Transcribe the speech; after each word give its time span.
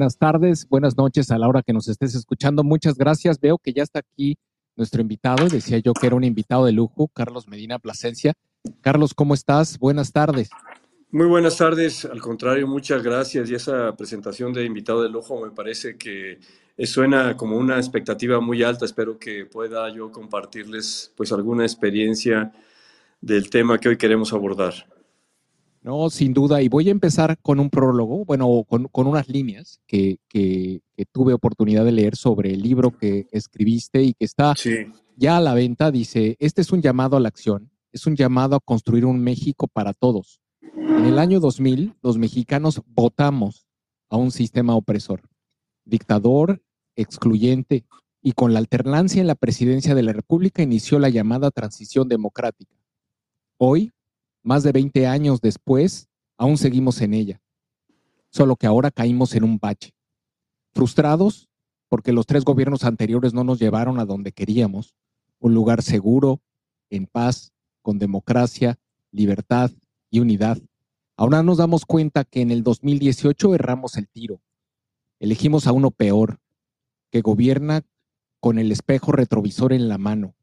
Buenas 0.00 0.16
tardes, 0.16 0.66
buenas 0.66 0.96
noches 0.96 1.30
a 1.30 1.36
la 1.36 1.46
hora 1.46 1.60
que 1.62 1.74
nos 1.74 1.86
estés 1.86 2.14
escuchando. 2.14 2.64
Muchas 2.64 2.96
gracias. 2.96 3.38
Veo 3.38 3.58
que 3.58 3.74
ya 3.74 3.82
está 3.82 3.98
aquí 3.98 4.38
nuestro 4.74 5.02
invitado. 5.02 5.46
Decía 5.46 5.76
yo 5.76 5.92
que 5.92 6.06
era 6.06 6.16
un 6.16 6.24
invitado 6.24 6.64
de 6.64 6.72
lujo, 6.72 7.08
Carlos 7.08 7.46
Medina 7.48 7.78
Plasencia. 7.78 8.32
Carlos, 8.80 9.12
¿cómo 9.12 9.34
estás? 9.34 9.78
Buenas 9.78 10.10
tardes. 10.10 10.48
Muy 11.10 11.26
buenas 11.26 11.58
tardes. 11.58 12.06
Al 12.06 12.22
contrario, 12.22 12.66
muchas 12.66 13.02
gracias. 13.02 13.50
Y 13.50 13.54
esa 13.54 13.94
presentación 13.94 14.54
de 14.54 14.64
invitado 14.64 15.02
de 15.02 15.10
lujo 15.10 15.38
me 15.38 15.50
parece 15.50 15.98
que 15.98 16.38
suena 16.78 17.36
como 17.36 17.58
una 17.58 17.76
expectativa 17.76 18.40
muy 18.40 18.62
alta. 18.62 18.86
Espero 18.86 19.18
que 19.18 19.44
pueda 19.44 19.86
yo 19.94 20.10
compartirles 20.10 21.12
pues 21.14 21.30
alguna 21.30 21.64
experiencia 21.64 22.54
del 23.20 23.50
tema 23.50 23.76
que 23.76 23.90
hoy 23.90 23.98
queremos 23.98 24.32
abordar. 24.32 24.72
No, 25.82 26.10
sin 26.10 26.34
duda. 26.34 26.60
Y 26.60 26.68
voy 26.68 26.88
a 26.88 26.92
empezar 26.92 27.38
con 27.40 27.58
un 27.58 27.70
prólogo, 27.70 28.24
bueno, 28.24 28.64
con, 28.68 29.06
unas 29.06 29.28
líneas 29.28 29.80
que, 29.86 30.18
tuve 31.12 31.32
oportunidad 31.32 31.84
de 31.84 31.92
leer 31.92 32.16
sobre 32.16 32.52
el 32.52 32.62
libro 32.62 32.90
que 32.90 33.26
escribiste 33.32 34.02
y 34.02 34.12
que 34.12 34.24
está 34.24 34.54
ya 35.16 35.38
a 35.38 35.40
la 35.40 35.54
venta. 35.54 35.90
Dice, 35.90 36.36
este 36.38 36.60
es 36.60 36.72
un 36.72 36.82
llamado 36.82 37.16
a 37.16 37.20
la 37.20 37.28
acción, 37.28 37.70
es 37.92 38.06
un 38.06 38.14
llamado 38.14 38.56
a 38.56 38.60
construir 38.60 39.06
un 39.06 39.20
México 39.20 39.66
para 39.66 39.94
todos. 39.94 40.40
En 40.76 41.06
el 41.06 41.18
año 41.18 41.40
2000, 41.40 41.94
los 42.02 42.18
mexicanos 42.18 42.82
votamos 42.86 43.66
a 44.10 44.18
un 44.18 44.30
sistema 44.30 44.74
opresor, 44.74 45.22
dictador, 45.84 46.62
excluyente, 46.94 47.86
y 48.22 48.32
con 48.32 48.52
la 48.52 48.58
alternancia 48.58 49.20
en 49.20 49.26
la 49.26 49.34
presidencia 49.34 49.94
de 49.94 50.02
la 50.02 50.12
República 50.12 50.62
inició 50.62 50.98
la 50.98 51.08
llamada 51.08 51.50
transición 51.50 52.08
democrática. 52.08 52.76
Hoy, 53.56 53.92
más 54.42 54.62
de 54.62 54.72
20 54.72 55.06
años 55.06 55.40
después, 55.40 56.08
aún 56.36 56.58
seguimos 56.58 57.00
en 57.00 57.14
ella, 57.14 57.40
solo 58.30 58.56
que 58.56 58.66
ahora 58.66 58.90
caímos 58.90 59.34
en 59.34 59.44
un 59.44 59.58
bache. 59.58 59.92
Frustrados 60.72 61.50
porque 61.90 62.12
los 62.12 62.24
tres 62.24 62.44
gobiernos 62.44 62.84
anteriores 62.84 63.34
no 63.34 63.42
nos 63.42 63.58
llevaron 63.58 63.98
a 63.98 64.04
donde 64.04 64.30
queríamos, 64.30 64.94
un 65.40 65.54
lugar 65.54 65.82
seguro, 65.82 66.40
en 66.88 67.06
paz, 67.06 67.52
con 67.82 67.98
democracia, 67.98 68.78
libertad 69.10 69.72
y 70.08 70.20
unidad. 70.20 70.58
Ahora 71.16 71.42
nos 71.42 71.58
damos 71.58 71.84
cuenta 71.84 72.24
que 72.24 72.42
en 72.42 72.52
el 72.52 72.62
2018 72.62 73.56
erramos 73.56 73.96
el 73.96 74.08
tiro. 74.08 74.40
Elegimos 75.18 75.66
a 75.66 75.72
uno 75.72 75.90
peor, 75.90 76.38
que 77.10 77.22
gobierna 77.22 77.82
con 78.38 78.60
el 78.60 78.70
espejo 78.70 79.10
retrovisor 79.10 79.72
en 79.72 79.88
la 79.88 79.98
mano, 79.98 80.36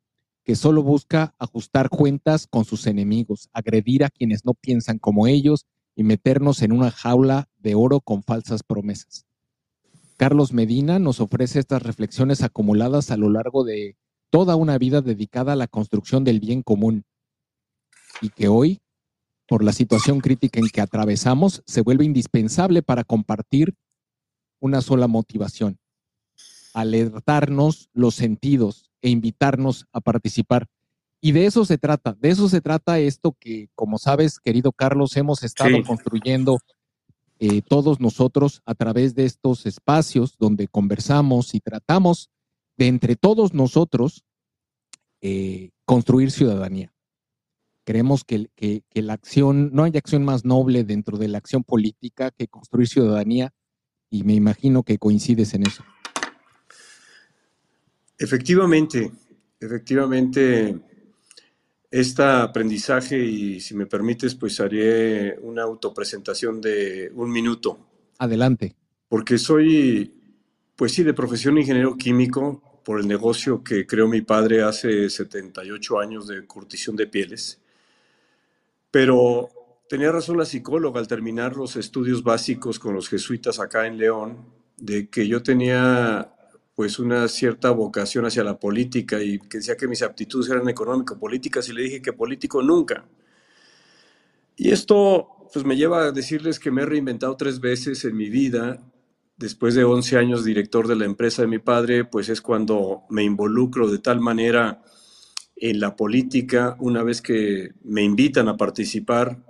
que 0.48 0.56
solo 0.56 0.82
busca 0.82 1.36
ajustar 1.40 1.90
cuentas 1.90 2.48
con 2.48 2.64
sus 2.64 2.88
enemigos, 2.88 3.50
agredir 3.52 4.06
a 4.06 4.10
quienes 4.10 4.46
no 4.46 4.54
piensan 4.54 4.98
como 4.98 5.28
ellos 5.28 5.66
y 5.94 6.04
meternos 6.04 6.62
en 6.62 6.72
una 6.72 6.90
jaula 6.90 7.50
de 7.58 7.76
oro 7.76 8.00
con 8.00 8.24
falsas 8.24 8.64
promesas. 8.64 9.26
Carlos 10.16 10.54
Medina 10.54 11.00
nos 11.00 11.20
ofrece 11.20 11.60
estas 11.60 11.84
reflexiones 11.84 12.44
acumuladas 12.44 13.12
a 13.12 13.18
lo 13.18 13.30
largo 13.30 13.66
de 13.66 13.98
toda 14.30 14.56
una 14.56 14.78
vida 14.78 15.02
dedicada 15.02 15.52
a 15.52 15.58
la 15.58 15.68
construcción 15.68 16.24
del 16.24 16.40
bien 16.40 16.62
común 16.64 17.04
y 18.22 18.30
que 18.30 18.48
hoy, 18.48 18.80
por 19.50 19.66
la 19.66 19.74
situación 19.74 20.22
crítica 20.22 20.62
en 20.62 20.70
que 20.70 20.80
atravesamos, 20.80 21.62
se 21.66 21.82
vuelve 21.82 22.06
indispensable 22.06 22.84
para 22.84 23.04
compartir 23.04 23.76
una 24.62 24.80
sola 24.80 25.08
motivación, 25.08 25.78
alertarnos 26.74 27.90
los 27.92 28.16
sentidos 28.16 28.87
e 29.02 29.10
invitarnos 29.10 29.86
a 29.92 30.02
participar. 30.02 30.68
Y 31.22 31.32
de 31.32 31.46
eso 31.46 31.66
se 31.66 31.78
trata, 31.78 32.14
de 32.20 32.30
eso 32.30 32.48
se 32.48 32.62
trata 32.62 33.00
esto 33.00 33.36
que, 33.40 33.70
como 33.76 33.98
sabes, 33.98 34.40
querido 34.40 34.72
Carlos, 34.72 35.18
hemos 35.18 35.44
estado 35.44 35.84
construyendo 35.84 36.60
eh, 37.40 37.62
todos 37.62 38.00
nosotros 38.00 38.62
a 38.66 38.76
través 38.76 39.16
de 39.16 39.26
estos 39.26 39.66
espacios 39.66 40.38
donde 40.40 40.68
conversamos 40.68 41.54
y 41.54 41.60
tratamos 41.60 42.30
de 42.78 42.88
entre 42.88 43.16
todos 43.16 43.54
nosotros 43.54 44.24
eh, 45.22 45.72
construir 45.86 46.32
ciudadanía. 46.32 46.94
Creemos 47.84 48.24
que, 48.24 48.50
que, 48.56 48.84
la 49.02 49.14
acción, 49.14 49.72
no 49.74 49.84
hay 49.84 49.96
acción 49.96 50.26
más 50.26 50.46
noble 50.46 50.84
dentro 50.84 51.18
de 51.18 51.30
la 51.30 51.38
acción 51.38 51.64
política 51.64 52.32
que 52.32 52.48
construir 52.48 52.88
ciudadanía 52.88 53.54
y 54.10 54.24
me 54.24 54.34
imagino 54.34 54.84
que 54.84 54.98
coincides 54.98 55.54
en 55.54 55.66
eso. 55.66 55.84
Efectivamente, 58.18 59.12
efectivamente, 59.60 60.76
este 61.90 62.24
aprendizaje 62.24 63.18
y 63.18 63.60
si 63.60 63.76
me 63.76 63.86
permites, 63.86 64.36
pues 64.36 64.60
haré 64.60 65.38
una 65.40 65.64
autopresentación 65.64 66.60
de 66.60 67.12
un 67.14 67.32
minuto. 67.32 67.78
Adelante. 68.18 68.76
Porque 69.08 69.38
soy, 69.38 70.14
pues 70.76 70.94
sí, 70.94 71.04
de 71.04 71.14
profesión 71.14 71.58
ingeniero 71.58 71.96
químico 71.96 72.82
por 72.84 73.00
el 73.00 73.08
negocio 73.08 73.64
que 73.64 73.86
creó 73.86 74.08
mi 74.08 74.22
padre 74.22 74.64
hace 74.64 75.10
78 75.10 76.00
años 76.00 76.28
de 76.28 76.46
curtición 76.46 76.96
de 76.96 77.08
pieles. 77.08 77.60
Pero 78.92 79.50
tenía 79.90 80.12
razón 80.12 80.38
la 80.38 80.46
psicóloga 80.46 81.00
al 81.00 81.08
terminar 81.08 81.56
los 81.56 81.76
estudios 81.76 82.24
básicos 82.24 82.80
con 82.80 82.94
los 82.94 83.10
jesuitas 83.10 83.60
acá 83.60 83.88
en 83.88 83.98
León, 83.98 84.46
de 84.78 85.10
que 85.10 85.28
yo 85.28 85.44
tenía 85.44 86.34
pues 86.78 87.00
una 87.00 87.28
cierta 87.28 87.72
vocación 87.72 88.28
hacia 88.28 88.44
la 88.44 88.60
política 88.60 89.20
y 89.20 89.40
que 89.40 89.58
decía 89.58 89.76
que 89.76 89.88
mis 89.88 90.04
aptitudes 90.04 90.48
eran 90.48 90.70
económico-políticas 90.70 91.68
y 91.70 91.74
le 91.74 91.82
dije 91.82 92.04
que 92.04 92.14
político 92.14 92.62
nunca. 92.62 93.04
Y 94.56 94.70
esto 94.70 95.28
pues 95.52 95.66
me 95.66 95.76
lleva 95.76 96.04
a 96.04 96.12
decirles 96.12 96.60
que 96.60 96.70
me 96.70 96.84
he 96.84 96.86
reinventado 96.86 97.36
tres 97.36 97.60
veces 97.60 98.06
en 98.06 98.16
mi 98.16 98.30
vida. 98.30 98.78
Después 99.38 99.74
de 99.74 99.86
11 99.86 100.20
años 100.20 100.46
director 100.46 100.88
de 100.88 100.98
la 100.98 101.06
empresa 101.06 101.42
de 101.42 101.48
mi 101.48 101.58
padre, 101.58 102.06
pues 102.06 102.30
es 102.30 102.42
cuando 102.42 103.06
me 103.10 103.24
involucro 103.24 103.90
de 103.90 103.98
tal 103.98 104.20
manera 104.20 104.84
en 105.56 105.80
la 105.80 105.96
política 105.96 106.78
una 106.80 107.02
vez 107.02 107.24
que 107.24 107.72
me 107.86 108.04
invitan 108.04 108.50
a 108.50 108.56
participar. 108.56 109.44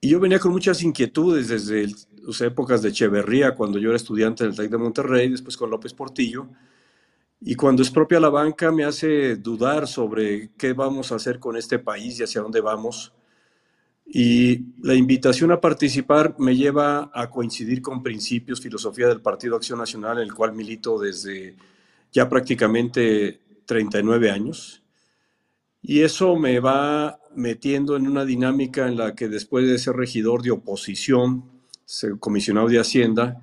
Y 0.00 0.10
yo 0.10 0.20
venía 0.20 0.38
con 0.38 0.52
muchas 0.52 0.80
inquietudes 0.84 1.48
desde 1.48 1.92
las 2.26 2.40
épocas 2.40 2.82
de 2.82 2.88
Echeverría, 2.88 3.54
cuando 3.54 3.78
yo 3.78 3.90
era 3.90 3.96
estudiante 3.96 4.44
del 4.44 4.56
TEC 4.56 4.70
de 4.70 4.78
Monterrey, 4.78 5.30
después 5.30 5.56
con 5.56 5.70
López 5.70 5.94
Portillo. 5.94 6.48
Y 7.40 7.54
cuando 7.54 7.82
es 7.82 7.90
propia 7.90 8.18
la 8.18 8.30
banca 8.30 8.72
me 8.72 8.84
hace 8.84 9.36
dudar 9.36 9.86
sobre 9.86 10.50
qué 10.58 10.72
vamos 10.72 11.12
a 11.12 11.16
hacer 11.16 11.38
con 11.38 11.56
este 11.56 11.78
país 11.78 12.18
y 12.18 12.24
hacia 12.24 12.40
dónde 12.40 12.60
vamos. 12.60 13.12
Y 14.04 14.72
la 14.82 14.94
invitación 14.94 15.52
a 15.52 15.60
participar 15.60 16.34
me 16.38 16.56
lleva 16.56 17.10
a 17.14 17.30
coincidir 17.30 17.80
con 17.80 18.02
principios, 18.02 18.60
filosofía 18.60 19.08
del 19.08 19.20
Partido 19.20 19.54
Acción 19.54 19.78
Nacional, 19.78 20.18
en 20.18 20.24
el 20.24 20.34
cual 20.34 20.52
milito 20.52 20.98
desde 20.98 21.54
ya 22.10 22.28
prácticamente 22.28 23.40
39 23.66 24.30
años. 24.30 24.82
Y 25.80 26.02
eso 26.02 26.34
me 26.36 26.58
va 26.58 27.20
metiendo 27.36 27.96
en 27.96 28.08
una 28.08 28.24
dinámica 28.24 28.88
en 28.88 28.96
la 28.96 29.14
que 29.14 29.28
después 29.28 29.68
de 29.68 29.78
ser 29.78 29.94
regidor 29.94 30.42
de 30.42 30.50
oposición, 30.50 31.55
comisionado 32.18 32.68
de 32.68 32.78
Hacienda, 32.78 33.40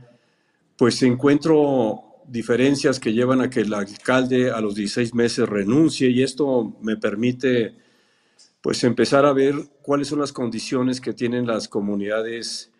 pues 0.78 1.02
encuentro 1.04 2.04
diferencias 2.28 3.00
que 3.00 3.14
llevan 3.14 3.42
a 3.42 3.50
que 3.50 3.62
el 3.62 3.74
alcalde 3.74 4.52
a 4.52 4.62
los 4.62 4.76
16 4.76 5.14
meses 5.14 5.48
renuncie 5.48 6.10
y 6.10 6.24
esto 6.24 6.76
me 6.82 6.98
permite 6.98 7.76
pues 8.62 8.84
empezar 8.84 9.26
a 9.26 9.34
ver 9.34 9.56
cuáles 9.82 10.08
son 10.08 10.20
las 10.20 10.32
condiciones 10.32 11.02
que 11.02 11.14
tienen 11.14 11.46
las 11.46 11.68
comunidades 11.68 12.72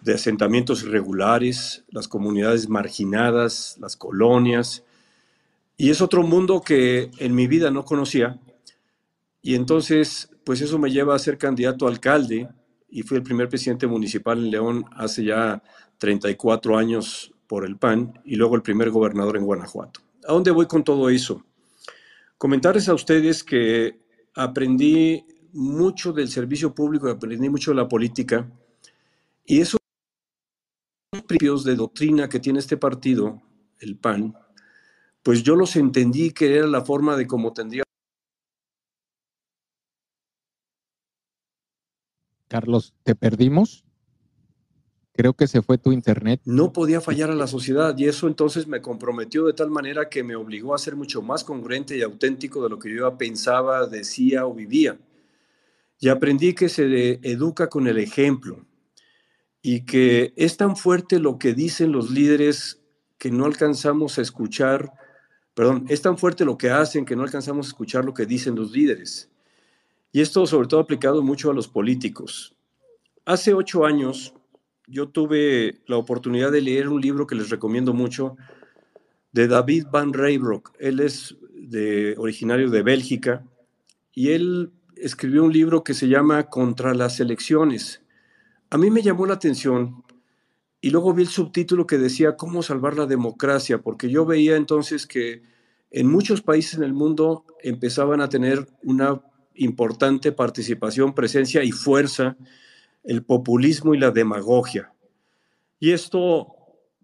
de 0.00 0.14
asentamientos 0.14 0.82
irregulares, 0.82 1.84
las 1.88 2.08
comunidades 2.08 2.68
marginadas, 2.68 3.76
las 3.80 3.96
colonias. 3.96 4.82
Y 5.76 5.90
es 5.90 6.00
otro 6.00 6.22
mundo 6.22 6.62
que 6.62 7.10
en 7.18 7.34
mi 7.34 7.46
vida 7.46 7.70
no 7.70 7.84
conocía. 7.84 8.40
Y 9.42 9.54
entonces, 9.54 10.30
pues 10.44 10.62
eso 10.62 10.78
me 10.78 10.90
lleva 10.90 11.14
a 11.14 11.18
ser 11.18 11.36
candidato 11.36 11.86
a 11.86 11.90
alcalde 11.90 12.48
y 12.90 13.02
fui 13.02 13.16
el 13.16 13.22
primer 13.22 13.48
presidente 13.48 13.86
municipal 13.86 14.38
en 14.38 14.50
León 14.50 14.84
hace 14.92 15.24
ya 15.24 15.62
34 15.98 16.76
años 16.76 17.32
por 17.46 17.64
el 17.64 17.76
PAN 17.76 18.20
y 18.24 18.36
luego 18.36 18.56
el 18.56 18.62
primer 18.62 18.90
gobernador 18.90 19.36
en 19.36 19.44
Guanajuato. 19.44 20.00
¿A 20.26 20.32
dónde 20.32 20.50
voy 20.50 20.66
con 20.66 20.84
todo 20.84 21.08
eso? 21.08 21.44
Comentarles 22.38 22.88
a 22.88 22.94
ustedes 22.94 23.44
que 23.44 24.00
aprendí 24.34 25.24
mucho 25.52 26.12
del 26.12 26.28
servicio 26.28 26.74
público, 26.74 27.08
aprendí 27.08 27.48
mucho 27.48 27.72
de 27.72 27.76
la 27.76 27.88
política 27.88 28.50
y 29.44 29.60
esos 29.60 29.80
principios 31.10 31.64
de 31.64 31.74
doctrina 31.74 32.28
que 32.28 32.40
tiene 32.40 32.60
este 32.60 32.76
partido, 32.76 33.42
el 33.78 33.96
PAN, 33.96 34.34
pues 35.22 35.42
yo 35.42 35.56
los 35.56 35.76
entendí 35.76 36.30
que 36.30 36.56
era 36.56 36.66
la 36.66 36.84
forma 36.84 37.16
de 37.16 37.26
cómo 37.26 37.52
tendría 37.52 37.82
Carlos, 42.50 42.94
¿te 43.04 43.14
perdimos? 43.14 43.84
Creo 45.12 45.34
que 45.34 45.46
se 45.46 45.62
fue 45.62 45.78
tu 45.78 45.92
internet. 45.92 46.40
No 46.44 46.72
podía 46.72 47.00
fallar 47.00 47.30
a 47.30 47.36
la 47.36 47.46
sociedad 47.46 47.96
y 47.96 48.08
eso 48.08 48.26
entonces 48.26 48.66
me 48.66 48.82
comprometió 48.82 49.46
de 49.46 49.52
tal 49.52 49.70
manera 49.70 50.08
que 50.08 50.24
me 50.24 50.34
obligó 50.34 50.74
a 50.74 50.78
ser 50.78 50.96
mucho 50.96 51.22
más 51.22 51.44
congruente 51.44 51.96
y 51.96 52.02
auténtico 52.02 52.60
de 52.64 52.70
lo 52.70 52.80
que 52.80 52.92
yo 52.92 53.16
pensaba, 53.16 53.86
decía 53.86 54.46
o 54.46 54.52
vivía. 54.54 54.98
Y 56.00 56.08
aprendí 56.08 56.52
que 56.52 56.68
se 56.68 57.20
educa 57.22 57.68
con 57.68 57.86
el 57.86 57.98
ejemplo 57.98 58.66
y 59.62 59.84
que 59.84 60.32
es 60.34 60.56
tan 60.56 60.74
fuerte 60.74 61.20
lo 61.20 61.38
que 61.38 61.54
dicen 61.54 61.92
los 61.92 62.10
líderes 62.10 62.80
que 63.16 63.30
no 63.30 63.44
alcanzamos 63.44 64.18
a 64.18 64.22
escuchar, 64.22 64.92
perdón, 65.54 65.84
es 65.88 66.02
tan 66.02 66.18
fuerte 66.18 66.44
lo 66.44 66.58
que 66.58 66.70
hacen 66.70 67.04
que 67.04 67.14
no 67.14 67.22
alcanzamos 67.22 67.66
a 67.66 67.68
escuchar 67.68 68.04
lo 68.04 68.12
que 68.12 68.26
dicen 68.26 68.56
los 68.56 68.72
líderes. 68.72 69.29
Y 70.12 70.20
esto 70.20 70.46
sobre 70.46 70.68
todo 70.68 70.80
aplicado 70.80 71.22
mucho 71.22 71.50
a 71.50 71.54
los 71.54 71.68
políticos. 71.68 72.56
Hace 73.24 73.54
ocho 73.54 73.84
años 73.84 74.34
yo 74.86 75.08
tuve 75.08 75.80
la 75.86 75.96
oportunidad 75.96 76.50
de 76.50 76.62
leer 76.62 76.88
un 76.88 77.00
libro 77.00 77.26
que 77.26 77.36
les 77.36 77.48
recomiendo 77.48 77.94
mucho 77.94 78.36
de 79.32 79.46
David 79.46 79.86
Van 79.92 80.12
Rijbroek. 80.12 80.72
Él 80.80 81.00
es 81.00 81.36
de, 81.52 82.16
originario 82.18 82.70
de 82.70 82.82
Bélgica 82.82 83.44
y 84.12 84.30
él 84.30 84.72
escribió 84.96 85.44
un 85.44 85.52
libro 85.52 85.84
que 85.84 85.94
se 85.94 86.08
llama 86.08 86.48
Contra 86.48 86.92
las 86.94 87.20
elecciones. 87.20 88.02
A 88.68 88.78
mí 88.78 88.90
me 88.90 89.02
llamó 89.02 89.26
la 89.26 89.34
atención 89.34 90.02
y 90.80 90.90
luego 90.90 91.14
vi 91.14 91.22
el 91.22 91.28
subtítulo 91.28 91.86
que 91.86 91.98
decía 91.98 92.36
cómo 92.36 92.62
salvar 92.62 92.96
la 92.96 93.06
democracia, 93.06 93.78
porque 93.82 94.10
yo 94.10 94.26
veía 94.26 94.56
entonces 94.56 95.06
que 95.06 95.42
en 95.90 96.10
muchos 96.10 96.42
países 96.42 96.74
en 96.74 96.84
el 96.84 96.94
mundo 96.94 97.44
empezaban 97.62 98.20
a 98.20 98.28
tener 98.28 98.66
una 98.82 99.20
importante 99.54 100.32
participación, 100.32 101.14
presencia 101.14 101.62
y 101.62 101.72
fuerza 101.72 102.36
el 103.04 103.22
populismo 103.24 103.94
y 103.94 103.98
la 103.98 104.10
demagogia. 104.10 104.92
Y 105.78 105.92
esto 105.92 106.56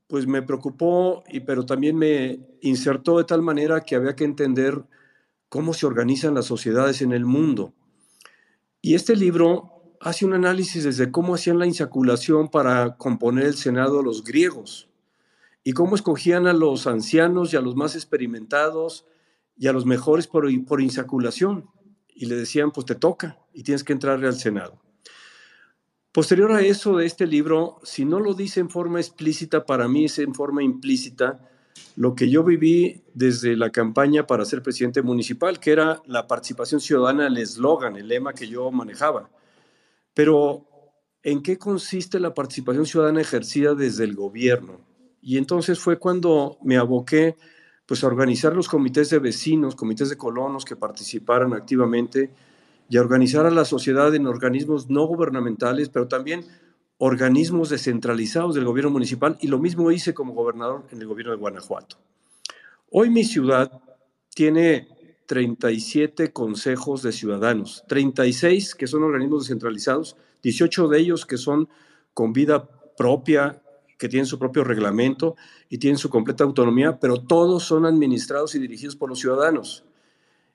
pues 0.07 0.27
me 0.27 0.43
preocupó, 0.43 1.25
y, 1.29 1.41
pero 1.41 1.67
también 1.67 1.97
me 1.97 2.39
insertó 2.61 3.19
de 3.19 3.25
tal 3.25 3.43
manera 3.43 3.81
que 3.81 3.97
había 3.97 4.15
que 4.15 4.25
entender 4.25 4.85
cómo 5.49 5.75
se 5.75 5.87
organizan 5.87 6.35
las 6.35 6.47
sociedades 6.47 7.03
en 7.03 7.13
el 7.13 7.25
mundo. 7.25 7.73
Y 8.81 8.95
este 8.95 9.17
libro 9.17 9.97
hace 10.01 10.25
un 10.25 10.35
análisis 10.35 10.85
desde 10.85 11.11
cómo 11.11 11.35
hacían 11.35 11.59
la 11.59 11.67
insaculación 11.67 12.49
para 12.49 12.97
componer 12.97 13.47
el 13.47 13.55
Senado 13.55 14.03
los 14.03 14.23
griegos 14.23 14.89
y 15.65 15.73
cómo 15.73 15.97
escogían 15.97 16.47
a 16.47 16.53
los 16.53 16.87
ancianos 16.87 17.53
y 17.53 17.57
a 17.57 17.61
los 17.61 17.75
más 17.75 17.97
experimentados 17.97 19.05
y 19.59 19.67
a 19.67 19.73
los 19.73 19.87
mejores 19.87 20.29
por, 20.29 20.47
por 20.67 20.81
insaculación 20.81 21.69
y 22.17 22.27
le 22.27 22.35
decían, 22.35 22.71
pues 22.73 22.87
te 22.87 22.95
toca 22.95 23.39
y 23.53 23.63
tienes 23.63 23.85
que 23.85 23.93
entrarle 23.93 24.27
al 24.27 24.37
Senado. 24.37 24.81
Posterior 26.11 26.51
a 26.53 26.63
eso 26.63 26.97
de 26.97 27.05
este 27.05 27.27
libro, 27.27 27.79
si 27.85 28.07
no 28.07 28.21
lo 28.21 28.33
dice 28.33 28.61
en 28.61 28.71
forma 28.71 28.99
explícita, 28.99 29.67
para 29.67 29.87
mí 29.87 30.07
es 30.07 30.19
en 30.19 30.35
forma 30.35 30.63
implícita 30.63 31.47
lo 31.95 32.15
que 32.15 32.31
yo 32.31 32.43
viví 32.43 33.03
desde 33.13 33.55
la 33.55 33.69
campaña 33.71 34.27
para 34.27 34.47
ser 34.47 34.63
presidente 34.63 35.03
municipal, 35.03 35.61
que 35.61 35.73
era 35.73 36.01
la 36.07 36.27
participación 36.27 36.81
ciudadana, 36.81 37.27
el 37.27 37.37
eslogan, 37.37 37.97
el 37.97 38.09
lema 38.09 38.33
que 38.33 38.49
yo 38.49 38.71
manejaba. 38.71 39.31
Pero, 40.15 40.67
¿en 41.23 41.43
qué 41.43 41.59
consiste 41.59 42.19
la 42.19 42.33
participación 42.33 42.87
ciudadana 42.87 43.21
ejercida 43.21 43.75
desde 43.75 44.05
el 44.05 44.15
gobierno? 44.15 44.81
Y 45.21 45.37
entonces 45.37 45.79
fue 45.79 45.99
cuando 45.99 46.57
me 46.63 46.79
aboqué 46.79 47.37
pues 47.87 48.03
a 48.03 48.09
organizar 48.09 48.55
los 48.55 48.69
comités 48.69 49.11
de 49.11 49.21
vecinos, 49.21 49.77
comités 49.77 50.11
de 50.11 50.17
colonos 50.17 50.65
que 50.65 50.77
participaran 50.77 51.55
activamente 51.55 52.31
y 52.89 52.97
a 52.97 53.01
organizar 53.01 53.47
a 53.47 53.51
la 53.51 53.65
sociedad 53.65 54.15
en 54.15 54.27
organismos 54.27 54.91
no 54.91 55.05
gubernamentales, 55.07 55.89
pero 55.89 56.09
también 56.09 56.45
organismos 56.99 57.69
descentralizados 57.69 58.55
del 58.55 58.65
gobierno 58.65 58.91
municipal 58.91 59.37
y 59.41 59.49
lo 59.49 59.59
mismo 59.59 59.91
hice 59.91 60.15
como 60.15 60.35
gobernador 60.35 60.85
en 60.91 61.01
el 61.01 61.07
gobierno 61.07 61.33
de 61.33 61.39
Guanajuato. 61.39 61.97
Hoy 62.91 63.11
mi 63.11 63.25
ciudad 63.25 63.81
tiene 64.35 64.89
37 65.27 66.33
consejos 66.33 67.03
de 67.03 67.13
ciudadanos, 67.13 67.85
36 67.89 68.75
que 68.75 68.87
son 68.87 69.03
organismos 69.03 69.45
descentralizados, 69.45 70.17
18 70.43 70.89
de 70.89 70.99
ellos 70.99 71.27
que 71.27 71.37
son 71.37 71.69
con 72.15 72.33
vida 72.33 72.69
propia, 72.97 73.63
que 73.99 74.09
tienen 74.09 74.27
su 74.27 74.39
propio 74.39 74.65
reglamento 74.65 75.37
y 75.69 75.79
tienen 75.79 75.99
su 75.99 76.11
completa 76.11 76.45
autonomía, 76.45 76.99
pero 76.99 77.21
todos 77.21 77.65
son 77.65 77.87
administrados 77.87 78.55
y 78.55 78.59
dirigidos 78.59 78.97
por 78.97 79.09
los 79.09 79.21
ciudadanos. 79.21 79.85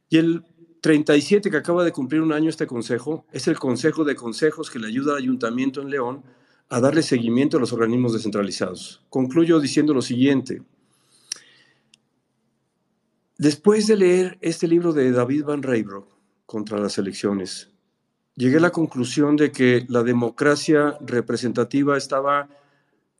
Y 0.09 0.17
el 0.17 0.43
37 0.81 1.49
que 1.49 1.57
acaba 1.57 1.83
de 1.83 1.91
cumplir 1.91 2.21
un 2.21 2.33
año 2.33 2.49
este 2.49 2.67
consejo 2.67 3.25
es 3.31 3.47
el 3.47 3.59
Consejo 3.59 4.03
de 4.03 4.15
Consejos 4.15 4.69
que 4.69 4.79
le 4.79 4.87
ayuda 4.87 5.13
al 5.13 5.19
Ayuntamiento 5.19 5.81
en 5.81 5.89
León 5.89 6.23
a 6.69 6.79
darle 6.79 7.03
seguimiento 7.03 7.57
a 7.57 7.59
los 7.59 7.73
organismos 7.73 8.13
descentralizados. 8.13 9.03
Concluyo 9.09 9.59
diciendo 9.59 9.93
lo 9.93 10.01
siguiente. 10.01 10.63
Después 13.37 13.87
de 13.87 13.97
leer 13.97 14.37
este 14.41 14.67
libro 14.67 14.93
de 14.93 15.11
David 15.11 15.45
Van 15.45 15.63
Rijbroek 15.63 16.05
contra 16.45 16.79
las 16.79 16.97
elecciones, 16.97 17.69
llegué 18.35 18.57
a 18.57 18.61
la 18.61 18.71
conclusión 18.71 19.35
de 19.35 19.51
que 19.51 19.85
la 19.89 20.03
democracia 20.03 20.97
representativa 21.01 21.97
estaba 21.97 22.49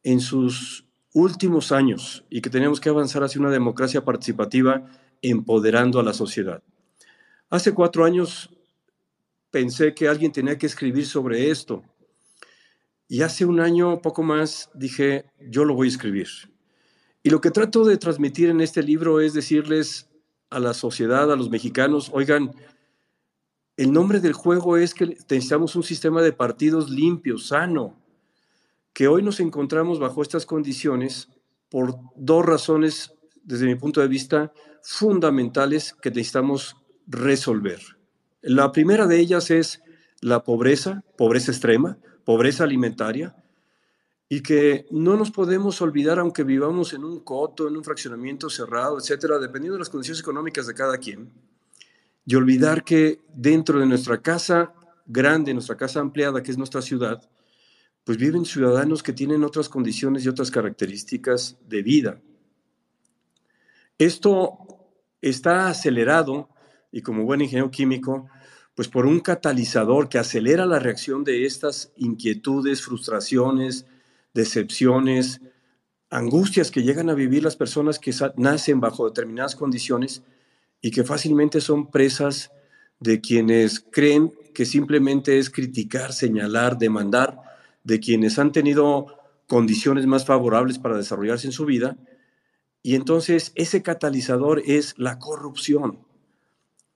en 0.03 0.20
sus 0.20 0.86
últimos 1.13 1.72
años 1.72 2.25
y 2.29 2.41
que 2.41 2.50
teníamos 2.50 2.79
que 2.79 2.89
avanzar 2.89 3.24
hacia 3.24 3.41
una 3.41 3.51
democracia 3.51 4.03
participativa 4.03 4.86
empoderando 5.22 6.00
a 6.00 6.03
la 6.03 6.13
sociedad. 6.13 6.63
Hace 7.50 7.74
cuatro 7.74 8.05
años 8.05 8.50
pensé 9.50 9.93
que 9.93 10.08
alguien 10.08 10.31
tenía 10.31 10.58
que 10.58 10.67
escribir 10.67 11.05
sobre 11.05 11.51
esto 11.51 11.84
y 13.08 13.24
hace 13.24 13.43
un 13.46 13.60
año, 13.60 14.01
poco 14.01 14.24
más, 14.24 14.70
dije, 14.74 15.25
yo 15.38 15.65
lo 15.65 15.74
voy 15.74 15.88
a 15.88 15.91
escribir. 15.91 16.29
Y 17.24 17.29
lo 17.29 17.41
que 17.41 17.51
trato 17.51 17.84
de 17.84 17.98
transmitir 17.98 18.50
en 18.50 18.62
este 18.62 18.81
libro 18.81 19.20
es 19.20 19.34
decirles 19.34 20.10
a 20.50 20.60
la 20.60 20.74
sociedad, 20.74 21.29
a 21.29 21.36
los 21.36 21.50
mexicanos, 21.50 22.10
oigan, 22.13 22.53
el 23.75 23.91
nombre 23.91 24.22
del 24.22 24.34
juego 24.34 24.77
es 24.77 24.93
que 24.93 25.08
necesitamos 25.08 25.75
un 25.75 25.84
sistema 25.84 26.22
de 26.22 26.31
partidos 26.31 26.89
limpio, 26.89 27.38
sano, 27.38 28.00
que 28.93 29.07
hoy 29.07 29.24
nos 29.24 29.39
encontramos 29.39 30.00
bajo 30.00 30.21
estas 30.21 30.45
condiciones 30.45 31.29
por 31.69 31.95
dos 32.15 32.45
razones, 32.45 33.13
desde 33.43 33.65
mi 33.65 33.75
punto 33.75 34.01
de 34.01 34.07
vista, 34.07 34.51
fundamentales 34.83 35.93
que 36.01 36.10
necesitamos 36.10 36.75
resolver. 37.07 37.79
La 38.41 38.71
primera 38.71 39.07
de 39.07 39.19
ellas 39.19 39.51
es 39.51 39.81
la 40.19 40.43
pobreza, 40.43 41.03
pobreza 41.17 41.51
extrema, 41.51 41.98
pobreza 42.25 42.63
alimentaria, 42.63 43.36
y 44.27 44.41
que 44.41 44.86
no 44.91 45.17
nos 45.17 45.29
podemos 45.29 45.81
olvidar, 45.81 46.17
aunque 46.17 46.43
vivamos 46.43 46.93
en 46.93 47.03
un 47.03 47.19
coto, 47.19 47.67
en 47.67 47.75
un 47.75 47.83
fraccionamiento 47.83 48.50
cerrado, 48.50 48.98
etcétera, 48.98 49.39
dependiendo 49.39 49.74
de 49.74 49.79
las 49.79 49.89
condiciones 49.89 50.21
económicas 50.21 50.67
de 50.67 50.74
cada 50.74 50.98
quien, 50.98 51.33
y 52.25 52.36
olvidar 52.36 52.83
que 52.83 53.19
dentro 53.33 53.79
de 53.79 53.86
nuestra 53.86 54.21
casa 54.21 54.74
grande, 55.05 55.53
nuestra 55.53 55.75
casa 55.75 56.00
ampliada, 56.00 56.41
que 56.41 56.51
es 56.51 56.57
nuestra 56.57 56.81
ciudad, 56.81 57.21
pues 58.03 58.17
viven 58.17 58.46
ciudadanos 58.46 59.03
que 59.03 59.13
tienen 59.13 59.43
otras 59.43 59.70
condiciones 59.70 60.25
y 60.25 60.29
otras 60.29 60.51
características 60.51 61.58
de 61.67 61.81
vida. 61.81 62.22
Esto 63.98 64.58
está 65.22 65.70
acelerado, 65.70 66.50
y 66.91 67.01
como 67.01 67.24
buen 67.24 67.41
ingeniero 67.41 67.70
químico, 67.70 68.27
pues 68.75 68.88
por 68.88 69.05
un 69.05 69.20
catalizador 69.20 70.10
que 70.10 70.17
acelera 70.17 70.65
la 70.65 70.79
reacción 70.79 71.24
de 71.24 71.46
estas 71.46 71.91
inquietudes, 71.98 72.81
frustraciones, 72.81 73.86
decepciones, 74.34 75.41
angustias 76.10 76.72
que 76.72 76.84
llegan 76.84 77.10
a 77.10 77.13
vivir 77.13 77.43
las 77.43 77.55
personas 77.55 78.00
que 78.00 78.13
nacen 78.38 78.79
bajo 78.79 79.05
determinadas 79.05 79.55
condiciones 79.55 80.24
y 80.81 80.91
que 80.91 81.03
fácilmente 81.03 81.62
son 81.62 81.91
presas 81.91 82.51
de 83.00 83.22
quienes 83.22 83.79
creen 83.79 84.34
que 84.53 84.65
simplemente 84.65 85.39
es 85.39 85.50
criticar, 85.50 86.12
señalar, 86.13 86.77
demandar, 86.77 87.50
de 87.84 88.00
quienes 88.00 88.40
han 88.40 88.52
tenido 88.52 89.08
condiciones 89.48 90.06
más 90.06 90.26
favorables 90.26 90.80
para 90.80 90.98
desarrollarse 90.98 91.48
en 91.48 91.54
su 91.54 91.66
vida. 91.66 91.98
Y 92.84 92.96
entonces 92.96 93.52
ese 93.56 93.82
catalizador 93.82 94.62
es 94.66 94.94
la 94.98 95.20
corrupción. 95.20 96.06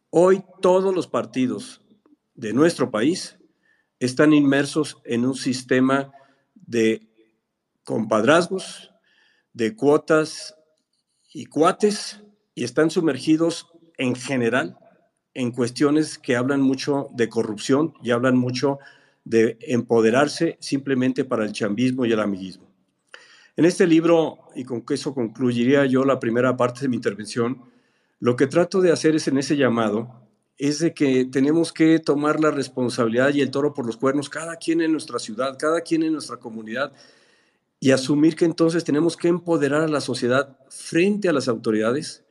Hoy 0.10 0.44
todos 0.62 0.96
los 0.96 1.08
partidos 1.08 1.82
de 2.36 2.54
nuestro 2.54 2.92
país 2.92 3.38
están 4.00 4.34
inmersos 4.34 5.01
en 5.04 5.25
un 5.25 5.36
sistema 5.36 6.12
de 6.54 7.08
compadrazgos, 7.84 8.92
de 9.54 9.75
cuotas 9.75 10.56
y 11.34 11.46
cuates, 11.46 12.22
y 12.54 12.63
están 12.63 12.89
sumergidos 12.89 13.68
en 13.98 14.15
general 14.15 14.77
en 15.34 15.51
cuestiones 15.51 16.18
que 16.18 16.38
hablan 16.38 16.62
mucho 16.62 17.10
de 17.13 17.27
corrupción 17.30 17.94
y 18.01 18.12
hablan 18.12 18.38
mucho 18.38 18.80
de 19.25 19.58
empoderarse 19.62 20.58
simplemente 20.62 21.25
para 21.25 21.44
el 21.44 21.51
chambismo 21.51 22.05
y 22.05 22.13
el 22.13 22.20
amiguismo. 22.20 22.65
En 23.58 23.65
este 23.65 23.88
libro, 23.88 24.39
y 24.55 24.63
con 24.63 24.84
eso 24.89 25.13
concluiría 25.13 25.86
yo 25.86 26.05
la 26.05 26.20
primera 26.20 26.55
parte 26.55 26.82
de 26.82 26.88
mi 26.88 26.96
intervención, 26.96 27.63
lo 28.20 28.36
que 28.36 28.48
trato 28.48 28.82
de 28.82 28.91
hacer 28.91 29.15
es 29.15 29.27
en 29.27 29.38
ese 29.38 29.58
llamado, 29.58 30.22
es 30.58 30.79
de 30.79 30.94
que 30.94 31.25
tenemos 31.25 31.74
que 31.74 32.00
tomar 32.00 32.39
la 32.39 32.51
responsabilidad 32.51 33.34
y 33.34 33.41
el 33.41 33.51
toro 33.51 33.74
por 33.74 33.86
los 33.86 33.98
cuernos, 33.98 34.29
cada 34.29 34.55
quien 34.55 34.82
en 34.82 34.91
nuestra 34.91 35.20
ciudad, 35.20 35.58
cada 35.58 35.82
quien 35.82 36.03
en 36.03 36.13
nuestra 36.13 36.38
comunidad, 36.38 36.94
y 37.79 37.91
asumir 37.91 38.36
que 38.36 38.46
entonces 38.46 38.84
tenemos 38.84 39.17
que 39.17 39.27
empoderar 39.27 39.82
a 39.82 39.88
la 39.88 40.01
sociedad 40.01 40.58
frente 40.70 41.27
a 41.27 41.34
las 41.34 41.48
autoridades, 41.48 42.24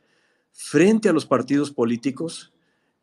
frente 0.51 1.09
a 1.09 1.13
los 1.13 1.25
partidos 1.25 1.71
políticos 1.71 2.54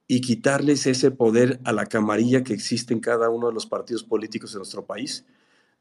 y 0.07 0.21
quitarles 0.21 0.87
ese 0.87 1.11
poder 1.11 1.61
a 1.65 1.73
la 1.73 1.87
camarilla 1.87 2.43
que 2.43 2.53
existe 2.53 2.93
en 2.93 3.01
cada 3.01 3.31
uno 3.31 3.49
de 3.49 3.55
los 3.55 3.67
partidos 3.67 4.03
políticos 4.03 4.53
de 4.53 4.59
nuestro 4.59 4.85
país, 4.85 5.25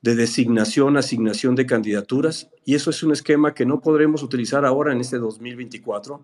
de 0.01 0.15
designación, 0.15 0.97
asignación 0.97 1.55
de 1.55 1.65
candidaturas, 1.65 2.49
y 2.65 2.75
eso 2.75 2.89
es 2.89 3.03
un 3.03 3.11
esquema 3.11 3.53
que 3.53 3.65
no 3.65 3.81
podremos 3.81 4.23
utilizar 4.23 4.65
ahora 4.65 4.93
en 4.93 5.01
este 5.01 5.17
2024, 5.17 6.23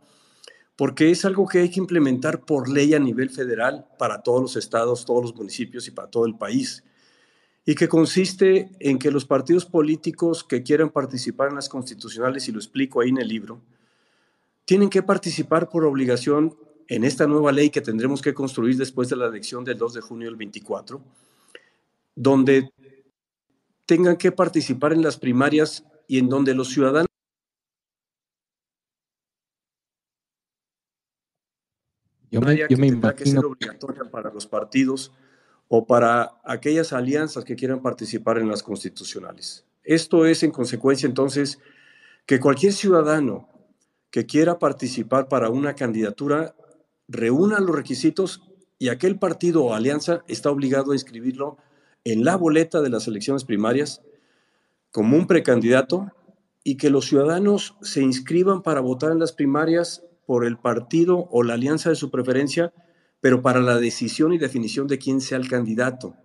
porque 0.76 1.12
es 1.12 1.26
algo 1.26 1.48
que 1.48 1.60
hay 1.60 1.70
que 1.70 1.80
implementar 1.80 2.46
por 2.46 2.70
ley 2.70 2.94
a 2.94 3.00
nivel 3.00 3.30
federal 3.30 3.88
para 3.98 4.22
todos 4.22 4.42
los 4.42 4.56
estados, 4.56 5.06
todos 5.06 5.24
los 5.24 5.36
municipios 5.36 5.88
y 5.88 5.92
para 5.92 6.10
todo 6.10 6.26
el 6.26 6.36
país 6.36 6.84
y 7.70 7.76
que 7.76 7.90
consiste 7.90 8.70
en 8.80 8.98
que 8.98 9.12
los 9.12 9.26
partidos 9.26 9.66
políticos 9.66 10.46
que 10.46 10.64
quieran 10.64 10.90
participar 10.90 11.50
en 11.50 11.56
las 11.56 11.68
constitucionales, 11.68 12.48
y 12.48 12.54
lo 12.54 12.60
explico 12.60 13.02
ahí 13.02 13.10
en 13.10 13.18
el 13.18 13.28
libro, 13.28 13.62
tienen 14.64 14.90
que 14.90 15.04
participar 15.04 15.68
por 15.68 15.84
obligación 15.84 16.58
en 16.88 17.04
esta 17.04 17.28
nueva 17.28 17.52
ley 17.52 17.70
que 17.70 17.82
tendremos 17.82 18.22
que 18.22 18.34
construir 18.34 18.78
después 18.78 19.10
de 19.10 19.16
la 19.16 19.28
elección 19.28 19.64
del 19.64 19.78
2 19.78 19.96
de 19.96 20.02
junio 20.02 20.28
del 20.28 20.38
24, 20.38 21.02
donde 22.16 22.72
tengan 23.86 24.18
que 24.18 24.32
participar 24.32 24.94
en 24.94 25.02
las 25.02 25.18
primarias 25.18 25.84
y 26.08 26.20
en 26.20 26.30
donde 26.30 26.54
los 26.54 26.70
ciudadanos 26.70 27.08
yo 32.32 32.42
me, 32.42 32.58
yo 32.70 32.78
me 32.78 32.88
imagino 32.88 33.16
que 33.16 33.26
ser 33.26 33.46
obligatoria 33.46 34.04
para 34.06 34.32
los 34.32 34.48
partidos 34.48 35.14
o 35.68 35.86
para 35.86 36.40
aquellas 36.46 36.94
alianzas 36.94 37.44
que 37.44 37.56
quieran 37.56 37.82
participar 37.82 38.38
en 38.38 38.48
las 38.48 38.64
constitucionales. 38.64 39.66
Esto 39.84 40.26
es, 40.26 40.44
en 40.44 40.52
consecuencia, 40.52 41.08
entonces, 41.08 41.60
que 42.26 42.40
cualquier 42.40 42.74
ciudadano 42.74 43.50
que 44.10 44.26
quiera 44.26 44.60
participar 44.60 45.28
para 45.28 45.50
una 45.50 45.76
candidatura 45.76 46.56
reúna 47.08 47.60
los 47.60 47.76
requisitos 47.76 48.42
y 48.80 48.90
aquel 48.90 49.18
partido 49.18 49.64
o 49.64 49.74
alianza 49.74 50.24
está 50.28 50.52
obligado 50.52 50.92
a 50.92 50.96
inscribirlo 50.96 51.58
en 52.04 52.24
la 52.24 52.36
boleta 52.36 52.82
de 52.82 52.90
las 52.90 53.08
elecciones 53.08 53.44
primarias 53.44 54.02
como 54.92 55.18
un 55.18 55.28
precandidato 55.28 56.12
y 56.64 56.78
que 56.78 56.90
los 56.90 57.06
ciudadanos 57.06 57.76
se 57.82 58.02
inscriban 58.02 58.62
para 58.62 58.82
votar 58.82 59.12
en 59.12 59.20
las 59.20 59.32
primarias 59.32 60.04
por 60.26 60.46
el 60.46 60.58
partido 60.58 61.28
o 61.32 61.44
la 61.44 61.54
alianza 61.54 61.90
de 61.90 61.96
su 61.96 62.12
preferencia 62.12 62.74
pero 63.20 63.42
para 63.42 63.60
la 63.60 63.80
decisión 63.80 64.34
y 64.34 64.38
definición 64.38 64.88
de 64.88 64.98
quién 64.98 65.22
sea 65.22 65.38
el 65.38 65.50
candidato. 65.50 66.16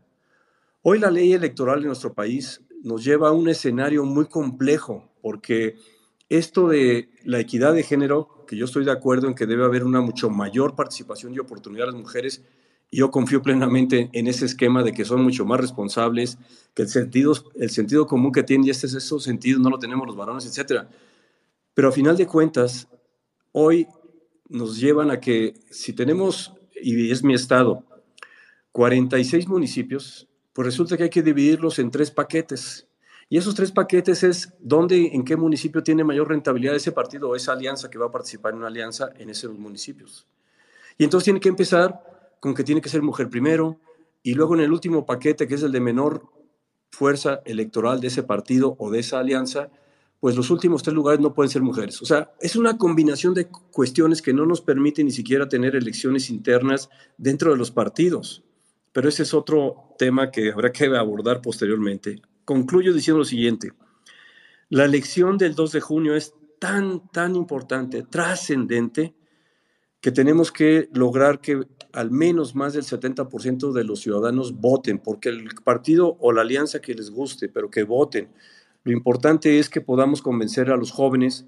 Hoy 0.82 0.98
la 0.98 1.10
ley 1.10 1.32
electoral 1.32 1.80
en 1.80 1.86
nuestro 1.86 2.12
país 2.12 2.62
nos 2.82 3.04
lleva 3.04 3.28
a 3.28 3.32
un 3.32 3.48
escenario 3.48 4.04
muy 4.04 4.26
complejo, 4.26 5.10
porque 5.22 5.76
esto 6.28 6.68
de 6.68 7.10
la 7.24 7.40
equidad 7.40 7.74
de 7.74 7.82
género, 7.82 8.41
que 8.52 8.58
yo 8.58 8.66
estoy 8.66 8.84
de 8.84 8.90
acuerdo 8.90 9.28
en 9.28 9.34
que 9.34 9.46
debe 9.46 9.64
haber 9.64 9.82
una 9.82 10.02
mucho 10.02 10.28
mayor 10.28 10.74
participación 10.74 11.32
y 11.32 11.38
oportunidad 11.38 11.86
de 11.86 11.92
las 11.92 12.00
mujeres, 12.02 12.42
y 12.90 12.98
yo 12.98 13.10
confío 13.10 13.40
plenamente 13.40 14.10
en 14.12 14.26
ese 14.26 14.44
esquema 14.44 14.82
de 14.82 14.92
que 14.92 15.06
son 15.06 15.22
mucho 15.22 15.46
más 15.46 15.58
responsables, 15.58 16.36
que 16.74 16.82
el 16.82 16.88
sentido, 16.88 17.32
el 17.54 17.70
sentido 17.70 18.06
común 18.06 18.30
que 18.30 18.42
tienen, 18.42 18.66
y 18.66 18.70
este 18.70 18.88
es 18.88 18.92
esos 18.92 19.24
sentidos, 19.24 19.62
no 19.62 19.70
lo 19.70 19.78
tenemos 19.78 20.06
los 20.06 20.16
varones, 20.16 20.44
etc. 20.44 20.82
Pero 21.72 21.88
a 21.88 21.92
final 21.92 22.14
de 22.14 22.26
cuentas, 22.26 22.88
hoy 23.52 23.86
nos 24.50 24.78
llevan 24.78 25.10
a 25.10 25.18
que 25.18 25.54
si 25.70 25.94
tenemos 25.94 26.52
y 26.74 27.10
es 27.10 27.24
mi 27.24 27.32
estado, 27.32 27.82
46 28.72 29.48
municipios, 29.48 30.28
pues 30.52 30.66
resulta 30.66 30.98
que 30.98 31.04
hay 31.04 31.10
que 31.10 31.22
dividirlos 31.22 31.78
en 31.78 31.90
tres 31.90 32.10
paquetes. 32.10 32.86
Y 33.32 33.38
esos 33.38 33.54
tres 33.54 33.72
paquetes 33.72 34.22
es 34.24 34.52
dónde, 34.60 35.06
en 35.14 35.24
qué 35.24 35.38
municipio 35.38 35.82
tiene 35.82 36.04
mayor 36.04 36.28
rentabilidad 36.28 36.76
ese 36.76 36.92
partido 36.92 37.30
o 37.30 37.34
esa 37.34 37.52
alianza 37.52 37.88
que 37.88 37.96
va 37.96 38.08
a 38.08 38.10
participar 38.10 38.52
en 38.52 38.58
una 38.58 38.66
alianza 38.66 39.08
en 39.16 39.30
esos 39.30 39.58
municipios. 39.58 40.26
Y 40.98 41.04
entonces 41.04 41.24
tiene 41.24 41.40
que 41.40 41.48
empezar 41.48 41.98
con 42.40 42.54
que 42.54 42.62
tiene 42.62 42.82
que 42.82 42.90
ser 42.90 43.00
mujer 43.00 43.30
primero 43.30 43.80
y 44.22 44.34
luego 44.34 44.54
en 44.54 44.60
el 44.60 44.70
último 44.70 45.06
paquete, 45.06 45.48
que 45.48 45.54
es 45.54 45.62
el 45.62 45.72
de 45.72 45.80
menor 45.80 46.26
fuerza 46.90 47.40
electoral 47.46 48.02
de 48.02 48.08
ese 48.08 48.22
partido 48.22 48.76
o 48.78 48.90
de 48.90 48.98
esa 48.98 49.20
alianza, 49.20 49.70
pues 50.20 50.36
los 50.36 50.50
últimos 50.50 50.82
tres 50.82 50.94
lugares 50.94 51.22
no 51.22 51.32
pueden 51.32 51.48
ser 51.48 51.62
mujeres. 51.62 52.02
O 52.02 52.04
sea, 52.04 52.34
es 52.38 52.54
una 52.54 52.76
combinación 52.76 53.32
de 53.32 53.46
cuestiones 53.46 54.20
que 54.20 54.34
no 54.34 54.44
nos 54.44 54.60
permite 54.60 55.02
ni 55.04 55.10
siquiera 55.10 55.48
tener 55.48 55.74
elecciones 55.74 56.28
internas 56.28 56.90
dentro 57.16 57.50
de 57.50 57.56
los 57.56 57.70
partidos. 57.70 58.44
Pero 58.92 59.08
ese 59.08 59.22
es 59.22 59.32
otro 59.32 59.94
tema 59.96 60.30
que 60.30 60.52
habrá 60.52 60.70
que 60.70 60.84
abordar 60.84 61.40
posteriormente. 61.40 62.20
Concluyo 62.52 62.92
diciendo 62.92 63.20
lo 63.20 63.24
siguiente. 63.24 63.72
La 64.68 64.84
elección 64.84 65.38
del 65.38 65.54
2 65.54 65.72
de 65.72 65.80
junio 65.80 66.14
es 66.14 66.34
tan, 66.58 67.08
tan 67.08 67.34
importante, 67.34 68.02
trascendente, 68.02 69.14
que 70.02 70.12
tenemos 70.12 70.52
que 70.52 70.90
lograr 70.92 71.40
que 71.40 71.66
al 71.94 72.10
menos 72.10 72.54
más 72.54 72.74
del 72.74 72.82
70% 72.82 73.72
de 73.72 73.84
los 73.84 74.00
ciudadanos 74.00 74.60
voten, 74.60 74.98
porque 74.98 75.30
el 75.30 75.48
partido 75.64 76.18
o 76.20 76.30
la 76.30 76.42
alianza 76.42 76.82
que 76.82 76.92
les 76.92 77.10
guste, 77.10 77.48
pero 77.48 77.70
que 77.70 77.84
voten, 77.84 78.28
lo 78.84 78.92
importante 78.92 79.58
es 79.58 79.70
que 79.70 79.80
podamos 79.80 80.20
convencer 80.20 80.70
a 80.70 80.76
los 80.76 80.90
jóvenes 80.90 81.46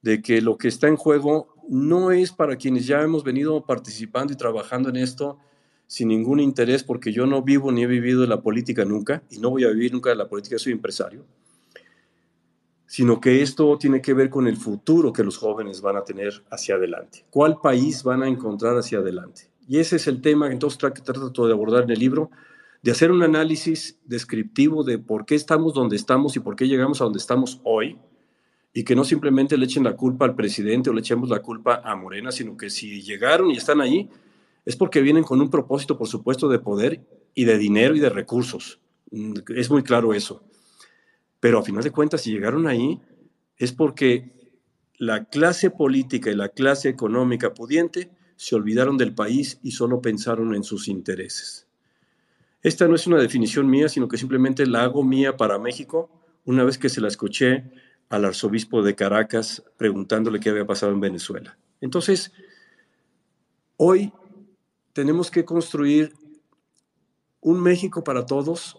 de 0.00 0.22
que 0.22 0.40
lo 0.40 0.56
que 0.56 0.68
está 0.68 0.88
en 0.88 0.96
juego 0.96 1.54
no 1.68 2.12
es 2.12 2.32
para 2.32 2.56
quienes 2.56 2.86
ya 2.86 3.02
hemos 3.02 3.24
venido 3.24 3.66
participando 3.66 4.32
y 4.32 4.36
trabajando 4.36 4.88
en 4.88 4.96
esto 4.96 5.38
sin 5.86 6.08
ningún 6.08 6.40
interés, 6.40 6.82
porque 6.82 7.12
yo 7.12 7.26
no 7.26 7.42
vivo 7.42 7.70
ni 7.70 7.82
he 7.82 7.86
vivido 7.86 8.22
de 8.22 8.26
la 8.26 8.40
política 8.40 8.84
nunca, 8.84 9.22
y 9.30 9.38
no 9.38 9.50
voy 9.50 9.64
a 9.64 9.68
vivir 9.68 9.92
nunca 9.92 10.10
de 10.10 10.16
la 10.16 10.28
política, 10.28 10.58
soy 10.58 10.72
empresario, 10.72 11.24
sino 12.86 13.20
que 13.20 13.42
esto 13.42 13.76
tiene 13.78 14.00
que 14.00 14.14
ver 14.14 14.30
con 14.30 14.46
el 14.46 14.56
futuro 14.56 15.12
que 15.12 15.24
los 15.24 15.36
jóvenes 15.36 15.80
van 15.80 15.96
a 15.96 16.04
tener 16.04 16.44
hacia 16.50 16.76
adelante. 16.76 17.24
¿Cuál 17.30 17.60
país 17.60 18.02
van 18.02 18.22
a 18.22 18.28
encontrar 18.28 18.76
hacia 18.76 18.98
adelante? 18.98 19.50
Y 19.68 19.78
ese 19.78 19.96
es 19.96 20.06
el 20.06 20.20
tema 20.20 20.46
que 20.46 20.54
entonces 20.54 20.78
trato 20.78 21.46
de 21.46 21.52
abordar 21.52 21.84
en 21.84 21.90
el 21.90 21.98
libro, 21.98 22.30
de 22.82 22.92
hacer 22.92 23.10
un 23.10 23.22
análisis 23.22 23.98
descriptivo 24.04 24.84
de 24.84 24.98
por 24.98 25.26
qué 25.26 25.34
estamos 25.34 25.74
donde 25.74 25.96
estamos 25.96 26.36
y 26.36 26.40
por 26.40 26.54
qué 26.54 26.68
llegamos 26.68 27.00
a 27.00 27.04
donde 27.04 27.18
estamos 27.18 27.60
hoy, 27.64 27.98
y 28.72 28.84
que 28.84 28.94
no 28.94 29.04
simplemente 29.04 29.56
le 29.56 29.64
echen 29.64 29.84
la 29.84 29.96
culpa 29.96 30.26
al 30.26 30.36
presidente 30.36 30.90
o 30.90 30.92
le 30.92 31.00
echemos 31.00 31.30
la 31.30 31.40
culpa 31.40 31.80
a 31.82 31.96
Morena, 31.96 32.30
sino 32.30 32.56
que 32.56 32.70
si 32.70 33.00
llegaron 33.00 33.50
y 33.50 33.56
están 33.56 33.80
ahí, 33.80 34.08
es 34.66 34.76
porque 34.76 35.00
vienen 35.00 35.24
con 35.24 35.40
un 35.40 35.48
propósito, 35.48 35.96
por 35.96 36.08
supuesto, 36.08 36.48
de 36.48 36.58
poder 36.58 37.06
y 37.34 37.44
de 37.44 37.56
dinero 37.56 37.94
y 37.94 38.00
de 38.00 38.10
recursos. 38.10 38.80
Mm, 39.12 39.34
es 39.56 39.70
muy 39.70 39.82
claro 39.84 40.12
eso. 40.12 40.42
Pero 41.38 41.60
a 41.60 41.62
final 41.62 41.84
de 41.84 41.92
cuentas, 41.92 42.22
si 42.22 42.32
llegaron 42.32 42.66
ahí, 42.66 43.00
es 43.56 43.72
porque 43.72 44.32
la 44.98 45.26
clase 45.26 45.70
política 45.70 46.30
y 46.30 46.34
la 46.34 46.48
clase 46.48 46.88
económica 46.88 47.54
pudiente 47.54 48.10
se 48.34 48.56
olvidaron 48.56 48.98
del 48.98 49.14
país 49.14 49.60
y 49.62 49.70
solo 49.70 50.02
pensaron 50.02 50.54
en 50.54 50.64
sus 50.64 50.88
intereses. 50.88 51.66
Esta 52.60 52.88
no 52.88 52.96
es 52.96 53.06
una 53.06 53.18
definición 53.18 53.68
mía, 53.68 53.88
sino 53.88 54.08
que 54.08 54.18
simplemente 54.18 54.66
la 54.66 54.82
hago 54.82 55.04
mía 55.04 55.36
para 55.36 55.58
México 55.58 56.10
una 56.44 56.64
vez 56.64 56.76
que 56.78 56.88
se 56.88 57.00
la 57.00 57.08
escuché 57.08 57.64
al 58.08 58.24
arzobispo 58.24 58.82
de 58.82 58.96
Caracas 58.96 59.62
preguntándole 59.76 60.40
qué 60.40 60.50
había 60.50 60.66
pasado 60.66 60.92
en 60.92 61.00
Venezuela. 61.00 61.56
Entonces, 61.80 62.32
hoy 63.76 64.12
tenemos 64.96 65.30
que 65.30 65.44
construir 65.44 66.14
un 67.42 67.62
México 67.62 68.02
para 68.02 68.24
todos, 68.24 68.78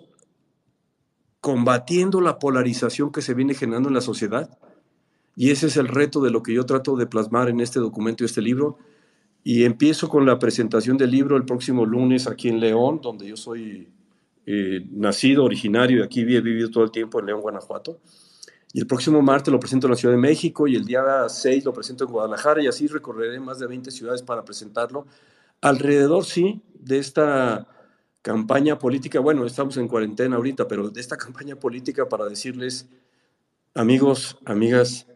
combatiendo 1.41 2.21
la 2.21 2.39
polarización 2.39 3.11
que 3.11 3.21
se 3.21 3.35
viene 3.35 3.53
generando 3.53 3.89
en 3.89 3.93
la 3.93 4.01
sociedad. 4.01 4.57
Y 5.35 5.51
ese 5.51 5.67
es 5.67 5.77
el 5.77 5.87
reto 5.87 6.19
de 6.19 6.31
lo 6.31 6.41
que 6.41 6.55
yo 6.55 6.65
trato 6.65 6.95
de 6.95 7.05
plasmar 7.05 7.49
en 7.49 7.59
este 7.59 7.79
documento 7.79 8.23
y 8.23 8.25
este 8.25 8.41
libro, 8.41 8.79
y 9.43 9.63
empiezo 9.63 10.09
con 10.09 10.25
la 10.25 10.39
presentación 10.39 10.97
del 10.97 11.11
libro 11.11 11.37
el 11.37 11.45
próximo 11.45 11.85
lunes 11.85 12.25
aquí 12.25 12.49
en 12.49 12.59
León, 12.59 12.99
donde 12.99 13.27
yo 13.27 13.37
soy 13.37 13.87
eh, 14.47 14.87
nacido, 14.89 15.43
originario, 15.43 15.99
y 15.99 16.01
aquí 16.01 16.21
he 16.21 16.41
vivido 16.41 16.71
todo 16.71 16.83
el 16.83 16.89
tiempo 16.89 17.19
en 17.19 17.27
León, 17.27 17.41
Guanajuato. 17.41 17.99
Y 18.73 18.79
el 18.79 18.87
próximo 18.87 19.21
martes 19.21 19.51
lo 19.51 19.59
presento 19.59 19.85
en 19.85 19.91
la 19.91 19.97
Ciudad 19.97 20.15
de 20.15 20.21
México 20.21 20.67
y 20.67 20.75
el 20.75 20.83
día 20.83 21.29
6 21.29 21.63
lo 21.63 21.73
presento 21.73 22.05
en 22.05 22.09
Guadalajara 22.09 22.63
y 22.63 22.65
así 22.65 22.87
recorreré 22.87 23.39
más 23.39 23.59
de 23.59 23.67
20 23.67 23.91
ciudades 23.91 24.23
para 24.23 24.43
presentarlo. 24.43 25.05
Alrededor, 25.61 26.25
sí, 26.25 26.61
de 26.73 26.99
esta 26.99 27.67
campaña 28.21 28.77
política, 28.77 29.19
bueno, 29.19 29.45
estamos 29.45 29.77
en 29.77 29.87
cuarentena 29.87 30.35
ahorita, 30.35 30.67
pero 30.67 30.89
de 30.89 31.01
esta 31.01 31.17
campaña 31.25 31.55
política 31.55 32.07
para 32.07 32.25
decirles, 32.25 32.87
amigos, 33.73 34.37
amigas, 34.45 35.07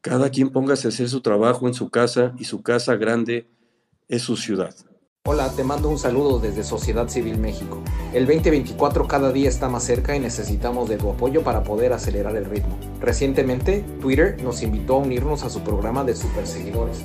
cada 0.00 0.30
quien 0.30 0.50
póngase 0.50 0.88
a 0.88 0.90
hacer 0.90 1.08
su 1.08 1.20
trabajo 1.20 1.68
en 1.68 1.74
su 1.74 1.88
casa 1.88 2.34
y 2.38 2.44
su 2.44 2.62
casa 2.62 2.96
grande 2.96 3.48
es 4.08 4.22
su 4.22 4.36
ciudad. 4.36 4.74
Hola, 5.24 5.48
te 5.54 5.62
mando 5.62 5.88
un 5.88 5.98
saludo 5.98 6.40
desde 6.40 6.64
Sociedad 6.64 7.08
Civil 7.08 7.38
México. 7.38 7.80
El 8.12 8.26
2024 8.26 9.06
cada 9.06 9.30
día 9.30 9.48
está 9.48 9.68
más 9.68 9.84
cerca 9.84 10.16
y 10.16 10.20
necesitamos 10.20 10.88
de 10.88 10.96
tu 10.96 11.10
apoyo 11.10 11.44
para 11.44 11.62
poder 11.62 11.92
acelerar 11.92 12.34
el 12.34 12.44
ritmo. 12.44 12.76
Recientemente, 13.00 13.84
Twitter 14.00 14.42
nos 14.42 14.64
invitó 14.64 14.96
a 14.96 14.98
unirnos 14.98 15.44
a 15.44 15.50
su 15.50 15.60
programa 15.62 16.02
de 16.02 16.16
superseguidores. 16.16 17.04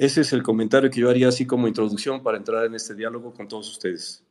Ese 0.00 0.22
es 0.22 0.32
el 0.32 0.42
comentario 0.42 0.88
que 0.88 0.98
yo 0.98 1.10
haría 1.10 1.28
así 1.28 1.44
como 1.44 1.68
introducción 1.68 2.22
para 2.22 2.38
entrar 2.38 2.64
en 2.64 2.74
este 2.74 2.94
diálogo 2.94 3.34
con 3.34 3.46
todos 3.46 3.70
ustedes. 3.70 4.24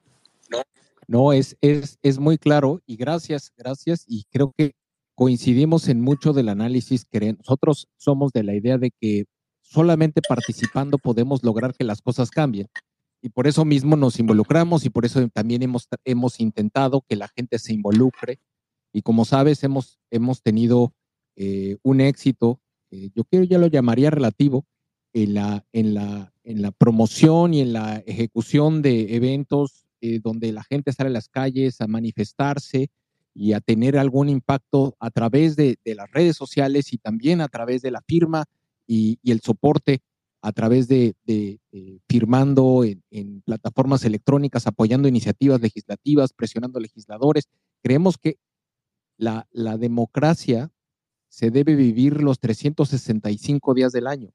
No, 0.49 0.63
no 1.07 1.31
es, 1.31 1.55
es, 1.61 1.99
es 2.01 2.17
muy 2.17 2.39
claro 2.39 2.81
y 2.87 2.95
gracias, 2.95 3.53
gracias. 3.55 4.03
Y 4.07 4.23
creo 4.31 4.51
que 4.57 4.73
coincidimos 5.13 5.87
en 5.87 6.01
mucho 6.01 6.33
del 6.33 6.49
análisis 6.49 7.05
que 7.05 7.33
nosotros 7.33 7.87
somos 7.97 8.31
de 8.31 8.41
la 8.41 8.55
idea 8.55 8.79
de 8.79 8.89
que 8.99 9.25
solamente 9.61 10.21
participando 10.27 10.97
podemos 10.97 11.43
lograr 11.43 11.75
que 11.75 11.83
las 11.83 12.01
cosas 12.01 12.31
cambien. 12.31 12.65
Y 13.21 13.29
por 13.29 13.45
eso 13.45 13.63
mismo 13.63 13.95
nos 13.95 14.19
involucramos 14.19 14.85
y 14.85 14.89
por 14.89 15.05
eso 15.05 15.29
también 15.29 15.61
hemos, 15.61 15.87
hemos 16.03 16.39
intentado 16.39 17.05
que 17.07 17.15
la 17.15 17.27
gente 17.27 17.59
se 17.59 17.73
involucre. 17.73 18.39
Y 18.91 19.03
como 19.03 19.23
sabes, 19.23 19.63
hemos, 19.63 19.99
hemos 20.09 20.41
tenido 20.41 20.95
eh, 21.35 21.77
un 21.83 22.01
éxito, 22.01 22.59
eh, 22.89 23.11
yo 23.13 23.23
creo 23.23 23.43
ya 23.43 23.59
lo 23.59 23.67
llamaría 23.67 24.09
relativo, 24.09 24.65
en 25.13 25.33
la, 25.33 25.65
en, 25.73 25.93
la, 25.93 26.33
en 26.43 26.61
la 26.61 26.71
promoción 26.71 27.53
y 27.53 27.61
en 27.61 27.73
la 27.73 27.97
ejecución 28.05 28.81
de 28.81 29.15
eventos 29.15 29.85
eh, 30.01 30.19
donde 30.21 30.51
la 30.51 30.63
gente 30.63 30.93
sale 30.93 31.09
a 31.09 31.13
las 31.13 31.29
calles 31.29 31.81
a 31.81 31.87
manifestarse, 31.87 32.89
y 33.33 33.53
a 33.53 33.61
tener 33.61 33.97
algún 33.97 34.27
impacto 34.27 34.95
a 34.99 35.11
través 35.11 35.55
de, 35.55 35.77
las 35.85 36.11
redes 36.11 36.35
sociales 36.35 36.91
y 36.93 36.97
también 36.97 37.39
a 37.39 37.47
través 37.47 37.81
de 37.81 37.89
la 37.89 38.01
firma 38.01 38.43
y, 38.85 39.17
el 39.23 39.39
soporte 39.41 40.01
a 40.41 40.51
través 40.51 40.89
de, 40.89 41.15
firmando 42.07 42.83
en, 42.83 43.41
plataformas 43.41 44.03
electrónicas, 44.03 44.67
apoyando 44.67 45.07
iniciativas 45.07 45.61
legislativas, 45.61 46.33
presionando 46.33 46.79
legisladores. 46.81 47.47
Creemos 47.81 48.17
que 48.17 48.37
la, 49.17 49.47
la 49.51 49.77
democracia 49.77 50.71
se 51.29 51.49
debe 51.49 51.75
vivir 51.75 52.21
los 52.21 52.39
365 52.39 53.73
días 53.73 53.91
del 53.91 54.07
año 54.07 54.31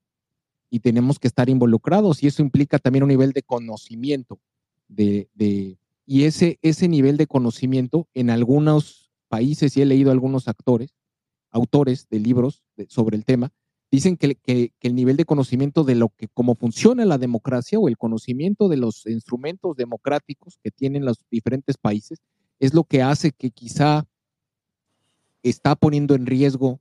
y 0.70 0.80
tenemos 0.80 1.18
que 1.18 1.28
estar 1.28 1.48
involucrados 1.48 2.22
y 2.22 2.26
eso 2.26 2.42
implica 2.42 2.78
también 2.78 3.04
un 3.04 3.08
nivel 3.08 3.32
de 3.32 3.42
conocimiento 3.42 4.40
de, 4.88 5.28
y 6.06 6.24
ese, 6.24 6.58
ese 6.62 6.88
nivel 6.88 7.16
de 7.16 7.26
conocimiento 7.26 8.08
en 8.14 8.30
algunos 8.30 9.10
países, 9.28 9.76
y 9.76 9.82
he 9.82 9.86
leído 9.86 10.10
algunos 10.10 10.48
actores, 10.48 10.94
autores 11.50 12.08
de 12.10 12.20
libros 12.20 12.62
sobre 12.88 13.16
el 13.16 13.24
tema, 13.24 13.52
dicen 13.90 14.16
que, 14.16 14.34
que, 14.34 14.72
el 14.80 14.94
nivel 14.94 15.16
de 15.16 15.24
conocimiento 15.24 15.84
de 15.84 15.94
lo 15.94 16.10
que, 16.10 16.28
cómo 16.28 16.56
funciona 16.56 17.04
la 17.04 17.18
democracia 17.18 17.78
o 17.78 17.88
el 17.88 17.96
conocimiento 17.96 18.68
de 18.68 18.76
los 18.76 19.06
instrumentos 19.06 19.76
democráticos 19.76 20.58
que 20.62 20.70
tienen 20.70 21.04
los 21.04 21.18
diferentes 21.30 21.76
países 21.76 22.20
es 22.58 22.74
lo 22.74 22.84
que 22.84 23.02
hace 23.02 23.30
que 23.30 23.50
quizá 23.50 24.06
está 25.42 25.76
poniendo 25.76 26.14
en 26.14 26.26
riesgo, 26.26 26.80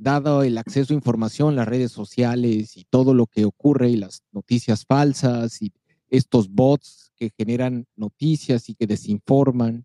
dado 0.00 0.42
el 0.42 0.56
acceso 0.56 0.94
a 0.94 0.96
información, 0.96 1.56
las 1.56 1.68
redes 1.68 1.92
sociales 1.92 2.76
y 2.76 2.84
todo 2.84 3.12
lo 3.12 3.26
que 3.26 3.44
ocurre 3.44 3.90
y 3.90 3.96
las 3.96 4.24
noticias 4.32 4.86
falsas 4.86 5.60
y 5.60 5.72
estos 6.08 6.48
bots 6.48 7.12
que 7.16 7.30
generan 7.36 7.86
noticias 7.96 8.70
y 8.70 8.74
que 8.74 8.86
desinforman 8.86 9.84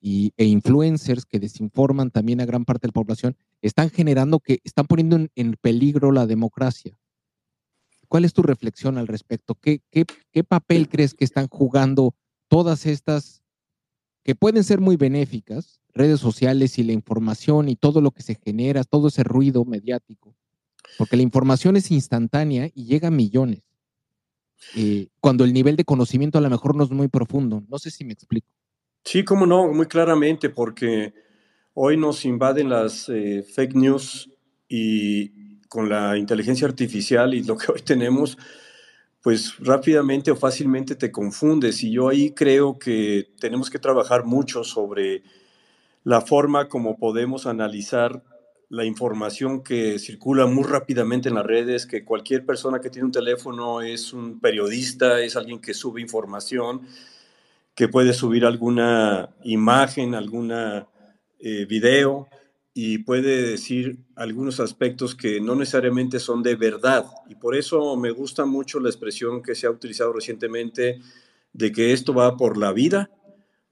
y, 0.00 0.32
e 0.36 0.44
influencers 0.46 1.24
que 1.24 1.38
desinforman 1.38 2.10
también 2.10 2.40
a 2.40 2.44
gran 2.44 2.64
parte 2.64 2.86
de 2.86 2.88
la 2.88 3.00
población, 3.00 3.36
están 3.62 3.90
generando 3.90 4.40
que 4.40 4.58
están 4.64 4.86
poniendo 4.86 5.16
en, 5.34 5.56
peligro 5.60 6.10
la 6.10 6.26
democracia. 6.26 6.98
¿Cuál 8.08 8.24
es 8.24 8.32
tu 8.32 8.42
reflexión 8.42 8.98
al 8.98 9.06
respecto? 9.06 9.54
¿Qué, 9.54 9.80
qué 9.90 10.44
papel 10.44 10.88
crees 10.88 11.14
que 11.14 11.24
están 11.24 11.48
jugando 11.48 12.14
todas 12.48 12.84
estas 12.84 13.42
que 14.26 14.34
pueden 14.34 14.64
ser 14.64 14.80
muy 14.80 14.96
benéficas, 14.96 15.80
redes 15.94 16.18
sociales 16.18 16.80
y 16.80 16.82
la 16.82 16.92
información 16.92 17.68
y 17.68 17.76
todo 17.76 18.00
lo 18.00 18.10
que 18.10 18.24
se 18.24 18.34
genera, 18.34 18.82
todo 18.82 19.06
ese 19.06 19.22
ruido 19.22 19.64
mediático? 19.64 20.34
Porque 20.98 21.16
la 21.16 21.22
información 21.22 21.76
es 21.76 21.92
instantánea 21.92 22.68
y 22.74 22.86
llega 22.86 23.06
a 23.06 23.12
millones. 23.12 23.62
Eh, 24.74 25.10
cuando 25.20 25.44
el 25.44 25.52
nivel 25.52 25.76
de 25.76 25.84
conocimiento 25.84 26.38
a 26.38 26.40
lo 26.40 26.50
mejor 26.50 26.74
no 26.74 26.82
es 26.82 26.90
muy 26.90 27.06
profundo. 27.06 27.62
No 27.68 27.78
sé 27.78 27.92
si 27.92 28.04
me 28.04 28.14
explico. 28.14 28.48
Sí, 29.04 29.22
cómo 29.22 29.46
no, 29.46 29.72
muy 29.72 29.86
claramente, 29.86 30.50
porque 30.50 31.14
hoy 31.74 31.96
nos 31.96 32.24
invaden 32.24 32.68
las 32.68 33.08
eh, 33.08 33.44
fake 33.44 33.76
news 33.76 34.28
y 34.68 35.60
con 35.68 35.88
la 35.88 36.18
inteligencia 36.18 36.66
artificial 36.66 37.32
y 37.32 37.44
lo 37.44 37.56
que 37.56 37.70
hoy 37.70 37.82
tenemos, 37.82 38.36
pues 39.26 39.58
rápidamente 39.58 40.30
o 40.30 40.36
fácilmente 40.36 40.94
te 40.94 41.10
confundes. 41.10 41.82
Y 41.82 41.90
yo 41.90 42.08
ahí 42.08 42.30
creo 42.30 42.78
que 42.78 43.32
tenemos 43.40 43.70
que 43.70 43.80
trabajar 43.80 44.24
mucho 44.24 44.62
sobre 44.62 45.24
la 46.04 46.20
forma 46.20 46.68
como 46.68 46.96
podemos 46.96 47.44
analizar 47.44 48.22
la 48.68 48.84
información 48.84 49.64
que 49.64 49.98
circula 49.98 50.46
muy 50.46 50.62
rápidamente 50.62 51.28
en 51.28 51.34
las 51.34 51.44
redes, 51.44 51.86
que 51.86 52.04
cualquier 52.04 52.46
persona 52.46 52.78
que 52.78 52.88
tiene 52.88 53.06
un 53.06 53.10
teléfono 53.10 53.80
es 53.80 54.12
un 54.12 54.38
periodista, 54.38 55.20
es 55.20 55.34
alguien 55.34 55.60
que 55.60 55.74
sube 55.74 56.00
información, 56.00 56.82
que 57.74 57.88
puede 57.88 58.12
subir 58.12 58.44
alguna 58.44 59.30
imagen, 59.42 60.14
alguna 60.14 60.86
eh, 61.40 61.64
video 61.64 62.28
y 62.78 62.98
puede 62.98 63.40
decir 63.40 64.00
algunos 64.16 64.60
aspectos 64.60 65.14
que 65.14 65.40
no 65.40 65.54
necesariamente 65.54 66.20
son 66.20 66.42
de 66.42 66.56
verdad. 66.56 67.06
Y 67.26 67.34
por 67.34 67.56
eso 67.56 67.96
me 67.96 68.10
gusta 68.10 68.44
mucho 68.44 68.80
la 68.80 68.90
expresión 68.90 69.42
que 69.42 69.54
se 69.54 69.66
ha 69.66 69.70
utilizado 69.70 70.12
recientemente 70.12 71.00
de 71.54 71.72
que 71.72 71.94
esto 71.94 72.12
va 72.12 72.36
por 72.36 72.58
la 72.58 72.74
vida, 72.74 73.10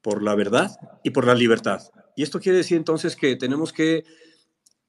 por 0.00 0.22
la 0.22 0.34
verdad 0.34 0.70
y 1.02 1.10
por 1.10 1.26
la 1.26 1.34
libertad. 1.34 1.82
Y 2.16 2.22
esto 2.22 2.40
quiere 2.40 2.56
decir 2.56 2.78
entonces 2.78 3.14
que 3.14 3.36
tenemos 3.36 3.74
que 3.74 4.04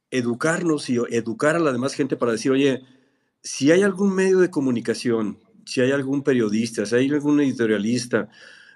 educarnos 0.09 0.89
y 0.89 0.95
educar 1.09 1.57
a 1.57 1.59
la 1.59 1.73
demás 1.73 1.93
gente 1.93 2.15
para 2.15 2.31
decir, 2.31 2.53
oye, 2.53 2.83
si 3.43 3.69
hay 3.73 3.81
algún 3.81 4.15
medio 4.15 4.39
de 4.39 4.49
comunicación, 4.49 5.39
si 5.65 5.81
hay 5.81 5.91
algún 5.91 6.23
periodista, 6.23 6.85
si 6.85 6.95
hay 6.95 7.09
algún 7.09 7.41
editorialista, 7.41 8.29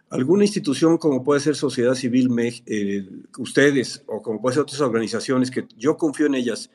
alguna 0.10 0.44
institución 0.44 0.98
como 0.98 1.24
puede 1.24 1.40
ser 1.40 1.56
Sociedad 1.56 1.96
Civil, 1.96 2.30
eh, 2.66 3.08
ustedes, 3.38 4.04
o 4.08 4.22
como 4.22 4.42
puede 4.42 4.56
ser 4.56 4.64
otras 4.64 4.82
organizaciones, 4.82 5.52
que 5.52 5.68
yo 5.78 5.98
confío 5.98 6.26
en 6.26 6.36
ellas, 6.36 6.70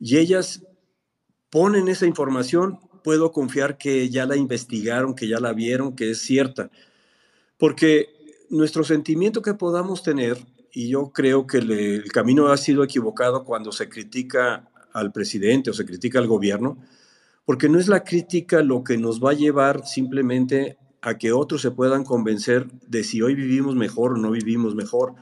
y 0.00 0.16
ellas 0.16 0.62
ponen 1.50 1.88
esa 1.88 2.06
información, 2.06 2.78
puedo 3.02 3.32
confiar 3.32 3.78
que 3.78 4.08
ya 4.08 4.26
la 4.26 4.36
investigaron, 4.36 5.14
que 5.14 5.28
ya 5.28 5.40
la 5.40 5.52
vieron, 5.52 5.94
que 5.94 6.10
es 6.10 6.20
cierta. 6.20 6.70
Porque 7.56 8.08
nuestro 8.50 8.84
sentimiento 8.84 9.42
que 9.42 9.54
podamos 9.54 10.02
tener 10.02 10.38
y 10.72 10.88
yo 10.88 11.12
creo 11.12 11.46
que 11.46 11.58
el 11.58 12.12
camino 12.12 12.48
ha 12.48 12.56
sido 12.56 12.84
equivocado 12.84 13.44
cuando 13.44 13.72
se 13.72 13.88
critica 13.88 14.70
al 14.92 15.12
presidente 15.12 15.70
o 15.70 15.72
se 15.72 15.84
critica 15.84 16.18
al 16.18 16.26
gobierno, 16.26 16.78
porque 17.44 17.68
no 17.68 17.78
es 17.78 17.88
la 17.88 18.04
crítica 18.04 18.62
lo 18.62 18.84
que 18.84 18.98
nos 18.98 19.22
va 19.22 19.30
a 19.30 19.34
llevar 19.34 19.86
simplemente 19.86 20.78
a 21.08 21.18
que 21.18 21.32
otros 21.32 21.62
se 21.62 21.70
puedan 21.70 22.04
convencer 22.04 22.68
de 22.86 23.04
si 23.04 23.22
hoy 23.22 23.34
vivimos 23.34 23.74
mejor 23.74 24.12
o 24.12 24.16
no 24.16 24.30
vivimos 24.30 24.74
mejor. 24.74 25.14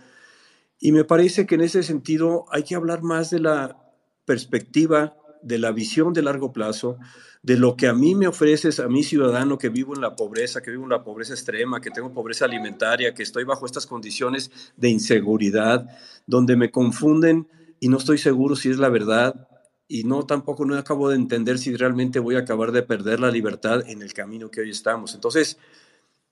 Y 0.78 0.92
me 0.92 1.04
parece 1.04 1.46
que 1.46 1.54
en 1.54 1.62
ese 1.62 1.82
sentido 1.82 2.44
hay 2.50 2.64
que 2.64 2.74
hablar 2.74 3.02
más 3.02 3.30
de 3.30 3.40
la 3.40 3.78
perspectiva, 4.24 5.16
de 5.42 5.58
la 5.58 5.72
visión 5.72 6.12
de 6.12 6.22
largo 6.22 6.52
plazo, 6.52 6.98
de 7.42 7.56
lo 7.56 7.76
que 7.76 7.86
a 7.86 7.94
mí 7.94 8.14
me 8.14 8.26
ofreces, 8.26 8.80
a 8.80 8.88
mi 8.88 9.04
ciudadano 9.04 9.56
que 9.56 9.68
vivo 9.68 9.94
en 9.94 10.00
la 10.00 10.16
pobreza, 10.16 10.60
que 10.60 10.72
vivo 10.72 10.82
en 10.82 10.90
la 10.90 11.04
pobreza 11.04 11.34
extrema, 11.34 11.80
que 11.80 11.90
tengo 11.90 12.12
pobreza 12.12 12.44
alimentaria, 12.44 13.14
que 13.14 13.22
estoy 13.22 13.44
bajo 13.44 13.66
estas 13.66 13.86
condiciones 13.86 14.50
de 14.76 14.88
inseguridad, 14.88 15.86
donde 16.26 16.56
me 16.56 16.70
confunden 16.70 17.48
y 17.78 17.88
no 17.88 17.98
estoy 17.98 18.18
seguro 18.18 18.56
si 18.56 18.70
es 18.70 18.78
la 18.78 18.88
verdad 18.88 19.48
y 19.88 20.04
no 20.04 20.26
tampoco 20.26 20.64
no 20.64 20.76
acabo 20.76 21.08
de 21.08 21.16
entender 21.16 21.58
si 21.58 21.76
realmente 21.76 22.18
voy 22.18 22.36
a 22.36 22.40
acabar 22.40 22.72
de 22.72 22.82
perder 22.82 23.20
la 23.20 23.30
libertad 23.30 23.82
en 23.86 24.02
el 24.02 24.12
camino 24.12 24.50
que 24.50 24.62
hoy 24.62 24.70
estamos. 24.70 25.14
Entonces, 25.14 25.58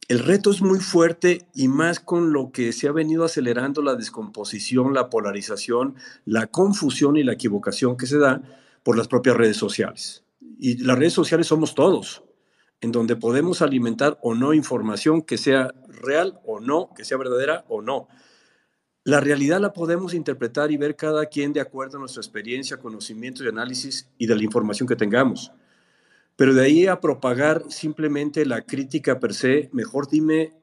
el 0.08 0.18
reto 0.18 0.50
es 0.50 0.60
muy 0.60 0.80
fuerte 0.80 1.46
y 1.54 1.68
más 1.68 2.00
con 2.00 2.32
lo 2.32 2.50
que 2.50 2.72
se 2.72 2.88
ha 2.88 2.92
venido 2.92 3.24
acelerando 3.24 3.82
la 3.82 3.94
descomposición, 3.94 4.92
la 4.92 5.08
polarización, 5.08 5.94
la 6.24 6.46
confusión 6.48 7.16
y 7.16 7.22
la 7.22 7.32
equivocación 7.32 7.96
que 7.96 8.06
se 8.06 8.18
da 8.18 8.42
por 8.82 8.98
las 8.98 9.08
propias 9.08 9.36
redes 9.36 9.56
sociales 9.56 10.24
y 10.58 10.78
las 10.78 10.98
redes 10.98 11.12
sociales 11.12 11.46
somos 11.46 11.74
todos, 11.74 12.22
en 12.80 12.92
donde 12.92 13.16
podemos 13.16 13.62
alimentar 13.62 14.18
o 14.22 14.34
no 14.34 14.54
información 14.54 15.22
que 15.22 15.38
sea 15.38 15.72
real 15.88 16.40
o 16.44 16.60
no, 16.60 16.90
que 16.96 17.04
sea 17.04 17.18
verdadera 17.18 17.64
o 17.68 17.82
no. 17.82 18.08
La 19.04 19.20
realidad 19.20 19.60
la 19.60 19.72
podemos 19.72 20.14
interpretar 20.14 20.72
y 20.72 20.76
ver 20.76 20.96
cada 20.96 21.26
quien 21.26 21.52
de 21.52 21.60
acuerdo 21.60 21.98
a 21.98 22.00
nuestra 22.00 22.20
experiencia, 22.20 22.78
conocimiento 22.78 23.44
y 23.44 23.48
análisis 23.48 24.08
y 24.18 24.26
de 24.26 24.34
la 24.34 24.42
información 24.42 24.88
que 24.88 24.96
tengamos. 24.96 25.52
Pero 26.36 26.54
de 26.54 26.64
ahí 26.64 26.86
a 26.86 27.00
propagar 27.00 27.64
simplemente 27.68 28.46
la 28.46 28.62
crítica 28.62 29.20
per 29.20 29.34
se, 29.34 29.68
mejor 29.72 30.08
dime 30.08 30.54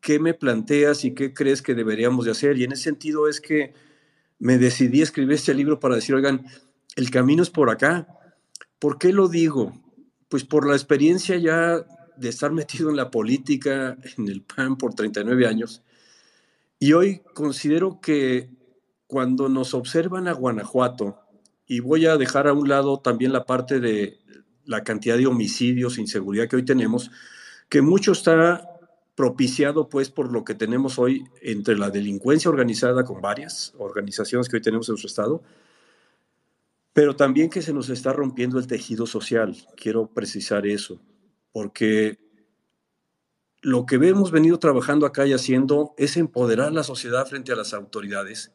qué 0.00 0.18
me 0.18 0.32
planteas 0.32 1.04
y 1.04 1.12
qué 1.12 1.34
crees 1.34 1.60
que 1.60 1.74
deberíamos 1.74 2.24
de 2.24 2.30
hacer. 2.30 2.56
Y 2.56 2.64
en 2.64 2.72
ese 2.72 2.84
sentido 2.84 3.28
es 3.28 3.40
que 3.40 3.74
me 4.38 4.56
decidí 4.56 5.02
escribir 5.02 5.34
este 5.34 5.52
libro 5.52 5.80
para 5.80 5.96
decir, 5.96 6.14
oigan, 6.14 6.46
el 6.96 7.10
camino 7.10 7.42
es 7.42 7.50
por 7.50 7.68
acá, 7.68 8.06
¿Por 8.80 8.96
qué 8.96 9.12
lo 9.12 9.28
digo? 9.28 9.74
Pues 10.28 10.44
por 10.44 10.66
la 10.66 10.74
experiencia 10.74 11.36
ya 11.36 11.84
de 12.16 12.28
estar 12.28 12.50
metido 12.50 12.88
en 12.88 12.96
la 12.96 13.10
política, 13.10 13.96
en 14.16 14.26
el 14.26 14.42
PAN 14.42 14.76
por 14.76 14.94
39 14.94 15.46
años. 15.46 15.82
Y 16.82 16.94
hoy 16.94 17.20
considero 17.34 18.00
que 18.00 18.48
cuando 19.06 19.50
nos 19.50 19.74
observan 19.74 20.26
a 20.28 20.32
Guanajuato, 20.32 21.18
y 21.66 21.80
voy 21.80 22.06
a 22.06 22.16
dejar 22.16 22.48
a 22.48 22.54
un 22.54 22.70
lado 22.70 23.00
también 23.00 23.34
la 23.34 23.44
parte 23.44 23.80
de 23.80 24.18
la 24.64 24.82
cantidad 24.82 25.18
de 25.18 25.26
homicidios, 25.26 25.98
inseguridad 25.98 26.48
que 26.48 26.56
hoy 26.56 26.64
tenemos, 26.64 27.10
que 27.68 27.82
mucho 27.82 28.12
está 28.12 28.66
propiciado 29.14 29.90
pues 29.90 30.10
por 30.10 30.32
lo 30.32 30.42
que 30.42 30.54
tenemos 30.54 30.98
hoy 30.98 31.24
entre 31.42 31.76
la 31.76 31.90
delincuencia 31.90 32.50
organizada 32.50 33.04
con 33.04 33.20
varias 33.20 33.74
organizaciones 33.76 34.48
que 34.48 34.56
hoy 34.56 34.62
tenemos 34.62 34.88
en 34.88 34.94
nuestro 34.94 35.08
estado, 35.08 35.42
pero 36.94 37.14
también 37.14 37.50
que 37.50 37.60
se 37.60 37.74
nos 37.74 37.90
está 37.90 38.14
rompiendo 38.14 38.58
el 38.58 38.66
tejido 38.66 39.06
social. 39.06 39.54
Quiero 39.76 40.06
precisar 40.06 40.66
eso, 40.66 40.98
porque 41.52 42.29
lo 43.62 43.86
que 43.86 43.96
hemos 43.96 44.30
venido 44.30 44.58
trabajando 44.58 45.06
acá 45.06 45.26
y 45.26 45.32
haciendo 45.32 45.94
es 45.98 46.16
empoderar 46.16 46.68
a 46.68 46.72
la 46.72 46.82
sociedad 46.82 47.26
frente 47.26 47.52
a 47.52 47.56
las 47.56 47.74
autoridades 47.74 48.52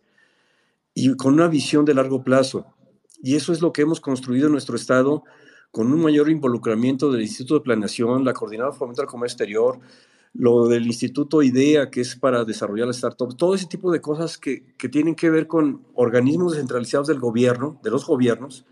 y 0.94 1.16
con 1.16 1.34
una 1.34 1.48
visión 1.48 1.86
de 1.86 1.94
largo 1.94 2.24
plazo. 2.24 2.74
Y 3.22 3.36
eso 3.36 3.54
es 3.54 3.62
lo 3.62 3.72
que 3.72 3.84
hemos 3.84 4.00
construido 4.00 4.48
en 4.48 4.54
nuestro 4.54 4.76
Estado 4.76 5.24
con 5.72 5.92
un 5.92 6.02
mayor 6.02 6.30
involucramiento 6.30 7.12
del 7.12 7.22
Instituto 7.22 7.56
de 7.56 7.62
Planeación, 7.62 8.24
la 8.24 8.34
Coordinadora 8.34 8.74
de 8.74 8.80
Fomento 8.80 9.02
del 9.02 9.10
Comercio 9.10 9.36
Exterior, 9.36 9.80
lo 10.34 10.68
del 10.68 10.88
Instituto 10.88 11.42
IDEA, 11.42 11.90
que 11.90 12.02
es 12.02 12.16
para 12.16 12.44
desarrollar 12.44 12.88
la 12.88 12.94
startup, 12.94 13.36
todo 13.36 13.56
ese 13.56 13.68
tipo 13.68 13.92
de 13.92 14.02
cosas 14.02 14.38
que, 14.38 14.74
que, 14.78 14.90
tienen 14.90 15.16
que 15.16 15.30
ver 15.30 15.48
con 15.48 15.86
organismos 15.94 16.54
descentralizados 16.54 17.08
del 17.08 17.20
gobierno, 17.20 17.80
de 17.84 17.92
los 17.92 18.06
gobiernos, 18.06 18.66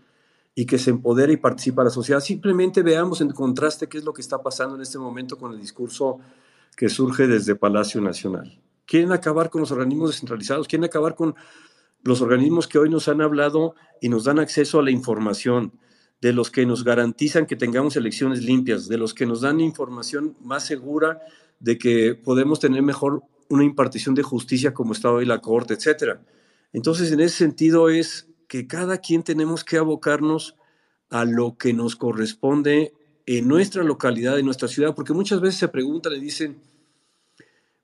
y 0.54 0.66
que 0.66 0.78
se 0.78 0.90
empodera 0.90 1.32
y 1.32 1.36
participa 1.36 1.84
la 1.84 1.90
sociedad. 1.90 2.20
Simplemente 2.20 2.82
veamos 2.82 3.20
en 3.20 3.30
contraste 3.30 3.88
qué 3.88 3.98
es 3.98 4.04
lo 4.04 4.12
que 4.12 4.22
está 4.22 4.42
pasando 4.42 4.76
en 4.76 4.82
este 4.82 4.98
momento 4.98 5.36
con 5.36 5.52
el 5.52 5.60
discurso 5.60 6.20
que 6.76 6.88
surge 6.88 7.26
desde 7.26 7.54
Palacio 7.56 8.00
Nacional. 8.00 8.60
Quieren 8.86 9.12
acabar 9.12 9.50
con 9.50 9.62
los 9.62 9.70
organismos 9.70 10.10
descentralizados, 10.10 10.68
quieren 10.68 10.84
acabar 10.84 11.14
con 11.14 11.34
los 12.02 12.20
organismos 12.20 12.68
que 12.68 12.78
hoy 12.78 12.90
nos 12.90 13.08
han 13.08 13.20
hablado 13.20 13.74
y 14.00 14.08
nos 14.08 14.24
dan 14.24 14.38
acceso 14.38 14.78
a 14.78 14.82
la 14.82 14.90
información, 14.90 15.72
de 16.20 16.32
los 16.32 16.50
que 16.50 16.64
nos 16.64 16.84
garantizan 16.84 17.44
que 17.44 17.54
tengamos 17.54 17.96
elecciones 17.96 18.42
limpias, 18.42 18.88
de 18.88 18.96
los 18.96 19.12
que 19.12 19.26
nos 19.26 19.42
dan 19.42 19.60
información 19.60 20.34
más 20.40 20.64
segura 20.64 21.20
de 21.60 21.76
que 21.76 22.14
podemos 22.14 22.60
tener 22.60 22.82
mejor 22.82 23.22
una 23.50 23.62
impartición 23.62 24.14
de 24.14 24.22
justicia 24.22 24.72
como 24.72 24.94
está 24.94 25.10
hoy 25.10 25.26
la 25.26 25.40
Corte, 25.40 25.74
etcétera. 25.74 26.22
Entonces, 26.72 27.12
en 27.12 27.20
ese 27.20 27.36
sentido 27.36 27.90
es 27.90 28.26
que 28.54 28.68
cada 28.68 28.98
quien 28.98 29.24
tenemos 29.24 29.64
que 29.64 29.78
abocarnos 29.78 30.54
a 31.10 31.24
lo 31.24 31.58
que 31.58 31.72
nos 31.72 31.96
corresponde 31.96 32.92
en 33.26 33.48
nuestra 33.48 33.82
localidad, 33.82 34.38
en 34.38 34.44
nuestra 34.44 34.68
ciudad, 34.68 34.94
porque 34.94 35.12
muchas 35.12 35.40
veces 35.40 35.58
se 35.58 35.66
preguntan 35.66 36.12
y 36.12 36.20
dicen, 36.20 36.62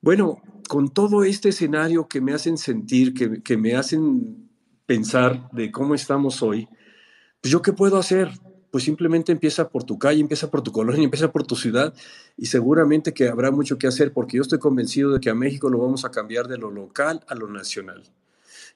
bueno, 0.01 0.41
con 0.69 0.89
todo 0.89 1.25
este 1.25 1.49
escenario 1.49 2.07
que 2.07 2.21
me 2.21 2.35
hacen 2.35 2.57
sentir, 2.57 3.15
que, 3.15 3.43
que 3.43 3.57
me 3.57 3.75
hacen 3.75 4.49
pensar 4.87 5.51
de 5.51 5.73
cómo 5.73 5.97
estamos 5.97 6.41
hoy, 6.41 6.69
pues 7.41 7.51
yo 7.51 7.63
qué 7.63 7.73
puedo 7.73 7.99
hacer? 7.99 8.31
pues 8.71 8.85
simplemente 8.85 9.33
empieza 9.33 9.69
por 9.69 9.83
tu 9.83 9.99
calle, 9.99 10.21
empieza 10.21 10.49
por 10.49 10.63
tu 10.63 10.71
colonia, 10.71 11.03
empieza 11.03 11.33
por 11.33 11.45
tu 11.45 11.57
ciudad 11.57 11.93
y 12.37 12.47
seguramente 12.47 13.13
que 13.13 13.27
habrá 13.27 13.51
mucho 13.51 13.77
que 13.77 13.89
hacer 13.89 14.13
porque 14.13 14.37
yo 14.37 14.43
estoy 14.43 14.61
convencido 14.61 15.11
de 15.11 15.19
que 15.19 15.31
a 15.31 15.35
México 15.35 15.69
lo 15.69 15.79
vamos 15.79 16.05
a 16.05 16.13
cambiar 16.13 16.47
de 16.47 16.59
lo 16.59 16.71
local 16.71 17.25
a 17.27 17.35
lo 17.35 17.49
nacional. 17.49 18.05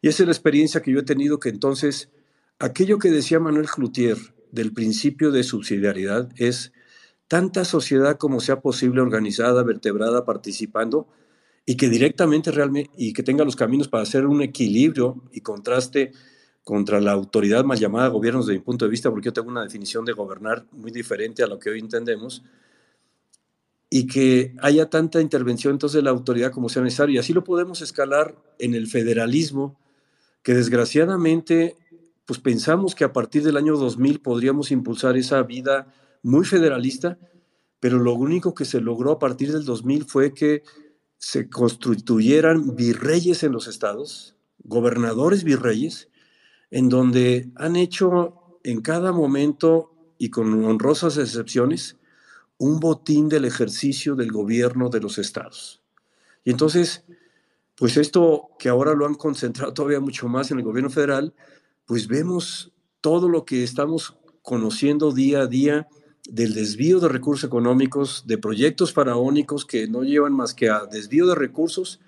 Y 0.04 0.08
esa 0.08 0.22
es 0.22 0.26
la 0.26 0.32
experiencia 0.32 0.82
que 0.82 0.92
yo 0.92 0.98
he 0.98 1.04
tenido 1.04 1.40
que 1.40 1.48
entonces 1.48 2.10
Aquello 2.58 2.98
que 2.98 3.10
decía 3.10 3.40
Manuel 3.40 3.66
Cloutier 3.66 4.16
del 4.52 4.72
principio 4.72 5.32
de 5.32 5.42
subsidiariedad 5.42 6.28
es 6.36 6.72
tanta 7.26 7.64
sociedad 7.64 8.16
como 8.16 8.38
sea 8.40 8.60
posible 8.60 9.00
organizada, 9.00 9.62
vertebrada, 9.64 10.24
participando 10.24 11.08
y 11.66 11.76
que 11.76 11.88
directamente 11.88 12.52
realmente 12.52 12.90
y 12.96 13.12
que 13.12 13.24
tenga 13.24 13.44
los 13.44 13.56
caminos 13.56 13.88
para 13.88 14.04
hacer 14.04 14.26
un 14.26 14.40
equilibrio 14.40 15.24
y 15.32 15.40
contraste 15.40 16.12
contra 16.62 17.00
la 17.00 17.12
autoridad 17.12 17.64
mal 17.64 17.78
llamada 17.78 18.08
gobiernos 18.08 18.46
desde 18.46 18.58
mi 18.58 18.64
punto 18.64 18.84
de 18.84 18.90
vista, 18.90 19.10
porque 19.10 19.26
yo 19.26 19.32
tengo 19.32 19.48
una 19.48 19.64
definición 19.64 20.04
de 20.04 20.12
gobernar 20.12 20.64
muy 20.70 20.92
diferente 20.92 21.42
a 21.42 21.46
lo 21.46 21.58
que 21.58 21.70
hoy 21.70 21.80
entendemos, 21.80 22.42
y 23.90 24.06
que 24.06 24.54
haya 24.60 24.88
tanta 24.88 25.20
intervención 25.20 25.72
entonces 25.72 25.96
de 25.96 26.02
la 26.02 26.10
autoridad 26.10 26.50
como 26.50 26.68
sea 26.68 26.82
necesario. 26.82 27.14
Y 27.14 27.18
así 27.18 27.32
lo 27.32 27.44
podemos 27.44 27.80
escalar 27.80 28.34
en 28.58 28.74
el 28.74 28.86
federalismo, 28.86 29.78
que 30.44 30.54
desgraciadamente 30.54 31.76
pues 32.26 32.38
pensamos 32.38 32.94
que 32.94 33.04
a 33.04 33.12
partir 33.12 33.42
del 33.42 33.56
año 33.56 33.76
2000 33.76 34.20
podríamos 34.20 34.70
impulsar 34.70 35.16
esa 35.16 35.42
vida 35.42 35.92
muy 36.22 36.44
federalista, 36.44 37.18
pero 37.80 37.98
lo 37.98 38.14
único 38.14 38.54
que 38.54 38.64
se 38.64 38.80
logró 38.80 39.12
a 39.12 39.18
partir 39.18 39.52
del 39.52 39.64
2000 39.64 40.04
fue 40.04 40.32
que 40.32 40.62
se 41.18 41.48
constituyeran 41.48 42.76
virreyes 42.76 43.42
en 43.42 43.52
los 43.52 43.66
estados, 43.66 44.36
gobernadores 44.58 45.44
virreyes, 45.44 46.08
en 46.70 46.88
donde 46.88 47.50
han 47.56 47.76
hecho 47.76 48.58
en 48.62 48.80
cada 48.80 49.12
momento 49.12 49.92
y 50.18 50.30
con 50.30 50.64
honrosas 50.64 51.18
excepciones 51.18 51.96
un 52.58 52.80
botín 52.80 53.28
del 53.28 53.44
ejercicio 53.44 54.14
del 54.14 54.32
gobierno 54.32 54.88
de 54.88 55.00
los 55.00 55.18
estados. 55.18 55.82
Y 56.44 56.50
entonces, 56.50 57.04
pues 57.76 57.96
esto 57.96 58.50
que 58.58 58.68
ahora 58.68 58.94
lo 58.94 59.06
han 59.06 59.14
concentrado 59.14 59.72
todavía 59.72 60.00
mucho 60.00 60.28
más 60.28 60.50
en 60.50 60.58
el 60.58 60.64
gobierno 60.64 60.90
federal, 60.90 61.34
pues 61.86 62.06
vemos 62.06 62.72
todo 63.00 63.28
lo 63.28 63.44
que 63.44 63.62
estamos 63.62 64.16
conociendo 64.42 65.12
día 65.12 65.40
a 65.40 65.46
día 65.46 65.88
del 66.28 66.54
desvío 66.54 67.00
de 67.00 67.08
recursos 67.08 67.46
económicos, 67.46 68.24
de 68.26 68.38
proyectos 68.38 68.92
faraónicos 68.92 69.64
que 69.64 69.88
no 69.88 70.04
llevan 70.04 70.32
más 70.32 70.54
que 70.54 70.70
a 70.70 70.86
desvío 70.86 71.26
de 71.26 71.34
recursos 71.34 72.00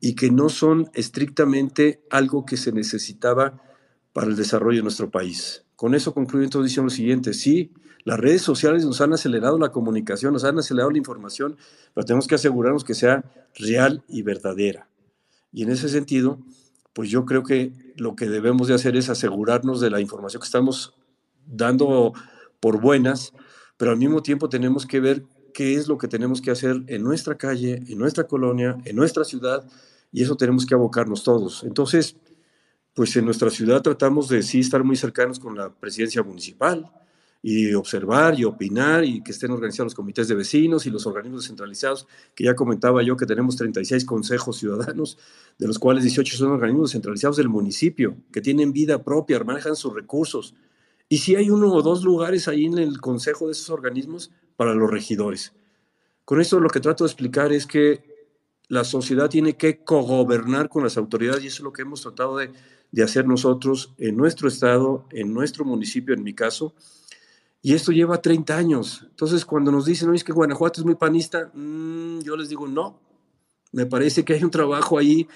y 0.00 0.14
que 0.14 0.30
no 0.30 0.48
son 0.48 0.90
estrictamente 0.94 2.02
algo 2.10 2.46
que 2.46 2.56
se 2.56 2.72
necesitaba 2.72 3.60
para 4.12 4.26
el 4.26 4.36
desarrollo 4.36 4.78
de 4.78 4.84
nuestro 4.84 5.10
país. 5.10 5.64
Con 5.76 5.94
eso 5.94 6.14
concluyo 6.14 6.44
entonces 6.44 6.70
diciendo 6.70 6.86
lo 6.86 6.96
siguiente, 6.96 7.34
sí, 7.34 7.72
las 8.04 8.18
redes 8.18 8.42
sociales 8.42 8.84
nos 8.84 9.00
han 9.00 9.12
acelerado 9.12 9.58
la 9.58 9.70
comunicación, 9.70 10.32
nos 10.32 10.44
han 10.44 10.58
acelerado 10.58 10.90
la 10.90 10.98
información, 10.98 11.56
pero 11.94 12.04
tenemos 12.04 12.26
que 12.26 12.34
asegurarnos 12.34 12.84
que 12.84 12.94
sea 12.94 13.24
real 13.54 14.02
y 14.08 14.22
verdadera. 14.22 14.88
Y 15.52 15.62
en 15.62 15.70
ese 15.70 15.88
sentido, 15.88 16.38
pues 16.92 17.10
yo 17.10 17.24
creo 17.24 17.42
que 17.42 17.72
lo 17.96 18.16
que 18.16 18.28
debemos 18.28 18.68
de 18.68 18.74
hacer 18.74 18.96
es 18.96 19.08
asegurarnos 19.08 19.80
de 19.80 19.90
la 19.90 20.00
información 20.00 20.40
que 20.40 20.46
estamos 20.46 20.94
dando 21.46 22.12
por 22.60 22.80
buenas, 22.80 23.32
pero 23.76 23.90
al 23.90 23.98
mismo 23.98 24.22
tiempo 24.22 24.48
tenemos 24.48 24.86
que 24.86 25.00
ver 25.00 25.24
qué 25.52 25.74
es 25.74 25.88
lo 25.88 25.98
que 25.98 26.08
tenemos 26.08 26.40
que 26.40 26.50
hacer 26.50 26.82
en 26.86 27.02
nuestra 27.02 27.36
calle, 27.36 27.82
en 27.86 27.98
nuestra 27.98 28.24
colonia, 28.24 28.78
en 28.84 28.96
nuestra 28.96 29.24
ciudad, 29.24 29.68
y 30.10 30.22
eso 30.22 30.36
tenemos 30.36 30.66
que 30.66 30.74
abocarnos 30.74 31.22
todos. 31.22 31.64
Entonces, 31.64 32.16
pues 32.94 33.14
en 33.16 33.24
nuestra 33.24 33.50
ciudad 33.50 33.82
tratamos 33.82 34.28
de 34.28 34.42
sí 34.42 34.60
estar 34.60 34.84
muy 34.84 34.96
cercanos 34.96 35.38
con 35.38 35.56
la 35.56 35.70
presidencia 35.74 36.22
municipal 36.22 36.90
y 37.42 37.74
observar 37.74 38.38
y 38.38 38.44
opinar 38.44 39.04
y 39.04 39.22
que 39.22 39.32
estén 39.32 39.50
organizados 39.50 39.92
los 39.92 39.94
comités 39.94 40.28
de 40.28 40.36
vecinos 40.36 40.86
y 40.86 40.90
los 40.90 41.06
organismos 41.06 41.42
descentralizados, 41.42 42.06
que 42.36 42.44
ya 42.44 42.54
comentaba 42.54 43.02
yo 43.02 43.16
que 43.16 43.26
tenemos 43.26 43.56
36 43.56 44.04
consejos 44.04 44.58
ciudadanos, 44.58 45.18
de 45.58 45.66
los 45.66 45.78
cuales 45.78 46.04
18 46.04 46.36
son 46.36 46.52
organismos 46.52 46.90
descentralizados 46.90 47.36
del 47.36 47.48
municipio, 47.48 48.16
que 48.32 48.40
tienen 48.40 48.72
vida 48.72 49.02
propia, 49.02 49.42
manejan 49.42 49.74
sus 49.74 49.92
recursos. 49.92 50.54
Y 51.08 51.18
si 51.18 51.34
hay 51.34 51.50
uno 51.50 51.72
o 51.72 51.82
dos 51.82 52.04
lugares 52.04 52.46
ahí 52.46 52.64
en 52.64 52.78
el 52.78 53.00
consejo 53.00 53.46
de 53.46 53.52
esos 53.52 53.70
organismos 53.70 54.30
para 54.56 54.74
los 54.74 54.90
regidores. 54.90 55.52
Con 56.24 56.40
esto 56.40 56.60
lo 56.60 56.70
que 56.70 56.80
trato 56.80 57.04
de 57.04 57.08
explicar 57.08 57.52
es 57.52 57.66
que 57.66 58.12
la 58.68 58.84
sociedad 58.84 59.28
tiene 59.28 59.56
que 59.56 59.82
cogobernar 59.82 60.68
con 60.68 60.84
las 60.84 60.96
autoridades 60.96 61.42
y 61.42 61.48
eso 61.48 61.56
es 61.56 61.64
lo 61.64 61.72
que 61.72 61.82
hemos 61.82 62.00
tratado 62.02 62.38
de 62.38 62.52
de 62.92 63.02
hacer 63.02 63.26
nosotros 63.26 63.94
en 63.98 64.16
nuestro 64.16 64.48
estado, 64.48 65.06
en 65.10 65.32
nuestro 65.32 65.64
municipio, 65.64 66.14
en 66.14 66.22
mi 66.22 66.34
caso. 66.34 66.74
Y 67.64 67.74
esto 67.74 67.92
lleva 67.92 68.20
30 68.20 68.56
años. 68.56 69.06
Entonces, 69.08 69.44
cuando 69.44 69.70
nos 69.70 69.84
dicen, 69.84 70.08
oye, 70.08 70.16
es 70.16 70.24
que 70.24 70.32
Guanajuato 70.32 70.80
es 70.80 70.84
muy 70.84 70.96
panista, 70.96 71.50
mm, 71.54 72.20
yo 72.22 72.36
les 72.36 72.48
digo, 72.48 72.66
no. 72.66 73.00
Me 73.70 73.86
parece 73.86 74.24
que 74.24 74.34
hay 74.34 74.42
un 74.42 74.50
trabajo 74.50 74.98
ahí 74.98 75.28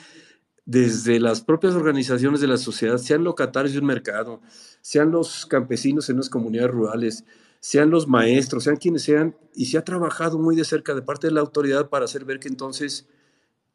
desde 0.65 1.21
las 1.21 1.41
propias 1.41 1.75
organizaciones 1.75 2.41
de 2.41 2.49
la 2.49 2.57
sociedad, 2.57 2.99
sean 2.99 3.23
locatarios 3.23 3.73
de 3.73 3.79
un 3.79 3.87
mercado, 3.87 4.41
sean 4.81 5.13
los 5.13 5.47
campesinos 5.47 6.11
en 6.11 6.17
las 6.17 6.29
comunidades 6.29 6.73
rurales, 6.73 7.25
sean 7.61 7.91
los 7.91 8.09
maestros, 8.09 8.65
sean 8.65 8.77
quienes 8.77 9.03
sean, 9.03 9.37
y 9.55 9.67
se 9.67 9.79
ha 9.79 9.85
trabajado 9.85 10.39
muy 10.39 10.57
de 10.57 10.65
cerca 10.65 10.95
de 10.95 11.03
parte 11.03 11.29
de 11.29 11.33
la 11.33 11.41
autoridad 11.41 11.89
para 11.89 12.07
hacer 12.07 12.25
ver 12.25 12.41
que 12.41 12.49
entonces 12.49 13.07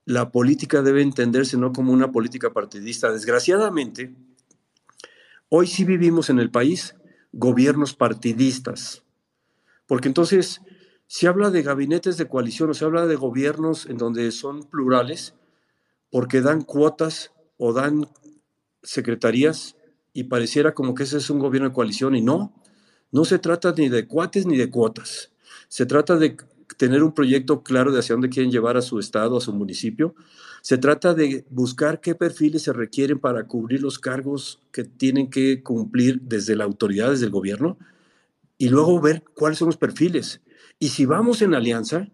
la 0.03 0.31
política 0.31 0.81
debe 0.81 1.01
entenderse 1.01 1.57
no 1.57 1.71
como 1.71 1.93
una 1.93 2.11
política 2.11 2.51
partidista. 2.51 3.11
Desgraciadamente, 3.11 4.13
hoy 5.47 5.67
sí 5.67 5.85
vivimos 5.85 6.29
en 6.29 6.39
el 6.39 6.51
país 6.51 6.95
gobiernos 7.31 7.93
partidistas, 7.93 9.03
porque 9.87 10.07
entonces 10.07 10.61
se 11.07 11.27
habla 11.27 11.51
de 11.51 11.61
gabinetes 11.61 12.17
de 12.17 12.27
coalición 12.27 12.69
o 12.69 12.73
se 12.73 12.85
habla 12.85 13.05
de 13.05 13.15
gobiernos 13.15 13.85
en 13.85 13.97
donde 13.97 14.31
son 14.31 14.63
plurales, 14.63 15.35
porque 16.09 16.41
dan 16.41 16.61
cuotas 16.61 17.31
o 17.57 17.73
dan 17.73 18.07
secretarías 18.83 19.75
y 20.13 20.25
pareciera 20.25 20.73
como 20.73 20.95
que 20.95 21.03
ese 21.03 21.17
es 21.17 21.29
un 21.29 21.39
gobierno 21.39 21.69
de 21.69 21.75
coalición 21.75 22.15
y 22.15 22.21
no, 22.21 22.53
no 23.11 23.25
se 23.25 23.39
trata 23.39 23.73
ni 23.77 23.89
de 23.89 24.07
cuates 24.07 24.45
ni 24.45 24.57
de 24.57 24.69
cuotas. 24.69 25.31
Se 25.67 25.85
trata 25.85 26.17
de 26.17 26.37
tener 26.77 27.03
un 27.03 27.13
proyecto 27.13 27.63
claro 27.63 27.91
de 27.91 27.99
hacia 27.99 28.15
dónde 28.15 28.29
quieren 28.29 28.51
llevar 28.51 28.77
a 28.77 28.81
su 28.81 28.99
estado, 28.99 29.37
a 29.37 29.41
su 29.41 29.53
municipio. 29.53 30.15
Se 30.61 30.77
trata 30.77 31.13
de 31.13 31.45
buscar 31.49 32.01
qué 32.01 32.15
perfiles 32.15 32.63
se 32.63 32.73
requieren 32.73 33.19
para 33.19 33.47
cubrir 33.47 33.81
los 33.81 33.99
cargos 33.99 34.61
que 34.71 34.83
tienen 34.83 35.29
que 35.29 35.63
cumplir 35.63 36.21
desde 36.21 36.55
la 36.55 36.63
autoridad, 36.63 37.11
desde 37.11 37.25
el 37.25 37.31
gobierno, 37.31 37.77
y 38.57 38.69
luego 38.69 39.01
ver 39.01 39.23
cuáles 39.33 39.57
son 39.57 39.67
los 39.67 39.77
perfiles. 39.77 40.41
Y 40.79 40.89
si 40.89 41.05
vamos 41.05 41.41
en 41.41 41.55
alianza, 41.55 42.09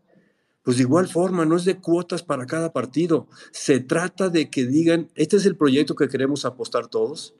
pues 0.64 0.78
de 0.78 0.84
igual 0.84 1.08
forma, 1.08 1.46
no 1.46 1.56
es 1.56 1.66
de 1.66 1.78
cuotas 1.78 2.24
para 2.24 2.46
cada 2.46 2.74
partido. 2.74 3.28
Se 3.52 3.80
trata 3.80 4.30
de 4.30 4.50
que 4.50 4.66
digan, 4.66 5.10
este 5.16 5.38
es 5.38 5.46
el 5.46 5.56
proyecto 5.56 5.96
que 5.96 6.10
queremos 6.10 6.46
apostar 6.46 6.88
todos. 6.88 7.36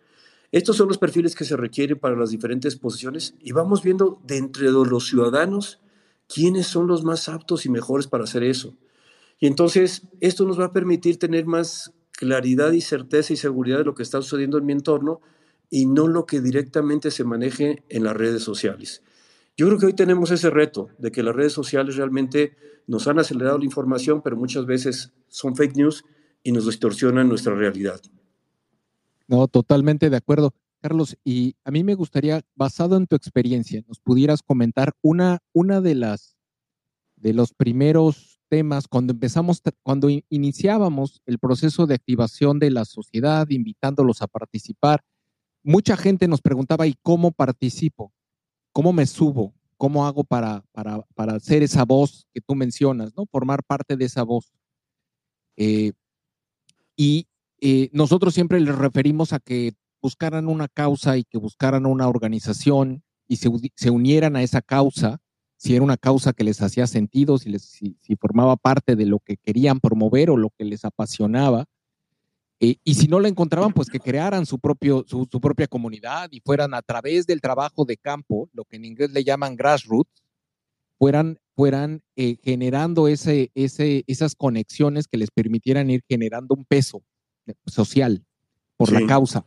Estos 0.52 0.78
son 0.78 0.88
los 0.88 0.98
perfiles 0.98 1.36
que 1.36 1.44
se 1.44 1.58
requieren 1.58 2.00
para 2.00 2.16
las 2.16 2.30
diferentes 2.30 2.78
posiciones 2.78 3.34
y 3.42 3.52
vamos 3.52 3.84
viendo 3.84 4.22
de 4.26 4.38
entre 4.38 4.72
los 4.72 5.08
ciudadanos 5.08 5.82
quiénes 6.28 6.68
son 6.68 6.88
los 6.88 7.04
más 7.04 7.30
aptos 7.30 7.66
y 7.66 7.70
mejores 7.70 8.08
para 8.08 8.26
hacer 8.26 8.44
eso. 8.44 8.76
Y 9.40 9.48
entonces 9.48 10.04
esto 10.20 10.46
nos 10.46 10.60
va 10.60 10.66
a 10.66 10.74
permitir 10.74 11.20
tener 11.20 11.46
más 11.46 11.94
claridad 12.12 12.72
y 12.72 12.82
certeza 12.82 13.34
y 13.34 13.38
seguridad 13.38 13.80
de 13.80 13.84
lo 13.86 13.96
que 13.96 14.04
está 14.04 14.22
sucediendo 14.22 14.58
en 14.58 14.66
mi 14.66 14.74
entorno 14.74 15.22
y 15.70 15.86
no 15.86 16.08
lo 16.08 16.26
que 16.26 16.42
directamente 16.42 17.12
se 17.12 17.24
maneje 17.24 17.84
en 17.90 18.04
las 18.04 18.16
redes 18.16 18.44
sociales. 18.44 19.04
Yo 19.56 19.68
creo 19.68 19.80
que 19.80 19.86
hoy 19.88 19.94
tenemos 19.94 20.32
ese 20.32 20.50
reto 20.50 20.90
de 20.98 21.12
que 21.12 21.24
las 21.24 21.36
redes 21.36 21.54
sociales 21.54 21.96
realmente 21.96 22.56
nos 22.88 23.08
han 23.08 23.20
acelerado 23.20 23.58
la 23.58 23.66
información, 23.66 24.22
pero 24.24 24.36
muchas 24.36 24.66
veces 24.66 25.12
son 25.28 25.56
fake 25.56 25.76
news 25.76 26.06
y 26.44 26.52
nos 26.52 26.66
distorsionan 26.66 27.28
nuestra 27.28 27.54
realidad. 27.54 28.00
No, 29.28 29.48
totalmente 29.48 30.10
de 30.10 30.18
acuerdo. 30.18 30.54
Carlos, 30.82 31.18
y 31.24 31.56
a 31.64 31.72
mí 31.72 31.84
me 31.84 31.96
gustaría, 31.96 32.42
basado 32.56 32.98
en 32.98 33.08
tu 33.08 33.16
experiencia, 33.16 33.84
nos 33.88 34.00
pudieras 34.00 34.42
comentar 34.44 34.94
una, 35.02 35.40
una 35.54 35.82
de 35.82 35.96
las 35.96 36.38
de 37.18 37.34
los 37.34 37.54
primeros 37.54 38.40
temas 38.48 38.88
cuando 38.88 39.12
empezamos, 39.14 39.62
cuando 39.84 40.08
iniciábamos 40.30 41.22
el 41.26 41.40
proceso 41.40 41.86
de 41.86 41.96
activación 41.96 42.60
de 42.60 42.72
la 42.72 42.86
sociedad, 42.86 43.50
invitándolos 43.50 44.22
a 44.22 44.28
participar. 44.28 45.04
Mucha 45.64 45.98
gente 45.98 46.28
nos 46.28 46.42
preguntaba, 46.42 46.88
¿y 46.88 46.96
cómo 47.02 47.32
participo? 47.32 48.14
¿Cómo 48.72 48.94
me 48.94 49.06
subo? 49.06 49.54
¿Cómo 49.78 50.06
hago 50.06 50.24
para, 50.24 50.64
para, 50.72 51.02
para 51.14 51.40
ser 51.40 51.64
esa 51.64 51.84
voz 51.84 52.28
que 52.34 52.42
tú 52.42 52.56
mencionas, 52.56 53.16
¿no? 53.16 53.26
Formar 53.26 53.64
parte 53.64 53.98
de 53.98 54.06
esa 54.06 54.24
voz. 54.24 54.54
Eh, 55.58 55.92
y 56.96 57.28
eh, 57.60 57.90
nosotros 57.92 58.34
siempre 58.34 58.60
les 58.60 58.76
referimos 58.76 59.34
a 59.34 59.40
que 59.40 59.74
buscaran 60.02 60.48
una 60.48 60.68
causa 60.68 61.18
y 61.18 61.24
que 61.24 61.38
buscaran 61.38 61.86
una 61.86 62.08
organización 62.08 63.04
y 63.28 63.38
se, 63.38 63.90
unieran 63.90 64.36
a 64.36 64.44
esa 64.44 64.62
causa, 64.62 65.20
si 65.58 65.76
era 65.76 65.84
una 65.84 65.98
causa 65.98 66.34
que 66.34 66.44
les 66.44 66.62
hacía 66.62 66.88
sentido, 66.88 67.38
si, 67.38 67.50
les, 67.50 67.64
si, 67.64 68.16
formaba 68.20 68.56
parte 68.56 68.96
de 68.96 69.06
lo 69.06 69.20
que 69.20 69.38
querían 69.38 69.80
promover 69.80 70.30
o 70.30 70.38
lo 70.38 70.52
que 70.52 70.64
les 70.64 70.86
apasionaba. 70.86 71.66
Eh, 72.60 72.78
y 72.84 72.94
si 72.96 73.08
no 73.08 73.20
la 73.20 73.28
encontraban, 73.28 73.74
pues 73.74 73.90
que 73.90 74.00
crearan 74.00 74.46
su, 74.46 74.60
propio, 74.60 75.06
su, 75.08 75.28
propia 75.28 75.68
comunidad 75.68 76.30
y 76.32 76.40
fueran 76.40 76.74
a 76.74 76.82
través 76.82 77.28
del 77.28 77.42
trabajo 77.42 77.86
de 77.86 77.98
campo, 77.98 78.50
lo 78.54 78.66
que 78.66 78.78
en 78.78 78.86
inglés 78.86 79.12
le 79.12 79.24
llaman 79.24 79.56
grassroots, 79.56 80.24
fueran, 80.98 81.38
fueran 81.56 82.02
eh, 82.16 82.38
generando 82.44 83.08
ese, 83.08 83.52
ese, 83.54 84.04
esas 84.08 84.36
conexiones 84.36 85.08
que 85.08 85.18
les 85.18 85.32
permitieran 85.32 85.90
ir 85.90 86.04
generando 86.08 86.56
un 86.56 86.66
peso 86.66 87.04
social 87.66 88.26
por 88.78 88.92
la 88.92 89.06
causa. 89.06 89.46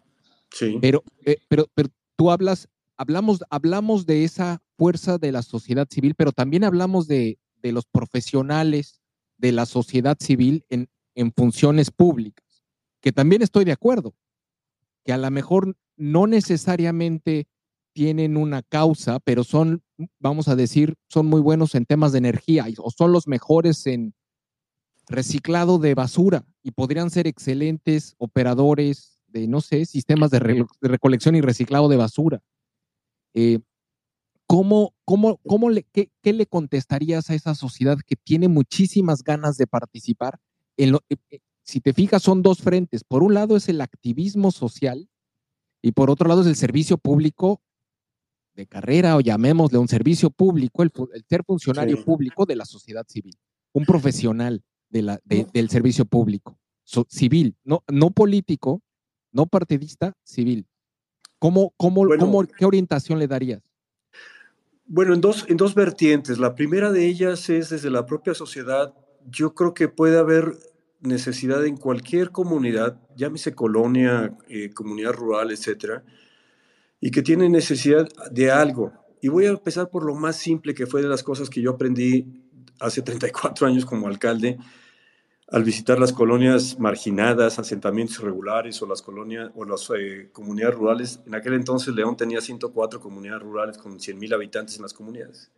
Pero, 0.81 1.03
eh, 1.25 1.39
pero, 1.49 1.67
pero 1.75 1.89
tú 2.17 2.31
hablas, 2.31 2.69
hablamos, 2.97 3.43
hablamos 3.51 4.07
de 4.07 4.25
esa 4.25 4.63
fuerza 4.77 5.19
de 5.19 5.33
la 5.33 5.43
sociedad 5.43 5.87
civil, 5.91 6.15
pero 6.17 6.33
también 6.33 6.65
hablamos 6.65 7.07
de, 7.07 7.39
de 7.63 7.73
los 7.73 7.87
profesionales 7.87 9.01
de 9.39 9.53
la 9.53 9.67
sociedad 9.67 10.17
civil 10.21 10.65
en, 10.69 10.89
en 11.15 11.33
funciones 11.33 11.91
públicas, 11.91 12.63
que 13.01 13.13
también 13.13 13.43
estoy 13.43 13.65
de 13.65 13.73
acuerdo, 13.73 14.15
que 15.05 15.13
a 15.13 15.19
lo 15.19 15.31
mejor 15.31 15.77
no 15.97 16.27
necesariamente 16.27 17.49
tienen 17.93 18.37
una 18.37 18.63
causa, 18.63 19.19
pero 19.21 19.45
son, 19.45 19.83
vamos 20.19 20.49
a 20.49 20.57
decir, 20.57 20.95
son 21.09 21.27
muy 21.27 21.41
buenos 21.41 21.75
en 21.75 21.87
temas 21.87 22.13
de 22.13 22.19
energía 22.19 22.67
o 22.79 22.91
son 22.91 23.13
los 23.13 23.27
mejores 23.27 23.87
en 23.87 24.15
reciclado 25.09 25.79
de 25.79 25.95
basura 25.95 26.47
y 26.63 26.71
podrían 26.71 27.11
ser 27.11 27.27
excelentes 27.27 28.15
operadores 28.19 29.20
de, 29.33 29.47
no 29.47 29.61
sé, 29.61 29.85
sistemas 29.85 30.31
de, 30.31 30.67
recolección 30.81 31.35
y 31.35 31.41
reciclado 31.41 31.89
de 31.89 31.97
basura. 31.97 32.43
Eh, 33.35 33.61
¿Cómo, 34.47 34.95
cómo, 35.05 35.39
cómo 35.47 35.71
le, 35.71 35.85
qué, 35.85 36.11
le 36.25 36.47
contestarías 36.47 37.31
a 37.31 37.35
esa 37.35 37.55
sociedad 37.55 37.99
que 38.05 38.17
tiene 38.17 38.49
muchísimas 38.49 39.23
ganas 39.23 39.57
de 39.57 39.67
participar? 39.67 40.41
En 40.77 40.93
lo, 40.93 41.05
eh, 41.09 41.17
eh, 41.31 41.39
si 41.63 41.81
te 41.81 41.93
fijas, 41.93 42.23
son 42.23 42.43
dos 42.43 42.59
frentes. 42.59 43.05
Por 43.05 43.23
un 43.23 43.35
lado 43.35 43.57
es 43.57 43.69
el 43.69 43.81
activismo 43.81 44.51
social 44.51 45.09
y 45.83 45.93
por 45.93 46.11
otro 46.11 46.29
lado 46.29 46.41
es 46.41 46.49
el 46.49 46.57
servicio 46.57 46.99
público 46.99 47.63
de 48.55 48.67
carrera 48.67 49.17
o 49.17 49.21
llamémosle 49.21 49.79
un 49.79 49.89
servicio 49.89 50.31
público, 50.31 50.83
el, 50.83 50.91
ser 51.29 51.45
funcionario 51.45 52.05
público 52.05 52.45
de 52.45 52.57
la 52.57 52.65
sociedad 52.65 53.07
civil, 53.09 53.37
un 53.73 53.85
profesional 53.85 54.65
de 54.89 55.03
la, 55.03 55.21
del 55.25 55.71
servicio 55.71 56.05
público, 56.05 56.59
civil, 57.09 57.57
no, 57.63 57.85
no 57.89 58.11
político, 58.11 58.83
no 59.33 59.47
partidista, 59.47 60.13
civil. 60.25 60.67
¿Cómo, 61.39 61.73
cómo, 61.77 62.07
cómo, 62.19 62.47
¿Qué 62.47 62.65
orientación 62.65 63.19
le 63.19 63.27
darías? 63.27 63.63
Bueno, 64.85 65.15
en 65.15 65.21
dos, 65.21 65.47
en 65.49 65.57
dos 65.57 65.75
vertientes. 65.75 66.39
La 66.39 66.55
primera 66.55 66.91
de 66.91 67.07
ellas 67.07 67.49
es 67.49 67.71
desde 67.71 67.91
la 67.91 68.07
propia 68.07 68.35
sociedad. 68.35 68.93
Yo 69.27 69.55
creo 69.55 69.73
que 69.73 69.89
puede 69.89 70.19
haber 70.19 70.59
necesidad 71.01 71.65
en 71.65 71.77
cualquier 71.77 72.31
comunidad, 72.31 73.01
llámese 73.17 73.55
colonia, 73.55 74.37
eh, 74.49 74.71
comunidad 74.71 75.13
rural, 75.13 75.51
etcétera, 75.51 76.05
y 77.01 77.11
que 77.11 77.23
tiene 77.23 77.49
necesidad 77.49 78.09
de 78.31 78.51
algo. 78.51 78.93
Y 79.23 79.29
voy 79.29 79.47
a 79.47 79.51
empezar 79.51 79.91
por 79.91 80.05
lo 80.05 80.15
más 80.15 80.37
simple 80.37 80.75
que 80.75 80.87
fue 80.87 81.03
de 81.03 81.09
las 81.09 81.23
cosas 81.23 81.49
que 81.49 81.63
yo 81.63 81.71
aprendí 81.71 82.27
hace 82.81 83.03
34 83.03 83.67
años 83.67 83.85
como 83.85 84.09
alcalde, 84.09 84.59
al 85.51 85.65
visitar 85.65 85.99
las 85.99 86.13
colonias 86.13 86.79
marginadas, 86.79 87.59
asentamientos 87.59 88.21
irregulares 88.21 88.81
o 88.83 88.87
las 88.87 89.03
colonias 89.03 89.51
o 89.57 89.65
las 89.65 89.91
eh, 89.97 90.29
comunidades 90.33 90.77
rurales. 90.77 91.21
En 91.27 91.35
aquel 91.35 91.55
entonces 91.55 91.93
León 91.93 92.17
tenía 92.17 92.41
104 92.41 93.01
comunidades 93.01 93.43
rurales 93.43 93.77
con 93.77 93.99
100.000 93.99 94.33
habitantes 94.33 94.77
en 94.77 94.83
las 94.83 94.95
comunidades. 94.95 95.51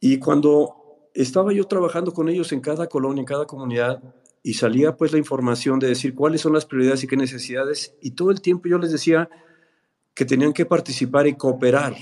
Y 0.00 0.18
cuando 0.18 1.10
estaba 1.12 1.52
yo 1.52 1.64
trabajando 1.64 2.12
con 2.12 2.28
ellos 2.28 2.50
en 2.52 2.60
cada 2.60 2.86
colonia, 2.86 3.20
en 3.20 3.26
cada 3.26 3.46
comunidad, 3.46 4.02
y 4.42 4.54
salía 4.54 4.96
pues 4.96 5.12
la 5.12 5.18
información 5.18 5.78
de 5.78 5.88
decir 5.88 6.14
cuáles 6.14 6.40
son 6.40 6.52
las 6.54 6.66
prioridades 6.66 7.04
y 7.04 7.06
qué 7.06 7.16
necesidades, 7.16 7.94
y 8.00 8.12
todo 8.12 8.30
el 8.30 8.40
tiempo 8.40 8.68
yo 8.68 8.78
les 8.78 8.92
decía 8.92 9.28
que 10.14 10.24
tenían 10.24 10.52
que 10.52 10.66
participar 10.66 11.26
y 11.26 11.34
cooperar 11.34 11.94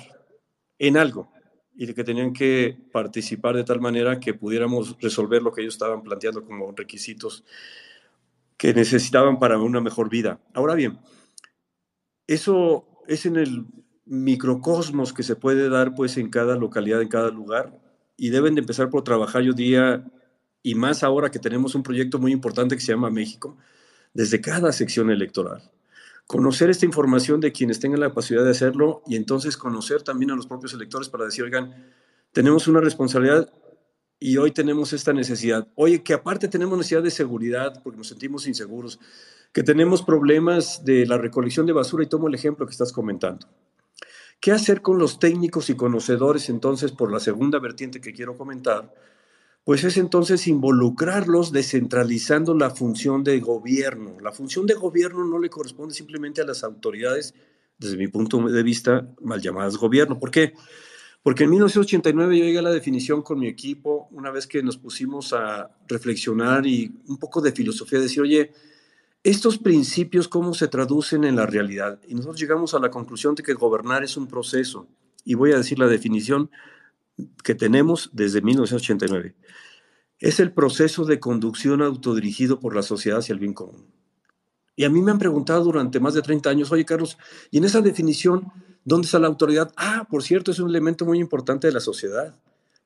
en 0.78 0.96
algo 0.96 1.32
y 1.74 1.86
de 1.86 1.94
que 1.94 2.04
tenían 2.04 2.32
que 2.32 2.76
participar 2.92 3.56
de 3.56 3.64
tal 3.64 3.80
manera 3.80 4.20
que 4.20 4.34
pudiéramos 4.34 4.96
resolver 5.00 5.42
lo 5.42 5.52
que 5.52 5.62
ellos 5.62 5.74
estaban 5.74 6.02
planteando 6.02 6.44
como 6.44 6.72
requisitos 6.72 7.44
que 8.56 8.74
necesitaban 8.74 9.38
para 9.38 9.58
una 9.58 9.80
mejor 9.80 10.08
vida. 10.08 10.40
Ahora 10.54 10.74
bien, 10.74 10.98
eso 12.26 12.86
es 13.08 13.26
en 13.26 13.36
el 13.36 13.66
microcosmos 14.04 15.12
que 15.12 15.22
se 15.22 15.36
puede 15.36 15.68
dar 15.68 15.94
pues 15.94 16.16
en 16.16 16.30
cada 16.30 16.56
localidad, 16.56 17.02
en 17.02 17.08
cada 17.08 17.30
lugar, 17.30 17.80
y 18.16 18.30
deben 18.30 18.54
de 18.54 18.60
empezar 18.60 18.90
por 18.90 19.02
trabajar 19.02 19.42
yo 19.42 19.52
día, 19.52 20.04
y 20.62 20.74
más 20.74 21.02
ahora 21.02 21.30
que 21.30 21.38
tenemos 21.38 21.74
un 21.74 21.82
proyecto 21.82 22.18
muy 22.18 22.32
importante 22.32 22.76
que 22.76 22.82
se 22.82 22.92
llama 22.92 23.10
México, 23.10 23.56
desde 24.14 24.40
cada 24.40 24.72
sección 24.72 25.10
electoral 25.10 25.72
conocer 26.26 26.70
esta 26.70 26.86
información 26.86 27.40
de 27.40 27.52
quienes 27.52 27.80
tengan 27.80 28.00
la 28.00 28.08
capacidad 28.08 28.44
de 28.44 28.50
hacerlo 28.50 29.02
y 29.06 29.16
entonces 29.16 29.56
conocer 29.56 30.02
también 30.02 30.30
a 30.30 30.36
los 30.36 30.46
propios 30.46 30.72
electores 30.72 31.08
para 31.08 31.24
decir, 31.24 31.44
oigan, 31.44 31.74
tenemos 32.32 32.68
una 32.68 32.80
responsabilidad 32.80 33.52
y 34.18 34.36
hoy 34.36 34.52
tenemos 34.52 34.92
esta 34.92 35.12
necesidad. 35.12 35.68
Oye, 35.74 36.02
que 36.02 36.14
aparte 36.14 36.48
tenemos 36.48 36.78
necesidad 36.78 37.02
de 37.02 37.10
seguridad 37.10 37.82
porque 37.82 37.98
nos 37.98 38.08
sentimos 38.08 38.46
inseguros, 38.46 38.98
que 39.52 39.62
tenemos 39.62 40.02
problemas 40.02 40.84
de 40.84 41.06
la 41.06 41.18
recolección 41.18 41.66
de 41.66 41.72
basura 41.72 42.04
y 42.04 42.08
tomo 42.08 42.28
el 42.28 42.34
ejemplo 42.34 42.64
que 42.64 42.72
estás 42.72 42.92
comentando. 42.92 43.48
¿Qué 44.40 44.50
hacer 44.50 44.80
con 44.80 44.98
los 44.98 45.18
técnicos 45.18 45.70
y 45.70 45.76
conocedores 45.76 46.48
entonces 46.48 46.92
por 46.92 47.12
la 47.12 47.20
segunda 47.20 47.58
vertiente 47.58 48.00
que 48.00 48.12
quiero 48.12 48.36
comentar? 48.36 48.92
Pues 49.64 49.84
es 49.84 49.96
entonces 49.96 50.46
involucrarlos 50.46 51.52
descentralizando 51.52 52.54
la 52.54 52.70
función 52.70 53.22
de 53.22 53.38
gobierno. 53.40 54.16
La 54.20 54.32
función 54.32 54.66
de 54.66 54.74
gobierno 54.74 55.24
no 55.24 55.38
le 55.38 55.50
corresponde 55.50 55.94
simplemente 55.94 56.40
a 56.40 56.46
las 56.46 56.64
autoridades, 56.64 57.34
desde 57.78 57.96
mi 57.96 58.08
punto 58.08 58.38
de 58.38 58.62
vista, 58.62 59.08
mal 59.20 59.40
llamadas 59.40 59.76
gobierno. 59.76 60.18
¿Por 60.18 60.30
qué? 60.30 60.54
Porque 61.22 61.44
en 61.44 61.50
1989 61.50 62.36
yo 62.36 62.44
llegué 62.44 62.58
a 62.58 62.62
la 62.62 62.72
definición 62.72 63.22
con 63.22 63.38
mi 63.38 63.46
equipo, 63.46 64.08
una 64.10 64.32
vez 64.32 64.48
que 64.48 64.62
nos 64.62 64.76
pusimos 64.76 65.32
a 65.32 65.70
reflexionar 65.86 66.66
y 66.66 66.92
un 67.06 67.18
poco 67.18 67.40
de 67.40 67.52
filosofía, 67.52 68.00
decir, 68.00 68.22
oye, 68.22 68.50
estos 69.22 69.58
principios, 69.58 70.26
¿cómo 70.26 70.52
se 70.52 70.66
traducen 70.66 71.22
en 71.22 71.36
la 71.36 71.46
realidad? 71.46 72.00
Y 72.08 72.14
nosotros 72.14 72.40
llegamos 72.40 72.74
a 72.74 72.80
la 72.80 72.90
conclusión 72.90 73.36
de 73.36 73.44
que 73.44 73.54
gobernar 73.54 74.02
es 74.02 74.16
un 74.16 74.26
proceso. 74.26 74.88
Y 75.24 75.34
voy 75.34 75.52
a 75.52 75.58
decir 75.58 75.78
la 75.78 75.86
definición 75.86 76.50
que 77.42 77.54
tenemos 77.54 78.10
desde 78.12 78.42
1989. 78.42 79.34
Es 80.18 80.40
el 80.40 80.52
proceso 80.52 81.04
de 81.04 81.20
conducción 81.20 81.82
autodirigido 81.82 82.60
por 82.60 82.74
la 82.74 82.82
sociedad 82.82 83.18
hacia 83.18 83.32
el 83.32 83.38
bien 83.38 83.54
común. 83.54 83.92
Y 84.76 84.84
a 84.84 84.90
mí 84.90 85.02
me 85.02 85.10
han 85.10 85.18
preguntado 85.18 85.64
durante 85.64 86.00
más 86.00 86.14
de 86.14 86.22
30 86.22 86.48
años, 86.48 86.72
oye 86.72 86.84
Carlos, 86.84 87.18
¿y 87.50 87.58
en 87.58 87.64
esa 87.64 87.80
definición 87.80 88.52
dónde 88.84 89.06
está 89.06 89.18
la 89.18 89.26
autoridad? 89.26 89.72
Ah, 89.76 90.06
por 90.10 90.22
cierto, 90.22 90.50
es 90.50 90.58
un 90.58 90.70
elemento 90.70 91.04
muy 91.04 91.18
importante 91.18 91.66
de 91.66 91.72
la 91.72 91.80
sociedad, 91.80 92.34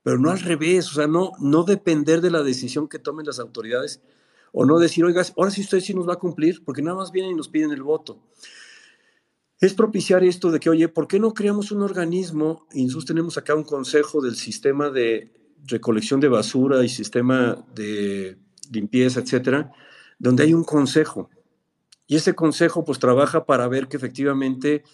pero 0.03 0.19
no 0.19 0.31
al 0.31 0.41
revés, 0.41 0.91
o 0.91 0.95
sea, 0.95 1.07
no, 1.07 1.33
no 1.39 1.65
depender 1.65 2.21
de 2.21 2.31
la 2.31 2.43
decisión 2.43 2.89
que 2.89 2.99
tomen 2.99 3.27
las 3.27 3.39
autoridades 3.39 4.03
o 4.53 4.65
no 4.65 4.79
decir, 4.79 5.05
oiga, 5.05 5.23
ahora 5.37 5.51
sí 5.51 5.61
usted 5.61 5.81
sí 5.81 5.95
nos 5.95 6.09
va 6.09 6.15
a 6.15 6.19
cumplir, 6.19 6.65
porque 6.65 6.83
nada 6.83 6.97
más 6.97 7.13
vienen 7.13 7.33
y 7.33 7.35
nos 7.35 7.49
piden 7.49 7.71
el 7.73 7.83
voto 7.83 8.19
es 9.61 9.75
propiciar 9.75 10.23
esto 10.23 10.51
de 10.51 10.61
que, 10.61 10.71
oye, 10.71 10.89
¿por 10.89 11.09
qué 11.09 11.19
no 11.19 11.33
creamos 11.33 11.73
un 11.73 11.83
organismo? 11.83 12.67
Y 12.73 12.85
nosotros 12.85 13.07
tenemos 13.07 13.39
acá 13.39 13.55
un 13.55 13.65
consejo 13.65 14.21
del 14.21 14.37
sistema 14.37 14.91
de 14.91 15.33
recolección 15.65 16.21
de 16.21 16.29
basura 16.29 16.85
y 16.85 16.89
sistema 16.89 17.65
de 17.75 18.39
limpieza, 18.71 19.21
etcétera, 19.21 19.73
donde 20.19 20.45
hay 20.45 20.53
un 20.53 20.65
consejo. 20.65 21.31
Y 22.07 22.17
ese 22.17 22.35
consejo 22.35 22.85
pues 22.85 22.99
trabaja 22.99 23.47
para 23.47 23.67
ver 23.69 23.89
que 23.89 23.97
efectivamente 23.97 24.85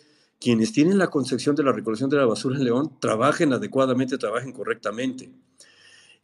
quienes 0.40 0.72
tienen 0.72 0.98
la 0.98 1.09
concepción 1.11 1.55
de 1.55 1.62
la 1.62 1.72
recolección 1.72 2.11
de 2.11 2.16
la 2.16 2.27
basura 2.27 2.57
en 2.57 2.64
León 2.64 2.98
trabajen 3.01 3.53
adecuadamente, 3.53 4.18
trabajen 4.18 4.53
correctamente. 4.53 5.31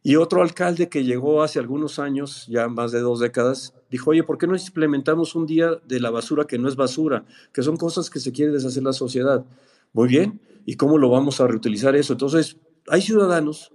Y 0.01 0.15
otro 0.15 0.41
alcalde 0.41 0.87
que 0.87 1.03
llegó 1.03 1.43
hace 1.43 1.59
algunos 1.59 1.99
años, 1.99 2.45
ya 2.47 2.69
más 2.69 2.91
de 2.91 3.01
dos 3.01 3.19
décadas, 3.19 3.73
dijo, 3.91 4.11
oye, 4.11 4.23
¿por 4.23 4.37
qué 4.37 4.47
no 4.47 4.55
implementamos 4.55 5.35
un 5.35 5.45
día 5.45 5.71
de 5.85 5.99
la 5.99 6.09
basura 6.09 6.45
que 6.45 6.57
no 6.57 6.69
es 6.69 6.77
basura, 6.77 7.25
que 7.53 7.63
son 7.63 7.75
cosas 7.75 8.09
que 8.09 8.19
se 8.19 8.31
quiere 8.31 8.53
deshacer 8.53 8.83
la 8.83 8.93
sociedad? 8.93 9.45
Muy 9.91 10.07
bien, 10.07 10.41
¿y 10.65 10.75
cómo 10.75 10.97
lo 10.97 11.09
vamos 11.09 11.41
a 11.41 11.47
reutilizar 11.47 11.95
eso? 11.97 12.13
Entonces, 12.13 12.57
hay 12.87 13.01
ciudadanos 13.01 13.73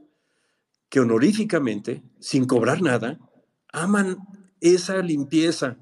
que 0.88 1.00
honoríficamente, 1.00 2.02
sin 2.20 2.46
cobrar 2.46 2.80
nada, 2.80 3.18
aman 3.70 4.16
esa 4.60 5.02
limpieza. 5.02 5.76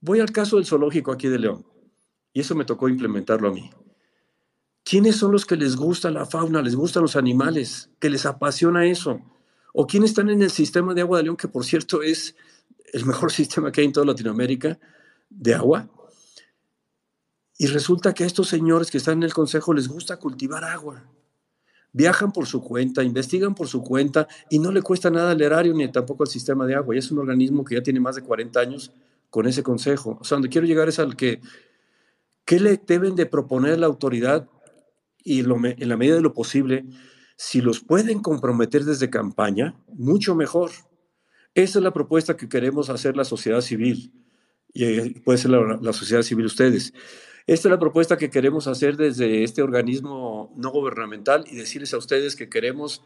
Voy 0.00 0.20
al 0.20 0.32
caso 0.32 0.56
del 0.56 0.64
zoológico 0.64 1.12
aquí 1.12 1.28
de 1.28 1.38
León, 1.38 1.66
y 2.32 2.40
eso 2.40 2.54
me 2.54 2.64
tocó 2.64 2.88
implementarlo 2.88 3.48
a 3.48 3.52
mí. 3.52 3.70
¿Quiénes 4.84 5.16
son 5.16 5.32
los 5.32 5.44
que 5.44 5.56
les 5.56 5.76
gusta 5.76 6.10
la 6.10 6.24
fauna, 6.24 6.62
les 6.62 6.74
gustan 6.74 7.02
los 7.02 7.14
animales, 7.14 7.90
que 8.00 8.08
les 8.08 8.24
apasiona 8.24 8.86
eso? 8.86 9.20
O 9.72 9.86
quienes 9.86 10.10
están 10.10 10.30
en 10.30 10.42
el 10.42 10.50
sistema 10.50 10.94
de 10.94 11.00
agua 11.00 11.18
de 11.18 11.24
León, 11.24 11.36
que 11.36 11.48
por 11.48 11.64
cierto 11.64 12.02
es 12.02 12.36
el 12.92 13.04
mejor 13.06 13.32
sistema 13.32 13.72
que 13.72 13.80
hay 13.80 13.86
en 13.86 13.92
toda 13.92 14.06
Latinoamérica 14.06 14.78
de 15.28 15.54
agua. 15.54 15.88
Y 17.58 17.66
resulta 17.66 18.12
que 18.12 18.24
a 18.24 18.26
estos 18.26 18.48
señores 18.48 18.90
que 18.90 18.98
están 18.98 19.18
en 19.18 19.22
el 19.24 19.34
consejo 19.34 19.72
les 19.72 19.88
gusta 19.88 20.16
cultivar 20.16 20.64
agua. 20.64 21.04
Viajan 21.92 22.32
por 22.32 22.46
su 22.46 22.62
cuenta, 22.62 23.02
investigan 23.02 23.54
por 23.54 23.68
su 23.68 23.82
cuenta 23.82 24.26
y 24.48 24.58
no 24.58 24.72
le 24.72 24.80
cuesta 24.80 25.10
nada 25.10 25.32
al 25.32 25.42
erario 25.42 25.74
ni 25.74 25.90
tampoco 25.92 26.22
al 26.22 26.28
sistema 26.28 26.66
de 26.66 26.74
agua. 26.74 26.94
Y 26.94 26.98
es 26.98 27.10
un 27.10 27.18
organismo 27.18 27.64
que 27.64 27.74
ya 27.74 27.82
tiene 27.82 28.00
más 28.00 28.16
de 28.16 28.22
40 28.22 28.58
años 28.58 28.92
con 29.30 29.46
ese 29.46 29.62
consejo. 29.62 30.18
O 30.20 30.24
sea, 30.24 30.36
donde 30.36 30.48
quiero 30.48 30.66
llegar 30.66 30.88
es 30.88 30.98
al 30.98 31.16
que, 31.16 31.40
¿qué 32.44 32.58
le 32.58 32.78
deben 32.78 33.14
de 33.14 33.26
proponer 33.26 33.78
la 33.78 33.86
autoridad? 33.86 34.48
Y 35.22 35.40
en 35.40 35.88
la 35.88 35.96
medida 35.96 36.16
de 36.16 36.22
lo 36.22 36.34
posible, 36.34 36.84
si 37.42 37.60
los 37.60 37.80
pueden 37.80 38.22
comprometer 38.22 38.84
desde 38.84 39.10
campaña, 39.10 39.74
mucho 39.88 40.36
mejor. 40.36 40.70
Esa 41.54 41.80
es 41.80 41.82
la 41.82 41.92
propuesta 41.92 42.36
que 42.36 42.48
queremos 42.48 42.88
hacer 42.88 43.16
la 43.16 43.24
sociedad 43.24 43.60
civil. 43.62 44.12
y 44.72 45.10
puede 45.20 45.38
ser 45.38 45.50
la, 45.50 45.92
sociedad 45.92 46.22
civil 46.22 46.46
ustedes. 46.46 46.94
Esta 47.48 47.66
es 47.66 47.70
la 47.72 47.80
propuesta 47.80 48.16
que 48.16 48.30
queremos 48.30 48.68
hacer 48.68 48.96
desde 48.96 49.42
este 49.42 49.60
organismo 49.60 50.54
no 50.56 50.70
gubernamental 50.70 51.44
y 51.50 51.56
decirles 51.56 51.92
a 51.92 51.98
ustedes 51.98 52.36
que 52.36 52.48
queremos 52.48 53.02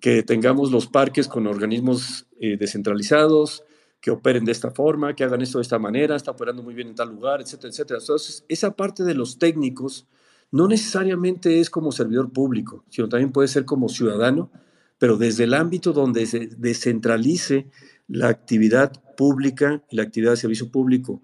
que 0.00 0.22
tengamos 0.22 0.72
los 0.72 0.86
parques 0.86 1.28
con 1.28 1.46
organismos 1.46 2.26
eh, 2.40 2.56
descentralizados, 2.56 3.64
que 4.00 4.10
operen 4.10 4.46
de 4.46 4.52
esta 4.52 4.70
forma, 4.70 5.14
que 5.14 5.24
hagan 5.24 5.42
esto 5.42 5.58
de 5.58 5.62
esta 5.62 5.78
manera, 5.78 6.16
está 6.16 6.30
operando 6.30 6.62
muy 6.62 6.72
bien 6.72 6.88
en 6.88 6.94
tal 6.94 7.10
lugar, 7.10 7.42
etcétera, 7.42 7.68
etcétera. 7.68 8.00
Entonces, 8.00 8.46
esa 8.48 8.70
parte 8.70 9.04
de 9.04 9.14
los 9.14 9.38
técnicos 9.38 10.06
no 10.52 10.68
necesariamente 10.68 11.60
es 11.60 11.70
como 11.70 11.92
servidor 11.92 12.30
público, 12.30 12.84
sino 12.90 13.08
también 13.08 13.32
puede 13.32 13.48
ser 13.48 13.64
como 13.64 13.88
ciudadano, 13.88 14.52
pero 14.98 15.16
desde 15.16 15.44
el 15.44 15.54
ámbito 15.54 15.94
donde 15.94 16.26
se 16.26 16.46
descentralice 16.58 17.70
la 18.06 18.28
actividad 18.28 18.92
pública 19.16 19.82
y 19.90 19.96
la 19.96 20.02
actividad 20.02 20.32
de 20.32 20.36
servicio 20.36 20.70
público. 20.70 21.22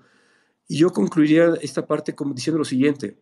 Y 0.66 0.78
yo 0.78 0.90
concluiría 0.90 1.52
esta 1.60 1.86
parte 1.86 2.14
diciendo 2.34 2.58
lo 2.58 2.64
siguiente. 2.64 3.18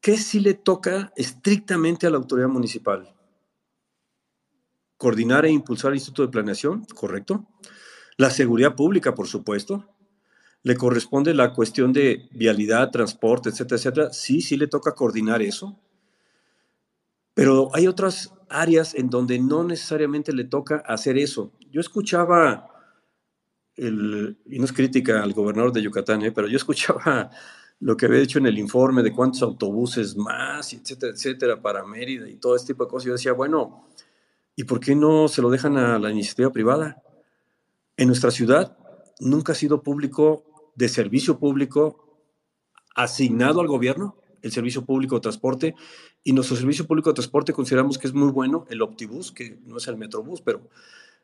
¿Qué 0.00 0.18
sí 0.18 0.40
le 0.40 0.54
toca 0.54 1.10
estrictamente 1.16 2.06
a 2.06 2.10
la 2.10 2.18
autoridad 2.18 2.48
municipal? 2.48 3.14
Coordinar 4.98 5.46
e 5.46 5.50
impulsar 5.50 5.92
el 5.92 5.96
Instituto 5.96 6.22
de 6.22 6.32
Planeación, 6.32 6.84
correcto. 6.94 7.48
La 8.18 8.30
seguridad 8.30 8.76
pública, 8.76 9.14
por 9.14 9.26
supuesto 9.26 9.86
le 10.62 10.76
corresponde 10.76 11.34
la 11.34 11.52
cuestión 11.52 11.92
de 11.92 12.28
vialidad, 12.32 12.90
transporte, 12.90 13.50
etcétera, 13.50 13.76
etcétera. 13.76 14.12
Sí, 14.12 14.40
sí 14.40 14.56
le 14.56 14.66
toca 14.66 14.94
coordinar 14.94 15.42
eso. 15.42 15.78
Pero 17.34 17.70
hay 17.74 17.86
otras 17.86 18.34
áreas 18.48 18.94
en 18.94 19.10
donde 19.10 19.38
no 19.38 19.62
necesariamente 19.62 20.32
le 20.32 20.44
toca 20.44 20.82
hacer 20.86 21.16
eso. 21.18 21.52
Yo 21.70 21.80
escuchaba, 21.80 22.70
el, 23.76 24.38
y 24.46 24.58
no 24.58 24.64
es 24.64 24.72
crítica 24.72 25.22
al 25.22 25.32
gobernador 25.32 25.72
de 25.72 25.82
Yucatán, 25.82 26.22
¿eh? 26.22 26.32
pero 26.32 26.48
yo 26.48 26.56
escuchaba 26.56 27.30
lo 27.80 27.96
que 27.96 28.06
había 28.06 28.18
dicho 28.18 28.38
en 28.38 28.46
el 28.46 28.58
informe 28.58 29.02
de 29.02 29.12
cuántos 29.12 29.42
autobuses 29.42 30.16
más, 30.16 30.72
etcétera, 30.72 31.12
etcétera, 31.12 31.62
para 31.62 31.84
Mérida 31.84 32.28
y 32.28 32.36
todo 32.36 32.56
este 32.56 32.72
tipo 32.72 32.84
de 32.84 32.90
cosas. 32.90 33.06
Yo 33.06 33.12
decía, 33.12 33.32
bueno, 33.32 33.88
¿y 34.56 34.64
por 34.64 34.80
qué 34.80 34.96
no 34.96 35.28
se 35.28 35.40
lo 35.40 35.50
dejan 35.50 35.76
a 35.76 35.98
la 35.98 36.10
iniciativa 36.10 36.50
privada? 36.50 37.02
En 37.96 38.08
nuestra 38.08 38.32
ciudad 38.32 38.76
nunca 39.20 39.52
ha 39.52 39.54
sido 39.54 39.82
público 39.82 40.47
de 40.78 40.88
servicio 40.88 41.40
público 41.40 42.22
asignado 42.94 43.60
al 43.60 43.66
gobierno, 43.66 44.16
el 44.42 44.52
servicio 44.52 44.84
público 44.84 45.16
de 45.16 45.22
transporte, 45.22 45.74
y 46.22 46.32
nuestro 46.32 46.56
servicio 46.56 46.86
público 46.86 47.10
de 47.10 47.14
transporte 47.14 47.52
consideramos 47.52 47.98
que 47.98 48.06
es 48.06 48.14
muy 48.14 48.30
bueno, 48.30 48.64
el 48.70 48.80
Optibus, 48.80 49.32
que 49.32 49.58
no 49.66 49.78
es 49.78 49.88
el 49.88 49.96
Metrobús, 49.96 50.40
pero... 50.40 50.68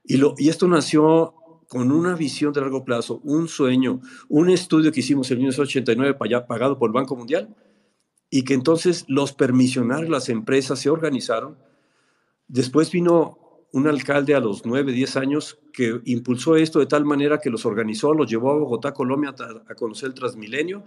Y, 0.02 0.16
lo, 0.16 0.34
y 0.36 0.48
esto 0.48 0.66
nació 0.66 1.34
con 1.68 1.92
una 1.92 2.14
visión 2.16 2.52
de 2.52 2.60
largo 2.60 2.84
plazo, 2.84 3.20
un 3.22 3.46
sueño, 3.46 4.00
un 4.28 4.50
estudio 4.50 4.90
que 4.90 5.00
hicimos 5.00 5.30
en 5.30 5.38
1989 5.38 6.14
pagado 6.46 6.76
por 6.76 6.90
el 6.90 6.92
Banco 6.92 7.14
Mundial, 7.14 7.54
y 8.30 8.42
que 8.42 8.54
entonces 8.54 9.04
los 9.06 9.32
permisionarios, 9.32 10.10
las 10.10 10.28
empresas 10.28 10.80
se 10.80 10.90
organizaron. 10.90 11.56
Después 12.48 12.90
vino 12.90 13.38
un 13.74 13.88
alcalde 13.88 14.36
a 14.36 14.40
los 14.40 14.64
9, 14.64 14.92
10 14.92 15.16
años 15.16 15.58
que 15.72 16.00
impulsó 16.04 16.54
esto 16.54 16.78
de 16.78 16.86
tal 16.86 17.04
manera 17.04 17.40
que 17.40 17.50
los 17.50 17.66
organizó, 17.66 18.14
los 18.14 18.30
llevó 18.30 18.52
a 18.52 18.58
Bogotá, 18.58 18.94
Colombia, 18.94 19.34
a, 19.68 19.74
conocer 19.74 20.10
el 20.10 20.14
Transmilenio. 20.14 20.84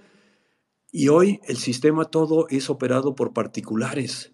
Y 0.90 1.10
hoy 1.10 1.42
el 1.50 1.58
sistema 1.58 2.06
todo 2.06 2.48
es 2.50 2.70
operado 2.70 3.14
por 3.14 3.34
particulares. 3.34 4.32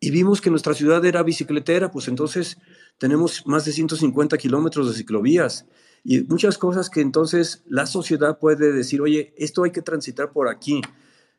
Y 0.00 0.10
vimos 0.10 0.40
que 0.40 0.48
nuestra 0.48 0.72
ciudad 0.72 1.04
era 1.04 1.22
bicicletera, 1.22 1.90
pues 1.90 2.08
entonces 2.08 2.56
tenemos 2.96 3.46
más 3.46 3.66
de 3.66 3.72
150 3.72 4.38
kilómetros 4.38 4.88
de 4.88 4.94
ciclovías 4.94 5.66
y 6.02 6.22
muchas 6.22 6.56
cosas 6.56 6.88
que 6.88 7.02
entonces 7.02 7.62
la 7.68 7.84
sociedad 7.84 8.38
puede 8.38 8.72
decir, 8.72 9.02
oye, 9.02 9.34
esto 9.36 9.64
hay 9.64 9.70
que 9.70 9.82
transitar 9.82 10.32
por 10.32 10.48
aquí. 10.48 10.80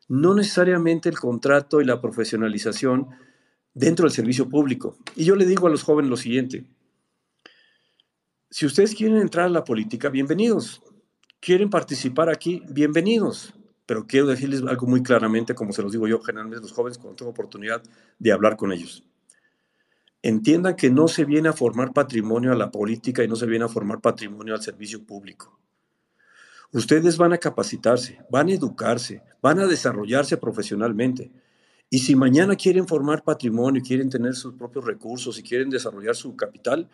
No 0.06 0.36
necesariamente 0.36 1.08
el 1.08 1.18
contrato 1.18 1.80
y 1.80 1.84
la 1.84 2.00
profesionalización 2.00 3.08
dentro 3.74 4.04
del 4.04 4.12
servicio 4.12 4.48
público. 4.48 4.96
Y 5.16 5.24
yo 5.24 5.36
le 5.36 5.44
digo 5.44 5.66
a 5.66 5.70
los 5.70 5.82
jóvenes 5.82 6.10
lo 6.10 6.16
siguiente, 6.16 6.64
si 8.50 8.66
ustedes 8.66 8.94
quieren 8.94 9.18
entrar 9.18 9.46
a 9.46 9.50
la 9.50 9.64
política, 9.64 10.08
bienvenidos. 10.08 10.80
Quieren 11.40 11.70
participar 11.70 12.28
aquí, 12.28 12.62
bienvenidos. 12.68 13.52
Pero 13.84 14.06
quiero 14.06 14.28
decirles 14.28 14.62
algo 14.62 14.86
muy 14.86 15.02
claramente, 15.02 15.54
como 15.54 15.72
se 15.72 15.82
los 15.82 15.92
digo 15.92 16.06
yo 16.06 16.20
generalmente 16.20 16.58
a 16.58 16.62
los 16.62 16.72
jóvenes 16.72 16.96
cuando 16.96 17.16
tengo 17.16 17.32
oportunidad 17.32 17.82
de 18.18 18.32
hablar 18.32 18.56
con 18.56 18.72
ellos. 18.72 19.04
Entiendan 20.22 20.76
que 20.76 20.88
no 20.88 21.06
se 21.06 21.24
viene 21.24 21.50
a 21.50 21.52
formar 21.52 21.92
patrimonio 21.92 22.52
a 22.52 22.54
la 22.54 22.70
política 22.70 23.22
y 23.22 23.28
no 23.28 23.36
se 23.36 23.44
viene 23.44 23.66
a 23.66 23.68
formar 23.68 24.00
patrimonio 24.00 24.54
al 24.54 24.62
servicio 24.62 25.04
público. 25.04 25.60
Ustedes 26.72 27.18
van 27.18 27.32
a 27.34 27.38
capacitarse, 27.38 28.20
van 28.30 28.48
a 28.48 28.52
educarse, 28.52 29.22
van 29.42 29.58
a 29.58 29.66
desarrollarse 29.66 30.36
profesionalmente. 30.36 31.30
Y 31.90 31.98
si 31.98 32.16
mañana 32.16 32.56
quieren 32.56 32.88
formar 32.88 33.22
patrimonio, 33.22 33.82
quieren 33.86 34.10
tener 34.10 34.34
sus 34.34 34.54
propios 34.54 34.84
recursos 34.84 35.38
y 35.38 35.42
quieren 35.42 35.70
desarrollar 35.70 36.16
su 36.16 36.34
capital, 36.34 36.88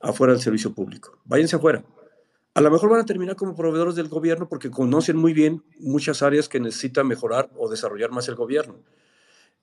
afuera 0.00 0.32
del 0.32 0.42
servicio 0.42 0.72
público. 0.72 1.18
Váyanse 1.24 1.56
afuera. 1.56 1.84
A 2.54 2.60
lo 2.60 2.70
mejor 2.70 2.90
van 2.90 3.00
a 3.00 3.04
terminar 3.04 3.36
como 3.36 3.54
proveedores 3.54 3.96
del 3.96 4.08
gobierno 4.08 4.48
porque 4.48 4.70
conocen 4.70 5.16
muy 5.16 5.34
bien 5.34 5.62
muchas 5.78 6.22
áreas 6.22 6.48
que 6.48 6.60
necesita 6.60 7.04
mejorar 7.04 7.50
o 7.56 7.68
desarrollar 7.68 8.10
más 8.10 8.28
el 8.28 8.34
gobierno. 8.34 8.76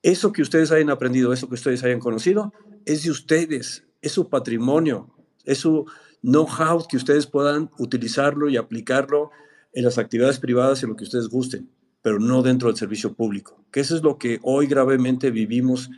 Eso 0.03 0.31
que 0.31 0.41
ustedes 0.41 0.71
hayan 0.71 0.89
aprendido, 0.89 1.33
eso 1.33 1.47
que 1.47 1.55
ustedes 1.55 1.83
hayan 1.83 1.99
conocido, 1.99 2.53
es 2.85 3.03
de 3.03 3.11
ustedes, 3.11 3.85
es 4.01 4.11
su 4.11 4.29
patrimonio, 4.29 5.09
es 5.45 5.59
su 5.59 5.85
know-how 6.21 6.85
que 6.87 6.97
ustedes 6.97 7.25
puedan 7.25 7.71
utilizarlo 7.79 8.49
y 8.49 8.57
aplicarlo 8.57 9.31
en 9.71 9.85
las 9.85 9.97
actividades 9.97 10.39
privadas, 10.39 10.83
en 10.83 10.89
lo 10.89 10.95
que 10.95 11.05
ustedes 11.05 11.29
gusten 11.29 11.69
pero 12.03 12.19
no 12.19 12.43
dentro 12.43 12.67
del 12.67 12.77
servicio 12.77 13.13
público, 13.13 13.65
que 13.71 13.79
eso 13.79 13.95
es 13.95 14.03
lo 14.03 14.19
que 14.19 14.39
hoy 14.43 14.67
gravemente 14.67 15.31
vivimos 15.31 15.89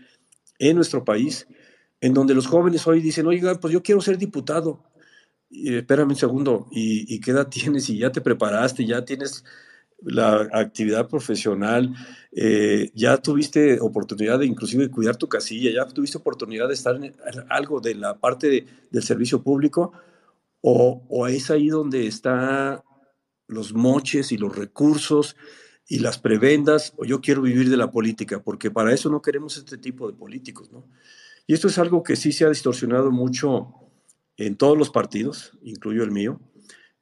en 0.60 0.76
nuestro 0.76 1.04
país, 1.04 1.48
en 2.00 2.14
donde 2.14 2.36
los 2.36 2.46
jóvenes 2.46 2.86
hoy 2.88 3.02
dicen, 3.02 3.26
oiga, 3.26 3.60
pues 3.60 3.74
yo 3.74 3.82
quiero 3.82 4.00
ser 4.02 4.18
diputado. 4.18 4.84
Y, 5.50 5.76
espérame 5.76 6.10
un 6.10 6.16
segundo, 6.16 6.68
¿y, 6.72 7.20
qué 7.20 7.32
edad 7.32 7.48
tienes? 7.50 7.90
Y 7.90 7.98
ya 7.98 8.12
te 8.12 8.22
preparaste, 8.22 8.86
ya 8.86 9.04
tienes 9.04 9.44
la 10.02 10.48
actividad 10.54 11.08
profesional, 11.10 11.92
eh, 12.32 12.92
ya 12.94 13.18
tuviste 13.18 13.80
oportunidad 13.82 14.38
de 14.38 14.46
inclusive 14.46 14.92
cuidar 14.92 15.16
tu 15.16 15.28
casilla, 15.28 15.72
ya 15.72 15.92
tuviste 15.92 16.20
oportunidad 16.20 16.68
de 16.68 16.76
estar 16.76 16.96
en 16.98 17.16
algo 17.50 17.82
de 17.82 17.96
la 17.96 18.20
parte 18.20 18.68
del 18.92 19.04
servicio 19.04 19.42
público, 19.42 19.92
o, 20.62 21.04
o 21.10 21.26
es 21.26 21.50
ahí 21.50 21.70
donde 21.70 22.06
están 22.06 22.82
los 23.48 23.74
moches 23.74 24.32
y 24.32 24.38
los 24.38 24.56
recursos 24.56 25.36
y 25.88 26.00
las 26.00 26.18
prebendas, 26.18 26.94
o 26.98 27.06
yo 27.06 27.22
quiero 27.22 27.44
vivir 27.44 27.70
de 27.70 27.78
la 27.78 27.92
política, 27.92 28.42
porque 28.42 28.72
para 28.72 28.94
eso 28.94 29.10
no 29.10 29.22
queremos 29.22 29.58
este 29.58 29.78
tipo 29.78 30.08
de 30.08 30.14
políticos, 30.14 30.72
¿no? 30.72 30.86
Y 31.48 31.54
esto 31.54 31.68
es 31.68 31.78
algo 31.78 32.02
que 32.02 32.16
sí 32.16 32.32
se 32.32 32.46
ha 32.46 32.50
distorsionado 32.50 33.12
mucho 33.12 33.74
en 34.38 34.56
todos 34.56 34.78
los 34.78 34.90
partidos, 34.90 35.58
incluyo 35.62 36.04
el 36.04 36.12
mío, 36.12 36.40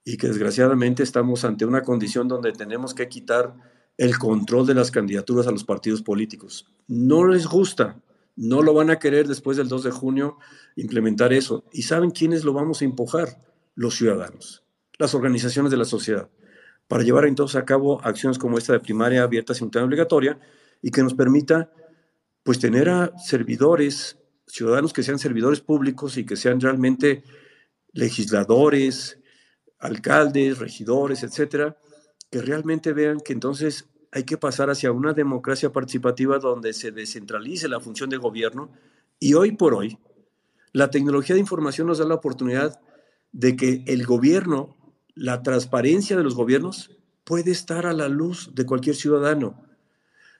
y 0.03 0.17
que 0.17 0.27
desgraciadamente 0.27 1.01
estamos 1.01 1.45
ante 1.45 1.65
una 1.65 1.81
condición 1.81 2.27
donde 2.27 2.51
tenemos 2.51 2.93
que 2.93 3.07
quitar 3.07 3.55
el 3.97 4.17
control 4.17 4.67
de 4.67 4.73
las 4.73 4.91
candidaturas 4.91 5.47
a 5.47 5.51
los 5.51 5.63
partidos 5.63 6.01
políticos. 6.01 6.65
No 6.87 7.25
les 7.25 7.47
gusta, 7.47 8.01
no 8.35 8.61
lo 8.61 8.73
van 8.73 8.89
a 8.89 8.99
querer 8.99 9.27
después 9.27 9.55
del 9.55 9.69
2 9.69 9.83
de 9.83 9.91
junio 9.91 10.39
implementar 10.75 11.31
eso. 11.31 11.63
¿Y 11.71 11.83
saben 11.83 12.11
quiénes 12.11 12.43
lo 12.43 12.51
vamos 12.51 12.81
a 12.81 12.85
empujar? 12.85 13.39
Los 13.75 13.95
ciudadanos, 13.95 14.63
las 14.99 15.15
organizaciones 15.15 15.71
de 15.71 15.77
la 15.77 15.85
sociedad 15.85 16.29
para 16.87 17.03
llevar 17.03 17.25
entonces 17.25 17.55
a 17.55 17.65
cabo 17.65 18.01
acciones 18.03 18.37
como 18.37 18.57
esta 18.57 18.73
de 18.73 18.79
primaria 18.79 19.23
abierta, 19.23 19.53
simultánea 19.53 19.85
obligatoria 19.85 20.39
y 20.81 20.91
que 20.91 21.03
nos 21.03 21.13
permita 21.13 21.71
pues 22.43 22.59
tener 22.59 22.89
a 22.89 23.17
servidores, 23.17 24.17
ciudadanos 24.47 24.93
que 24.93 25.03
sean 25.03 25.19
servidores 25.19 25.61
públicos 25.61 26.17
y 26.17 26.25
que 26.25 26.35
sean 26.35 26.59
realmente 26.59 27.23
legisladores, 27.93 29.19
alcaldes, 29.79 30.59
regidores, 30.59 31.23
etcétera, 31.23 31.77
que 32.29 32.41
realmente 32.41 32.93
vean 32.93 33.19
que 33.19 33.33
entonces 33.33 33.89
hay 34.11 34.23
que 34.23 34.37
pasar 34.37 34.69
hacia 34.69 34.91
una 34.91 35.13
democracia 35.13 35.71
participativa 35.71 36.37
donde 36.37 36.73
se 36.73 36.91
descentralice 36.91 37.67
la 37.67 37.79
función 37.79 38.09
de 38.09 38.17
gobierno 38.17 38.71
y 39.19 39.33
hoy 39.33 39.53
por 39.53 39.73
hoy 39.73 39.97
la 40.71 40.89
tecnología 40.89 41.35
de 41.35 41.41
información 41.41 41.87
nos 41.87 41.99
da 41.99 42.05
la 42.05 42.15
oportunidad 42.15 42.79
de 43.31 43.55
que 43.55 43.83
el 43.87 44.05
gobierno 44.05 44.75
la 45.15 45.43
transparencia 45.43 46.17
de 46.17 46.23
los 46.23 46.35
gobiernos 46.35 46.91
puede 47.23 47.51
estar 47.51 47.85
a 47.85 47.93
la 47.93 48.09
luz 48.09 48.51
de 48.53 48.65
cualquier 48.65 48.95
ciudadano. 48.95 49.63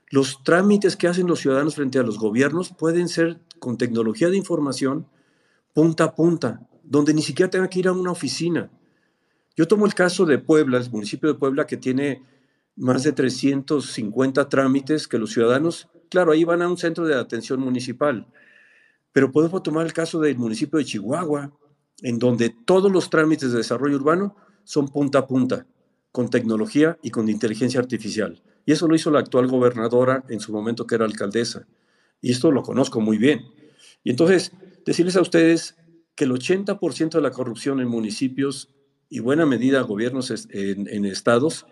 Los 0.10 0.44
trámites 0.44 0.96
que 0.96 1.08
hacen 1.08 1.28
los 1.28 1.40
ciudadanos 1.40 1.76
frente 1.76 2.00
a 2.00 2.04
los 2.04 2.20
gobiernos 2.20 2.70
pueden 2.70 3.08
ser 3.08 3.40
con 3.60 3.78
tecnología 3.78 4.30
de 4.30 4.38
información 4.38 5.08
punta 5.74 6.04
a 6.04 6.16
punta, 6.16 6.68
donde 6.84 7.14
ni 7.14 7.22
siquiera 7.22 7.50
tenga 7.50 7.70
que 7.70 7.80
ir 7.80 7.88
a 7.88 7.94
una 7.94 8.12
oficina. 8.12 8.70
Yo 9.56 9.68
tomo 9.68 9.86
el 9.86 9.94
caso 9.94 10.26
de 10.26 10.40
Puebla, 10.40 10.78
el 10.78 10.90
municipio 10.92 11.32
de 11.32 11.40
Puebla 11.40 11.66
que 11.66 11.78
tiene 11.78 12.24
más 12.76 13.04
de 13.04 13.12
350 13.12 14.50
trámites 14.50 15.08
que 15.08 15.20
los 15.20 15.32
ciudadanos, 15.32 15.90
claro, 16.10 16.32
ahí 16.32 16.44
van 16.44 16.62
a 16.62 16.68
un 16.68 16.78
centro 16.78 17.06
de 17.06 17.16
atención 17.16 17.60
municipal, 17.60 18.28
pero 19.12 19.32
podemos 19.32 19.62
tomar 19.62 19.86
el 19.86 19.94
caso 19.94 20.20
del 20.20 20.38
municipio 20.38 20.80
de 20.80 20.86
Chihuahua, 20.86 21.52
en 22.02 22.20
donde 22.20 22.50
todos 22.50 22.92
los 22.92 23.10
trámites 23.10 23.52
de 23.52 23.58
desarrollo 23.58 23.96
urbano 23.96 24.36
son 24.64 24.88
punta 24.88 25.20
a 25.20 25.28
punta, 25.28 25.66
con 26.12 26.30
tecnología 26.30 26.98
y 27.02 27.12
con 27.12 27.30
inteligencia 27.30 27.80
artificial. 27.80 28.42
Y 28.66 28.72
eso 28.72 28.88
lo 28.88 28.96
hizo 28.96 29.12
la 29.12 29.20
actual 29.20 29.48
gobernadora 29.48 30.24
en 30.30 30.40
su 30.40 30.52
momento 30.52 30.88
que 30.88 30.96
era 30.96 31.06
alcaldesa. 31.06 31.68
Y 32.22 32.32
esto 32.32 32.52
lo 32.52 32.64
conozco 32.64 33.02
muy 33.02 33.18
bien. 33.18 33.46
Y 34.04 34.12
entonces, 34.12 34.52
decirles 34.86 35.16
a 35.16 35.22
ustedes 35.22 35.76
que 36.16 36.26
el 36.26 36.32
80% 36.32 37.12
de 37.12 37.22
la 37.22 37.32
corrupción 37.32 37.80
en 37.80 37.88
municipios 37.88 38.70
y 39.10 39.20
buena 39.20 39.46
medida 39.46 39.82
gobiernos 39.82 40.32
en, 40.50 40.88
en 40.88 41.06
estados 41.06 41.66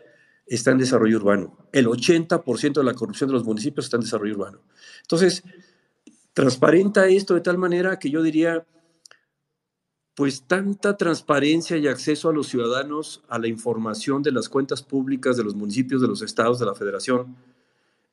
está 0.46 0.72
en 0.72 0.80
desarrollo 0.80 1.18
urbano. 1.18 1.58
El 1.72 1.88
80% 1.88 2.74
de 2.74 2.84
la 2.84 2.94
corrupción 2.94 3.30
de 3.30 3.36
los 3.36 3.46
municipios 3.46 3.86
está 3.86 3.98
en 3.98 4.02
desarrollo 4.02 4.34
urbano. 4.36 4.62
Entonces, 5.02 5.44
transparenta 6.34 7.08
esto 7.08 7.36
de 7.36 7.42
tal 7.42 7.58
manera 7.58 8.00
que 8.00 8.10
yo 8.10 8.22
diría, 8.22 8.66
pues 10.22 10.44
tanta 10.44 10.98
transparencia 10.98 11.78
y 11.78 11.88
acceso 11.88 12.30
a 12.30 12.32
los 12.32 12.46
ciudadanos 12.46 13.24
a 13.28 13.40
la 13.40 13.48
información 13.48 14.22
de 14.22 14.32
las 14.32 14.50
cuentas 14.50 14.84
públicas 14.84 15.36
de 15.36 15.44
los 15.44 15.56
municipios, 15.56 16.00
de 16.00 16.08
los 16.08 16.22
estados, 16.22 16.60
de 16.60 16.68
la 16.68 16.76
federación, 16.76 17.36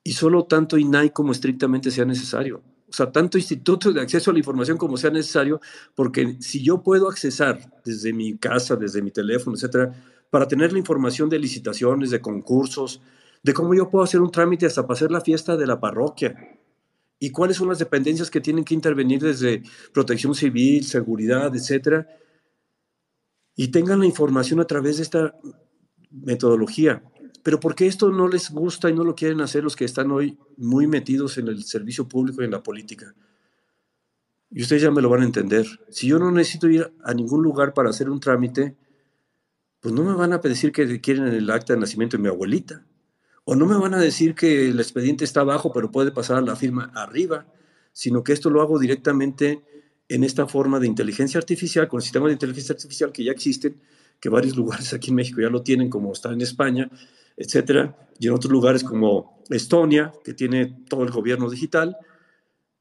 y 0.03 0.13
solo 0.13 0.45
tanto 0.45 0.79
INAI 0.79 1.11
como 1.11 1.33
estrictamente 1.33 1.91
sea 1.91 2.05
necesario. 2.05 2.63
O 2.89 2.93
sea, 2.93 3.11
tanto 3.11 3.37
institutos 3.37 3.93
de 3.93 4.01
acceso 4.01 4.31
a 4.31 4.33
la 4.33 4.39
información 4.39 4.75
como 4.75 4.97
sea 4.97 5.11
necesario, 5.11 5.61
porque 5.93 6.37
si 6.39 6.63
yo 6.63 6.81
puedo 6.81 7.07
accesar 7.07 7.79
desde 7.85 8.11
mi 8.11 8.39
casa, 8.39 8.75
desde 8.75 9.03
mi 9.03 9.11
teléfono, 9.11 9.55
etcétera, 9.55 9.93
para 10.31 10.47
tener 10.47 10.73
la 10.73 10.79
información 10.79 11.29
de 11.29 11.37
licitaciones, 11.37 12.09
de 12.09 12.21
concursos, 12.21 13.03
de 13.43 13.53
cómo 13.53 13.75
yo 13.75 13.87
puedo 13.87 14.03
hacer 14.03 14.19
un 14.19 14.31
trámite 14.31 14.65
hasta 14.65 14.81
para 14.81 14.95
hacer 14.95 15.11
la 15.11 15.21
fiesta 15.21 15.55
de 15.57 15.67
la 15.67 15.79
parroquia, 15.79 16.58
y 17.19 17.31
cuáles 17.31 17.57
son 17.57 17.67
las 17.67 17.79
dependencias 17.79 18.31
que 18.31 18.41
tienen 18.41 18.63
que 18.63 18.73
intervenir 18.73 19.21
desde 19.21 19.63
protección 19.93 20.33
civil, 20.33 20.85
seguridad, 20.85 21.53
etcétera, 21.55 22.07
y 23.55 23.67
tengan 23.67 23.99
la 23.99 24.05
información 24.05 24.61
a 24.61 24.65
través 24.65 24.97
de 24.97 25.03
esta 25.03 25.35
metodología. 26.09 27.03
Pero 27.43 27.59
¿por 27.59 27.75
qué 27.75 27.87
esto 27.87 28.09
no 28.09 28.27
les 28.27 28.49
gusta 28.49 28.89
y 28.89 28.93
no 28.93 29.03
lo 29.03 29.15
quieren 29.15 29.41
hacer 29.41 29.63
los 29.63 29.75
que 29.75 29.85
están 29.85 30.11
hoy 30.11 30.37
muy 30.57 30.87
metidos 30.87 31.37
en 31.37 31.49
el 31.49 31.63
servicio 31.63 32.07
público 32.07 32.41
y 32.41 32.45
en 32.45 32.51
la 32.51 32.63
política? 32.63 33.13
Y 34.51 34.61
ustedes 34.61 34.81
ya 34.81 34.91
me 34.91 35.01
lo 35.01 35.09
van 35.09 35.21
a 35.21 35.25
entender. 35.25 35.67
Si 35.89 36.07
yo 36.07 36.19
no 36.19 36.31
necesito 36.31 36.69
ir 36.69 36.91
a 37.03 37.13
ningún 37.13 37.43
lugar 37.43 37.73
para 37.73 37.89
hacer 37.89 38.09
un 38.09 38.19
trámite, 38.19 38.75
pues 39.79 39.93
no 39.93 40.03
me 40.03 40.13
van 40.13 40.33
a 40.33 40.39
decir 40.39 40.71
que 40.71 40.99
quieren 41.01 41.27
el 41.27 41.49
acta 41.49 41.73
de 41.73 41.79
nacimiento 41.79 42.17
de 42.17 42.23
mi 42.23 42.29
abuelita. 42.29 42.85
O 43.51 43.55
no 43.55 43.65
me 43.65 43.75
van 43.77 43.95
a 43.95 43.97
decir 43.97 44.35
que 44.35 44.69
el 44.69 44.79
expediente 44.79 45.25
está 45.25 45.41
abajo, 45.41 45.71
pero 45.73 45.89
puede 45.89 46.11
pasar 46.11 46.37
a 46.37 46.41
la 46.41 46.55
firma 46.55 46.91
arriba, 46.93 47.47
sino 47.93 48.23
que 48.23 48.31
esto 48.31 48.51
lo 48.51 48.61
hago 48.61 48.77
directamente 48.77 49.63
en 50.07 50.23
esta 50.23 50.45
forma 50.45 50.79
de 50.79 50.85
inteligencia 50.85 51.39
artificial, 51.39 51.87
con 51.87 51.97
el 51.97 52.03
sistema 52.03 52.27
de 52.27 52.33
inteligencia 52.33 52.73
artificial 52.73 53.11
que 53.11 53.23
ya 53.23 53.31
existen, 53.31 53.81
que 54.19 54.29
varios 54.29 54.55
lugares 54.61 54.93
aquí 54.93 55.09
en 55.09 55.15
México 55.15 55.41
ya 55.41 55.49
lo 55.49 55.63
tienen, 55.63 55.89
como 55.89 56.13
está 56.13 56.31
en 56.31 56.41
España, 56.41 56.91
etcétera, 57.35 57.97
y 58.19 58.27
en 58.27 58.33
otros 58.33 58.51
lugares 58.51 58.83
como 58.83 59.41
Estonia, 59.49 60.13
que 60.23 60.35
tiene 60.35 60.83
todo 60.87 61.01
el 61.01 61.09
gobierno 61.09 61.49
digital. 61.49 61.97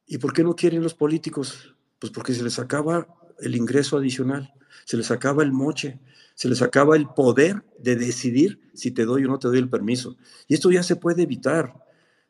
¿Y 0.07 0.19
por 0.19 0.35
qué 0.35 0.45
no 0.45 0.55
quieren 0.55 0.83
los 0.83 0.93
políticos? 0.93 1.75
Pues 1.99 2.13
porque 2.13 2.35
se 2.35 2.43
les 2.43 2.59
acaba 2.59 3.07
el 3.41 3.57
ingreso 3.57 3.97
adicional, 3.97 4.53
se 4.89 4.97
les 4.97 5.11
acaba 5.11 5.43
el 5.43 5.53
moche, 5.53 6.01
se 6.35 6.49
les 6.49 6.63
acaba 6.63 6.97
el 6.97 7.09
poder 7.09 7.63
de 7.79 7.95
decidir 7.95 8.59
si 8.73 8.91
te 8.91 9.05
doy 9.05 9.27
o 9.27 9.29
no 9.29 9.39
te 9.39 9.47
doy 9.47 9.59
el 9.59 9.69
permiso. 9.69 10.17
Y 10.47 10.55
esto 10.55 10.71
ya 10.71 10.83
se 10.83 10.97
puede 10.97 11.25
evitar, 11.25 11.75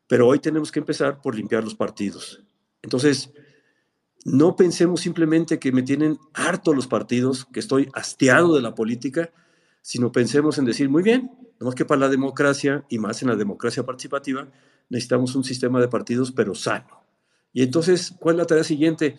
pero 0.07 0.27
hoy 0.27 0.39
tenemos 0.39 0.69
que 0.69 0.79
empezar 0.79 1.21
por 1.21 1.35
limpiar 1.35 1.63
los 1.63 1.73
partidos. 1.73 2.43
Entonces, 2.81 3.31
no 4.25 4.57
pensemos 4.57 4.99
simplemente 4.99 5.57
que 5.57 5.71
me 5.71 5.83
tienen 5.83 6.19
harto 6.33 6.73
los 6.73 6.85
partidos, 6.85 7.45
que 7.45 7.61
estoy 7.61 7.87
hastiado 7.93 8.53
de 8.53 8.61
la 8.61 8.75
política, 8.75 9.31
sino 9.81 10.11
pensemos 10.11 10.57
en 10.57 10.65
decir, 10.65 10.89
muy 10.89 11.01
bien, 11.01 11.31
no 11.61 11.71
que 11.71 11.85
para 11.85 12.01
la 12.01 12.09
democracia 12.09 12.83
y 12.89 12.99
más 12.99 13.21
en 13.21 13.29
la 13.29 13.37
democracia 13.37 13.85
participativa 13.85 14.49
necesitamos 14.89 15.33
un 15.33 15.45
sistema 15.45 15.79
de 15.79 15.87
partidos, 15.87 16.33
pero 16.33 16.53
sano. 16.55 17.05
Y 17.53 17.63
entonces, 17.63 18.13
¿cuál 18.19 18.35
es 18.35 18.39
la 18.39 18.47
tarea 18.47 18.65
siguiente? 18.65 19.15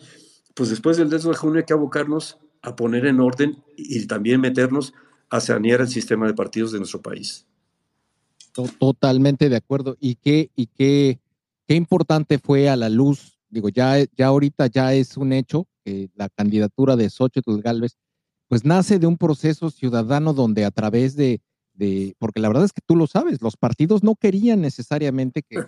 Pues 0.53 0.69
después 0.69 0.97
del 0.97 1.09
10 1.09 1.23
de 1.23 1.33
junio 1.33 1.57
hay 1.57 1.65
que 1.65 1.73
abocarnos 1.73 2.37
a 2.61 2.75
poner 2.75 3.05
en 3.05 3.19
orden 3.19 3.63
y 3.75 4.05
también 4.07 4.41
meternos 4.41 4.93
a 5.29 5.39
sanear 5.39 5.81
el 5.81 5.87
sistema 5.87 6.27
de 6.27 6.33
partidos 6.33 6.71
de 6.71 6.79
nuestro 6.79 7.01
país. 7.01 7.47
Totalmente 8.79 9.49
de 9.49 9.55
acuerdo. 9.55 9.95
Y 9.99 10.15
qué, 10.15 10.51
y 10.55 10.67
qué, 10.67 11.19
qué 11.67 11.75
importante 11.75 12.37
fue 12.37 12.69
a 12.69 12.75
la 12.75 12.89
luz, 12.89 13.39
digo, 13.49 13.69
ya, 13.69 13.95
ya 14.15 14.27
ahorita 14.27 14.67
ya 14.67 14.93
es 14.93 15.17
un 15.17 15.31
hecho 15.33 15.67
que 15.83 16.09
la 16.15 16.29
candidatura 16.29 16.95
de 16.95 17.09
Xochitl 17.09 17.61
Galvez 17.61 17.97
pues 18.51 18.65
nace 18.65 18.99
de 18.99 19.07
un 19.07 19.17
proceso 19.17 19.69
ciudadano 19.69 20.33
donde 20.33 20.65
a 20.65 20.71
través 20.71 21.15
de, 21.15 21.41
de, 21.73 22.15
porque 22.19 22.41
la 22.41 22.49
verdad 22.49 22.65
es 22.65 22.73
que 22.73 22.81
tú 22.85 22.97
lo 22.97 23.07
sabes, 23.07 23.41
los 23.41 23.55
partidos 23.55 24.03
no 24.03 24.15
querían 24.15 24.59
necesariamente 24.59 25.41
que, 25.41 25.63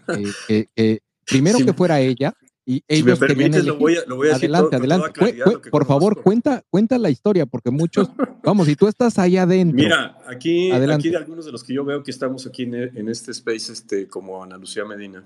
que, 0.76 1.00
primero 1.26 1.60
que 1.60 1.72
fuera 1.72 2.02
ella, 2.02 2.34
y 2.66 2.84
si 2.88 3.04
me 3.04 3.18
permites, 3.18 3.66
lo 3.66 3.78
voy 3.78 3.98
a, 3.98 4.06
lo 4.08 4.16
voy 4.16 4.30
a 4.30 4.36
adelante, 4.36 4.78
decir 4.78 4.94
adelante. 4.94 5.70
por 5.70 5.86
favor, 5.86 6.22
cuenta, 6.24 6.64
cuenta 6.70 6.98
la 6.98 7.10
historia, 7.10 7.46
porque 7.46 7.72
muchos, 7.72 8.10
vamos, 8.44 8.68
si 8.68 8.76
tú 8.76 8.88
estás 8.88 9.20
ahí 9.20 9.36
adentro. 9.36 9.76
Mira, 9.76 10.18
aquí, 10.28 10.72
aquí 10.72 11.10
de 11.10 11.18
algunos 11.18 11.46
de 11.46 11.52
los 11.52 11.64
que 11.64 11.74
yo 11.74 11.84
veo 11.84 12.04
que 12.04 12.12
estamos 12.12 12.48
aquí 12.48 12.64
en, 12.64 12.76
en, 12.76 13.10
este 13.10 13.32
space, 13.32 13.74
este, 13.74 14.08
como 14.08 14.42
Ana 14.42 14.58
Lucía 14.58 14.86
Medina, 14.86 15.26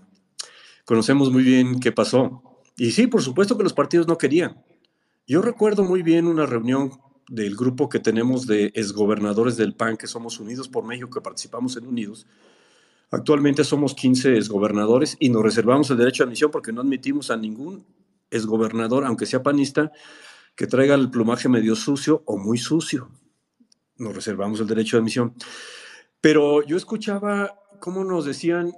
conocemos 0.85 1.31
muy 1.31 1.43
bien 1.43 1.79
qué 1.79 1.91
pasó. 1.91 2.41
Y 2.75 2.91
sí, 2.91 3.05
por 3.07 3.21
supuesto 3.21 3.55
que 3.55 3.63
los 3.63 3.73
partidos 3.73 4.07
no 4.07 4.17
querían. 4.17 4.63
Yo 5.27 5.41
recuerdo 5.41 5.83
muy 5.83 6.01
bien 6.01 6.25
una 6.25 6.45
reunión 6.45 6.91
del 7.29 7.55
grupo 7.55 7.89
que 7.89 7.99
tenemos 7.99 8.47
de 8.47 8.71
exgobernadores 8.73 9.57
del 9.57 9.75
PAN, 9.75 9.97
que 9.97 10.07
somos 10.07 10.39
Unidos 10.39 10.69
por 10.69 10.85
México, 10.85 11.09
que 11.09 11.21
participamos 11.21 11.75
en 11.77 11.85
Unidos. 11.85 12.25
Actualmente 13.09 13.63
somos 13.63 13.93
15 13.93 14.35
exgobernadores 14.35 15.15
y 15.19 15.29
nos 15.29 15.43
reservamos 15.43 15.89
el 15.89 15.97
derecho 15.97 16.23
de 16.23 16.27
admisión 16.27 16.51
porque 16.51 16.73
no 16.73 16.81
admitimos 16.81 17.31
a 17.31 17.37
ningún 17.37 17.85
exgobernador, 18.29 19.05
aunque 19.05 19.25
sea 19.25 19.41
panista, 19.43 19.91
que 20.55 20.67
traiga 20.67 20.95
el 20.95 21.09
plumaje 21.09 21.47
medio 21.47 21.75
sucio 21.75 22.23
o 22.25 22.37
muy 22.37 22.57
sucio. 22.57 23.09
Nos 23.97 24.13
reservamos 24.13 24.59
el 24.59 24.67
derecho 24.67 24.97
de 24.97 25.01
admisión. 25.01 25.33
Pero 26.19 26.65
yo 26.65 26.75
escuchaba 26.75 27.53
cómo 27.79 28.03
nos 28.03 28.25
decían 28.25 28.73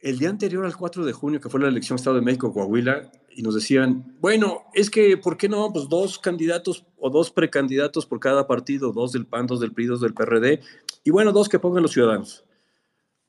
el 0.00 0.18
día 0.18 0.30
anterior 0.30 0.64
al 0.64 0.76
4 0.76 1.04
de 1.04 1.12
junio, 1.12 1.40
que 1.40 1.48
fue 1.48 1.60
la 1.60 1.68
elección 1.68 1.96
Estado 1.96 2.16
de 2.16 2.22
México, 2.22 2.52
Coahuila, 2.52 3.10
y 3.30 3.42
nos 3.42 3.54
decían, 3.54 4.16
bueno, 4.20 4.62
es 4.74 4.90
que, 4.90 5.16
¿por 5.16 5.36
qué 5.36 5.48
no? 5.48 5.72
Pues 5.72 5.88
dos 5.88 6.18
candidatos 6.18 6.84
o 6.98 7.08
dos 7.08 7.30
precandidatos 7.30 8.04
por 8.04 8.20
cada 8.20 8.46
partido, 8.46 8.92
dos 8.92 9.12
del 9.12 9.26
PAN, 9.26 9.46
dos 9.46 9.60
del 9.60 9.72
PRI, 9.72 9.86
dos 9.86 10.00
del 10.00 10.12
PRD, 10.12 10.60
y 11.04 11.10
bueno, 11.10 11.32
dos 11.32 11.48
que 11.48 11.58
pongan 11.58 11.82
los 11.82 11.92
ciudadanos. 11.92 12.44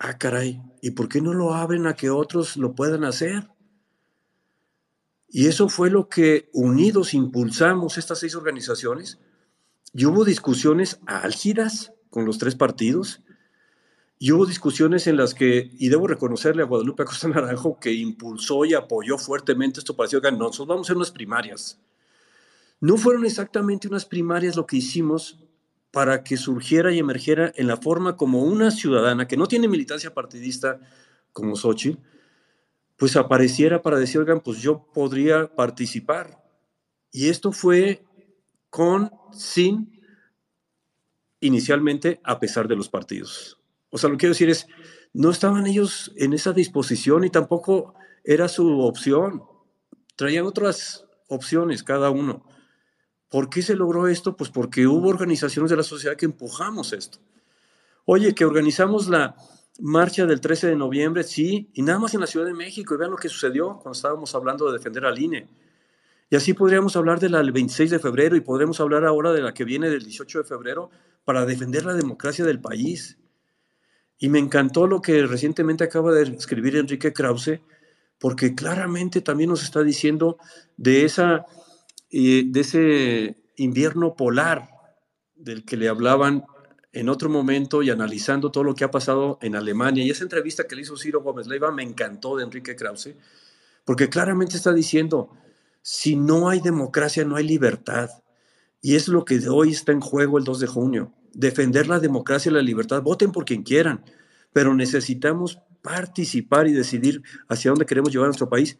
Ah, 0.06 0.18
caray, 0.18 0.62
¿y 0.82 0.92
por 0.92 1.08
qué 1.08 1.22
no 1.22 1.34
lo 1.34 1.54
abren 1.54 1.88
a 1.88 1.96
que 1.96 2.10
otros 2.10 2.58
lo 2.58 2.76
puedan 2.76 3.06
hacer? 3.06 3.48
Y 5.30 5.48
eso 5.48 5.70
fue 5.70 5.90
lo 5.90 6.10
que 6.10 6.50
unidos 6.52 7.14
impulsamos 7.14 7.98
estas 7.98 8.20
seis 8.20 8.36
organizaciones. 8.36 9.18
Y 9.94 10.04
hubo 10.04 10.26
discusiones 10.26 11.00
álgidas 11.06 11.94
con 12.10 12.26
los 12.26 12.38
tres 12.38 12.54
partidos 12.56 13.22
y 14.20 14.34
hubo 14.34 14.46
discusiones 14.46 15.08
en 15.08 15.16
las 15.16 15.34
que, 15.34 15.72
y 15.80 15.88
debo 15.88 16.06
reconocerle 16.06 16.64
a 16.64 16.66
Guadalupe 16.66 17.04
Acosta 17.04 17.30
Naranjo, 17.30 17.80
que 17.80 17.94
impulsó 17.94 18.66
y 18.66 18.74
apoyó 18.74 19.18
fuertemente 19.18 19.80
esto 19.80 19.96
para 19.96 20.08
decir, 20.08 20.18
oigan, 20.18 20.38
nosotros 20.38 20.68
vamos 20.68 20.86
a 20.86 20.88
hacer 20.88 20.98
unas 20.98 21.12
primarias. 21.12 21.80
No 22.82 22.98
fueron 22.98 23.26
exactamente 23.26 23.88
unas 23.88 24.04
primarias 24.04 24.58
lo 24.58 24.68
que 24.68 24.76
hicimos 24.76 25.40
para 25.94 26.24
que 26.24 26.38
surgiera 26.38 26.92
y 26.92 26.98
emergiera 26.98 27.54
en 27.56 27.68
la 27.68 27.78
forma 27.78 28.18
como 28.18 28.42
una 28.42 28.72
ciudadana 28.72 29.28
que 29.28 29.38
no 29.38 29.46
tiene 29.46 29.68
militancia 29.68 30.12
partidista 30.12 30.80
como 31.32 31.56
Xochitl, 31.56 32.02
pues 32.98 33.16
apareciera 33.16 33.84
para 33.84 34.00
decir, 34.00 34.20
oigan, 34.20 34.40
pues 34.40 34.60
yo 34.60 34.88
podría 34.92 35.54
participar. 35.54 36.44
Y 37.12 37.30
esto 37.30 37.52
fue 37.52 38.04
con, 38.72 39.12
sin, 39.34 40.02
inicialmente, 41.40 42.20
a 42.24 42.40
pesar 42.40 42.68
de 42.68 42.76
los 42.76 42.90
partidos. 42.90 43.62
O 43.92 44.00
sea, 44.00 44.10
lo 44.10 44.16
que 44.16 44.22
quiero 44.22 44.34
decir 44.34 44.50
es, 44.50 44.66
no 45.14 45.30
estaban 45.30 45.68
ellos 45.68 46.12
en 46.16 46.34
esa 46.34 46.54
disposición 46.54 47.24
y 47.24 47.30
tampoco 47.30 47.94
era 48.24 48.48
su 48.48 48.80
opción. 48.80 49.44
Traían 50.16 50.48
otras 50.48 51.06
opciones 51.28 51.84
cada 51.84 52.10
uno. 52.10 52.48
¿Por 53.34 53.50
qué 53.50 53.64
se 53.64 53.76
logró 53.76 54.08
esto? 54.08 54.38
Pues 54.38 54.52
porque 54.52 54.86
hubo 54.86 55.10
organizaciones 55.10 55.72
de 55.72 55.76
la 55.76 55.82
sociedad 55.82 56.16
que 56.16 56.26
empujamos 56.26 56.94
esto. 56.94 57.18
Oye, 58.06 58.36
que 58.36 58.46
organizamos 58.46 59.08
la 59.08 59.36
marcha 59.80 60.28
del 60.28 60.40
13 60.40 60.68
de 60.68 60.76
noviembre, 60.76 61.24
sí, 61.24 61.68
y 61.74 61.82
nada 61.82 61.98
más 61.98 62.14
en 62.14 62.20
la 62.20 62.28
Ciudad 62.28 62.46
de 62.46 62.54
México, 62.54 62.94
y 62.94 62.98
vean 63.00 63.10
lo 63.10 63.18
que 63.18 63.30
sucedió 63.30 63.80
cuando 63.80 63.94
estábamos 63.94 64.36
hablando 64.36 64.68
de 64.68 64.74
defender 64.78 65.04
al 65.04 65.18
INE. 65.18 65.48
Y 66.30 66.36
así 66.36 66.54
podríamos 66.54 66.96
hablar 66.96 67.20
de 67.20 67.30
la 67.30 67.40
del 67.40 67.52
26 67.52 67.90
de 67.90 67.98
febrero 67.98 68.36
y 68.36 68.42
podremos 68.42 68.80
hablar 68.80 69.04
ahora 69.04 69.34
de 69.34 69.42
la 69.42 69.52
que 69.52 69.64
viene 69.64 69.90
del 69.90 70.04
18 70.04 70.44
de 70.44 70.44
febrero 70.44 70.92
para 71.26 71.44
defender 71.48 71.86
la 71.86 71.96
democracia 71.96 72.46
del 72.46 72.62
país. 72.62 73.18
Y 74.20 74.30
me 74.30 74.38
encantó 74.38 74.86
lo 74.86 75.02
que 75.02 75.26
recientemente 75.26 75.84
acaba 75.84 76.12
de 76.12 76.36
escribir 76.36 76.76
Enrique 76.76 77.12
Krause, 77.12 77.62
porque 78.20 78.54
claramente 78.54 79.22
también 79.22 79.50
nos 79.50 79.64
está 79.64 79.82
diciendo 79.82 80.38
de, 80.78 81.04
esa, 81.04 81.48
de 82.14 82.60
ese 82.60 83.44
invierno 83.56 84.16
polar 84.16 84.70
del 85.36 85.66
que 85.66 85.78
le 85.78 85.90
hablaban 85.90 86.46
en 86.92 87.10
otro 87.10 87.28
momento 87.28 87.82
y 87.82 87.90
analizando 87.90 88.52
todo 88.52 88.64
lo 88.64 88.76
que 88.76 88.84
ha 88.84 88.92
pasado 88.92 89.40
en 89.42 89.56
Alemania. 89.56 90.04
Y 90.04 90.12
esa 90.12 90.24
entrevista 90.24 90.68
que 90.68 90.76
le 90.76 90.84
hizo 90.84 90.96
Ciro 90.96 91.24
Gómez 91.24 91.48
Leiva 91.48 91.72
me 91.72 91.82
encantó 91.82 92.38
de 92.38 92.44
Enrique 92.44 92.76
Krause, 92.76 93.16
porque 93.84 94.10
claramente 94.10 94.58
está 94.58 94.72
diciendo, 94.72 95.32
si 95.82 96.16
no 96.16 96.50
hay 96.50 96.60
democracia, 96.60 97.26
no 97.26 97.36
hay 97.36 97.48
libertad. 97.48 98.12
Y 98.80 98.96
es 98.96 99.08
lo 99.08 99.26
que 99.26 99.42
hoy 99.50 99.72
está 99.72 99.92
en 99.92 100.02
juego 100.02 100.38
el 100.38 100.44
2 100.44 100.60
de 100.60 100.68
junio. 100.68 101.14
Defender 101.34 101.88
la 101.88 102.00
democracia 102.00 102.52
y 102.52 102.54
la 102.54 102.62
libertad. 102.62 103.02
Voten 103.02 103.32
por 103.32 103.44
quien 103.44 103.64
quieran, 103.64 104.06
pero 104.52 104.76
necesitamos 104.76 105.60
participar 105.82 106.68
y 106.68 106.74
decidir 106.74 107.24
hacia 107.50 107.72
dónde 107.72 107.86
queremos 107.88 108.12
llevar 108.12 108.28
nuestro 108.28 108.50
país, 108.50 108.78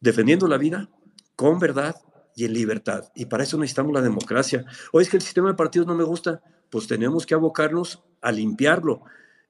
defendiendo 0.00 0.46
la 0.46 0.56
vida 0.56 0.88
con 1.34 1.58
verdad 1.58 1.96
y 2.34 2.44
en 2.44 2.52
libertad. 2.52 3.10
Y 3.14 3.26
para 3.26 3.44
eso 3.44 3.58
necesitamos 3.58 3.92
la 3.92 4.02
democracia. 4.02 4.64
O 4.92 5.00
es 5.00 5.08
que 5.08 5.16
el 5.16 5.22
sistema 5.22 5.48
de 5.48 5.54
partidos 5.54 5.86
no 5.86 5.94
me 5.94 6.04
gusta 6.04 6.42
pues 6.72 6.86
tenemos 6.86 7.26
que 7.26 7.34
abocarnos 7.34 8.02
a 8.22 8.32
limpiarlo. 8.32 9.02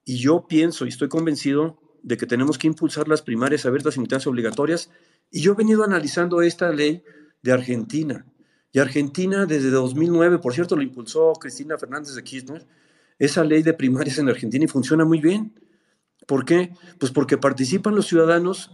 Y 0.04 0.18
yo 0.18 0.48
pienso 0.48 0.84
y 0.84 0.88
estoy 0.88 1.08
convencido 1.08 1.78
de 2.02 2.16
que 2.16 2.26
tenemos 2.26 2.58
que 2.58 2.66
impulsar 2.66 3.06
las 3.06 3.22
primarias 3.22 3.64
abiertas, 3.64 3.94
simultáneas 3.94 4.26
obligatorias. 4.26 4.90
Y 5.30 5.40
yo 5.40 5.52
he 5.52 5.54
venido 5.54 5.84
analizando 5.84 6.42
esta 6.42 6.70
ley 6.72 7.04
de 7.40 7.52
Argentina. 7.52 8.26
Y 8.72 8.80
Argentina 8.80 9.46
desde 9.46 9.70
2009, 9.70 10.40
por 10.40 10.52
cierto, 10.52 10.74
lo 10.74 10.82
impulsó 10.82 11.32
Cristina 11.34 11.78
Fernández 11.78 12.16
de 12.16 12.24
Kirchner, 12.24 12.66
esa 13.20 13.44
ley 13.44 13.62
de 13.62 13.74
primarias 13.74 14.18
en 14.18 14.28
Argentina 14.28 14.64
y 14.64 14.68
funciona 14.68 15.04
muy 15.04 15.20
bien. 15.20 15.54
¿Por 16.26 16.44
qué? 16.44 16.74
Pues 16.98 17.12
porque 17.12 17.38
participan 17.38 17.94
los 17.94 18.08
ciudadanos 18.08 18.72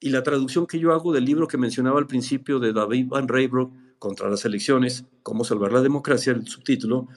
y 0.00 0.08
la 0.08 0.22
traducción 0.22 0.66
que 0.66 0.78
yo 0.78 0.92
hago 0.92 1.12
del 1.12 1.26
libro 1.26 1.46
que 1.46 1.58
mencionaba 1.58 1.98
al 1.98 2.06
principio 2.06 2.58
de 2.58 2.72
David 2.72 3.08
Van 3.08 3.28
Reybrock 3.28 3.72
contra 3.98 4.30
las 4.30 4.46
elecciones, 4.46 5.04
cómo 5.22 5.44
salvar 5.44 5.72
la 5.72 5.82
democracia, 5.82 6.32
el 6.32 6.48
subtítulo, 6.48 7.08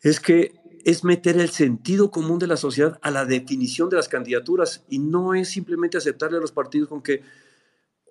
es 0.00 0.20
que 0.20 0.54
es 0.84 1.04
meter 1.04 1.36
el 1.38 1.50
sentido 1.50 2.10
común 2.10 2.38
de 2.38 2.46
la 2.46 2.56
sociedad 2.56 2.98
a 3.02 3.10
la 3.10 3.24
definición 3.26 3.90
de 3.90 3.96
las 3.96 4.08
candidaturas 4.08 4.84
y 4.88 5.00
no 5.00 5.34
es 5.34 5.50
simplemente 5.50 5.98
aceptarle 5.98 6.38
a 6.38 6.40
los 6.40 6.52
partidos 6.52 6.88
con 6.88 7.02
que 7.02 7.22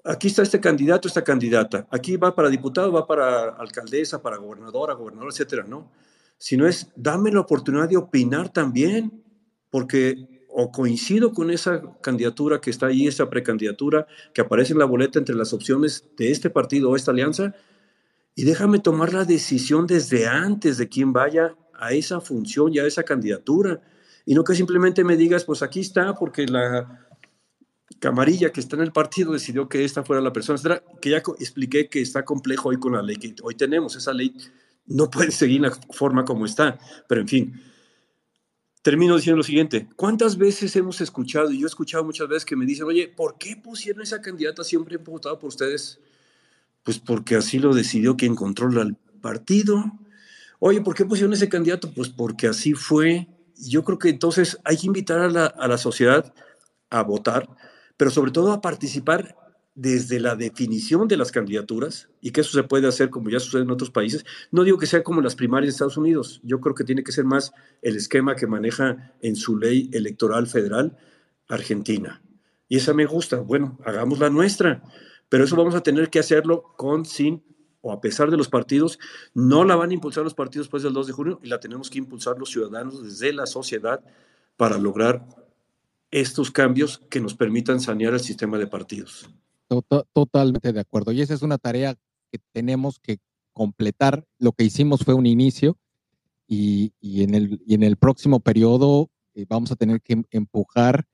aquí 0.04 0.28
está 0.28 0.44
este 0.44 0.60
candidato, 0.60 1.08
esta 1.08 1.24
candidata, 1.24 1.88
aquí 1.90 2.18
va 2.18 2.36
para 2.36 2.50
diputado, 2.50 2.92
va 2.92 3.08
para 3.08 3.52
alcaldesa, 3.52 4.22
para 4.22 4.38
gobernadora, 4.38 4.94
gobernador, 4.94 5.32
etcétera, 5.32 5.64
¿no? 5.64 5.90
Sino 6.38 6.68
es 6.68 6.90
dame 6.96 7.32
la 7.32 7.40
oportunidad 7.40 7.90
de 7.90 7.98
opinar 7.98 8.50
también, 8.50 9.24
porque 9.70 10.39
o 10.50 10.72
coincido 10.72 11.32
con 11.32 11.52
esa 11.52 11.82
candidatura 12.02 12.60
que 12.60 12.72
está 12.72 12.88
ahí, 12.88 13.08
esa 13.08 13.30
precandidatura 13.30 14.08
que 14.34 14.42
aparece 14.42 14.74
en 14.74 14.80
la 14.80 14.86
boleta 14.86 15.20
entre 15.20 15.36
las 15.36 15.54
opciones 15.54 16.06
de 16.18 16.32
este 16.32 16.50
partido 16.50 16.90
o 16.90 16.96
esta 16.96 17.12
alianza, 17.12 17.54
y 18.36 18.44
déjame 18.44 18.80
tomar 18.80 19.14
la 19.14 19.26
decisión 19.26 19.86
desde 19.86 20.28
antes 20.28 20.78
de 20.78 20.88
quién 20.88 21.14
vaya 21.14 21.56
a 21.74 21.94
esa 21.94 22.20
función 22.22 22.74
y 22.74 22.80
a 22.80 22.86
esa 22.86 23.04
candidatura. 23.04 23.82
Y 24.26 24.34
no 24.34 24.44
que 24.44 24.56
simplemente 24.56 25.04
me 25.04 25.18
digas, 25.18 25.44
pues 25.44 25.62
aquí 25.62 25.82
está, 25.82 26.16
porque 26.16 26.46
la 26.46 27.06
camarilla 28.00 28.52
que 28.52 28.60
está 28.60 28.76
en 28.76 28.84
el 28.84 28.92
partido 28.92 29.34
decidió 29.34 29.68
que 29.68 29.84
esta 29.84 30.04
fuera 30.04 30.22
la 30.22 30.32
persona, 30.32 30.82
que 31.02 31.10
ya 31.10 31.18
expliqué 31.18 31.90
que 31.90 32.02
está 32.02 32.24
complejo 32.24 32.70
hoy 32.70 32.80
con 32.80 32.94
la 32.94 33.02
ley 33.02 33.18
que 33.18 33.36
hoy 33.44 33.56
tenemos. 33.56 33.96
Esa 33.96 34.14
ley 34.14 34.36
no 34.86 35.10
puede 35.10 35.32
seguir 35.32 35.62
la 35.62 35.72
forma 35.92 36.24
como 36.24 36.46
está, 36.46 36.80
pero 37.08 37.22
en 37.22 37.28
fin. 37.28 37.62
Termino 38.82 39.16
diciendo 39.16 39.38
lo 39.38 39.44
siguiente, 39.44 39.88
¿cuántas 39.96 40.38
veces 40.38 40.76
hemos 40.76 41.02
escuchado, 41.02 41.52
y 41.52 41.60
yo 41.60 41.66
he 41.66 41.70
escuchado 41.70 42.04
muchas 42.04 42.28
veces 42.28 42.46
que 42.46 42.56
me 42.56 42.66
dicen, 42.66 42.86
oye, 42.86 43.08
¿por 43.10 43.38
qué 43.38 43.58
pusieron 43.58 44.02
esa 44.02 44.22
candidata 44.22 44.64
siempre 44.64 44.98
votado 44.98 45.38
por 45.38 45.50
ustedes? 45.50 46.00
Pues 46.84 46.98
porque 46.98 47.36
así 47.36 47.60
lo 47.60 47.74
decidió 47.74 48.16
quien 48.16 48.36
controla 48.36 48.82
el 48.82 48.96
partido, 49.22 49.84
Oye, 50.60 50.82
¿por 50.82 50.94
qué 50.94 51.06
pusieron 51.06 51.34
ese 51.34 51.48
candidato? 51.48 51.92
Pues 51.94 52.10
porque 52.10 52.48
así 52.48 52.74
fue. 52.74 53.28
Yo 53.56 53.84
creo 53.86 53.98
que 53.98 54.10
entonces 54.10 54.60
hay 54.66 54.78
que 54.78 54.88
invitar 54.88 55.20
a 55.20 55.30
la, 55.30 55.46
a 55.46 55.68
la 55.70 55.78
sociedad 55.78 56.34
a 56.90 57.02
votar, 57.04 57.50
pero 57.96 58.12
sobre 58.12 58.32
todo 58.32 58.52
a 58.52 58.62
participar 58.62 59.36
desde 59.80 60.20
la 60.20 60.36
definición 60.36 61.08
de 61.08 61.16
las 61.16 61.32
candidaturas 61.32 62.10
y 62.20 62.32
que 62.32 62.42
eso 62.42 62.52
se 62.52 62.64
puede 62.64 62.86
hacer 62.86 63.10
como 63.10 63.30
ya 63.30 63.40
sucede 63.40 63.62
en 63.62 63.72
otros 63.72 63.90
países. 63.90 64.26
No 64.52 64.66
digo 64.66 64.78
que 64.78 64.86
sea 64.86 65.04
como 65.04 65.22
las 65.22 65.36
primarias 65.36 65.68
de 65.68 65.76
Estados 65.76 65.96
Unidos, 65.96 66.42
yo 66.44 66.60
creo 66.60 66.76
que 66.76 66.84
tiene 66.84 67.02
que 67.02 67.14
ser 67.14 67.24
más 67.24 67.54
el 67.82 67.96
esquema 67.96 68.36
que 68.36 68.46
maneja 68.46 69.14
en 69.22 69.38
su 69.38 69.58
ley 69.58 69.90
electoral 69.94 70.48
federal 70.48 70.98
Argentina. 71.48 72.22
Y 72.68 72.76
esa 72.76 72.94
me 72.94 73.06
gusta, 73.06 73.38
bueno, 73.38 73.80
hagamos 73.86 74.20
la 74.20 74.30
nuestra, 74.30 74.84
pero 75.30 75.46
eso 75.46 75.56
vamos 75.56 75.76
a 75.76 75.82
tener 75.82 76.10
que 76.10 76.20
hacerlo 76.20 76.74
con, 76.76 77.06
sin 77.06 77.42
o 77.80 77.94
a 77.94 78.02
pesar 78.02 78.30
de 78.30 78.36
los 78.36 78.50
partidos, 78.50 79.00
no 79.34 79.64
la 79.64 79.78
van 79.78 79.92
a 79.92 79.94
impulsar 79.94 80.26
los 80.26 80.34
partidos 80.34 80.68
después 80.68 80.84
del 80.84 80.92
2 80.92 81.08
de 81.08 81.14
junio 81.14 81.40
y 81.42 81.48
la 81.48 81.62
tenemos 81.62 81.90
que 81.90 82.00
impulsar 82.00 82.38
los 82.38 82.50
ciudadanos 82.50 83.02
desde 83.02 83.32
la 83.32 83.46
sociedad 83.46 84.04
para 84.58 84.78
lograr 84.78 85.26
estos 86.12 86.52
cambios 86.52 87.02
que 87.10 87.22
nos 87.22 87.34
permitan 87.34 87.80
sanear 87.80 88.14
el 88.14 88.20
sistema 88.20 88.58
de 88.58 88.68
partidos. 88.68 89.30
Totalmente 90.14 90.74
de 90.74 90.80
acuerdo. 90.80 91.12
Y 91.12 91.22
esa 91.22 91.34
es 91.34 91.42
una 91.42 91.58
tarea 91.58 91.96
que 92.32 92.40
tenemos 92.52 93.00
que 93.00 93.20
completar. 93.54 94.26
Lo 94.38 94.52
que 94.52 94.64
hicimos 94.64 95.04
fue 95.04 95.14
un 95.14 95.26
inicio 95.26 95.78
y, 96.48 96.94
en, 97.02 97.36
el, 97.36 97.62
en 97.68 97.84
el 97.84 97.98
próximo 97.98 98.40
periodo 98.40 99.12
eh, 99.36 99.46
vamos 99.48 99.72
a 99.72 99.76
tener 99.76 100.02
que 100.02 100.24
empujar 100.32 101.06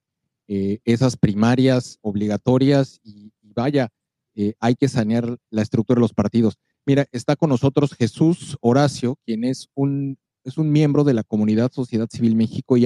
eh, 0.48 0.80
esas 0.86 1.18
primarias 1.18 1.98
obligatorias 2.02 3.00
y 3.04 3.34
vaya, 3.42 3.90
eh, 4.36 4.54
hay 4.60 4.76
que 4.76 4.88
sanear 4.88 5.38
la 5.50 5.62
estructura 5.62 5.98
de 5.98 6.02
los 6.02 6.14
partidos. 6.14 6.58
Mira, 6.86 7.06
está 7.12 7.36
con 7.36 7.50
nosotros 7.50 7.94
Jesús 7.94 8.58
Horacio, 8.62 9.18
quien 9.26 9.44
es 9.44 9.70
un, 9.74 10.18
es 10.44 10.58
un 10.58 10.72
miembro 10.72 11.04
de 11.04 11.14
la 11.14 11.24
comunidad 11.24 11.72
Sociedad 11.72 12.08
Civil 12.12 12.36
México 12.36 12.78
y 12.78 12.86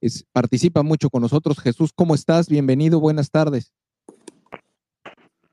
es, 0.00 0.24
participa 0.32 0.82
mucho 0.82 1.10
con 1.10 1.22
nosotros. 1.22 1.58
Jesús, 1.58 1.92
¿cómo 1.94 2.14
estás? 2.14 2.48
Bienvenido, 2.48 3.00
buenas 3.00 3.30
tardes. 3.30 3.72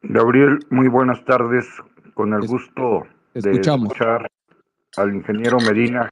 Gabriel, 0.01 0.59
muy 0.69 0.87
buenas 0.87 1.25
tardes. 1.25 1.67
Con 2.13 2.33
el 2.33 2.47
gusto 2.47 3.05
de 3.33 3.51
escuchar 3.51 4.31
al 4.97 5.13
ingeniero 5.13 5.57
Medina, 5.59 6.09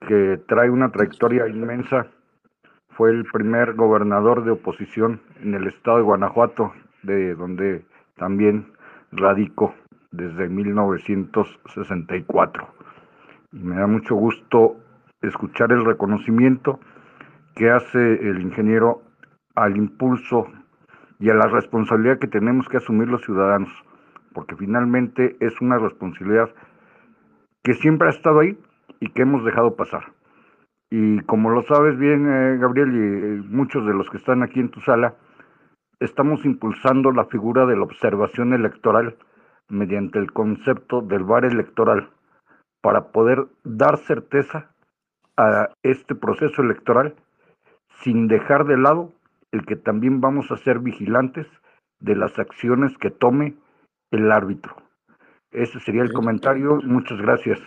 que 0.00 0.40
trae 0.48 0.70
una 0.70 0.90
trayectoria 0.90 1.46
inmensa. 1.46 2.06
Fue 2.88 3.10
el 3.10 3.26
primer 3.26 3.74
gobernador 3.74 4.44
de 4.44 4.52
oposición 4.52 5.20
en 5.42 5.52
el 5.54 5.66
estado 5.66 5.98
de 5.98 6.04
Guanajuato, 6.04 6.72
de 7.02 7.34
donde 7.34 7.84
también 8.16 8.72
radico 9.12 9.74
desde 10.10 10.48
1964. 10.48 12.66
Y 13.52 13.58
me 13.58 13.76
da 13.76 13.86
mucho 13.86 14.14
gusto 14.14 14.78
escuchar 15.20 15.70
el 15.72 15.84
reconocimiento 15.84 16.80
que 17.54 17.70
hace 17.70 17.98
el 17.98 18.40
ingeniero 18.40 19.02
al 19.54 19.76
impulso 19.76 20.46
y 21.18 21.30
a 21.30 21.34
la 21.34 21.46
responsabilidad 21.46 22.18
que 22.18 22.26
tenemos 22.26 22.68
que 22.68 22.76
asumir 22.76 23.08
los 23.08 23.24
ciudadanos, 23.24 23.70
porque 24.32 24.56
finalmente 24.56 25.36
es 25.40 25.60
una 25.60 25.78
responsabilidad 25.78 26.50
que 27.62 27.74
siempre 27.74 28.08
ha 28.08 28.10
estado 28.10 28.40
ahí 28.40 28.58
y 29.00 29.08
que 29.10 29.22
hemos 29.22 29.44
dejado 29.44 29.76
pasar. 29.76 30.12
Y 30.90 31.20
como 31.22 31.50
lo 31.50 31.62
sabes 31.62 31.98
bien, 31.98 32.26
eh, 32.28 32.58
Gabriel, 32.58 32.94
y 32.94 32.98
eh, 32.98 33.42
muchos 33.48 33.84
de 33.86 33.94
los 33.94 34.08
que 34.08 34.18
están 34.18 34.42
aquí 34.42 34.60
en 34.60 34.70
tu 34.70 34.80
sala, 34.82 35.14
estamos 35.98 36.44
impulsando 36.44 37.10
la 37.10 37.24
figura 37.24 37.66
de 37.66 37.76
la 37.76 37.82
observación 37.82 38.52
electoral 38.52 39.16
mediante 39.68 40.18
el 40.18 40.32
concepto 40.32 41.00
del 41.00 41.24
VAR 41.24 41.44
electoral 41.44 42.10
para 42.82 43.10
poder 43.10 43.46
dar 43.64 43.96
certeza 43.98 44.70
a 45.36 45.70
este 45.82 46.14
proceso 46.14 46.62
electoral 46.62 47.16
sin 48.02 48.28
dejar 48.28 48.64
de 48.66 48.76
lado 48.76 49.12
el 49.56 49.66
que 49.66 49.76
también 49.76 50.20
vamos 50.20 50.50
a 50.50 50.56
ser 50.56 50.78
vigilantes 50.80 51.46
de 52.00 52.14
las 52.14 52.38
acciones 52.38 52.96
que 52.98 53.10
tome 53.10 53.56
el 54.10 54.30
árbitro. 54.30 54.76
Ese 55.50 55.80
sería 55.80 56.02
el 56.02 56.12
comentario. 56.12 56.78
Muchas 56.84 57.18
gracias. 57.18 57.58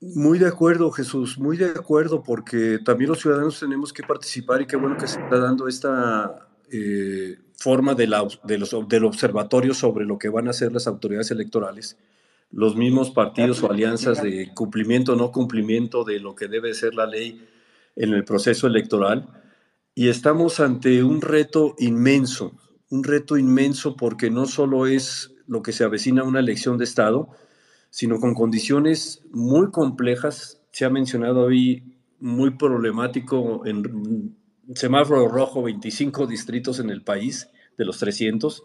Muy 0.00 0.38
de 0.38 0.48
acuerdo, 0.48 0.90
Jesús, 0.90 1.38
muy 1.38 1.56
de 1.56 1.70
acuerdo, 1.70 2.22
porque 2.22 2.78
también 2.84 3.10
los 3.10 3.20
ciudadanos 3.20 3.58
tenemos 3.58 3.92
que 3.92 4.02
participar 4.02 4.60
y 4.60 4.66
qué 4.66 4.76
bueno 4.76 4.96
que 4.96 5.06
se 5.06 5.20
está 5.20 5.38
dando 5.38 5.66
esta 5.66 6.48
eh, 6.70 7.38
forma 7.56 7.94
de 7.94 8.06
la, 8.06 8.26
de 8.42 8.58
los, 8.58 8.76
del 8.88 9.04
observatorio 9.04 9.72
sobre 9.72 10.04
lo 10.04 10.18
que 10.18 10.28
van 10.28 10.48
a 10.48 10.50
hacer 10.50 10.72
las 10.72 10.86
autoridades 10.86 11.30
electorales, 11.30 11.96
los 12.50 12.76
mismos 12.76 13.10
partidos 13.10 13.62
o 13.62 13.70
alianzas 13.70 14.22
de 14.22 14.50
cumplimiento 14.54 15.14
o 15.14 15.16
no 15.16 15.32
cumplimiento 15.32 16.04
de 16.04 16.20
lo 16.20 16.34
que 16.34 16.48
debe 16.48 16.74
ser 16.74 16.94
la 16.94 17.06
ley 17.06 17.48
en 17.96 18.12
el 18.12 18.24
proceso 18.24 18.66
electoral. 18.66 19.26
Y 19.94 20.08
estamos 20.08 20.60
ante 20.60 21.04
un 21.04 21.20
reto 21.20 21.74
inmenso, 21.78 22.52
un 22.90 23.04
reto 23.04 23.36
inmenso 23.38 23.96
porque 23.96 24.30
no 24.30 24.46
solo 24.46 24.86
es 24.86 25.32
lo 25.46 25.62
que 25.62 25.72
se 25.72 25.84
avecina 25.84 26.24
una 26.24 26.40
elección 26.40 26.78
de 26.78 26.84
Estado, 26.84 27.28
sino 27.90 28.18
con 28.18 28.34
condiciones 28.34 29.22
muy 29.30 29.70
complejas. 29.70 30.60
Se 30.72 30.84
ha 30.84 30.90
mencionado 30.90 31.42
hoy 31.42 31.96
muy 32.18 32.50
problemático 32.50 33.64
en 33.66 34.36
semáforo 34.74 35.28
rojo, 35.28 35.62
25 35.62 36.26
distritos 36.26 36.80
en 36.80 36.90
el 36.90 37.02
país 37.02 37.48
de 37.78 37.84
los 37.84 37.98
300. 37.98 38.64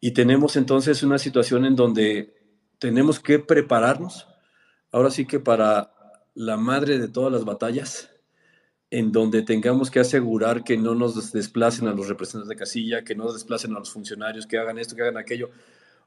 Y 0.00 0.10
tenemos 0.10 0.56
entonces 0.56 1.02
una 1.02 1.18
situación 1.18 1.64
en 1.64 1.76
donde 1.76 2.34
tenemos 2.78 3.20
que 3.20 3.38
prepararnos 3.38 4.26
ahora 4.92 5.10
sí 5.10 5.26
que 5.26 5.40
para 5.40 5.92
la 6.34 6.56
madre 6.56 6.98
de 6.98 7.08
todas 7.08 7.32
las 7.32 7.44
batallas, 7.44 8.10
en 8.92 9.10
donde 9.10 9.40
tengamos 9.40 9.90
que 9.90 10.00
asegurar 10.00 10.64
que 10.64 10.76
no 10.76 10.94
nos 10.94 11.32
desplacen 11.32 11.88
a 11.88 11.94
los 11.94 12.08
representantes 12.08 12.50
de 12.50 12.56
casilla, 12.56 13.02
que 13.02 13.14
no 13.14 13.24
nos 13.24 13.32
desplacen 13.32 13.74
a 13.74 13.78
los 13.78 13.90
funcionarios, 13.90 14.46
que 14.46 14.58
hagan 14.58 14.76
esto, 14.76 14.94
que 14.94 15.00
hagan 15.00 15.16
aquello. 15.16 15.48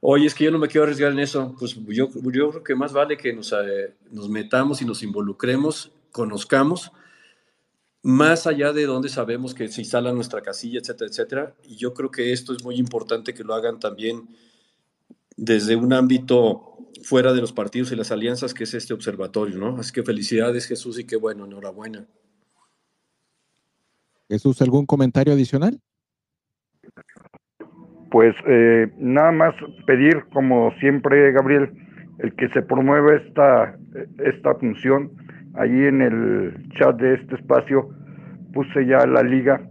Oye, 0.01 0.27
es 0.27 0.35
que 0.35 0.43
yo 0.43 0.51
no 0.51 0.59
me 0.59 0.67
quiero 0.67 0.83
arriesgar 0.83 1.11
en 1.11 1.17
eso. 1.17 1.55
Pues 1.57 1.73
yo, 1.87 2.09
yo 2.13 2.51
creo 2.51 2.63
que 2.63 2.75
más 2.75 2.93
vale 2.93 3.17
que 3.17 3.33
nos, 3.33 3.51
eh, 3.53 3.95
nos 4.11 4.29
metamos 4.29 4.83
y 4.83 4.85
nos 4.85 5.01
involucremos, 5.01 5.93
conozcamos, 6.11 6.91
más 8.03 8.45
allá 8.45 8.71
de 8.71 8.85
donde 8.85 9.09
sabemos 9.09 9.55
que 9.55 9.67
se 9.67 9.81
instala 9.81 10.13
nuestra 10.13 10.41
casilla, 10.43 10.79
etcétera, 10.79 11.09
etcétera. 11.09 11.55
Y 11.63 11.77
yo 11.77 11.95
creo 11.95 12.11
que 12.11 12.33
esto 12.33 12.53
es 12.53 12.63
muy 12.63 12.75
importante 12.75 13.33
que 13.33 13.43
lo 13.43 13.55
hagan 13.55 13.79
también 13.79 14.29
desde 15.35 15.75
un 15.75 15.91
ámbito 15.91 16.77
fuera 17.01 17.33
de 17.33 17.41
los 17.41 17.51
partidos 17.51 17.91
y 17.91 17.95
las 17.95 18.11
alianzas, 18.11 18.53
que 18.53 18.65
es 18.65 18.75
este 18.75 18.93
observatorio, 18.93 19.57
¿no? 19.57 19.75
Así 19.79 19.91
que 19.91 20.03
felicidades, 20.03 20.67
Jesús, 20.67 20.99
y 20.99 21.05
qué 21.05 21.15
bueno, 21.15 21.45
enhorabuena. 21.45 22.05
Jesús, 24.29 24.61
¿algún 24.61 24.85
comentario 24.85 25.33
adicional? 25.33 25.79
Pues 28.11 28.35
eh, 28.47 28.91
nada 28.97 29.31
más 29.31 29.55
pedir, 29.85 30.23
como 30.33 30.71
siempre, 30.79 31.31
Gabriel, 31.31 31.71
el 32.19 32.33
que 32.35 32.49
se 32.49 32.61
promueva 32.61 33.15
esta, 33.15 33.77
esta 34.23 34.55
función. 34.55 35.11
Allí 35.55 35.85
en 35.85 36.01
el 36.01 36.69
chat 36.77 36.99
de 36.99 37.15
este 37.15 37.35
espacio 37.35 37.89
puse 38.53 38.85
ya 38.85 39.05
la 39.05 39.21
liga 39.21 39.61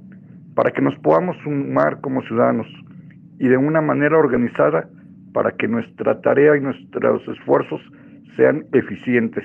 para 0.55 0.71
que 0.71 0.83
nos 0.83 0.95
podamos 1.01 1.37
sumar 1.43 2.01
como 2.01 2.23
ciudadanos 2.23 2.67
y 3.39 3.49
de 3.49 3.57
una 3.57 3.81
manera 3.81 4.19
organizada 4.19 4.89
para 5.33 5.53
que 5.57 5.67
nuestra 5.67 6.21
tarea 6.21 6.57
y 6.57 6.61
nuestros 6.61 7.27
esfuerzos 7.29 7.81
sean 8.37 8.67
eficientes. 8.73 9.45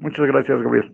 Muchas 0.00 0.26
gracias, 0.26 0.60
Gabriel. 0.62 0.92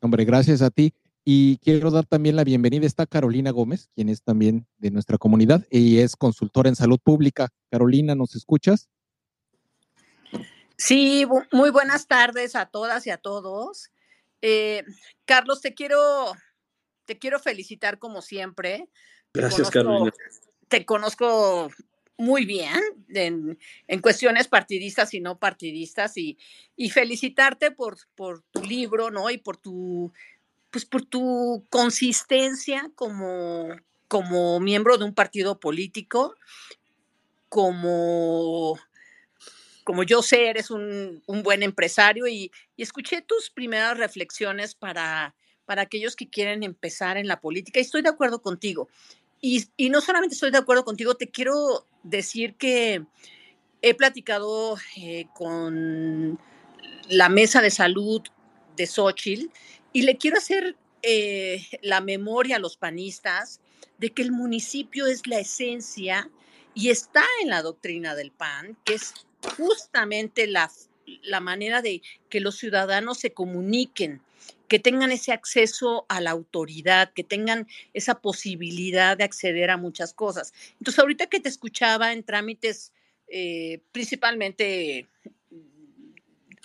Hombre, 0.00 0.24
gracias 0.24 0.62
a 0.62 0.70
ti. 0.70 0.92
Y 1.24 1.58
quiero 1.58 1.90
dar 1.90 2.04
también 2.04 2.34
la 2.34 2.44
bienvenida. 2.44 2.86
Está 2.86 3.06
Carolina 3.06 3.50
Gómez, 3.50 3.88
quien 3.94 4.08
es 4.08 4.22
también 4.22 4.66
de 4.78 4.90
nuestra 4.90 5.18
comunidad 5.18 5.64
y 5.70 5.98
es 5.98 6.16
consultora 6.16 6.68
en 6.68 6.76
salud 6.76 6.98
pública. 7.02 7.48
Carolina, 7.70 8.14
¿nos 8.14 8.34
escuchas? 8.34 8.88
Sí, 10.76 11.26
muy 11.52 11.70
buenas 11.70 12.08
tardes 12.08 12.56
a 12.56 12.66
todas 12.66 13.06
y 13.06 13.10
a 13.10 13.18
todos. 13.18 13.90
Eh, 14.40 14.82
Carlos, 15.24 15.60
te 15.60 15.74
quiero, 15.74 16.32
te 17.04 17.18
quiero 17.18 17.38
felicitar 17.38 18.00
como 18.00 18.20
siempre. 18.20 18.88
Gracias, 19.32 19.70
Carolina. 19.70 20.10
Te 20.66 20.84
conozco 20.84 21.70
muy 22.16 22.44
bien 22.44 22.80
en, 23.08 23.58
cuestiones 24.00 24.48
partidistas 24.48 25.14
y 25.14 25.20
no 25.20 25.38
partidistas 25.38 26.16
y, 26.16 26.36
y 26.74 26.90
felicitarte 26.90 27.70
por, 27.70 27.96
por, 28.16 28.42
tu 28.50 28.64
libro, 28.64 29.10
¿no? 29.10 29.30
Y 29.30 29.38
por 29.38 29.56
tu 29.56 30.12
pues 30.72 30.86
por 30.86 31.04
tu 31.04 31.64
consistencia 31.68 32.90
como, 32.94 33.68
como 34.08 34.58
miembro 34.58 34.96
de 34.96 35.04
un 35.04 35.14
partido 35.14 35.60
político, 35.60 36.34
como, 37.50 38.78
como 39.84 40.02
yo 40.02 40.22
sé, 40.22 40.48
eres 40.48 40.70
un, 40.70 41.22
buen 41.44 41.62
empresario 41.62 42.26
y, 42.26 42.50
escuché 42.78 43.20
tus 43.20 43.50
primeras 43.50 43.98
reflexiones 43.98 44.74
para, 44.74 45.34
para 45.66 45.82
aquellos 45.82 46.16
que 46.16 46.28
quieren 46.28 46.62
empezar 46.62 47.18
en 47.18 47.28
la 47.28 47.40
política 47.40 47.78
y 47.78 47.82
estoy 47.82 48.02
de 48.02 48.08
acuerdo 48.08 48.40
contigo. 48.40 48.88
Y, 49.42 49.66
y, 49.76 49.90
no 49.90 50.00
solamente 50.00 50.34
estoy 50.34 50.50
de 50.50 50.58
acuerdo 50.58 50.84
contigo, 50.84 51.14
te 51.14 51.30
quiero 51.30 51.86
decir 52.02 52.54
que 52.54 53.04
he 53.82 53.94
platicado 53.94 54.78
eh, 54.96 55.26
con 55.34 56.40
la 57.10 57.28
mesa 57.28 57.60
de 57.60 57.70
salud 57.70 58.22
de 58.76 58.86
Xochitl 58.86 59.50
y 59.92 60.02
le 60.02 60.16
quiero 60.16 60.38
hacer 60.38 60.76
eh, 61.02 61.66
la 61.82 62.00
memoria 62.00 62.56
a 62.56 62.60
los 62.60 62.76
panistas 62.76 63.60
de 63.98 64.10
que 64.10 64.22
el 64.22 64.32
municipio 64.32 65.06
es 65.06 65.26
la 65.26 65.38
esencia 65.38 66.30
y 66.74 66.90
está 66.90 67.24
en 67.42 67.48
la 67.48 67.62
doctrina 67.62 68.14
del 68.14 68.30
PAN, 68.30 68.76
que 68.84 68.94
es 68.94 69.14
justamente 69.56 70.46
la, 70.46 70.70
la 71.22 71.40
manera 71.40 71.82
de 71.82 72.02
que 72.28 72.40
los 72.40 72.56
ciudadanos 72.56 73.18
se 73.18 73.32
comuniquen, 73.32 74.22
que 74.68 74.78
tengan 74.78 75.12
ese 75.12 75.32
acceso 75.32 76.06
a 76.08 76.20
la 76.20 76.30
autoridad, 76.30 77.12
que 77.12 77.24
tengan 77.24 77.68
esa 77.92 78.20
posibilidad 78.20 79.16
de 79.16 79.24
acceder 79.24 79.70
a 79.70 79.76
muchas 79.76 80.14
cosas. 80.14 80.54
Entonces, 80.78 80.98
ahorita 80.98 81.26
que 81.26 81.40
te 81.40 81.48
escuchaba 81.48 82.12
en 82.12 82.22
trámites 82.24 82.92
eh, 83.34 83.80
principalmente 83.92 85.08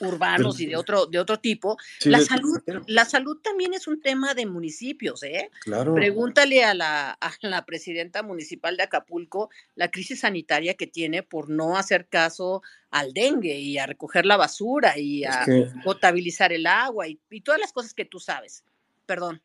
urbanos 0.01 0.59
y 0.59 0.65
de 0.65 0.75
otro, 0.75 1.05
de 1.05 1.19
otro 1.19 1.39
tipo. 1.39 1.77
la, 2.05 2.21
salud, 2.21 2.59
la 2.87 3.05
salud 3.05 3.37
también 3.41 3.73
es 3.73 3.87
un 3.87 4.01
tema 4.01 4.33
de 4.33 4.45
municipios, 4.45 5.23
¿eh? 5.23 5.49
Claro. 5.61 5.93
Pregúntale 5.93 6.63
a 6.63 6.73
la, 6.73 7.11
a 7.11 7.33
la 7.41 7.65
presidenta 7.65 8.23
municipal 8.23 8.77
de 8.77 8.83
Acapulco 8.83 9.49
la 9.75 9.89
crisis 9.89 10.21
sanitaria 10.21 10.75
que 10.75 10.87
tiene 10.87 11.23
por 11.23 11.49
no 11.49 11.77
hacer 11.77 12.07
caso 12.07 12.61
al 12.89 13.13
dengue 13.13 13.59
y 13.59 13.77
a 13.77 13.85
recoger 13.85 14.25
la 14.25 14.37
basura 14.37 14.97
y 14.97 15.23
a 15.23 15.45
potabilizar 15.83 16.53
el 16.53 16.65
agua 16.65 17.07
y, 17.07 17.19
y 17.29 17.41
todas 17.41 17.59
las 17.59 17.73
cosas 17.73 17.93
que 17.93 18.05
tú 18.05 18.19
sabes. 18.19 18.63
Perdón. 19.05 19.41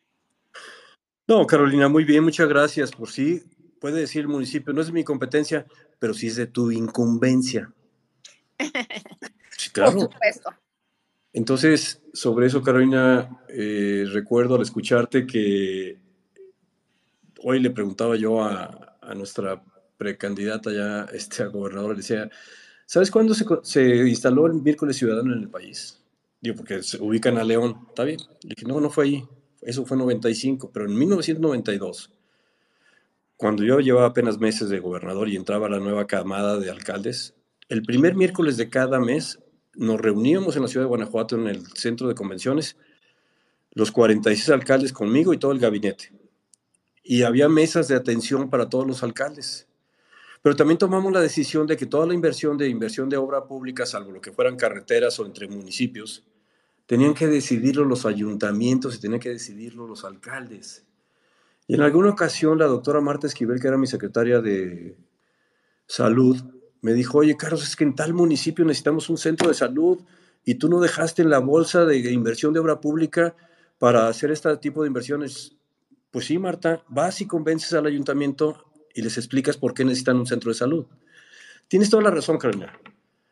No, 1.26 1.46
Carolina, 1.46 1.88
muy 1.88 2.04
bien, 2.04 2.24
muchas 2.24 2.48
gracias. 2.48 2.92
Por 2.92 3.10
sí, 3.10 3.42
puede 3.80 4.00
decir 4.00 4.22
el 4.22 4.28
municipio, 4.28 4.72
no 4.72 4.80
es 4.80 4.92
mi 4.92 5.04
competencia, 5.04 5.66
pero 5.98 6.14
sí 6.14 6.26
es 6.26 6.36
de 6.36 6.46
tu 6.46 6.70
incumbencia. 6.70 7.72
Por 9.74 10.00
supuesto. 10.00 10.50
Entonces, 11.32 12.02
sobre 12.12 12.46
eso, 12.46 12.62
Carolina, 12.62 13.42
eh, 13.48 14.04
recuerdo 14.12 14.56
al 14.56 14.62
escucharte 14.62 15.26
que 15.26 15.98
hoy 17.42 17.60
le 17.60 17.70
preguntaba 17.70 18.16
yo 18.16 18.42
a, 18.42 18.88
nuestra 19.16 19.62
precandidata 19.98 20.72
ya 20.72 21.06
este, 21.12 21.42
a 21.42 21.46
gobernadora, 21.46 21.92
le 21.92 21.98
decía, 21.98 22.30
¿sabes 22.86 23.10
cuándo 23.10 23.34
se, 23.34 23.84
instaló 24.08 24.46
el 24.46 24.54
miércoles 24.54 24.96
ciudadano 24.96 25.34
en 25.34 25.40
el 25.40 25.48
país? 25.50 26.00
Digo, 26.40 26.56
porque 26.56 26.82
se 26.82 27.02
ubican 27.02 27.36
a 27.36 27.44
León, 27.44 27.86
¿está 27.88 28.04
bien? 28.04 28.20
Le 28.42 28.54
dije, 28.54 28.66
no, 28.66 28.80
no 28.80 28.88
fue 28.88 29.04
ahí, 29.04 29.28
eso 29.60 29.84
fue 29.84 29.96
en 29.96 30.00
95, 30.00 30.70
pero 30.72 30.86
en 30.86 30.96
1992, 30.96 32.10
cuando 33.36 33.64
yo 33.64 33.80
llevaba 33.80 34.06
apenas 34.06 34.38
meses 34.38 34.68
de 34.68 34.78
gobernador 34.78 35.28
y 35.28 35.36
entraba 35.36 35.68
la 35.68 35.78
nueva 35.78 36.06
camada 36.06 36.58
de 36.58 36.70
alcaldes, 36.70 37.34
el 37.72 37.82
primer 37.82 38.14
miércoles 38.14 38.58
de 38.58 38.68
cada 38.68 39.00
mes 39.00 39.38
nos 39.74 39.98
reuníamos 39.98 40.56
en 40.56 40.62
la 40.62 40.68
ciudad 40.68 40.84
de 40.84 40.88
Guanajuato 40.88 41.36
en 41.36 41.46
el 41.46 41.66
centro 41.68 42.06
de 42.06 42.14
convenciones, 42.14 42.76
los 43.72 43.90
46 43.90 44.50
alcaldes 44.50 44.92
conmigo 44.92 45.32
y 45.32 45.38
todo 45.38 45.52
el 45.52 45.58
gabinete. 45.58 46.12
Y 47.02 47.22
había 47.22 47.48
mesas 47.48 47.88
de 47.88 47.94
atención 47.94 48.50
para 48.50 48.68
todos 48.68 48.86
los 48.86 49.02
alcaldes. 49.02 49.68
Pero 50.42 50.54
también 50.54 50.76
tomamos 50.76 51.14
la 51.14 51.22
decisión 51.22 51.66
de 51.66 51.78
que 51.78 51.86
toda 51.86 52.06
la 52.06 52.12
inversión 52.12 52.58
de 52.58 52.68
inversión 52.68 53.08
de 53.08 53.16
obra 53.16 53.46
pública, 53.46 53.86
salvo 53.86 54.12
lo 54.12 54.20
que 54.20 54.32
fueran 54.32 54.56
carreteras 54.56 55.18
o 55.18 55.24
entre 55.24 55.48
municipios, 55.48 56.26
tenían 56.84 57.14
que 57.14 57.26
decidirlo 57.26 57.86
los 57.86 58.04
ayuntamientos 58.04 58.96
y 58.96 59.00
tenían 59.00 59.20
que 59.20 59.30
decidirlo 59.30 59.86
los 59.86 60.04
alcaldes. 60.04 60.84
Y 61.66 61.76
en 61.76 61.80
alguna 61.80 62.10
ocasión 62.10 62.58
la 62.58 62.66
doctora 62.66 63.00
Marta 63.00 63.26
Esquivel, 63.26 63.60
que 63.60 63.68
era 63.68 63.78
mi 63.78 63.86
secretaria 63.86 64.42
de 64.42 64.94
salud, 65.86 66.51
me 66.82 66.92
dijo, 66.92 67.18
oye, 67.18 67.36
Carlos, 67.36 67.62
es 67.62 67.76
que 67.76 67.84
en 67.84 67.94
tal 67.94 68.12
municipio 68.12 68.64
necesitamos 68.64 69.08
un 69.08 69.16
centro 69.16 69.48
de 69.48 69.54
salud 69.54 70.00
y 70.44 70.56
tú 70.56 70.68
no 70.68 70.80
dejaste 70.80 71.22
en 71.22 71.30
la 71.30 71.38
bolsa 71.38 71.84
de 71.84 71.98
inversión 72.12 72.52
de 72.52 72.60
obra 72.60 72.80
pública 72.80 73.34
para 73.78 74.08
hacer 74.08 74.30
este 74.30 74.54
tipo 74.58 74.82
de 74.82 74.88
inversiones. 74.88 75.56
Pues 76.10 76.26
sí, 76.26 76.38
Marta, 76.38 76.84
vas 76.88 77.20
y 77.20 77.26
convences 77.26 77.72
al 77.72 77.86
ayuntamiento 77.86 78.64
y 78.94 79.02
les 79.02 79.16
explicas 79.16 79.56
por 79.56 79.74
qué 79.74 79.84
necesitan 79.84 80.18
un 80.18 80.26
centro 80.26 80.50
de 80.50 80.58
salud. 80.58 80.86
Tienes 81.68 81.88
toda 81.88 82.02
la 82.02 82.10
razón, 82.10 82.36
Carolina. 82.36 82.78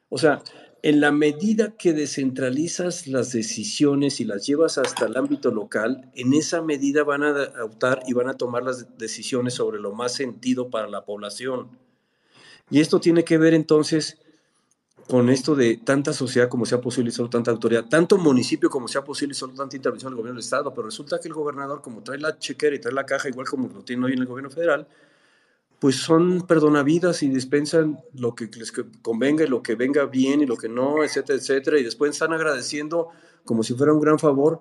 O 0.08 0.16
sea, 0.16 0.42
en 0.82 1.00
la 1.00 1.12
medida 1.12 1.76
que 1.76 1.92
descentralizas 1.92 3.06
las 3.06 3.32
decisiones 3.32 4.20
y 4.20 4.24
las 4.24 4.46
llevas 4.46 4.78
hasta 4.78 5.06
el 5.06 5.16
ámbito 5.16 5.50
local, 5.50 6.10
en 6.14 6.32
esa 6.32 6.62
medida 6.62 7.04
van 7.04 7.22
a 7.22 7.30
adoptar 7.30 8.02
y 8.06 8.14
van 8.14 8.28
a 8.28 8.34
tomar 8.34 8.62
las 8.62 8.96
decisiones 8.96 9.54
sobre 9.54 9.78
lo 9.78 9.92
más 9.92 10.14
sentido 10.14 10.70
para 10.70 10.88
la 10.88 11.04
población. 11.04 11.68
Y 12.70 12.80
esto 12.80 13.00
tiene 13.00 13.24
que 13.24 13.36
ver 13.36 13.54
entonces 13.54 14.18
con 15.08 15.28
esto 15.28 15.56
de 15.56 15.76
tanta 15.76 16.12
sociedad 16.12 16.48
como 16.48 16.64
sea 16.64 16.80
posible 16.80 17.10
y 17.10 17.12
solo 17.12 17.28
tanta 17.28 17.50
autoridad, 17.50 17.86
tanto 17.86 18.16
municipio 18.16 18.70
como 18.70 18.86
sea 18.86 19.02
posible 19.02 19.32
y 19.32 19.34
solo 19.34 19.54
tanta 19.54 19.74
intervención 19.74 20.12
del 20.12 20.18
gobierno 20.18 20.36
del 20.36 20.44
Estado, 20.44 20.72
pero 20.72 20.86
resulta 20.86 21.18
que 21.18 21.26
el 21.26 21.34
gobernador, 21.34 21.82
como 21.82 22.02
trae 22.02 22.18
la 22.18 22.38
chequera 22.38 22.76
y 22.76 22.78
trae 22.78 22.94
la 22.94 23.04
caja, 23.04 23.28
igual 23.28 23.48
como 23.48 23.68
lo 23.68 23.82
tiene 23.82 24.06
hoy 24.06 24.12
en 24.12 24.20
el 24.20 24.26
gobierno 24.26 24.50
federal, 24.50 24.86
pues 25.80 25.96
son 25.96 26.46
perdonavidas 26.46 27.24
y 27.24 27.28
dispensan 27.28 27.98
lo 28.14 28.36
que 28.36 28.48
les 28.56 28.70
convenga 29.02 29.42
y 29.42 29.48
lo 29.48 29.62
que 29.62 29.74
venga 29.74 30.04
bien 30.04 30.42
y 30.42 30.46
lo 30.46 30.56
que 30.56 30.68
no, 30.68 31.02
etcétera, 31.02 31.38
etcétera, 31.38 31.78
y 31.80 31.82
después 31.82 32.12
están 32.12 32.32
agradeciendo 32.32 33.08
como 33.44 33.64
si 33.64 33.74
fuera 33.74 33.92
un 33.92 34.00
gran 34.00 34.18
favor 34.18 34.60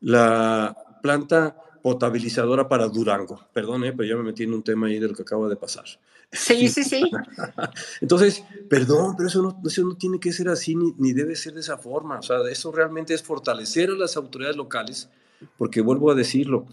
la 0.00 0.76
planta 1.02 1.56
potabilizadora 1.82 2.68
para 2.68 2.88
Durango. 2.88 3.40
Perdón, 3.52 3.82
pero 3.96 4.04
ya 4.04 4.16
me 4.16 4.22
metí 4.22 4.44
en 4.44 4.54
un 4.54 4.62
tema 4.62 4.86
ahí 4.86 4.98
de 4.98 5.08
lo 5.08 5.14
que 5.14 5.22
acaba 5.22 5.48
de 5.48 5.56
pasar. 5.56 5.84
Sí, 6.30 6.68
sí, 6.68 6.84
sí. 6.84 7.10
Entonces, 8.00 8.44
perdón, 8.68 9.14
pero 9.16 9.28
eso 9.28 9.42
no, 9.42 9.60
eso 9.64 9.84
no 9.84 9.96
tiene 9.96 10.20
que 10.20 10.32
ser 10.32 10.48
así 10.48 10.74
ni, 10.74 10.92
ni, 10.98 11.12
debe 11.12 11.34
ser 11.36 11.54
de 11.54 11.60
esa 11.60 11.78
forma. 11.78 12.18
O 12.18 12.22
sea, 12.22 12.38
eso 12.50 12.70
realmente 12.70 13.14
es 13.14 13.22
fortalecer 13.22 13.90
a 13.90 13.94
las 13.94 14.16
autoridades 14.16 14.56
locales, 14.56 15.08
porque 15.56 15.80
vuelvo 15.80 16.10
a 16.10 16.14
decirlo, 16.14 16.66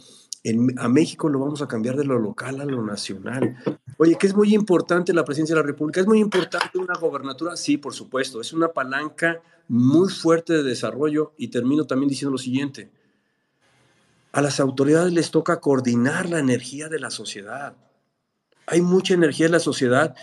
en, 0.43 0.77
a 0.77 0.89
México 0.89 1.29
lo 1.29 1.39
vamos 1.39 1.61
a 1.61 1.67
cambiar 1.67 1.95
de 1.95 2.05
lo 2.05 2.19
local 2.19 2.61
a 2.61 2.65
lo 2.65 2.83
nacional. 2.83 3.57
Oye, 3.97 4.15
que 4.15 4.27
es 4.27 4.35
muy 4.35 4.53
importante 4.53 5.13
la 5.13 5.25
presencia 5.25 5.55
de 5.55 5.61
la 5.61 5.67
República, 5.67 6.01
es 6.01 6.07
muy 6.07 6.19
importante 6.19 6.77
una 6.77 6.95
gobernatura, 6.95 7.55
sí, 7.55 7.77
por 7.77 7.93
supuesto, 7.93 8.41
es 8.41 8.53
una 8.53 8.67
palanca 8.67 9.41
muy 9.67 10.09
fuerte 10.09 10.53
de 10.53 10.63
desarrollo 10.63 11.33
y 11.37 11.47
termino 11.47 11.85
también 11.85 12.09
diciendo 12.09 12.33
lo 12.33 12.37
siguiente. 12.37 12.91
A 14.35 14.41
las 14.41 14.59
autoridades 14.59 15.13
les 15.13 15.31
toca 15.31 15.61
coordinar 15.61 16.29
la 16.29 16.39
energía 16.39 16.89
de 16.89 16.99
la 16.99 17.09
sociedad. 17.09 17.77
Hay 18.67 18.81
mucha 18.81 19.13
energía 19.13 19.45
en 19.45 19.53
la 19.53 19.61
sociedad 19.61 20.13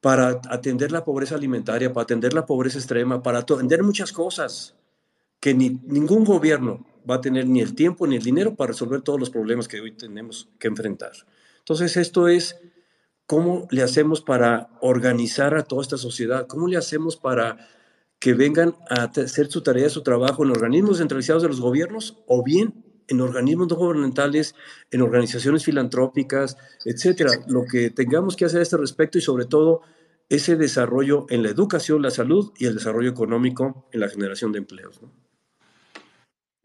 para 0.00 0.40
atender 0.50 0.90
la 0.90 1.04
pobreza 1.04 1.36
alimentaria, 1.36 1.92
para 1.92 2.02
atender 2.02 2.34
la 2.34 2.44
pobreza 2.44 2.78
extrema, 2.78 3.22
para 3.22 3.38
atender 3.38 3.84
muchas 3.84 4.10
cosas 4.10 4.74
que 5.38 5.54
ni, 5.54 5.80
ningún 5.84 6.24
gobierno 6.24 6.84
va 7.08 7.14
a 7.14 7.20
tener 7.20 7.46
ni 7.46 7.60
el 7.60 7.76
tiempo 7.76 8.04
ni 8.08 8.16
el 8.16 8.24
dinero 8.24 8.56
para 8.56 8.72
resolver 8.72 9.02
todos 9.02 9.20
los 9.20 9.30
problemas 9.30 9.68
que 9.68 9.80
hoy 9.80 9.92
tenemos 9.92 10.48
que 10.58 10.66
enfrentar. 10.66 11.12
Entonces, 11.60 11.96
esto 11.96 12.26
es 12.26 12.56
cómo 13.28 13.68
le 13.70 13.84
hacemos 13.84 14.22
para 14.22 14.70
organizar 14.80 15.54
a 15.54 15.62
toda 15.62 15.82
esta 15.82 15.98
sociedad, 15.98 16.48
cómo 16.48 16.66
le 16.66 16.78
hacemos 16.78 17.16
para 17.16 17.58
que 18.18 18.34
vengan 18.34 18.74
a 18.90 19.04
hacer 19.04 19.46
su 19.46 19.62
tarea, 19.62 19.88
su 19.88 20.02
trabajo 20.02 20.42
en 20.42 20.50
organismos 20.50 20.98
centralizados 20.98 21.44
de 21.44 21.48
los 21.48 21.60
gobiernos 21.60 22.24
o 22.26 22.42
bien 22.42 22.85
en 23.08 23.20
organismos 23.20 23.68
no 23.68 23.76
gubernamentales, 23.76 24.54
en 24.90 25.02
organizaciones 25.02 25.64
filantrópicas, 25.64 26.56
etcétera. 26.84 27.30
Lo 27.46 27.64
que 27.64 27.90
tengamos 27.90 28.36
que 28.36 28.44
hacer 28.44 28.60
a 28.60 28.62
este 28.62 28.76
respecto 28.76 29.18
y 29.18 29.20
sobre 29.20 29.44
todo 29.44 29.82
ese 30.28 30.56
desarrollo 30.56 31.26
en 31.28 31.42
la 31.42 31.50
educación, 31.50 32.02
la 32.02 32.10
salud 32.10 32.52
y 32.58 32.66
el 32.66 32.74
desarrollo 32.74 33.10
económico 33.10 33.88
en 33.92 34.00
la 34.00 34.08
generación 34.08 34.52
de 34.52 34.58
empleos. 34.58 35.00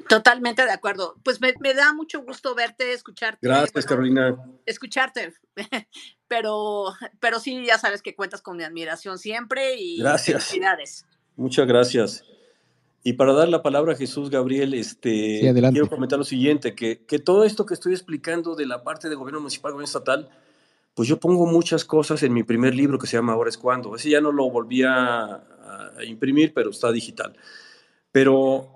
Totalmente 0.10 0.66
de 0.66 0.72
acuerdo. 0.72 1.16
Pues 1.24 1.40
me, 1.40 1.74
da 1.74 1.94
mucho 1.94 2.22
gusto 2.24 2.54
verte, 2.56 2.92
escucharte. 2.92 3.40
Gracias, 3.42 3.86
Carolina. 3.86 4.36
Escucharte. 4.66 5.34
Pero, 6.28 6.86
pero 7.20 7.42
sí, 7.42 7.66
ya 7.66 7.78
sabes 7.78 8.02
que 8.02 8.16
cuentas 8.16 8.42
con 8.42 8.56
mi 8.56 8.64
admiración 8.64 9.20
siempre 9.20 9.76
y 9.76 10.00
gracias. 10.00 10.46
felicidades. 10.46 11.06
Muchas 11.36 11.68
gracias. 11.68 12.24
Y 13.04 13.14
para 13.14 13.34
dar 13.34 13.50
la 13.50 13.64
palabra 13.64 13.94
a 13.94 13.96
Jesús 13.96 14.30
Gabriel, 14.30 14.74
este, 14.76 15.40
quiero 15.72 15.90
comentar 15.90 16.20
lo 16.20 16.26
siguiente, 16.26 16.76
que, 16.76 17.04
que, 17.06 17.18
todo 17.18 17.46
esto 17.46 17.66
que 17.66 17.74
estoy 17.74 17.94
explicando 17.94 18.56
de 18.56 18.68
la 18.68 18.84
parte 18.84 19.10
de 19.10 19.16
gobierno 19.16 19.40
municipal, 19.40 19.72
gobierno 19.72 19.86
estatal, 19.86 20.30
pues 20.94 21.08
yo 21.10 21.20
pongo 21.20 21.48
muchas 21.48 21.84
cosas 21.84 22.22
en 22.22 22.34
mi 22.34 22.44
primer 22.44 22.76
libro 22.76 23.00
que 23.00 23.08
se 23.08 23.18
llama 23.18 23.34
Ahora 23.34 23.50
es 23.50 23.58
cuando. 23.58 23.96
Ese 23.96 24.12
ya 24.12 24.22
no 24.22 24.32
lo 24.32 24.50
volví 24.52 24.84
a, 24.84 25.44
a 25.98 26.04
imprimir, 26.06 26.54
pero 26.54 26.70
está 26.70 26.92
digital. 26.92 27.36
Pero, 28.12 28.70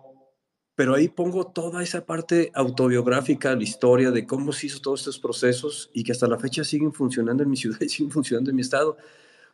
pero 0.75 0.95
ahí 0.95 1.07
pongo 1.07 1.47
toda 1.47 1.83
esa 1.83 2.05
parte 2.05 2.51
autobiográfica, 2.55 3.55
la 3.55 3.63
historia 3.63 4.11
de 4.11 4.25
cómo 4.25 4.53
se 4.53 4.67
hizo 4.67 4.79
todos 4.79 5.01
estos 5.01 5.19
procesos 5.19 5.89
y 5.93 6.03
que 6.03 6.13
hasta 6.13 6.27
la 6.27 6.39
fecha 6.39 6.63
siguen 6.63 6.93
funcionando 6.93 7.43
en 7.43 7.49
mi 7.49 7.57
ciudad 7.57 7.79
y 7.81 7.89
siguen 7.89 8.11
funcionando 8.11 8.49
en 8.49 8.55
mi 8.55 8.61
estado 8.61 8.97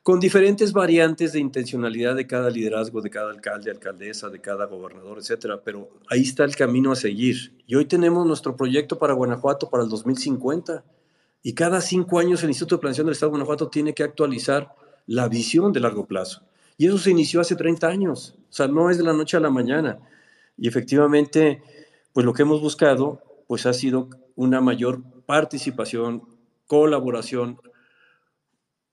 con 0.04 0.20
diferentes 0.20 0.74
variantes 0.74 1.34
de 1.34 1.40
intencionalidad 1.40 2.16
de 2.16 2.26
cada 2.26 2.50
liderazgo, 2.50 3.02
de 3.02 3.12
cada 3.12 3.30
alcalde, 3.30 3.70
alcaldesa, 3.70 4.30
de 4.30 4.42
cada 4.42 4.66
gobernador, 4.66 5.20
etcétera. 5.20 5.62
Pero 5.64 5.90
ahí 6.10 6.22
está 6.22 6.44
el 6.44 6.56
camino 6.56 6.92
a 6.92 6.96
seguir. 6.96 7.54
Y 7.68 7.76
hoy 7.76 7.86
tenemos 7.86 8.26
nuestro 8.26 8.56
proyecto 8.56 8.98
para 8.98 9.14
Guanajuato 9.14 9.70
para 9.70 9.84
el 9.84 9.90
2050. 9.90 10.84
Y 11.44 11.54
cada 11.54 11.82
cinco 11.82 12.18
años 12.18 12.42
el 12.42 12.50
Instituto 12.50 12.76
de 12.76 12.82
Planeación 12.82 13.06
del 13.06 13.14
Estado 13.14 13.30
de 13.30 13.38
Guanajuato 13.38 13.70
tiene 13.70 13.94
que 13.94 14.04
actualizar 14.04 14.74
la 15.06 15.28
visión 15.28 15.72
de 15.72 15.80
largo 15.80 16.08
plazo. 16.08 16.44
Y 16.78 16.88
eso 16.88 16.98
se 16.98 17.12
inició 17.12 17.42
hace 17.42 17.56
30 17.56 17.88
años. 17.88 18.36
O 18.50 18.54
sea, 18.54 18.68
no 18.68 18.90
es 18.90 18.98
de 18.98 19.04
la 19.04 19.14
noche 19.14 19.38
a 19.38 19.40
la 19.40 19.52
mañana. 19.52 20.00
Y 20.58 20.68
efectivamente, 20.68 21.62
pues 22.12 22.26
lo 22.26 22.34
que 22.34 22.42
hemos 22.42 22.60
buscado, 22.60 23.22
pues 23.48 23.68
ha 23.68 23.74
sido 23.74 24.10
una 24.36 24.62
mayor 24.62 25.04
participación, 25.28 26.24
colaboración, 26.66 27.60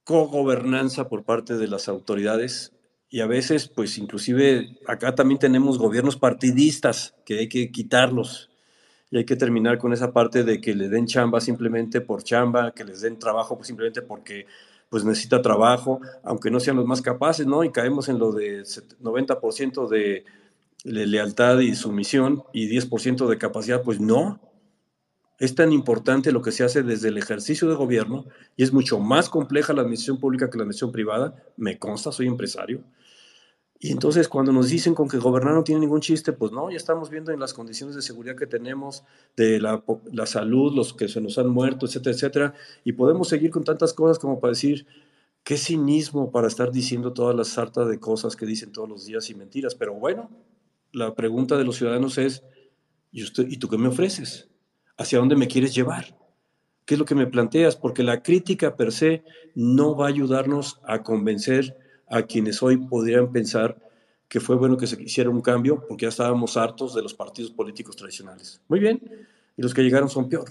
cogobernanza 0.09 1.07
por 1.07 1.23
parte 1.23 1.55
de 1.55 1.67
las 1.67 1.87
autoridades 1.87 2.73
y 3.11 3.19
a 3.19 3.27
veces, 3.27 3.67
pues 3.67 3.99
inclusive 3.99 4.75
acá 4.87 5.13
también 5.13 5.37
tenemos 5.37 5.77
gobiernos 5.77 6.17
partidistas 6.17 7.13
que 7.25 7.37
hay 7.37 7.47
que 7.47 7.69
quitarlos 7.69 8.49
y 9.11 9.17
hay 9.17 9.25
que 9.25 9.35
terminar 9.35 9.77
con 9.77 9.93
esa 9.93 10.11
parte 10.11 10.43
de 10.43 10.59
que 10.61 10.73
le 10.73 10.89
den 10.89 11.05
chamba 11.05 11.39
simplemente 11.39 12.01
por 12.01 12.23
chamba, 12.23 12.71
que 12.71 12.85
les 12.85 13.01
den 13.01 13.19
trabajo 13.19 13.55
pues 13.55 13.67
simplemente 13.67 14.01
porque 14.01 14.47
pues 14.89 15.05
necesita 15.05 15.43
trabajo, 15.43 16.01
aunque 16.23 16.49
no 16.49 16.59
sean 16.59 16.77
los 16.77 16.87
más 16.87 17.03
capaces, 17.03 17.45
¿no? 17.45 17.63
Y 17.63 17.71
caemos 17.71 18.09
en 18.09 18.17
lo 18.17 18.31
de 18.31 18.63
90% 18.63 19.87
de 19.87 20.25
lealtad 20.85 21.59
y 21.59 21.75
sumisión 21.75 22.41
y 22.51 22.67
10% 22.67 23.27
de 23.27 23.37
capacidad, 23.37 23.83
pues 23.83 23.99
no, 23.99 24.39
es 25.39 25.55
tan 25.55 25.71
importante 25.71 26.33
lo 26.33 26.41
que 26.41 26.51
se 26.51 26.65
hace 26.65 26.83
desde 26.83 27.07
el 27.07 27.17
ejercicio 27.17 27.69
de 27.69 27.75
gobierno 27.75 28.25
y 28.57 28.63
es 28.63 28.73
mucho 28.73 28.99
más 28.99 29.29
compleja 29.29 29.73
la 29.73 29.81
administración 29.81 30.19
pública 30.19 30.49
que 30.49 30.57
la 30.57 30.63
administración 30.63 30.91
privada. 30.91 31.43
Me 31.55 31.79
consta, 31.79 32.11
soy 32.11 32.27
empresario. 32.27 32.83
Y 33.79 33.93
entonces 33.93 34.27
cuando 34.27 34.51
nos 34.51 34.67
dicen 34.67 34.93
con 34.93 35.07
que 35.07 35.17
gobernar 35.17 35.53
no 35.53 35.63
tiene 35.63 35.79
ningún 35.79 36.01
chiste, 36.01 36.33
pues 36.33 36.51
no, 36.51 36.69
ya 36.69 36.75
estamos 36.75 37.09
viendo 37.09 37.31
en 37.31 37.39
las 37.39 37.53
condiciones 37.53 37.95
de 37.95 38.01
seguridad 38.01 38.35
que 38.35 38.47
tenemos, 38.47 39.05
de 39.37 39.61
la, 39.61 39.81
salud, 40.25 40.75
los 40.75 40.93
que 40.93 41.07
se 41.07 41.21
nos 41.21 41.37
han 41.37 41.47
muerto, 41.47 41.85
etcétera, 41.85 42.13
etcétera. 42.13 42.53
Y 42.83 42.91
podemos 42.91 43.29
seguir 43.29 43.49
con 43.49 43.63
tantas 43.63 43.93
cosas 43.93 44.19
como 44.19 44.41
para 44.41 44.51
decir, 44.51 44.85
qué 45.45 45.55
cinismo 45.55 46.31
para 46.31 46.49
estar 46.49 46.69
diciendo 46.73 47.13
todas 47.13 47.33
las 47.33 47.47
sartas 47.47 47.87
de 47.87 47.97
cosas 47.97 48.35
que 48.35 48.45
dicen 48.45 48.73
todos 48.73 48.89
los 48.89 49.05
días 49.05 49.29
y 49.29 49.35
mentiras. 49.35 49.73
Pero 49.73 49.93
bueno, 49.93 50.29
la 50.91 51.15
pregunta 51.15 51.57
de 51.57 51.63
los 51.63 51.77
ciudadanos 51.77 52.17
es, 52.17 52.43
¿y, 53.13 53.23
¿y 53.23 53.57
tú 53.57 53.69
qué 53.69 53.77
me 53.77 53.87
ofreces? 53.87 54.48
Hacia 54.99 55.17
dónde 55.17 55.37
me 55.37 55.47
quieres 55.47 55.73
llevar. 55.73 56.05
¿Qué 56.85 56.95
es 56.95 56.99
lo 56.99 57.05
que 57.05 57.15
me 57.15 57.25
planteas? 57.25 57.75
Porque 57.75 58.03
la 58.03 58.21
crítica 58.21 58.75
per 58.75 58.91
se 58.91 59.23
no 59.55 59.95
va 59.95 60.05
a 60.05 60.09
ayudarnos 60.09 60.79
a 60.83 61.01
convencer 61.03 61.77
a 62.07 62.23
quienes 62.23 62.61
hoy 62.61 62.77
podrían 62.77 63.31
pensar 63.31 63.77
que 64.27 64.39
fue 64.39 64.57
bueno 64.57 64.77
que 64.77 64.87
se 64.87 65.01
hiciera 65.01 65.29
un 65.29 65.41
cambio 65.41 65.85
porque 65.87 66.03
ya 66.03 66.09
estábamos 66.09 66.57
hartos 66.57 66.93
de 66.93 67.01
los 67.01 67.13
partidos 67.13 67.51
políticos 67.51 67.95
tradicionales. 67.95 68.61
Muy 68.67 68.79
bien, 68.79 68.99
y 69.55 69.61
los 69.61 69.73
que 69.73 69.83
llegaron 69.83 70.09
son 70.09 70.29
peor. 70.29 70.49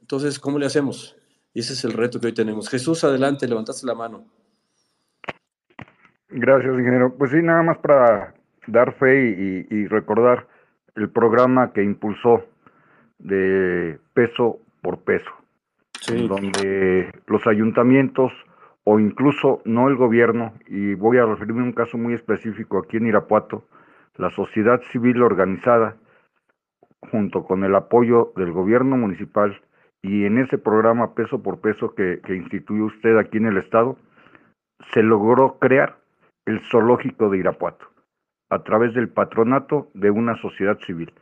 Entonces, 0.00 0.38
¿cómo 0.38 0.58
le 0.58 0.66
hacemos? 0.66 1.16
Y 1.54 1.60
ese 1.60 1.72
es 1.72 1.84
el 1.84 1.92
reto 1.92 2.20
que 2.20 2.26
hoy 2.26 2.34
tenemos. 2.34 2.68
Jesús, 2.68 3.02
adelante, 3.02 3.48
levantaste 3.48 3.86
la 3.86 3.94
mano. 3.94 4.26
Gracias, 6.28 6.72
ingeniero. 6.78 7.16
Pues 7.16 7.30
sí, 7.30 7.38
nada 7.42 7.62
más 7.62 7.78
para 7.78 8.34
dar 8.66 8.94
fe 8.98 9.66
y, 9.70 9.74
y 9.74 9.86
recordar 9.86 10.46
el 10.96 11.08
programa 11.10 11.72
que 11.72 11.82
impulsó 11.82 12.44
de 13.18 13.98
peso 14.14 14.58
por 14.82 15.00
peso, 15.00 15.30
donde 16.28 17.10
los 17.26 17.46
ayuntamientos 17.46 18.32
o 18.84 19.00
incluso 19.00 19.62
no 19.64 19.88
el 19.88 19.96
gobierno, 19.96 20.52
y 20.68 20.94
voy 20.94 21.18
a 21.18 21.26
referirme 21.26 21.62
a 21.62 21.64
un 21.64 21.72
caso 21.72 21.98
muy 21.98 22.14
específico 22.14 22.78
aquí 22.78 22.98
en 22.98 23.08
Irapuato, 23.08 23.64
la 24.16 24.30
sociedad 24.30 24.80
civil 24.92 25.22
organizada, 25.22 25.96
junto 27.10 27.44
con 27.44 27.64
el 27.64 27.74
apoyo 27.74 28.32
del 28.36 28.52
gobierno 28.52 28.96
municipal 28.96 29.60
y 30.02 30.24
en 30.24 30.38
ese 30.38 30.56
programa 30.58 31.14
peso 31.14 31.42
por 31.42 31.60
peso 31.60 31.94
que, 31.94 32.20
que 32.24 32.36
instituyó 32.36 32.84
usted 32.84 33.16
aquí 33.18 33.38
en 33.38 33.46
el 33.46 33.58
estado, 33.58 33.96
se 34.92 35.02
logró 35.02 35.58
crear 35.58 35.98
el 36.46 36.60
zoológico 36.70 37.28
de 37.28 37.38
Irapuato 37.38 37.86
a 38.50 38.62
través 38.62 38.94
del 38.94 39.08
patronato 39.08 39.88
de 39.94 40.10
una 40.10 40.36
sociedad 40.36 40.78
civil 40.86 41.12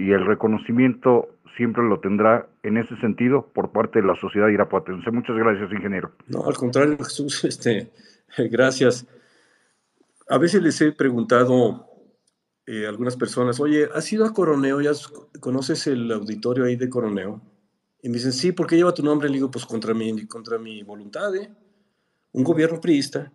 y 0.00 0.12
el 0.12 0.24
reconocimiento 0.24 1.28
siempre 1.56 1.82
lo 1.82 2.00
tendrá 2.00 2.48
en 2.62 2.78
ese 2.78 2.96
sentido 3.00 3.50
por 3.52 3.70
parte 3.70 4.00
de 4.00 4.06
la 4.06 4.16
sociedad 4.16 4.48
irapuatense. 4.48 5.10
Muchas 5.10 5.36
gracias, 5.36 5.70
ingeniero. 5.70 6.12
No, 6.26 6.46
al 6.46 6.56
contrario, 6.56 6.96
Jesús, 7.04 7.44
este, 7.44 7.90
gracias. 8.50 9.06
A 10.28 10.38
veces 10.38 10.62
les 10.62 10.80
he 10.80 10.92
preguntado 10.92 11.86
eh, 12.66 12.86
a 12.86 12.88
algunas 12.88 13.16
personas, 13.16 13.60
oye, 13.60 13.88
¿has 13.94 14.10
ido 14.10 14.24
a 14.24 14.32
Coroneo? 14.32 14.80
¿Ya 14.80 14.92
conoces 15.38 15.86
el 15.86 16.10
auditorio 16.10 16.64
ahí 16.64 16.76
de 16.76 16.88
Coroneo? 16.88 17.42
Y 18.02 18.08
me 18.08 18.14
dicen, 18.14 18.32
sí, 18.32 18.52
¿por 18.52 18.66
qué 18.66 18.76
lleva 18.76 18.94
tu 18.94 19.02
nombre? 19.02 19.28
Le 19.28 19.34
digo, 19.34 19.50
pues 19.50 19.66
contra 19.66 19.92
mi, 19.92 20.26
contra 20.26 20.56
mi 20.56 20.82
voluntad, 20.82 21.34
¿eh? 21.36 21.50
Un 22.32 22.44
gobierno 22.44 22.80
priista, 22.80 23.30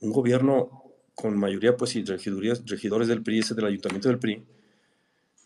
un 0.00 0.10
gobierno 0.10 0.82
con 1.14 1.38
mayoría, 1.38 1.76
pues, 1.76 1.94
y 1.94 2.02
regidores 2.02 3.06
del 3.06 3.22
PRI, 3.22 3.38
ese 3.38 3.54
del 3.54 3.66
ayuntamiento 3.66 4.08
del 4.08 4.18
PRI, 4.18 4.44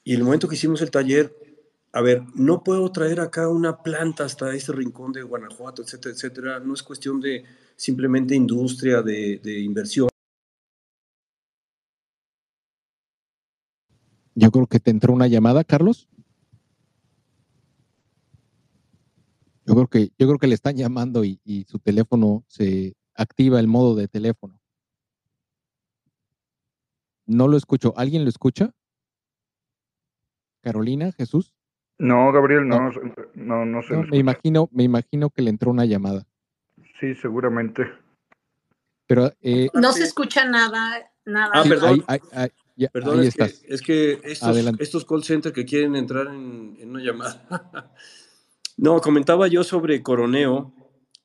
y 0.09 0.14
el 0.14 0.24
momento 0.24 0.48
que 0.48 0.54
hicimos 0.54 0.80
el 0.80 0.90
taller, 0.90 1.36
a 1.92 2.00
ver, 2.00 2.22
no 2.34 2.64
puedo 2.64 2.90
traer 2.90 3.20
acá 3.20 3.46
una 3.50 3.82
planta 3.82 4.24
hasta 4.24 4.54
este 4.54 4.72
rincón 4.72 5.12
de 5.12 5.20
Guanajuato, 5.20 5.82
etcétera, 5.82 6.14
etcétera. 6.14 6.61
No 6.61 6.72
es 6.72 6.82
cuestión 6.82 7.20
de 7.20 7.44
simplemente 7.76 8.34
industria, 8.34 9.02
de, 9.02 9.61
inversión. 9.61 10.09
Yo 14.34 14.50
creo 14.50 14.66
que 14.66 14.80
te 14.80 14.90
entró 14.90 15.12
una 15.12 15.26
llamada, 15.26 15.62
Carlos. 15.62 16.09
creo 19.66 19.88
que, 19.88 20.11
yo 20.18 20.26
creo 20.26 20.38
que 20.38 20.46
le 20.46 20.54
están 20.54 20.78
llamando 20.78 21.22
y, 21.22 21.38
y 21.44 21.64
su 21.64 21.80
teléfono 21.80 22.46
se 22.48 22.96
activa 23.14 23.61
el 23.61 23.66
modo 23.66 23.94
de 23.94 24.09
teléfono. 24.09 24.59
No 27.26 27.46
lo 27.46 27.59
escucho. 27.59 27.92
¿Alguien 27.98 28.24
lo 28.24 28.30
escucha? 28.30 28.74
Carolina, 30.62 31.12
Jesús. 31.12 31.54
No, 31.98 32.30
Gabriel, 32.30 32.68
no, 32.68 32.90
no, 33.34 33.64
no, 33.64 33.82
sé. 33.82 33.96
me 33.96 34.18
imagino, 34.18 34.68
me 34.72 34.84
imagino 34.84 35.30
que 35.30 35.42
le 35.42 35.50
entró 35.50 35.70
una 35.70 35.84
llamada. 35.84 36.26
Sí, 37.00 37.14
seguramente. 37.16 37.90
Pero 39.06 39.32
eh, 39.40 39.68
no 39.74 39.92
se 39.92 40.04
escucha 40.04 40.44
nada, 40.44 41.11
nada. 41.24 41.50
Ah, 41.54 41.64
perdón. 41.68 42.04
perdón, 42.92 43.20
es, 43.20 43.34
Que, 43.34 43.44
es 43.66 43.82
que 43.82 44.20
estos, 44.78 45.04
call 45.04 45.24
centers 45.24 45.54
que 45.54 45.64
quieren 45.64 45.96
entrar 45.96 46.28
en, 46.28 46.76
en 46.78 46.90
una 46.90 47.02
llamada. 47.02 47.92
no, 48.76 49.00
comentaba 49.00 49.48
yo 49.48 49.64
sobre 49.64 50.02
Coroneo 50.02 50.72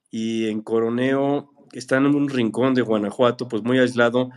y 0.09 0.47
en 0.47 0.61
Coroneo 0.61 1.53
están 1.71 2.05
en 2.05 2.15
un 2.15 2.29
rincón 2.29 2.73
de 2.73 2.81
Guanajuato, 2.81 3.47
pues 3.47 3.63
muy 3.63 3.79
aislado 3.79 4.31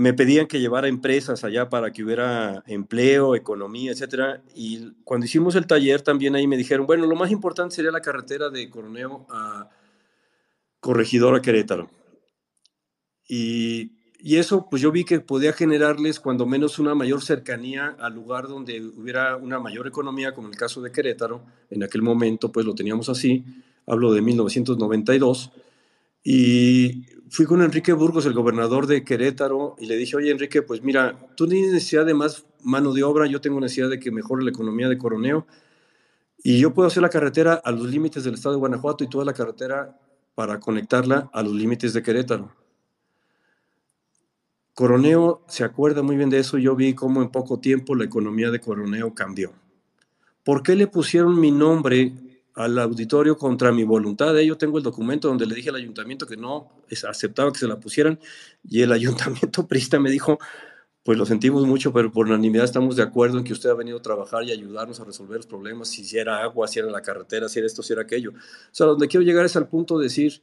me 0.00 0.14
pedían 0.14 0.46
que 0.46 0.60
llevara 0.60 0.88
empresas 0.88 1.44
allá 1.44 1.68
para 1.68 1.92
que 1.92 2.02
hubiera 2.02 2.62
empleo, 2.66 3.34
economía, 3.34 3.92
etcétera. 3.92 4.42
Y 4.54 4.92
cuando 5.04 5.26
hicimos 5.26 5.54
el 5.56 5.66
taller 5.66 6.00
también 6.00 6.34
ahí 6.34 6.46
me 6.46 6.56
dijeron, 6.56 6.86
bueno, 6.86 7.06
lo 7.06 7.16
más 7.16 7.30
importante 7.30 7.76
sería 7.76 7.90
la 7.90 8.00
carretera 8.00 8.48
de 8.48 8.70
Coroneo 8.70 9.26
a 9.28 9.68
Corregidora 10.80 11.42
Querétaro. 11.42 11.90
Y, 13.28 13.92
y, 14.18 14.36
eso, 14.36 14.68
pues 14.70 14.80
yo 14.80 14.90
vi 14.90 15.04
que 15.04 15.20
podía 15.20 15.52
generarles 15.52 16.18
cuando 16.18 16.46
menos 16.46 16.78
una 16.78 16.94
mayor 16.94 17.22
cercanía 17.22 17.94
al 18.00 18.14
lugar 18.14 18.48
donde 18.48 18.80
hubiera 18.80 19.36
una 19.36 19.60
mayor 19.60 19.86
economía, 19.86 20.32
como 20.32 20.48
el 20.48 20.56
caso 20.56 20.80
de 20.80 20.90
Querétaro. 20.90 21.44
En 21.68 21.82
aquel 21.82 22.00
momento, 22.00 22.50
pues 22.50 22.64
lo 22.64 22.74
teníamos 22.74 23.10
así. 23.10 23.44
Hablo 23.86 24.14
de 24.14 24.22
1992. 24.22 25.52
Y 26.24 27.04
fui 27.30 27.46
con 27.46 27.62
Enrique 27.62 27.92
Burgos, 27.92 28.26
el 28.26 28.32
gobernador 28.32 28.86
de 28.88 29.04
Querétaro, 29.04 29.76
y 29.78 29.86
le 29.86 29.96
dije, 29.96 30.16
oye 30.16 30.30
Enrique, 30.30 30.62
pues 30.62 30.82
mira, 30.82 31.16
tú 31.36 31.46
tienes 31.46 31.72
necesidad 31.72 32.04
de 32.04 32.12
más 32.12 32.44
mano 32.62 32.92
de 32.92 33.04
obra, 33.04 33.26
yo 33.26 33.40
tengo 33.40 33.60
necesidad 33.60 33.88
de 33.88 34.00
que 34.00 34.10
mejore 34.10 34.42
la 34.42 34.50
economía 34.50 34.88
de 34.88 34.98
Coroneo, 34.98 35.46
y 36.42 36.58
yo 36.58 36.74
puedo 36.74 36.88
hacer 36.88 37.02
la 37.02 37.08
carretera 37.08 37.54
a 37.54 37.70
los 37.70 37.88
límites 37.88 38.24
del 38.24 38.34
estado 38.34 38.56
de 38.56 38.58
Guanajuato 38.58 39.04
y 39.04 39.08
toda 39.08 39.24
la 39.24 39.32
carretera 39.32 39.96
para 40.34 40.58
conectarla 40.58 41.30
a 41.32 41.42
los 41.42 41.52
límites 41.52 41.92
de 41.92 42.02
Querétaro. 42.02 42.52
Coroneo 44.74 45.44
se 45.46 45.62
acuerda 45.62 46.02
muy 46.02 46.16
bien 46.16 46.30
de 46.30 46.38
eso, 46.38 46.58
yo 46.58 46.74
vi 46.74 46.94
cómo 46.94 47.22
en 47.22 47.30
poco 47.30 47.60
tiempo 47.60 47.94
la 47.94 48.04
economía 48.04 48.50
de 48.50 48.60
Coroneo 48.60 49.14
cambió. 49.14 49.52
¿Por 50.42 50.62
qué 50.62 50.74
le 50.74 50.88
pusieron 50.88 51.38
mi 51.38 51.50
nombre 51.52 52.12
al 52.64 52.78
auditorio 52.78 53.36
contra 53.36 53.72
mi 53.72 53.84
voluntad. 53.84 54.36
Yo 54.38 54.56
tengo 54.56 54.78
el 54.78 54.84
documento 54.84 55.28
donde 55.28 55.46
le 55.46 55.54
dije 55.54 55.70
al 55.70 55.76
ayuntamiento 55.76 56.26
que 56.26 56.36
no 56.36 56.70
aceptaba 57.08 57.52
que 57.52 57.58
se 57.58 57.68
la 57.68 57.78
pusieran 57.78 58.18
y 58.62 58.82
el 58.82 58.92
ayuntamiento 58.92 59.66
prista 59.66 59.98
me 59.98 60.10
dijo, 60.10 60.38
pues 61.02 61.16
lo 61.16 61.24
sentimos 61.24 61.66
mucho, 61.66 61.92
pero 61.92 62.12
por 62.12 62.26
unanimidad 62.26 62.64
estamos 62.64 62.96
de 62.96 63.02
acuerdo 63.02 63.38
en 63.38 63.44
que 63.44 63.52
usted 63.52 63.70
ha 63.70 63.74
venido 63.74 63.98
a 63.98 64.02
trabajar 64.02 64.44
y 64.44 64.52
ayudarnos 64.52 65.00
a 65.00 65.04
resolver 65.04 65.38
los 65.38 65.46
problemas, 65.46 65.88
si 65.88 66.18
era 66.18 66.42
agua, 66.42 66.68
si 66.68 66.78
era 66.78 66.90
la 66.90 67.00
carretera, 67.00 67.48
si 67.48 67.58
era 67.58 67.66
esto, 67.66 67.82
si 67.82 67.92
era 67.92 68.02
aquello. 68.02 68.30
O 68.32 68.70
sea, 68.70 68.86
donde 68.86 69.08
quiero 69.08 69.24
llegar 69.24 69.46
es 69.46 69.56
al 69.56 69.68
punto 69.68 69.98
de 69.98 70.04
decir, 70.04 70.42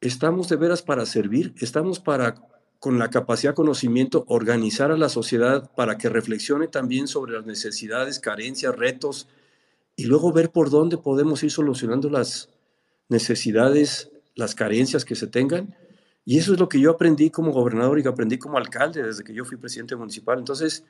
estamos 0.00 0.48
de 0.48 0.56
veras 0.56 0.82
para 0.82 1.06
servir, 1.06 1.54
estamos 1.58 1.98
para, 1.98 2.34
con 2.78 2.98
la 2.98 3.08
capacidad, 3.08 3.54
conocimiento, 3.54 4.24
organizar 4.28 4.90
a 4.90 4.98
la 4.98 5.08
sociedad 5.08 5.70
para 5.74 5.96
que 5.96 6.10
reflexione 6.10 6.68
también 6.68 7.08
sobre 7.08 7.32
las 7.32 7.46
necesidades, 7.46 8.18
carencias, 8.18 8.76
retos, 8.76 9.28
y 9.96 10.04
luego 10.04 10.32
ver 10.32 10.50
por 10.50 10.70
dónde 10.70 10.98
podemos 10.98 11.42
ir 11.42 11.50
solucionando 11.50 12.10
las 12.10 12.50
necesidades, 13.08 14.10
las 14.34 14.54
carencias 14.54 15.04
que 15.04 15.14
se 15.14 15.26
tengan. 15.26 15.76
Y 16.24 16.38
eso 16.38 16.54
es 16.54 16.60
lo 16.60 16.68
que 16.68 16.80
yo 16.80 16.90
aprendí 16.90 17.30
como 17.30 17.52
gobernador 17.52 17.98
y 17.98 18.02
que 18.02 18.08
aprendí 18.08 18.38
como 18.38 18.58
alcalde 18.58 19.02
desde 19.02 19.24
que 19.24 19.34
yo 19.34 19.44
fui 19.44 19.56
presidente 19.56 19.94
municipal. 19.94 20.38
Entonces, 20.38 20.84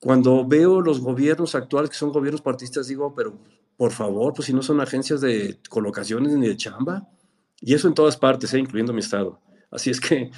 cuando 0.00 0.46
veo 0.46 0.80
los 0.80 1.00
gobiernos 1.00 1.54
actuales 1.54 1.90
que 1.90 1.96
son 1.96 2.12
gobiernos 2.12 2.40
partistas, 2.40 2.86
digo, 2.86 3.14
pero 3.14 3.38
por 3.76 3.92
favor, 3.92 4.32
pues 4.34 4.46
si 4.46 4.52
no 4.52 4.62
son 4.62 4.80
agencias 4.80 5.20
de 5.20 5.58
colocaciones 5.68 6.32
ni 6.32 6.48
de 6.48 6.56
chamba. 6.56 7.08
Y 7.60 7.74
eso 7.74 7.88
en 7.88 7.94
todas 7.94 8.16
partes, 8.16 8.54
¿eh? 8.54 8.58
incluyendo 8.58 8.92
mi 8.92 9.00
estado. 9.00 9.40
Así 9.70 9.90
es 9.90 10.00
que, 10.00 10.30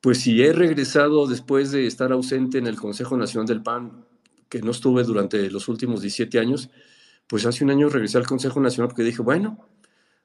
pues 0.00 0.20
si 0.20 0.42
he 0.42 0.52
regresado 0.52 1.26
después 1.26 1.70
de 1.70 1.86
estar 1.86 2.12
ausente 2.12 2.58
en 2.58 2.66
el 2.66 2.76
Consejo 2.76 3.16
Nacional 3.16 3.46
del 3.46 3.62
PAN, 3.62 4.06
que 4.48 4.62
no 4.62 4.70
estuve 4.70 5.02
durante 5.04 5.50
los 5.50 5.68
últimos 5.68 6.00
17 6.00 6.38
años, 6.38 6.70
pues 7.26 7.46
hace 7.46 7.64
un 7.64 7.70
año 7.70 7.88
regresé 7.88 8.18
al 8.18 8.26
Consejo 8.26 8.60
Nacional 8.60 8.88
porque 8.88 9.02
dije, 9.02 9.22
bueno, 9.22 9.68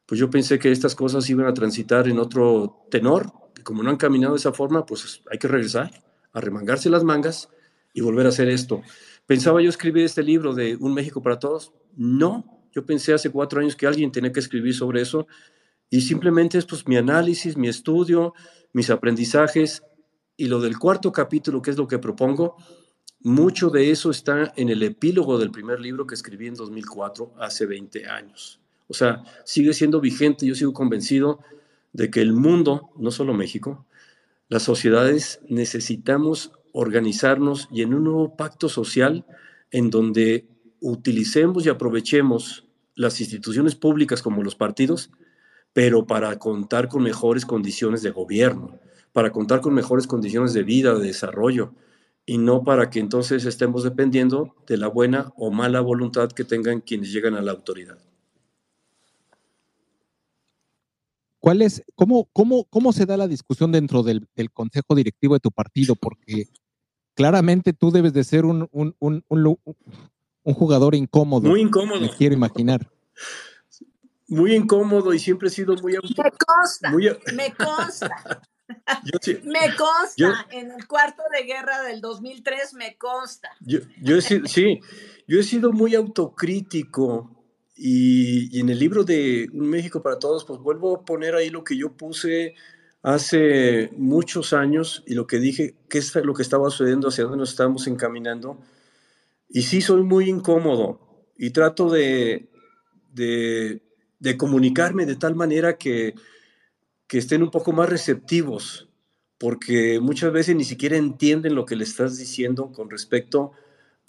pues 0.06 0.20
yo 0.20 0.30
pensé 0.30 0.60
que 0.60 0.72
estas 0.72 0.96
cosas 0.96 1.30
iban 1.30 1.46
a 1.46 1.54
transitar 1.54 2.08
en 2.08 2.20
otro 2.20 2.86
tenor, 2.90 3.32
y 3.58 3.62
como 3.62 3.84
no 3.84 3.90
han 3.90 3.98
caminado 3.98 4.34
de 4.34 4.40
esa 4.40 4.54
forma, 4.54 4.86
pues 4.86 5.22
hay 5.32 5.38
que 5.38 5.48
regresar, 5.48 5.92
a 6.34 6.42
remangarse 6.42 6.90
las 6.90 7.04
mangas 7.04 7.50
y 7.94 8.02
volver 8.02 8.26
a 8.26 8.30
hacer 8.30 8.50
esto. 8.50 8.82
¿Pensaba 9.26 9.62
yo 9.62 9.70
escribir 9.70 10.06
este 10.06 10.24
libro 10.24 10.54
de 10.54 10.76
Un 10.78 10.94
México 10.94 11.22
para 11.22 11.40
Todos? 11.40 11.74
No, 11.96 12.64
yo 12.72 12.86
pensé 12.86 13.14
hace 13.14 13.30
cuatro 13.30 13.60
años 13.60 13.76
que 13.76 13.88
alguien 13.88 14.12
tenía 14.12 14.32
que 14.32 14.40
escribir 14.40 14.74
sobre 14.74 15.02
eso 15.02 15.28
y 15.90 16.02
simplemente 16.02 16.58
es 16.58 16.66
pues 16.66 16.88
mi 16.88 16.98
análisis, 16.98 17.58
mi 17.58 17.68
estudio, 17.68 18.34
mis 18.74 18.90
aprendizajes 18.90 19.84
y 20.38 20.48
lo 20.48 20.60
del 20.60 20.78
cuarto 20.78 21.12
capítulo, 21.12 21.62
que 21.62 21.72
es 21.72 21.78
lo 21.78 21.88
que 21.88 22.00
propongo, 22.00 22.56
mucho 23.22 23.70
de 23.70 23.92
eso 23.92 24.12
está 24.12 24.54
en 24.56 24.70
el 24.70 24.82
epílogo 24.84 25.38
del 25.38 25.52
primer 25.52 25.80
libro 25.80 26.08
que 26.08 26.16
escribí 26.16 26.48
en 26.48 26.56
2004, 26.56 27.34
hace 27.40 27.66
20 27.66 28.08
años. 28.08 28.60
O 28.88 28.94
sea, 28.94 29.24
sigue 29.44 29.74
siendo 29.74 30.00
vigente, 30.00 30.46
yo 30.46 30.56
sigo 30.56 30.74
convencido 30.74 31.40
de 31.94 32.10
que 32.10 32.22
el 32.22 32.34
mundo, 32.34 32.92
no 32.98 33.12
solo 33.12 33.34
México, 33.34 33.86
las 34.48 34.64
sociedades 34.64 35.42
necesitamos 35.48 36.52
organizarnos 36.72 37.68
y 37.72 37.82
en 37.82 37.94
un 37.94 38.06
nuevo 38.06 38.36
pacto 38.36 38.70
social 38.70 39.26
en 39.72 39.90
donde 39.90 40.48
utilicemos 40.80 41.66
y 41.66 41.70
aprovechemos 41.70 42.66
las 42.96 43.20
instituciones 43.22 43.76
públicas 43.76 44.22
como 44.22 44.44
los 44.44 44.56
partidos, 44.56 45.12
pero 45.74 46.06
para 46.08 46.38
contar 46.40 46.88
con 46.88 47.04
mejores 47.04 47.46
condiciones 47.46 48.02
de 48.02 48.12
gobierno, 48.12 48.80
para 49.14 49.32
contar 49.32 49.62
con 49.62 49.74
mejores 49.74 50.08
condiciones 50.08 50.54
de 50.54 50.64
vida, 50.64 50.96
de 50.96 51.08
desarrollo, 51.08 51.74
y 52.30 52.38
no 52.38 52.64
para 52.64 52.92
que 52.92 53.00
entonces 53.00 53.44
estemos 53.46 53.82
dependiendo 53.84 54.54
de 54.68 54.78
la 54.78 54.88
buena 54.88 55.34
o 55.36 55.50
mala 55.50 55.82
voluntad 55.82 56.32
que 56.32 56.44
tengan 56.44 56.80
quienes 56.80 57.12
llegan 57.12 57.34
a 57.34 57.42
la 57.42 57.54
autoridad. 57.54 57.98
¿Cuál 61.40 61.64
es, 61.64 61.84
cómo, 61.96 62.30
cómo, 62.32 62.66
cómo 62.66 62.94
se 62.94 63.08
da 63.08 63.18
la 63.18 63.28
discusión 63.28 63.72
dentro 63.72 64.04
del, 64.04 64.28
consejo 64.54 64.94
directivo 64.94 65.34
de 65.34 65.40
tu 65.40 65.50
partido? 65.50 65.96
Porque 65.96 66.50
claramente 67.16 67.74
tú 67.74 67.90
debes 67.90 68.14
de 68.14 68.24
ser 68.24 68.46
un, 68.46 68.68
un, 68.72 68.96
un, 69.00 69.24
un 69.28 70.54
jugador 70.54 70.94
incómodo. 70.94 71.50
Muy 71.50 71.62
incómodo. 71.62 72.00
Me 72.00 72.12
quiero 72.12 72.36
imaginar. 72.36 72.92
Muy 74.28 74.54
incómodo 74.54 75.16
y 75.16 75.18
siempre 75.18 75.48
he 75.48 75.52
sido 75.52 75.76
muy... 75.78 75.94
Me 75.94 76.32
consta, 76.46 76.92
me 77.34 77.56
consta 77.56 78.44
me 79.44 79.76
consta, 79.76 80.48
en 80.52 80.72
el 80.72 80.88
cuarto 80.88 81.24
de 81.32 81.44
guerra 81.44 81.82
del 81.84 82.02
2003 82.02 82.74
me 82.76 82.98
consta. 82.98 83.50
Yo, 83.62 83.80
he 84.18 84.22
sido, 84.22 84.46
sí, 84.48 84.80
yo 85.28 85.40
he 85.40 85.44
sido 85.44 85.72
muy 85.72 85.96
autocrítico 85.96 87.30
y, 87.76 88.60
en 88.60 88.70
el 88.70 88.80
libro 88.80 89.04
de 89.04 89.50
Un 89.54 89.70
México 89.70 90.02
para 90.02 90.20
Todos, 90.20 90.46
pues 90.46 90.60
vuelvo 90.60 90.96
a 90.96 91.06
poner 91.06 91.36
ahí 91.36 91.50
lo 91.50 91.64
que 91.64 91.78
yo 91.78 91.94
puse 91.94 92.56
hace 93.02 93.90
muchos 93.96 94.52
años 94.52 95.04
y 95.08 95.14
lo 95.14 95.26
que 95.26 95.40
dije, 95.40 95.76
qué 95.90 96.00
es 96.00 96.14
lo 96.16 96.34
que 96.34 96.44
estaba 96.44 96.70
sucediendo, 96.70 97.08
hacia 97.08 97.24
dónde 97.24 97.40
nos 97.40 97.52
estamos 97.52 97.88
encaminando. 97.88 98.60
Y 99.48 99.62
sí, 99.64 99.82
soy 99.82 100.04
muy 100.04 100.30
incómodo 100.30 101.26
y 101.38 101.52
trato 101.52 101.90
de, 101.90 102.50
de, 103.14 103.82
de 104.20 104.38
comunicarme 104.38 105.06
de 105.06 105.16
tal 105.16 105.36
manera 105.36 105.78
que 105.78 106.16
que 107.10 107.18
estén 107.18 107.42
un 107.42 107.50
poco 107.50 107.72
más 107.72 107.90
receptivos, 107.90 108.88
porque 109.40 110.00
muchas 110.00 110.32
veces 110.32 110.56
ni 110.56 110.64
siquiera 110.64 110.96
entienden 110.96 111.56
lo 111.56 111.66
que 111.66 111.76
le 111.76 111.84
estás 111.84 112.20
diciendo 112.20 112.72
con 112.72 112.88
respecto 112.92 113.52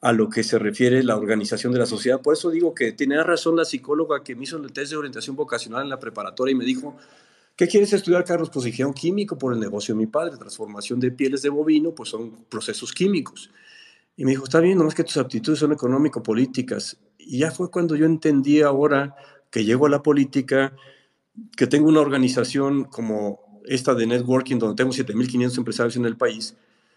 a 0.03 0.13
lo 0.13 0.29
que 0.29 0.45
se 0.45 0.59
refiere 0.59 1.03
la 1.03 1.17
organización 1.17 1.73
de 1.73 1.79
la 1.79 1.87
sociedad. 1.87 2.21
Por 2.21 2.35
eso 2.35 2.51
digo 2.51 2.75
que 2.75 2.93
tiene 2.93 3.23
razón 3.25 3.57
la 3.57 3.65
psicóloga 3.65 4.23
que 4.23 4.37
me 4.37 4.45
hizo 4.45 4.59
el 4.59 4.71
test 4.71 4.91
de 4.91 4.99
orientación 4.99 5.35
vocacional 5.35 5.83
en 5.83 5.89
la 5.89 5.99
preparatoria 5.99 6.53
y 6.53 6.57
me 6.57 6.65
dijo, 6.67 6.95
¿qué 7.57 7.67
quieres 7.67 7.91
estudiar, 7.95 8.23
Carlos? 8.23 8.51
Pues 8.53 8.79
un 8.81 8.93
químico 8.93 9.39
por 9.39 9.55
el 9.55 9.61
negocio 9.61 9.95
de 9.95 9.99
mi 9.99 10.07
padre, 10.07 10.37
transformación 10.37 11.01
de 11.01 11.11
pieles 11.11 11.41
de 11.41 11.49
bovino, 11.49 11.95
pues 11.95 12.11
son 12.11 12.45
procesos 12.51 12.93
químicos. 12.93 13.51
Y 14.15 14.27
me 14.27 14.33
dijo, 14.33 14.45
está 14.45 14.61
bien, 14.61 14.77
nomás 14.77 14.95
que 14.95 15.05
tus 15.05 15.17
aptitudes 15.17 15.59
son 15.59 15.73
económico-políticas. 15.73 16.99
Y 17.17 17.39
ya 17.39 17.51
fue 17.51 17.71
cuando 17.71 17.97
yo 17.97 18.05
entendí 18.05 18.61
ahora 18.61 19.17
que 19.51 19.65
llego 19.65 19.87
a 19.87 19.91
la 19.91 20.03
política, 20.03 20.75
que 21.57 21.66
tengo 21.66 21.89
una 21.89 22.01
organización 22.01 22.85
como 22.85 23.61
esta 23.66 23.95
de 23.95 24.07
networking, 24.07 24.59
donde 24.59 24.76
tengo 24.76 24.93
7.500 24.93 25.59
empresarios 25.59 25.97
en 25.97 26.07
el 26.07 26.16
país, 26.16 26.57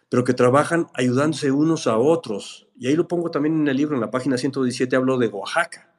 pero 0.09 0.23
que 0.23 0.33
trabajan 0.33 0.87
ayudándose 0.93 1.51
unos 1.51 1.87
a 1.87 1.97
otros. 1.97 2.67
Y 2.77 2.87
ahí 2.87 2.95
lo 2.95 3.07
pongo 3.07 3.31
también 3.31 3.61
en 3.61 3.67
el 3.67 3.77
libro, 3.77 3.95
en 3.95 4.01
la 4.01 4.11
página 4.11 4.37
117 4.37 4.95
hablo 4.95 5.17
de 5.17 5.27
Oaxaca. 5.27 5.93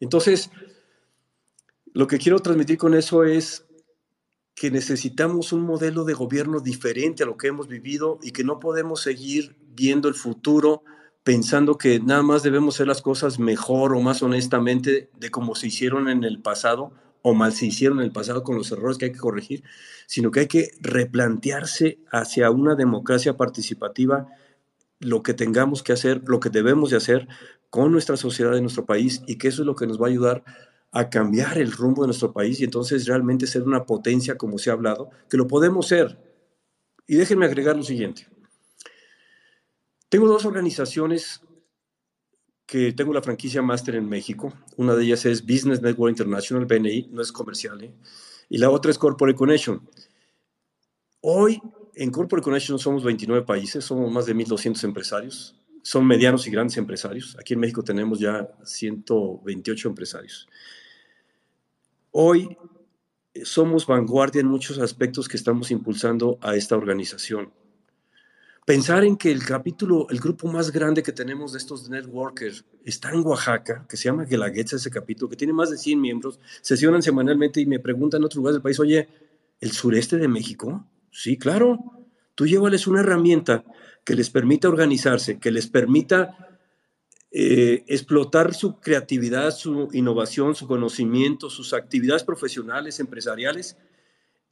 Entonces, 0.00 0.50
Lo 1.94 2.06
que 2.06 2.16
quiero 2.16 2.38
transmitir 2.38 2.78
con 2.78 2.94
eso 2.94 3.24
es 3.24 3.66
que 4.54 4.70
necesitamos 4.70 5.52
un 5.52 5.62
modelo 5.62 6.04
de 6.04 6.14
gobierno 6.14 6.60
diferente 6.60 7.22
a 7.22 7.26
lo 7.26 7.36
que 7.36 7.48
hemos 7.48 7.68
vivido 7.68 8.18
y 8.22 8.30
que 8.32 8.44
no 8.44 8.58
podemos 8.60 9.02
seguir 9.02 9.56
viendo 9.74 10.08
el 10.08 10.14
futuro 10.14 10.84
pensando 11.22 11.76
que 11.76 12.00
nada 12.00 12.22
más 12.22 12.42
debemos 12.42 12.76
hacer 12.76 12.86
las 12.86 13.02
cosas 13.02 13.38
mejor 13.38 13.94
o 13.94 14.00
más 14.00 14.22
honestamente 14.22 15.10
de 15.18 15.30
como 15.30 15.54
se 15.54 15.68
hicieron 15.68 16.08
en 16.08 16.24
el 16.24 16.40
pasado 16.40 16.92
o 17.22 17.34
mal 17.34 17.52
se 17.52 17.66
hicieron 17.66 17.98
en 17.98 18.04
el 18.04 18.12
pasado 18.12 18.42
con 18.42 18.56
los 18.56 18.70
errores 18.72 18.98
que 18.98 19.06
hay 19.06 19.12
que 19.12 19.18
corregir, 19.18 19.64
sino 20.06 20.30
que 20.30 20.40
hay 20.40 20.46
que 20.48 20.72
replantearse 20.80 21.98
hacia 22.10 22.50
una 22.50 22.74
democracia 22.74 23.36
participativa 23.36 24.28
lo 24.98 25.22
que 25.22 25.34
tengamos 25.34 25.82
que 25.82 25.92
hacer, 25.92 26.22
lo 26.26 26.40
que 26.40 26.50
debemos 26.50 26.90
de 26.90 26.96
hacer 26.96 27.28
con 27.70 27.90
nuestra 27.90 28.16
sociedad 28.16 28.52
de 28.52 28.60
nuestro 28.60 28.86
país 28.86 29.22
y 29.26 29.36
que 29.36 29.48
eso 29.48 29.62
es 29.62 29.66
lo 29.66 29.74
que 29.74 29.86
nos 29.86 30.00
va 30.00 30.06
a 30.06 30.10
ayudar 30.10 30.44
a 30.92 31.08
cambiar 31.08 31.58
el 31.58 31.72
rumbo 31.72 32.02
de 32.02 32.08
nuestro 32.08 32.32
país 32.32 32.60
y 32.60 32.64
entonces 32.64 33.06
realmente 33.06 33.46
ser 33.46 33.62
una 33.62 33.86
potencia 33.86 34.36
como 34.36 34.58
se 34.58 34.70
ha 34.70 34.74
hablado, 34.74 35.10
que 35.28 35.36
lo 35.36 35.48
podemos 35.48 35.88
ser. 35.88 36.18
Y 37.06 37.16
déjenme 37.16 37.46
agregar 37.46 37.76
lo 37.76 37.82
siguiente. 37.82 38.28
Tengo 40.08 40.28
dos 40.28 40.44
organizaciones 40.44 41.40
que 42.72 42.94
tengo 42.94 43.12
la 43.12 43.20
franquicia 43.20 43.60
máster 43.60 43.96
en 43.96 44.08
México. 44.08 44.50
Una 44.78 44.94
de 44.94 45.04
ellas 45.04 45.26
es 45.26 45.42
Business 45.42 45.82
Network 45.82 46.08
International, 46.08 46.64
BNI, 46.64 47.10
no 47.12 47.20
es 47.20 47.30
comercial, 47.30 47.84
¿eh? 47.84 47.92
y 48.48 48.56
la 48.56 48.70
otra 48.70 48.90
es 48.90 48.96
Corporate 48.96 49.36
Connection. 49.36 49.86
Hoy 51.20 51.60
en 51.94 52.10
Corporate 52.10 52.42
Connection 52.42 52.78
somos 52.78 53.04
29 53.04 53.44
países, 53.44 53.84
somos 53.84 54.10
más 54.10 54.24
de 54.24 54.34
1.200 54.34 54.84
empresarios, 54.84 55.54
son 55.82 56.06
medianos 56.06 56.46
y 56.46 56.50
grandes 56.50 56.78
empresarios. 56.78 57.36
Aquí 57.38 57.52
en 57.52 57.60
México 57.60 57.84
tenemos 57.84 58.18
ya 58.18 58.48
128 58.64 59.88
empresarios. 59.88 60.48
Hoy 62.10 62.56
somos 63.44 63.86
vanguardia 63.86 64.40
en 64.40 64.46
muchos 64.46 64.78
aspectos 64.78 65.28
que 65.28 65.36
estamos 65.36 65.70
impulsando 65.70 66.38
a 66.40 66.56
esta 66.56 66.74
organización. 66.74 67.52
Pensar 68.64 69.02
en 69.04 69.16
que 69.16 69.32
el 69.32 69.44
capítulo, 69.44 70.06
el 70.08 70.20
grupo 70.20 70.46
más 70.46 70.70
grande 70.70 71.02
que 71.02 71.10
tenemos 71.10 71.50
de 71.52 71.58
estos 71.58 71.90
networkers 71.90 72.64
está 72.84 73.10
en 73.10 73.26
Oaxaca, 73.26 73.84
que 73.88 73.96
se 73.96 74.04
llama 74.04 74.24
Guelaguetza 74.24 74.76
ese 74.76 74.88
capítulo, 74.88 75.28
que 75.28 75.34
tiene 75.34 75.52
más 75.52 75.70
de 75.70 75.78
100 75.78 76.00
miembros, 76.00 76.38
sesionan 76.60 77.02
semanalmente 77.02 77.60
y 77.60 77.66
me 77.66 77.80
preguntan 77.80 78.20
en 78.20 78.26
otros 78.26 78.36
lugares 78.36 78.54
del 78.54 78.62
país, 78.62 78.78
oye, 78.78 79.08
¿el 79.60 79.72
sureste 79.72 80.16
de 80.16 80.28
México? 80.28 80.86
Sí, 81.10 81.36
claro. 81.36 81.76
Tú 82.36 82.46
llévales 82.46 82.86
una 82.86 83.00
herramienta 83.00 83.64
que 84.04 84.14
les 84.14 84.30
permita 84.30 84.68
organizarse, 84.68 85.40
que 85.40 85.50
les 85.50 85.66
permita 85.66 86.60
eh, 87.32 87.82
explotar 87.88 88.54
su 88.54 88.78
creatividad, 88.78 89.50
su 89.50 89.88
innovación, 89.92 90.54
su 90.54 90.68
conocimiento, 90.68 91.50
sus 91.50 91.72
actividades 91.72 92.22
profesionales, 92.22 93.00
empresariales 93.00 93.76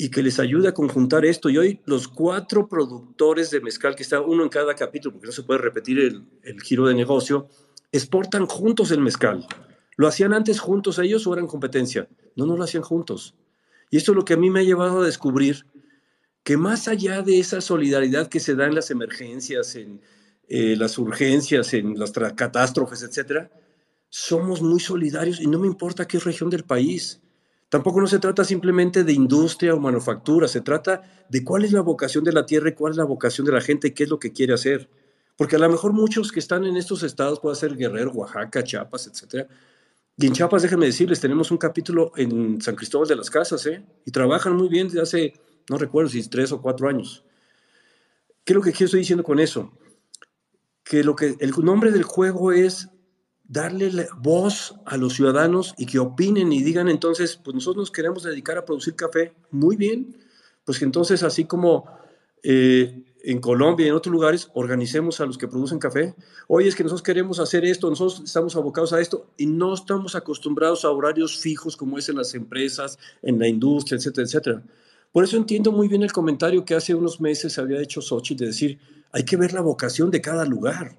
y 0.02 0.10
que 0.10 0.22
les 0.22 0.38
ayude 0.38 0.66
a 0.66 0.72
conjuntar 0.72 1.26
esto. 1.26 1.50
Y 1.50 1.58
hoy 1.58 1.80
los 1.84 2.08
cuatro 2.08 2.66
productores 2.66 3.50
de 3.50 3.60
mezcal, 3.60 3.94
que 3.94 4.02
está 4.02 4.22
uno 4.22 4.42
en 4.42 4.48
cada 4.48 4.74
capítulo, 4.74 5.12
porque 5.12 5.26
no 5.26 5.32
se 5.32 5.42
puede 5.42 5.60
repetir 5.60 5.98
el, 5.98 6.24
el 6.42 6.58
giro 6.62 6.86
de 6.86 6.94
negocio, 6.94 7.48
exportan 7.92 8.46
juntos 8.46 8.90
el 8.92 9.00
mezcal. 9.00 9.46
¿Lo 9.98 10.08
hacían 10.08 10.32
antes 10.32 10.58
juntos 10.58 10.98
ellos 10.98 11.26
o 11.26 11.34
eran 11.34 11.46
competencia? 11.46 12.08
No, 12.34 12.46
no 12.46 12.56
lo 12.56 12.64
hacían 12.64 12.82
juntos. 12.82 13.34
Y 13.90 13.98
esto 13.98 14.12
es 14.12 14.16
lo 14.16 14.24
que 14.24 14.32
a 14.32 14.36
mí 14.38 14.48
me 14.48 14.60
ha 14.60 14.62
llevado 14.62 15.02
a 15.02 15.04
descubrir 15.04 15.66
que 16.44 16.56
más 16.56 16.88
allá 16.88 17.20
de 17.20 17.38
esa 17.38 17.60
solidaridad 17.60 18.28
que 18.28 18.40
se 18.40 18.54
da 18.54 18.64
en 18.64 18.74
las 18.74 18.90
emergencias, 18.90 19.76
en 19.76 20.00
eh, 20.48 20.76
las 20.76 20.96
urgencias, 20.96 21.74
en 21.74 21.98
las 21.98 22.12
catástrofes, 22.12 23.02
etcétera, 23.02 23.50
somos 24.08 24.62
muy 24.62 24.80
solidarios 24.80 25.42
y 25.42 25.46
no 25.46 25.58
me 25.58 25.66
importa 25.66 26.08
qué 26.08 26.18
región 26.18 26.48
del 26.48 26.64
país. 26.64 27.20
Tampoco 27.70 28.00
no 28.00 28.08
se 28.08 28.18
trata 28.18 28.44
simplemente 28.44 29.04
de 29.04 29.12
industria 29.12 29.74
o 29.74 29.80
manufactura, 29.80 30.48
se 30.48 30.60
trata 30.60 31.02
de 31.28 31.44
cuál 31.44 31.64
es 31.64 31.70
la 31.70 31.82
vocación 31.82 32.24
de 32.24 32.32
la 32.32 32.44
tierra 32.44 32.70
y 32.70 32.74
cuál 32.74 32.90
es 32.90 32.96
la 32.96 33.04
vocación 33.04 33.46
de 33.46 33.52
la 33.52 33.60
gente 33.60 33.88
y 33.88 33.90
qué 33.92 34.02
es 34.02 34.10
lo 34.10 34.18
que 34.18 34.32
quiere 34.32 34.52
hacer. 34.52 34.90
Porque 35.36 35.54
a 35.54 35.60
lo 35.60 35.70
mejor 35.70 35.92
muchos 35.92 36.32
que 36.32 36.40
están 36.40 36.64
en 36.64 36.76
estos 36.76 37.04
estados, 37.04 37.38
puede 37.38 37.54
ser 37.54 37.76
Guerrero, 37.76 38.10
Oaxaca, 38.10 38.64
Chiapas, 38.64 39.06
etc. 39.06 39.48
Y 40.16 40.26
en 40.26 40.32
Chiapas, 40.32 40.62
déjenme 40.62 40.86
decirles, 40.86 41.20
tenemos 41.20 41.52
un 41.52 41.58
capítulo 41.58 42.10
en 42.16 42.60
San 42.60 42.74
Cristóbal 42.74 43.06
de 43.06 43.14
las 43.14 43.30
Casas, 43.30 43.64
¿eh? 43.66 43.86
Y 44.04 44.10
trabajan 44.10 44.56
muy 44.56 44.68
bien 44.68 44.88
desde 44.88 45.02
hace, 45.02 45.34
no 45.68 45.78
recuerdo 45.78 46.10
si 46.10 46.28
tres 46.28 46.50
o 46.50 46.60
cuatro 46.60 46.88
años. 46.88 47.24
¿Qué 48.44 48.52
es 48.52 48.56
lo 48.56 48.62
que 48.62 48.70
estoy 48.70 48.98
diciendo 48.98 49.22
con 49.22 49.38
eso? 49.38 49.72
Que, 50.82 51.04
lo 51.04 51.14
que 51.14 51.36
el 51.38 51.52
nombre 51.62 51.92
del 51.92 52.02
juego 52.02 52.50
es 52.50 52.88
darle 53.50 54.06
voz 54.18 54.76
a 54.86 54.96
los 54.96 55.14
ciudadanos 55.14 55.74
y 55.76 55.86
que 55.86 55.98
opinen 55.98 56.52
y 56.52 56.62
digan 56.62 56.88
entonces, 56.88 57.36
pues 57.36 57.52
nosotros 57.52 57.82
nos 57.82 57.90
queremos 57.90 58.22
dedicar 58.22 58.56
a 58.56 58.64
producir 58.64 58.94
café, 58.94 59.32
muy 59.50 59.74
bien, 59.74 60.16
pues 60.64 60.80
entonces 60.82 61.24
así 61.24 61.46
como 61.46 61.84
eh, 62.44 63.02
en 63.24 63.40
Colombia 63.40 63.86
y 63.86 63.88
en 63.88 63.96
otros 63.96 64.12
lugares 64.12 64.48
organicemos 64.54 65.20
a 65.20 65.26
los 65.26 65.36
que 65.36 65.48
producen 65.48 65.80
café, 65.80 66.14
oye, 66.46 66.68
es 66.68 66.76
que 66.76 66.84
nosotros 66.84 67.02
queremos 67.02 67.40
hacer 67.40 67.64
esto, 67.64 67.90
nosotros 67.90 68.22
estamos 68.24 68.54
abocados 68.54 68.92
a 68.92 69.00
esto 69.00 69.26
y 69.36 69.46
no 69.46 69.74
estamos 69.74 70.14
acostumbrados 70.14 70.84
a 70.84 70.90
horarios 70.90 71.36
fijos 71.40 71.76
como 71.76 71.98
es 71.98 72.08
en 72.08 72.18
las 72.18 72.34
empresas, 72.34 73.00
en 73.20 73.40
la 73.40 73.48
industria, 73.48 73.96
etcétera, 73.96 74.26
etcétera. 74.26 74.62
Por 75.10 75.24
eso 75.24 75.36
entiendo 75.36 75.72
muy 75.72 75.88
bien 75.88 76.04
el 76.04 76.12
comentario 76.12 76.64
que 76.64 76.76
hace 76.76 76.94
unos 76.94 77.20
meses 77.20 77.58
había 77.58 77.82
hecho 77.82 78.00
Sochi 78.00 78.36
de 78.36 78.46
decir, 78.46 78.78
hay 79.10 79.24
que 79.24 79.36
ver 79.36 79.52
la 79.52 79.60
vocación 79.60 80.08
de 80.12 80.20
cada 80.20 80.44
lugar. 80.44 80.96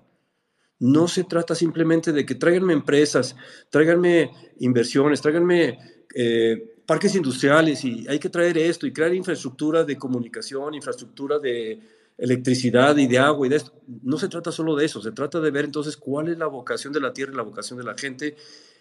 No 0.81 1.07
se 1.07 1.25
trata 1.25 1.53
simplemente 1.53 2.11
de 2.11 2.25
que 2.25 2.33
tráiganme 2.33 2.73
empresas, 2.73 3.35
tráiganme 3.69 4.31
inversiones, 4.57 5.21
tráiganme 5.21 5.77
eh, 6.15 6.75
parques 6.87 7.13
industriales 7.13 7.85
y 7.85 8.07
hay 8.07 8.17
que 8.17 8.29
traer 8.29 8.57
esto 8.57 8.87
y 8.87 8.91
crear 8.91 9.13
infraestructura 9.13 9.83
de 9.83 9.95
comunicación, 9.95 10.73
infraestructura 10.73 11.37
de 11.37 11.79
electricidad 12.17 12.97
y 12.97 13.05
de 13.05 13.19
agua 13.19 13.45
y 13.45 13.51
de 13.51 13.57
esto. 13.57 13.79
No 14.01 14.17
se 14.17 14.27
trata 14.27 14.51
solo 14.51 14.75
de 14.75 14.85
eso, 14.85 14.99
se 15.03 15.11
trata 15.11 15.39
de 15.39 15.51
ver 15.51 15.65
entonces 15.65 15.95
cuál 15.95 16.29
es 16.29 16.39
la 16.39 16.47
vocación 16.47 16.91
de 16.91 16.99
la 16.99 17.13
tierra 17.13 17.31
y 17.31 17.37
la 17.37 17.43
vocación 17.43 17.77
de 17.77 17.85
la 17.85 17.95
gente. 17.95 18.35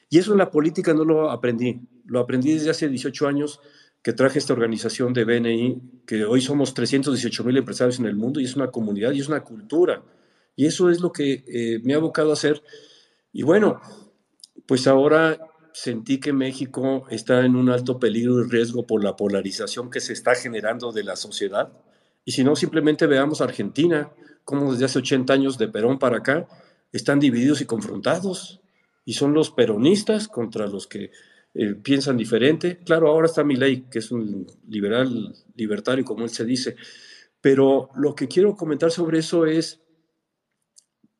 Y 0.08 0.16
eso 0.16 0.32
en 0.32 0.38
la 0.38 0.50
política 0.50 0.94
no 0.94 1.04
lo 1.04 1.30
aprendí, 1.30 1.82
lo 2.06 2.20
aprendí 2.20 2.54
desde 2.54 2.70
hace 2.70 2.88
18 2.88 3.28
años 3.28 3.60
que 4.02 4.14
traje 4.14 4.38
esta 4.38 4.54
organización 4.54 5.12
de 5.12 5.24
BNI, 5.26 5.82
que 6.06 6.24
hoy 6.24 6.40
somos 6.40 6.72
318 6.72 7.44
mil 7.44 7.58
empresarios 7.58 7.98
en 7.98 8.06
el 8.06 8.16
mundo 8.16 8.40
y 8.40 8.44
es 8.44 8.56
una 8.56 8.68
comunidad 8.68 9.12
y 9.12 9.20
es 9.20 9.28
una 9.28 9.44
cultura. 9.44 10.02
Y 10.60 10.66
eso 10.66 10.90
es 10.90 11.00
lo 11.00 11.10
que 11.10 11.42
eh, 11.46 11.80
me 11.84 11.94
ha 11.94 11.96
abocado 11.96 12.28
a 12.28 12.34
hacer. 12.34 12.62
Y 13.32 13.44
bueno, 13.44 13.80
pues 14.66 14.86
ahora 14.86 15.38
sentí 15.72 16.20
que 16.20 16.34
México 16.34 17.06
está 17.08 17.46
en 17.46 17.56
un 17.56 17.70
alto 17.70 17.98
peligro 17.98 18.44
y 18.44 18.46
riesgo 18.46 18.86
por 18.86 19.02
la 19.02 19.16
polarización 19.16 19.88
que 19.88 20.00
se 20.00 20.12
está 20.12 20.34
generando 20.34 20.92
de 20.92 21.02
la 21.02 21.16
sociedad. 21.16 21.72
Y 22.26 22.32
si 22.32 22.44
no, 22.44 22.56
simplemente 22.56 23.06
veamos 23.06 23.40
Argentina, 23.40 24.12
como 24.44 24.72
desde 24.72 24.84
hace 24.84 24.98
80 24.98 25.32
años 25.32 25.56
de 25.56 25.68
Perón 25.68 25.98
para 25.98 26.18
acá, 26.18 26.46
están 26.92 27.20
divididos 27.20 27.62
y 27.62 27.64
confrontados. 27.64 28.60
Y 29.06 29.14
son 29.14 29.32
los 29.32 29.50
peronistas 29.50 30.28
contra 30.28 30.66
los 30.66 30.86
que 30.86 31.10
eh, 31.54 31.74
piensan 31.74 32.18
diferente. 32.18 32.80
Claro, 32.84 33.08
ahora 33.08 33.28
está 33.28 33.42
ley 33.44 33.86
que 33.90 34.00
es 34.00 34.12
un 34.12 34.46
liberal, 34.68 35.34
libertario, 35.56 36.04
como 36.04 36.24
él 36.24 36.28
se 36.28 36.44
dice. 36.44 36.76
Pero 37.40 37.88
lo 37.94 38.14
que 38.14 38.28
quiero 38.28 38.54
comentar 38.56 38.90
sobre 38.90 39.20
eso 39.20 39.46
es 39.46 39.80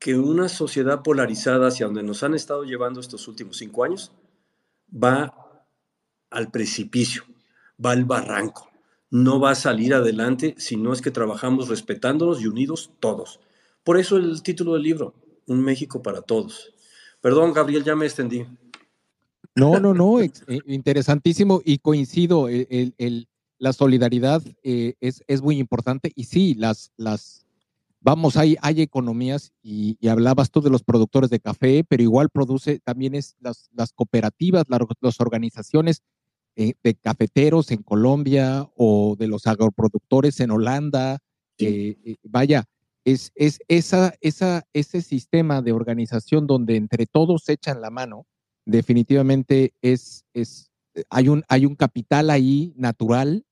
que 0.01 0.17
una 0.17 0.49
sociedad 0.49 1.03
polarizada 1.03 1.67
hacia 1.67 1.85
donde 1.85 2.01
nos 2.01 2.23
han 2.23 2.33
estado 2.33 2.63
llevando 2.63 2.99
estos 2.99 3.27
últimos 3.27 3.57
cinco 3.57 3.83
años 3.83 4.11
va 4.91 5.63
al 6.31 6.49
precipicio, 6.49 7.23
va 7.83 7.91
al 7.91 8.05
barranco. 8.05 8.71
No 9.11 9.39
va 9.39 9.51
a 9.51 9.55
salir 9.55 9.93
adelante 9.93 10.55
si 10.57 10.75
no 10.75 10.91
es 10.91 11.03
que 11.03 11.11
trabajamos 11.11 11.69
respetándonos 11.69 12.41
y 12.41 12.47
unidos 12.47 12.89
todos. 12.99 13.39
Por 13.83 13.99
eso 13.99 14.17
el 14.17 14.41
título 14.41 14.73
del 14.73 14.81
libro, 14.81 15.13
Un 15.45 15.61
México 15.61 16.01
para 16.01 16.23
Todos. 16.23 16.73
Perdón, 17.21 17.53
Gabriel, 17.53 17.83
ya 17.83 17.95
me 17.95 18.07
extendí. 18.07 18.47
No, 19.53 19.79
no, 19.79 19.93
no, 19.93 20.19
eh, 20.19 20.31
interesantísimo 20.65 21.61
y 21.63 21.77
coincido, 21.77 22.47
la 23.59 23.73
solidaridad 23.73 24.41
eh, 24.63 24.95
es, 24.99 25.23
es, 25.27 25.43
muy 25.43 25.59
importante 25.59 26.11
y 26.15 26.23
sí, 26.23 26.55
las, 26.55 26.91
las, 26.97 27.40
vamos, 28.01 28.35
hay, 28.35 28.57
hay 28.61 28.81
economías 28.81 29.53
y, 29.61 29.97
hablabas 30.07 30.51
tú 30.51 30.61
de 30.61 30.69
los 30.69 30.83
productores 30.83 31.29
de 31.29 31.39
café, 31.39 31.83
pero 31.87 32.03
igual 32.03 32.29
produce 32.29 32.79
también 32.79 33.15
es 33.15 33.35
las, 33.39 33.69
las 33.73 33.93
cooperativas, 33.93 34.65
las, 34.67 35.19
organizaciones 35.19 36.01
eh, 36.55 36.73
de 36.83 36.95
cafeteros 36.95 37.71
en 37.71 37.83
Colombia 37.83 38.69
o 38.75 39.15
de 39.17 39.27
los 39.27 39.47
agroproductores 39.47 40.39
en 40.39 40.51
Holanda. 40.51 41.19
Eh, 41.57 41.97
eh, 42.03 42.15
vaya, 42.23 42.65
es, 43.05 43.31
es 43.35 43.59
esa, 43.67 44.15
esa, 44.19 44.65
ese 44.73 45.01
sistema 45.01 45.61
de 45.61 45.71
organización 45.71 46.47
donde 46.47 46.75
entre 46.75 47.05
todos 47.05 47.47
echan 47.49 47.81
la 47.81 47.91
mano, 47.91 48.25
definitivamente 48.65 49.73
es, 49.81 50.25
es 50.33 50.71
hay, 51.09 51.29
un, 51.29 51.43
hay 51.47 51.65
un 51.65 51.75
capital 51.75 52.29
ahí 52.29 52.73
natural 52.75 53.45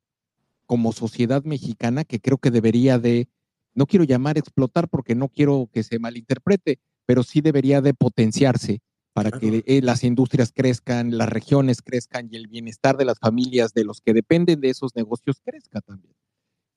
como 0.65 0.91
sociedad 0.91 1.43
mexicana 1.43 2.03
que 2.03 2.19
creo 2.19 2.37
que 2.37 2.51
debería 2.51 2.99
de 2.99 3.27
no 3.73 3.85
quiero 3.85 4.05
llamar 4.05 4.37
explotar 4.37 4.89
porque 4.89 5.15
no 5.15 5.29
quiero 5.29 5.69
que 5.71 5.83
se 5.83 5.99
malinterprete, 5.99 6.79
pero 7.05 7.23
sí 7.23 7.41
debería 7.41 7.81
de 7.81 7.93
potenciarse 7.93 8.81
para 9.13 9.31
que 9.31 9.63
eh, 9.65 9.81
las 9.81 10.03
industrias 10.03 10.51
crezcan, 10.55 11.17
las 11.17 11.29
regiones 11.29 11.81
crezcan 11.81 12.29
y 12.31 12.37
el 12.37 12.47
bienestar 12.47 12.95
de 12.97 13.05
las 13.05 13.19
familias 13.19 13.73
de 13.73 13.83
los 13.83 14.01
que 14.01 14.13
dependen 14.13 14.61
de 14.61 14.69
esos 14.69 14.95
negocios 14.95 15.41
crezca 15.43 15.81
también. 15.81 16.15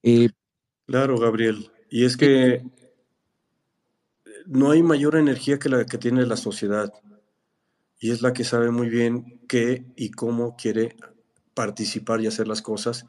Eh, 0.03 0.31
claro, 0.87 1.19
Gabriel. 1.19 1.71
Y 1.91 2.05
es 2.05 2.17
que 2.17 2.63
no 4.47 4.71
hay 4.71 4.83
mayor 4.83 5.17
energía 5.17 5.59
que 5.59 5.69
la 5.69 5.85
que 5.85 5.99
tiene 5.99 6.27
la 6.27 6.37
sociedad. 6.37 6.93
Y 8.01 8.11
es 8.11 8.23
la 8.23 8.33
que 8.33 8.45
sabe 8.45 8.71
muy 8.71 8.89
bien 8.89 9.41
qué 9.47 9.85
y 9.97 10.11
cómo 10.11 10.57
quiere 10.57 10.97
participar 11.55 12.21
y 12.21 12.27
hacer 12.27 12.49
las 12.49 12.63
cosas. 12.63 13.07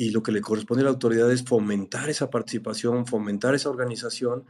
Y 0.00 0.12
lo 0.12 0.22
que 0.22 0.32
le 0.32 0.40
corresponde 0.40 0.80
a 0.80 0.84
la 0.84 0.92
autoridad 0.92 1.30
es 1.30 1.44
fomentar 1.44 2.08
esa 2.08 2.30
participación, 2.30 3.04
fomentar 3.04 3.54
esa 3.54 3.68
organización 3.68 4.46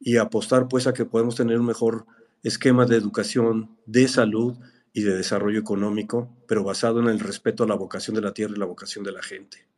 y 0.00 0.16
apostar 0.16 0.66
pues 0.66 0.88
a 0.88 0.92
que 0.92 1.04
podemos 1.04 1.36
tener 1.36 1.60
un 1.60 1.66
mejor 1.66 2.04
esquema 2.42 2.84
de 2.84 2.96
educación, 2.96 3.78
de 3.86 4.08
salud 4.08 4.58
y 4.92 5.02
de 5.02 5.14
desarrollo 5.14 5.60
económico, 5.60 6.36
pero 6.48 6.64
basado 6.64 6.98
en 6.98 7.06
el 7.06 7.20
respeto 7.20 7.62
a 7.62 7.68
la 7.68 7.76
vocación 7.76 8.16
de 8.16 8.22
la 8.22 8.34
tierra 8.34 8.54
y 8.56 8.58
la 8.58 8.66
vocación 8.66 9.04
de 9.04 9.12
la 9.12 9.22
gente. 9.22 9.68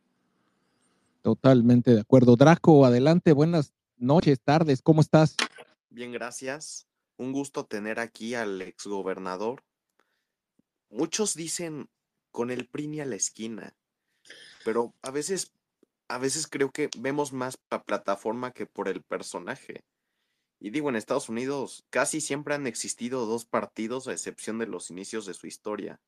Totalmente 1.21 1.93
de 1.93 2.01
acuerdo. 2.01 2.35
Draco, 2.35 2.83
adelante, 2.83 3.31
buenas 3.31 3.75
noches, 3.97 4.39
tardes, 4.43 4.81
¿cómo 4.81 5.01
estás? 5.01 5.35
Bien, 5.91 6.13
gracias. 6.13 6.87
Un 7.17 7.31
gusto 7.31 7.67
tener 7.67 7.99
aquí 7.99 8.33
al 8.33 8.59
exgobernador. 8.59 9.61
Muchos 10.89 11.35
dicen 11.35 11.89
con 12.31 12.49
el 12.49 12.67
PRI 12.67 13.01
a 13.01 13.05
la 13.05 13.15
esquina, 13.15 13.75
pero 14.65 14.95
a 15.03 15.11
veces, 15.11 15.53
a 16.07 16.17
veces 16.17 16.47
creo 16.47 16.71
que 16.71 16.89
vemos 16.97 17.33
más 17.33 17.59
la 17.69 17.83
plataforma 17.83 18.51
que 18.51 18.65
por 18.65 18.87
el 18.87 19.03
personaje. 19.03 19.83
Y 20.59 20.71
digo, 20.71 20.89
en 20.89 20.95
Estados 20.95 21.29
Unidos 21.29 21.85
casi 21.91 22.19
siempre 22.19 22.55
han 22.55 22.65
existido 22.65 23.27
dos 23.27 23.45
partidos 23.45 24.07
a 24.07 24.11
excepción 24.11 24.57
de 24.57 24.65
los 24.65 24.89
inicios 24.89 25.27
de 25.27 25.35
su 25.35 25.45
historia. 25.45 26.01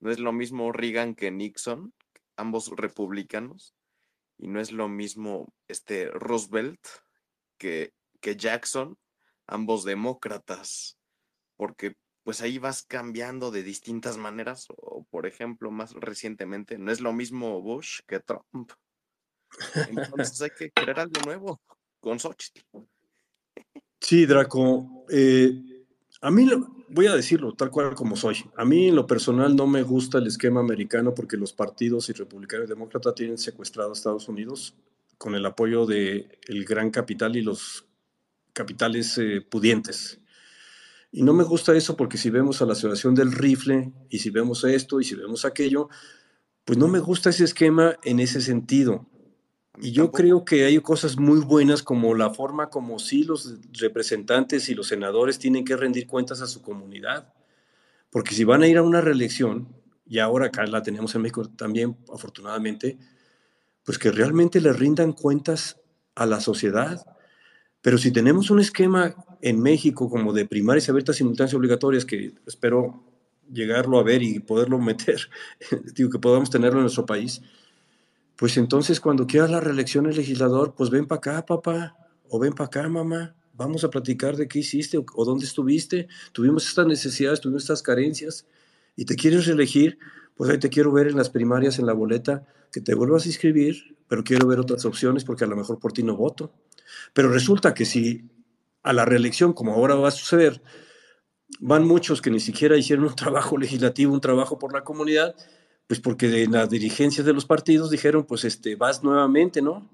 No 0.00 0.10
es 0.10 0.18
lo 0.18 0.34
mismo 0.34 0.70
Reagan 0.70 1.14
que 1.14 1.30
Nixon, 1.30 1.94
ambos 2.36 2.68
republicanos, 2.76 3.74
y 4.36 4.48
no 4.48 4.60
es 4.60 4.70
lo 4.70 4.88
mismo 4.88 5.54
este 5.66 6.10
Roosevelt 6.10 6.86
que, 7.56 7.94
que 8.20 8.36
Jackson, 8.36 8.98
ambos 9.46 9.84
demócratas, 9.84 10.98
porque 11.56 11.96
pues 12.28 12.42
ahí 12.42 12.58
vas 12.58 12.82
cambiando 12.82 13.50
de 13.50 13.62
distintas 13.62 14.18
maneras, 14.18 14.66
o 14.76 15.06
por 15.08 15.24
ejemplo, 15.26 15.70
más 15.70 15.94
recientemente, 15.94 16.76
no 16.76 16.92
es 16.92 17.00
lo 17.00 17.14
mismo 17.14 17.62
Bush 17.62 18.00
que 18.06 18.20
Trump. 18.20 18.70
Entonces 19.88 20.42
hay 20.42 20.50
que 20.50 20.70
crear 20.70 21.00
algo 21.00 21.22
nuevo 21.24 21.62
con 21.98 22.20
Xochitl. 22.20 22.60
Sí, 23.98 24.26
Draco. 24.26 25.06
Eh, 25.08 25.86
a 26.20 26.30
mí, 26.30 26.46
voy 26.90 27.06
a 27.06 27.16
decirlo 27.16 27.54
tal 27.54 27.70
cual 27.70 27.94
como 27.94 28.14
soy. 28.14 28.44
A 28.56 28.64
mí, 28.66 28.88
en 28.88 28.96
lo 28.96 29.06
personal, 29.06 29.56
no 29.56 29.66
me 29.66 29.82
gusta 29.82 30.18
el 30.18 30.26
esquema 30.26 30.60
americano 30.60 31.14
porque 31.14 31.38
los 31.38 31.54
partidos 31.54 32.10
y 32.10 32.12
republicanos 32.12 32.66
y 32.66 32.68
demócratas 32.68 33.14
tienen 33.14 33.38
secuestrado 33.38 33.88
a 33.88 33.94
Estados 33.94 34.28
Unidos 34.28 34.74
con 35.16 35.34
el 35.34 35.46
apoyo 35.46 35.86
del 35.86 36.38
el 36.46 36.66
gran 36.66 36.90
capital 36.90 37.36
y 37.36 37.40
los 37.40 37.86
capitales 38.52 39.16
eh, 39.16 39.40
pudientes. 39.40 40.20
Y 41.10 41.22
no 41.22 41.32
me 41.32 41.44
gusta 41.44 41.74
eso 41.74 41.96
porque 41.96 42.18
si 42.18 42.30
vemos 42.30 42.60
a 42.60 42.66
la 42.66 42.74
situación 42.74 43.14
del 43.14 43.32
rifle 43.32 43.92
y 44.10 44.18
si 44.18 44.30
vemos 44.30 44.64
esto 44.64 45.00
y 45.00 45.04
si 45.04 45.14
vemos 45.14 45.44
aquello, 45.44 45.88
pues 46.64 46.78
no 46.78 46.86
me 46.88 46.98
gusta 46.98 47.30
ese 47.30 47.44
esquema 47.44 47.96
en 48.02 48.20
ese 48.20 48.40
sentido. 48.40 49.08
Y 49.80 49.92
yo 49.92 50.10
creo 50.10 50.44
que 50.44 50.64
hay 50.64 50.78
cosas 50.80 51.16
muy 51.18 51.40
buenas 51.40 51.82
como 51.82 52.14
la 52.14 52.30
forma 52.34 52.68
como 52.68 52.98
sí 52.98 53.24
los 53.24 53.56
representantes 53.72 54.68
y 54.68 54.74
los 54.74 54.88
senadores 54.88 55.38
tienen 55.38 55.64
que 55.64 55.76
rendir 55.76 56.06
cuentas 56.06 56.42
a 56.42 56.46
su 56.46 56.62
comunidad. 56.62 57.32
Porque 58.10 58.34
si 58.34 58.44
van 58.44 58.62
a 58.62 58.68
ir 58.68 58.76
a 58.76 58.82
una 58.82 59.00
reelección, 59.00 59.68
y 60.04 60.18
ahora 60.18 60.46
acá 60.46 60.66
la 60.66 60.82
tenemos 60.82 61.14
en 61.14 61.22
México 61.22 61.48
también, 61.48 61.96
afortunadamente, 62.12 62.98
pues 63.84 63.98
que 63.98 64.10
realmente 64.10 64.60
le 64.60 64.72
rindan 64.72 65.12
cuentas 65.12 65.80
a 66.14 66.26
la 66.26 66.40
sociedad. 66.40 67.06
Pero 67.80 67.98
si 67.98 68.10
tenemos 68.10 68.50
un 68.50 68.60
esquema 68.60 69.14
en 69.40 69.60
México 69.60 70.08
como 70.08 70.32
de 70.32 70.46
primarias 70.46 70.88
abiertas 70.88 71.16
simultáneas 71.16 71.54
obligatorias, 71.54 72.04
que 72.04 72.32
espero 72.46 73.02
llegarlo 73.52 73.98
a 73.98 74.02
ver 74.02 74.22
y 74.22 74.38
poderlo 74.40 74.78
meter, 74.80 75.20
digo 75.94 76.10
que 76.10 76.18
podamos 76.18 76.50
tenerlo 76.50 76.78
en 76.78 76.84
nuestro 76.84 77.06
país, 77.06 77.40
pues 78.36 78.56
entonces 78.56 79.00
cuando 79.00 79.26
quieras 79.26 79.50
la 79.50 79.60
reelección 79.60 80.04
del 80.04 80.16
legislador, 80.16 80.74
pues 80.76 80.90
ven 80.90 81.06
para 81.06 81.18
acá, 81.18 81.46
papá, 81.46 81.96
o 82.28 82.38
ven 82.38 82.52
para 82.52 82.66
acá, 82.66 82.88
mamá, 82.88 83.34
vamos 83.54 83.82
a 83.82 83.90
platicar 83.90 84.36
de 84.36 84.46
qué 84.46 84.60
hiciste 84.60 84.98
o, 84.98 85.24
dónde 85.24 85.44
estuviste, 85.44 86.06
tuvimos 86.32 86.68
estas 86.68 86.86
necesidades, 86.86 87.40
tuvimos 87.40 87.62
estas 87.62 87.82
carencias, 87.82 88.46
y 88.94 89.04
te 89.04 89.16
quieres 89.16 89.46
reelegir, 89.46 89.98
pues 90.36 90.50
ahí 90.50 90.58
te 90.58 90.68
quiero 90.68 90.92
ver 90.92 91.08
en 91.08 91.16
las 91.16 91.30
primarias, 91.30 91.78
en 91.78 91.86
la 91.86 91.92
boleta, 91.92 92.46
que 92.72 92.80
te 92.80 92.94
vuelvas 92.94 93.24
a 93.24 93.28
inscribir, 93.28 93.96
pero 94.08 94.24
quiero 94.24 94.46
ver 94.46 94.58
otras 94.58 94.84
opciones 94.84 95.24
porque 95.24 95.44
a 95.44 95.46
lo 95.46 95.56
mejor 95.56 95.78
por 95.78 95.92
ti 95.92 96.02
no 96.02 96.16
voto. 96.16 96.52
Pero 97.12 97.30
resulta 97.30 97.74
que 97.74 97.84
si 97.84 98.24
a 98.82 98.92
la 98.92 99.04
reelección, 99.04 99.52
como 99.52 99.74
ahora 99.74 99.94
va 99.94 100.08
a 100.08 100.12
suceder, 100.12 100.62
van 101.60 101.86
muchos 101.86 102.22
que 102.22 102.30
ni 102.30 102.40
siquiera 102.40 102.76
hicieron 102.76 103.06
un 103.06 103.14
trabajo 103.14 103.56
legislativo, 103.58 104.12
un 104.12 104.20
trabajo 104.20 104.58
por 104.58 104.72
la 104.72 104.84
comunidad, 104.84 105.34
pues 105.86 106.00
porque 106.00 106.28
de 106.28 106.46
las 106.46 106.68
dirigencias 106.68 107.26
de 107.26 107.32
los 107.32 107.46
partidos 107.46 107.90
dijeron, 107.90 108.24
pues 108.24 108.44
este, 108.44 108.76
vas 108.76 109.02
nuevamente, 109.02 109.62
¿no? 109.62 109.90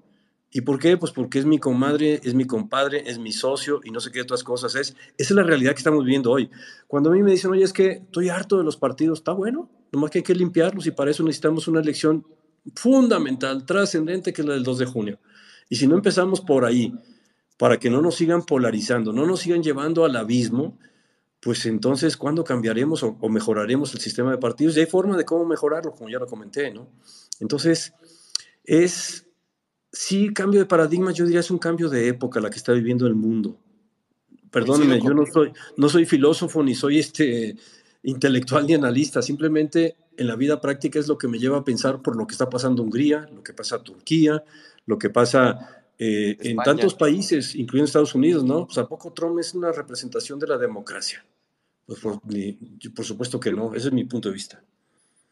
¿Y 0.51 0.61
por 0.61 0.79
qué? 0.79 0.95
Pues 0.95 1.11
porque 1.11 1.39
es 1.39 1.45
mi 1.45 1.57
comadre, 1.57 2.21
es 2.23 2.33
mi 2.33 2.45
compadre, 2.45 3.03
es 3.07 3.19
mi 3.19 3.33
socio 3.33 3.81
y 3.83 3.91
no 3.91 3.99
sé 3.99 4.11
qué 4.11 4.21
otras 4.21 4.41
cosas 4.43 4.75
es. 4.75 4.95
Esa 5.17 5.29
es 5.29 5.31
la 5.31 5.43
realidad 5.43 5.73
que 5.73 5.79
estamos 5.79 6.05
viviendo 6.05 6.31
hoy. 6.31 6.49
Cuando 6.87 7.09
a 7.09 7.13
mí 7.13 7.21
me 7.21 7.31
dicen, 7.31 7.51
oye, 7.51 7.63
es 7.63 7.73
que 7.73 7.91
estoy 7.91 8.29
harto 8.29 8.57
de 8.57 8.63
los 8.63 8.77
partidos, 8.77 9.19
está 9.19 9.33
bueno, 9.33 9.69
nomás 9.91 10.11
que 10.11 10.19
hay 10.19 10.23
que 10.23 10.33
limpiarlos 10.33 10.87
y 10.87 10.91
para 10.91 11.11
eso 11.11 11.23
necesitamos 11.23 11.67
una 11.67 11.81
elección 11.81 12.25
fundamental, 12.73 13.65
trascendente, 13.65 14.31
que 14.31 14.41
es 14.41 14.47
la 14.47 14.53
del 14.53 14.63
2 14.63 14.77
de 14.77 14.85
junio. 14.85 15.19
Y 15.69 15.75
si 15.75 15.87
no 15.87 15.95
empezamos 15.95 16.39
por 16.39 16.63
ahí, 16.63 16.93
para 17.57 17.77
que 17.79 17.89
no 17.89 18.01
nos 18.01 18.15
sigan 18.15 18.45
polarizando, 18.45 19.13
no 19.13 19.25
nos 19.25 19.41
sigan 19.41 19.63
llevando 19.63 20.05
al 20.05 20.15
abismo, 20.15 20.77
pues 21.39 21.65
entonces, 21.65 22.17
¿cuándo 22.17 22.43
cambiaremos 22.43 23.03
o, 23.03 23.17
mejoraremos 23.29 23.93
el 23.93 23.99
sistema 23.99 24.31
de 24.31 24.37
partidos? 24.37 24.75
Y 24.75 24.79
hay 24.79 24.85
forma 24.87 25.15
de 25.15 25.25
cómo 25.25 25.45
mejorarlo, 25.45 25.91
como 25.91 26.09
ya 26.09 26.17
lo 26.17 26.25
comenté, 26.25 26.71
¿no? 26.71 26.89
Entonces, 27.39 27.93
es, 28.63 29.27
sí, 29.91 30.33
cambio 30.33 30.59
de 30.59 30.65
paradigma, 30.65 31.11
yo 31.11 31.25
diría 31.25 31.41
es 31.41 31.51
un 31.51 31.59
cambio 31.59 31.87
de 31.87 32.07
época 32.07 32.39
la 32.39 32.49
que 32.49 32.57
está 32.57 32.73
viviendo 32.73 33.05
el 33.05 33.15
mundo. 33.15 33.59
Perdónenme, 34.49 34.99
yo 34.99 35.13
no 35.13 35.25
soy, 35.25 35.51
no 35.77 35.87
soy 35.87 36.05
filósofo 36.05 36.63
ni 36.63 36.73
soy 36.73 36.99
este 36.99 37.55
intelectual 38.01 38.65
ni 38.65 38.73
analista, 38.73 39.21
simplemente 39.21 39.97
en 40.17 40.27
la 40.27 40.35
vida 40.35 40.61
práctica 40.61 40.97
es 40.97 41.07
lo 41.07 41.17
que 41.17 41.27
me 41.27 41.39
lleva 41.39 41.57
a 41.57 41.63
pensar 41.63 42.01
por 42.01 42.15
lo 42.15 42.25
que 42.25 42.33
está 42.33 42.49
pasando 42.49 42.81
en 42.81 42.87
Hungría, 42.87 43.29
lo 43.33 43.43
que 43.43 43.53
pasa 43.53 43.75
en 43.75 43.83
Turquía, 43.83 44.43
lo 44.85 44.97
que 44.97 45.09
pasa 45.09 45.84
eh, 45.97 46.37
en 46.41 46.57
tantos 46.57 46.93
países, 46.93 47.55
incluyendo 47.55 47.85
Estados 47.85 48.15
Unidos, 48.15 48.43
¿no? 48.43 48.65
Pues 48.65 48.77
a 48.77 48.87
poco 48.87 49.13
Trump 49.13 49.39
es 49.39 49.53
una 49.53 49.71
representación 49.71 50.39
de 50.39 50.47
la 50.47 50.57
democracia. 50.57 51.25
Pues 51.85 51.99
por, 51.99 53.05
supuesto 53.05 53.39
que 53.39 53.51
no, 53.51 53.73
ese 53.75 53.87
es 53.87 53.93
mi 53.93 54.05
punto 54.05 54.29
de 54.29 54.33
vista. 54.33 54.63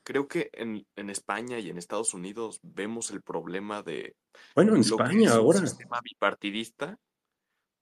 Creo 0.03 0.27
que 0.27 0.49
en, 0.53 0.85
España 1.10 1.60
y 1.60 1.69
en 1.69 1.77
Estados 1.77 2.14
Unidos 2.14 2.60
vemos 2.61 3.10
el 3.11 3.22
problema 3.22 3.81
de... 3.81 4.15
Bueno, 4.53 4.76
en 4.76 4.81
España 4.81 5.34
ahora. 5.34 5.60
Un 5.60 5.68
sistema 5.68 5.99
bipartidista, 6.03 6.99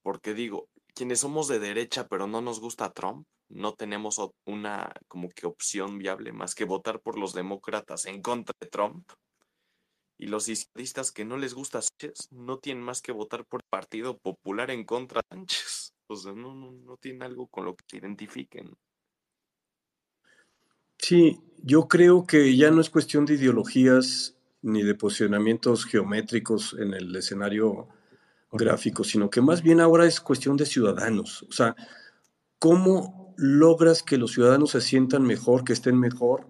porque 0.04 0.34
digo, 0.34 0.70
quienes 0.94 1.20
somos 1.20 1.48
de 1.48 1.60
derecha 1.60 2.08
pero 2.08 2.28
no 2.28 2.42
nos 2.42 2.60
gusta 2.60 2.92
Trump, 2.92 3.26
no 3.50 3.74
tenemos 3.74 4.18
una 4.46 4.94
como 5.08 5.30
que 5.30 5.48
opción 5.48 5.98
viable 5.98 6.32
más 6.32 6.56
que 6.56 6.66
votar 6.66 7.02
por 7.02 7.18
los 7.18 7.34
demócratas 7.34 8.06
en 8.06 8.22
contra 8.22 8.56
de 8.60 8.68
Trump. 8.68 9.12
Y 10.22 10.28
los 10.28 10.48
izquierdistas 10.48 11.12
que 11.12 11.26
no 11.26 11.36
les 11.36 11.56
gusta 11.56 11.82
Sánchez 11.82 12.28
no 12.30 12.60
tienen 12.60 12.84
más 12.84 13.02
que 13.02 13.12
votar 13.12 13.44
por 13.44 13.62
el 13.62 13.68
Partido 13.68 14.20
Popular 14.20 14.70
en 14.70 14.84
contra 14.86 15.22
de 15.22 15.36
Sánchez 15.36 15.96
no, 16.36 16.54
no, 16.54 16.72
no 16.72 16.98
tiene 16.98 17.26
algo 17.26 17.48
con 17.48 17.66
lo 17.66 17.76
que 17.76 17.84
se 17.90 17.98
identifiquen. 17.98 18.72
Sí, 21.00 21.42
yo 21.64 21.88
creo 21.88 22.28
que 22.28 22.56
ya 22.56 22.70
no 22.70 22.82
es 22.82 22.92
cuestión 22.92 23.26
de 23.26 23.34
ideologías 23.34 24.38
ni 24.62 24.84
de 24.84 24.94
posicionamientos 24.94 25.86
geométricos 25.86 26.76
en 26.78 26.94
el 26.94 27.16
escenario 27.16 27.88
gráfico, 28.52 29.04
sino 29.04 29.28
que 29.28 29.42
más 29.42 29.64
bien 29.64 29.82
ahora 29.82 30.06
es 30.06 30.22
cuestión 30.22 30.56
de 30.56 30.68
ciudadanos. 30.68 31.42
O 31.50 31.52
sea, 31.52 31.76
¿cómo 32.60 33.34
logras 33.38 34.04
que 34.04 34.20
los 34.20 34.34
ciudadanos 34.34 34.70
se 34.70 34.82
sientan 34.82 35.24
mejor, 35.24 35.64
que 35.64 35.74
estén 35.74 36.00
mejor? 36.00 36.46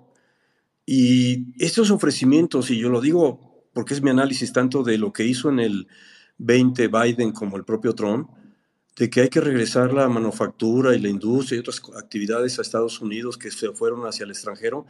Y 0.85 1.53
estos 1.63 1.89
ofrecimientos, 1.89 2.69
y 2.69 2.77
yo 2.77 2.89
lo 2.89 2.99
digo 2.99 3.50
porque 3.73 3.93
es 3.93 4.01
mi 4.01 4.09
análisis 4.09 4.51
tanto 4.53 4.83
de 4.83 4.97
lo 4.97 5.13
que 5.13 5.25
hizo 5.25 5.49
en 5.49 5.59
el 5.59 5.87
20 6.37 6.87
Biden 6.87 7.31
como 7.31 7.57
el 7.57 7.63
propio 7.63 7.93
Trump, 7.93 8.29
de 8.95 9.09
que 9.09 9.21
hay 9.21 9.29
que 9.29 9.41
regresar 9.41 9.93
la 9.93 10.07
manufactura 10.09 10.95
y 10.95 10.99
la 10.99 11.09
industria 11.09 11.57
y 11.57 11.59
otras 11.59 11.81
actividades 11.97 12.59
a 12.59 12.61
Estados 12.61 12.99
Unidos 12.99 13.37
que 13.37 13.51
se 13.51 13.71
fueron 13.71 14.05
hacia 14.05 14.25
el 14.25 14.31
extranjero, 14.31 14.85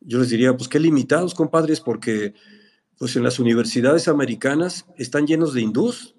yo 0.00 0.18
les 0.18 0.30
diría, 0.30 0.56
pues 0.56 0.68
qué 0.68 0.78
limitados, 0.78 1.34
compadres, 1.34 1.80
porque 1.80 2.34
pues 2.98 3.16
en 3.16 3.22
las 3.22 3.38
universidades 3.38 4.08
americanas 4.08 4.86
están 4.96 5.26
llenos 5.26 5.52
de 5.52 5.62
hindús, 5.62 6.14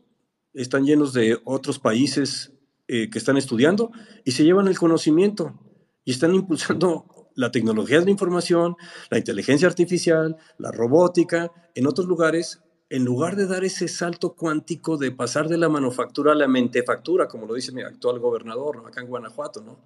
están 0.53 0.85
llenos 0.85 1.13
de 1.13 1.39
otros 1.43 1.79
países 1.79 2.51
eh, 2.87 3.09
que 3.09 3.17
están 3.17 3.37
estudiando 3.37 3.91
y 4.23 4.31
se 4.31 4.43
llevan 4.43 4.67
el 4.67 4.77
conocimiento 4.77 5.59
y 6.05 6.11
están 6.11 6.33
impulsando 6.35 7.05
la 7.37 7.51
tecnología 7.51 7.99
de 7.99 8.05
la 8.05 8.11
información, 8.11 8.75
la 9.11 9.19
inteligencia 9.19 9.67
artificial, 9.67 10.35
la 10.57 10.71
robótica, 10.71 11.51
en 11.75 11.85
otros 11.85 12.07
lugares, 12.07 12.61
en 12.89 13.05
lugar 13.05 13.35
de 13.35 13.45
dar 13.45 13.63
ese 13.63 13.87
salto 13.87 14.33
cuántico 14.33 14.97
de 14.97 15.11
pasar 15.11 15.47
de 15.47 15.57
la 15.57 15.69
manufactura 15.69 16.31
a 16.31 16.35
la 16.35 16.47
mentefactura, 16.47 17.27
como 17.27 17.45
lo 17.45 17.53
dice 17.53 17.71
mi 17.71 17.83
actual 17.83 18.17
gobernador 18.19 18.83
acá 18.85 19.01
en 19.01 19.07
Guanajuato, 19.07 19.61
¿no? 19.61 19.77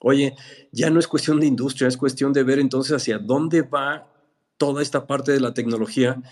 Oye, 0.00 0.36
ya 0.70 0.90
no 0.90 1.00
es 1.00 1.08
cuestión 1.08 1.40
de 1.40 1.46
industria, 1.46 1.88
es 1.88 1.96
cuestión 1.96 2.32
de 2.32 2.44
ver 2.44 2.58
entonces 2.58 2.94
hacia 2.94 3.18
dónde 3.18 3.62
va 3.62 4.12
toda 4.58 4.82
esta 4.82 5.06
parte 5.06 5.32
de 5.32 5.40
la 5.40 5.54
tecnología 5.54 6.22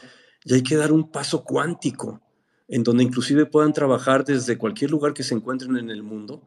y 0.44 0.54
hay 0.54 0.62
que 0.62 0.76
dar 0.76 0.92
un 0.92 1.10
paso 1.10 1.42
cuántico 1.42 2.20
en 2.68 2.82
donde 2.82 3.02
inclusive 3.02 3.46
puedan 3.46 3.72
trabajar 3.72 4.24
desde 4.24 4.58
cualquier 4.58 4.90
lugar 4.90 5.14
que 5.14 5.22
se 5.22 5.34
encuentren 5.34 5.78
en 5.78 5.88
el 5.88 6.02
mundo, 6.02 6.42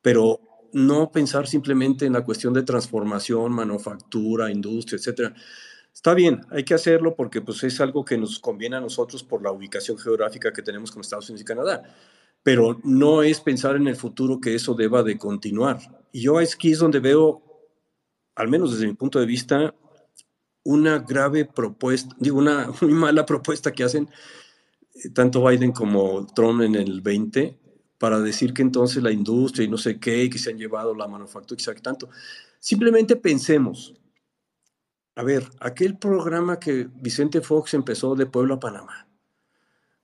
pero 0.00 0.40
no 0.72 1.10
pensar 1.10 1.46
simplemente 1.46 2.06
en 2.06 2.12
la 2.12 2.24
cuestión 2.24 2.52
de 2.52 2.62
transformación, 2.62 3.52
manufactura, 3.52 4.50
industria, 4.50 4.98
etcétera. 4.98 5.34
Está 5.92 6.14
bien, 6.14 6.42
hay 6.50 6.64
que 6.64 6.74
hacerlo 6.74 7.16
porque 7.16 7.40
pues, 7.40 7.62
es 7.64 7.80
algo 7.80 8.04
que 8.04 8.18
nos 8.18 8.38
conviene 8.38 8.76
a 8.76 8.80
nosotros 8.80 9.24
por 9.24 9.42
la 9.42 9.50
ubicación 9.50 9.98
geográfica 9.98 10.52
que 10.52 10.62
tenemos 10.62 10.90
con 10.90 11.00
Estados 11.00 11.28
Unidos 11.28 11.42
y 11.42 11.44
Canadá, 11.44 11.82
pero 12.42 12.78
no 12.84 13.22
es 13.22 13.40
pensar 13.40 13.76
en 13.76 13.88
el 13.88 13.96
futuro 13.96 14.40
que 14.40 14.54
eso 14.54 14.74
deba 14.74 15.02
de 15.02 15.18
continuar. 15.18 15.78
Y 16.12 16.20
yo 16.20 16.38
aquí 16.38 16.72
es 16.72 16.78
donde 16.78 17.00
veo, 17.00 17.42
al 18.36 18.48
menos 18.48 18.72
desde 18.72 18.86
mi 18.86 18.94
punto 18.94 19.18
de 19.18 19.26
vista, 19.26 19.74
una 20.62 20.98
grave 21.00 21.46
propuesta, 21.46 22.14
digo, 22.20 22.38
una 22.38 22.70
muy 22.80 22.92
mala 22.92 23.26
propuesta 23.26 23.72
que 23.72 23.84
hacen 23.84 24.08
tanto 25.14 25.44
Biden 25.44 25.72
como 25.72 26.26
Trump 26.26 26.62
en 26.62 26.74
el 26.74 27.00
20 27.00 27.58
para 27.98 28.20
decir 28.20 28.54
que 28.54 28.62
entonces 28.62 29.02
la 29.02 29.10
industria 29.10 29.64
y 29.64 29.68
no 29.68 29.76
sé 29.76 29.98
qué, 29.98 30.30
que 30.30 30.38
se 30.38 30.50
han 30.50 30.58
llevado 30.58 30.94
la 30.94 31.08
manufactura 31.08 31.60
y 31.60 31.64
sabe 31.64 31.80
tanto. 31.80 32.08
Simplemente 32.60 33.16
pensemos, 33.16 33.94
a 35.16 35.22
ver, 35.22 35.48
aquel 35.60 35.98
programa 35.98 36.58
que 36.58 36.88
Vicente 36.94 37.40
Fox 37.40 37.74
empezó 37.74 38.14
de 38.14 38.26
Pueblo 38.26 38.54
a 38.54 38.60
Panamá, 38.60 39.08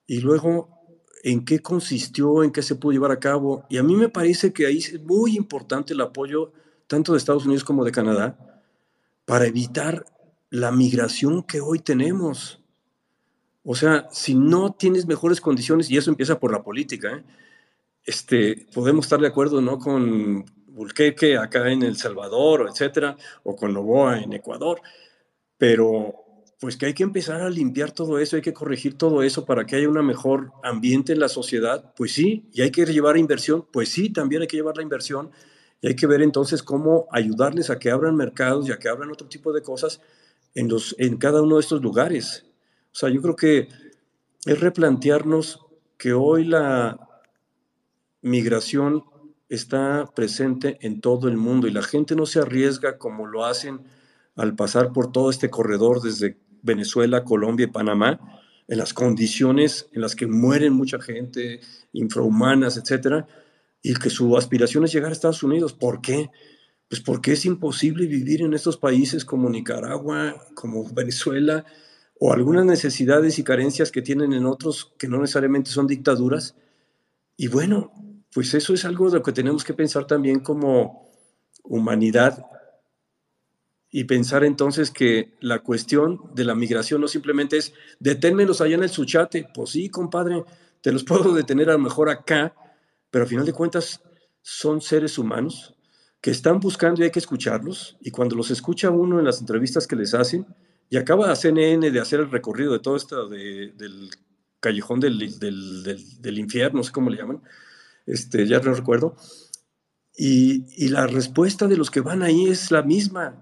y 0.07 0.21
luego 0.21 0.69
en 1.23 1.45
qué 1.45 1.61
consistió, 1.61 2.43
en 2.43 2.51
qué 2.51 2.62
se 2.62 2.75
pudo 2.75 2.93
llevar 2.93 3.12
a 3.12 3.21
cabo, 3.21 3.65
y 3.71 3.79
a 3.79 3.83
mí 3.83 3.97
me 3.97 4.09
parece 4.09 4.53
que 4.53 4.66
ahí 4.66 4.79
es 4.79 5.01
muy 5.03 5.37
importante 5.37 5.95
el 5.95 6.01
apoyo 6.01 6.53
tanto 6.87 7.12
de 7.12 7.19
Estados 7.19 7.47
Unidos 7.47 7.65
como 7.65 7.85
de 7.85 7.93
Canadá 7.93 8.62
para 9.25 9.47
evitar 9.47 10.05
la 10.51 10.71
migración 10.71 11.43
que 11.43 11.61
hoy 11.61 11.79
tenemos. 11.79 12.62
O 13.62 13.75
sea, 13.75 14.07
si 14.11 14.35
no 14.35 14.75
tienes 14.75 15.07
mejores 15.07 15.41
condiciones, 15.41 15.91
y 15.91 15.97
eso 15.97 16.11
empieza 16.11 16.39
por 16.39 16.53
la 16.53 16.62
política, 16.62 17.16
¿eh? 17.16 17.25
Este, 18.05 18.67
podemos 18.73 19.07
estar 19.07 19.21
de 19.21 19.29
acuerdo 19.29 19.61
¿no? 19.61 19.79
con 19.79 20.45
Bulqueque 20.69 21.37
acá 21.37 21.71
en 21.71 21.83
El 21.83 21.97
Salvador, 21.97 22.69
etcétera, 22.71 23.17
o 23.43 23.55
con 23.57 23.73
Novoa 23.73 24.21
en 24.21 24.33
Ecuador, 24.33 24.81
pero 25.57 26.15
pues 26.61 26.77
que 26.77 26.87
hay 26.87 26.95
que 26.95 27.03
empezar 27.03 27.43
a 27.43 27.51
limpiar 27.51 27.93
todo 27.93 28.19
eso, 28.19 28.37
hay 28.37 28.43
que 28.43 28.55
corregir 28.55 28.97
todo 28.97 29.23
eso 29.23 29.45
para 29.45 29.67
que 29.67 29.77
haya 29.77 29.89
un 29.89 30.07
mejor 30.07 30.53
ambiente 30.63 31.13
en 31.13 31.21
la 31.21 31.29
sociedad, 31.29 31.93
pues 31.95 32.13
sí, 32.13 32.49
y 32.53 32.63
hay 32.63 32.71
que 32.71 32.87
llevar 32.87 33.19
inversión, 33.19 33.67
pues 33.71 33.91
sí, 33.91 34.11
también 34.11 34.43
hay 34.43 34.49
que 34.49 34.57
llevar 34.57 34.77
la 34.77 34.83
inversión, 34.83 35.31
y 35.83 35.89
hay 35.89 35.97
que 35.97 36.07
ver 36.07 36.23
entonces 36.23 36.63
cómo 36.63 37.07
ayudarles 37.11 37.69
a 37.69 37.79
que 37.79 37.91
abran 37.91 38.17
mercados 38.17 38.67
y 38.67 38.73
a 38.73 38.79
que 38.79 38.89
abran 38.89 39.11
otro 39.11 39.29
tipo 39.29 39.53
de 39.53 39.61
cosas 39.61 40.01
en, 40.55 40.69
los, 40.69 40.97
en 40.99 41.19
cada 41.19 41.43
uno 41.43 41.57
de 41.57 41.61
estos 41.61 41.83
lugares. 41.83 42.47
O 42.87 42.95
sea, 42.95 43.11
yo 43.11 43.21
creo 43.21 43.37
que 43.37 43.69
es 44.47 44.61
replantearnos 44.61 45.61
que 45.99 46.15
hoy 46.15 46.45
la 46.45 47.04
migración 48.25 49.05
está 49.51 50.11
presente 50.17 50.79
en 50.81 51.01
todo 51.01 51.29
el 51.29 51.37
mundo 51.37 51.69
y 51.69 51.71
la 51.71 51.83
gente 51.83 52.17
no 52.17 52.27
se 52.27 52.41
arriesga 52.41 52.99
como 52.99 53.27
lo 53.27 53.45
hacen 53.45 53.83
al 54.35 54.57
pasar 54.57 54.93
por 54.93 55.13
todo 55.13 55.31
este 55.31 55.51
corredor 55.51 56.01
desde 56.01 56.39
Venezuela, 56.63 57.23
Colombia 57.23 57.65
y 57.65 57.71
Panamá, 57.71 58.19
en 58.67 58.79
las 58.79 58.95
condiciones 58.95 59.89
en 59.93 60.01
las 60.01 60.17
que 60.17 60.27
mueren 60.27 60.73
mucha 60.73 60.99
gente, 60.99 61.61
infrahumanas, 61.93 62.79
etcétera, 62.79 63.29
y 63.83 63.95
que 63.95 64.09
su 64.09 64.37
aspiración 64.39 64.85
es 64.85 64.93
llegar 64.93 65.11
a 65.11 65.13
Estados 65.13 65.43
Unidos. 65.43 65.75
¿Por 65.75 66.01
qué? 66.01 66.31
Pues 66.89 67.03
porque 67.03 67.33
es 67.33 67.45
imposible 67.45 68.07
vivir 68.07 68.41
en 68.41 68.55
estos 68.55 68.79
países 68.79 69.27
como 69.27 69.51
Nicaragua, 69.51 70.47
como 70.55 70.89
Venezuela, 70.91 71.67
o 72.19 72.33
algunas 72.33 72.65
necesidades 72.65 73.39
y 73.39 73.45
carencias 73.45 73.91
que 73.91 74.01
tienen 74.01 74.33
en 74.33 74.47
otros 74.47 74.95
que 74.99 75.09
no 75.09 75.21
necesariamente 75.21 75.71
son 75.71 75.87
dictaduras. 75.87 76.57
Y 77.37 77.49
bueno, 77.49 77.93
pues 78.35 78.52
eso 78.52 78.74
es 78.74 78.85
algo 78.85 79.09
de 79.09 79.19
lo 79.19 79.23
que 79.23 79.32
tenemos 79.32 79.65
que 79.65 79.74
pensar 79.74 80.06
también 80.06 80.40
como 80.40 81.09
humanidad 81.62 82.44
y 83.90 84.05
pensar 84.05 84.43
entonces 84.43 84.90
que 84.90 85.35
la 85.40 85.61
cuestión 85.61 86.20
de 86.35 86.44
la 86.44 86.56
migración 86.56 87.01
no 87.01 87.06
simplemente 87.06 87.59
es 87.59 87.73
deténmelos 88.01 88.61
allá 88.61 88.74
en 88.74 88.82
el 88.82 88.90
Suchate. 88.90 89.47
Pues 89.55 89.70
sí, 89.70 89.89
compadre, 89.89 90.43
te 90.81 90.90
los 90.90 91.05
puedo 91.05 91.32
detener 91.32 91.70
a 91.70 91.74
lo 91.74 91.78
mejor 91.78 92.11
acá, 92.11 92.55
pero 93.11 93.24
a 93.24 93.28
final 93.28 93.47
de 93.47 93.52
cuentas 93.52 94.02
son 94.43 94.81
seres 94.81 95.16
humanos 95.16 95.74
que 96.20 96.32
están 96.32 96.59
buscando 96.59 97.01
y 97.01 97.05
hay 97.05 97.11
que 97.12 97.20
escucharlos. 97.20 97.97
Y 98.01 98.11
cuando 98.11 98.35
los 98.35 98.51
escucha 98.51 98.90
uno 98.90 99.20
en 99.20 99.27
las 99.27 99.40
entrevistas 99.40 99.86
que 99.86 99.94
les 99.94 100.12
hacen, 100.12 100.44
y 100.90 100.97
acaba 100.97 101.28
la 101.28 101.36
CNN 101.36 101.90
de 101.90 102.01
hacer 102.01 102.20
el 102.20 102.31
recorrido 102.31 102.73
de 102.73 102.81
todo 102.81 102.97
esto 102.97 103.28
del 103.28 104.11
callejón 104.61 105.01
del, 105.01 105.39
del, 105.39 106.39
infierno, 106.39 106.78
no 106.78 106.85
sé 106.85 106.93
cómo 106.93 107.11
le 107.11 107.19
llaman, 107.19 107.43
este, 108.07 108.47
ya 108.47 108.61
no 108.61 108.75
recuerdo. 108.75 109.17
Y, 110.17 110.67
y 110.77 110.89
la 110.89 111.07
respuesta 111.07 111.67
de 111.67 111.77
los 111.77 111.91
que 111.91 112.01
van 112.01 112.23
ahí 112.23 112.47
es 112.47 112.71
la 112.71 112.83
misma. 112.83 113.37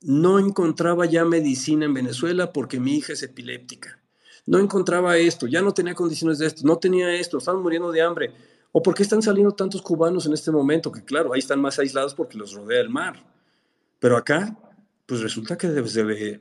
No 0.00 0.38
encontraba 0.38 1.06
ya 1.06 1.24
medicina 1.24 1.84
en 1.84 1.94
Venezuela 1.94 2.52
porque 2.52 2.80
mi 2.80 2.96
hija 2.96 3.12
es 3.12 3.22
epiléptica. 3.22 4.00
No 4.46 4.58
encontraba 4.58 5.18
esto, 5.18 5.46
ya 5.46 5.60
no 5.60 5.74
tenía 5.74 5.94
condiciones 5.94 6.38
de 6.38 6.46
esto, 6.46 6.62
no 6.64 6.78
tenía 6.78 7.14
esto, 7.14 7.36
estaban 7.36 7.62
muriendo 7.62 7.92
de 7.92 8.00
hambre. 8.00 8.32
¿O 8.72 8.82
por 8.82 8.94
qué 8.94 9.02
están 9.02 9.20
saliendo 9.20 9.52
tantos 9.52 9.82
cubanos 9.82 10.24
en 10.24 10.32
este 10.32 10.50
momento? 10.50 10.90
Que 10.90 11.04
claro, 11.04 11.34
ahí 11.34 11.40
están 11.40 11.60
más 11.60 11.78
aislados 11.78 12.14
porque 12.14 12.38
los 12.38 12.54
rodea 12.54 12.80
el 12.80 12.88
mar. 12.88 13.26
Pero 13.98 14.16
acá, 14.16 14.58
pues 15.04 15.20
resulta 15.20 15.58
que 15.58 15.68
desde 15.68 16.40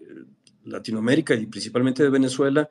Latinoamérica 0.64 1.36
y 1.36 1.48
principalmente 1.48 2.04
de 2.04 2.10
Venezuela 2.10 2.70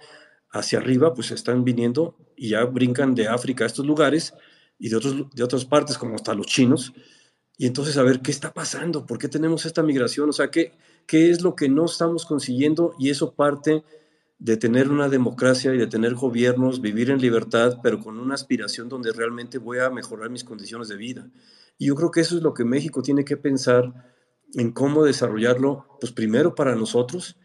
hacia 0.51 0.79
arriba, 0.79 1.13
pues 1.13 1.31
están 1.31 1.65
viniendo 1.65 2.17
y 2.37 2.51
ya 2.51 2.65
brincan 2.65 3.15
de 3.15 3.29
África 3.29 3.65
a 3.65 3.67
estos 3.67 3.85
lugares 3.85 4.33
y 4.79 4.89
de, 4.89 4.97
otros, 4.97 5.31
de 5.35 5.43
otras 5.43 5.65
partes, 5.65 5.99
como 5.99 6.15
hasta 6.15 6.35
los 6.35 6.47
chinos. 6.47 6.93
Y 7.57 7.67
entonces, 7.67 7.97
a 7.97 8.03
ver, 8.03 8.21
¿qué 8.21 8.31
está 8.31 8.53
pasando? 8.53 9.07
¿Por 9.07 9.19
qué 9.19 9.29
tenemos 9.29 9.65
esta 9.65 9.83
migración? 9.83 10.29
O 10.29 10.33
sea, 10.33 10.51
¿qué, 10.51 10.73
qué 11.07 11.31
es 11.31 11.43
lo 11.43 11.55
que 11.55 11.69
no 11.69 11.87
estamos 11.87 12.27
consiguiendo? 12.27 12.95
Y 12.99 13.11
eso 13.11 13.35
parte 13.35 13.83
de 14.39 14.57
tener 14.57 14.91
una 14.91 15.09
democracia 15.09 15.75
y 15.75 15.79
de 15.79 15.87
tener 15.87 16.15
gobiernos, 16.15 16.83
vivir 16.83 17.11
en 17.11 17.21
libertad, 17.21 17.79
pero 17.83 18.01
con 18.01 18.19
una 18.19 18.35
aspiración 18.35 18.89
donde 18.89 19.13
realmente 19.13 19.59
voy 19.59 19.79
a 19.79 19.89
mejorar 19.89 20.29
mis 20.29 20.45
condiciones 20.45 20.89
de 20.89 20.97
vida. 20.97 21.31
Y 21.79 21.87
yo 21.87 21.95
creo 21.95 22.11
que 22.11 22.21
eso 22.21 22.37
es 22.37 22.43
lo 22.43 22.53
que 22.53 22.65
México 22.65 23.03
tiene 23.03 23.25
que 23.25 23.37
pensar 23.37 24.15
en 24.55 24.73
cómo 24.73 25.05
desarrollarlo, 25.05 25.87
pues 26.01 26.13
primero 26.13 26.55
para 26.55 26.77
nosotros 26.77 27.37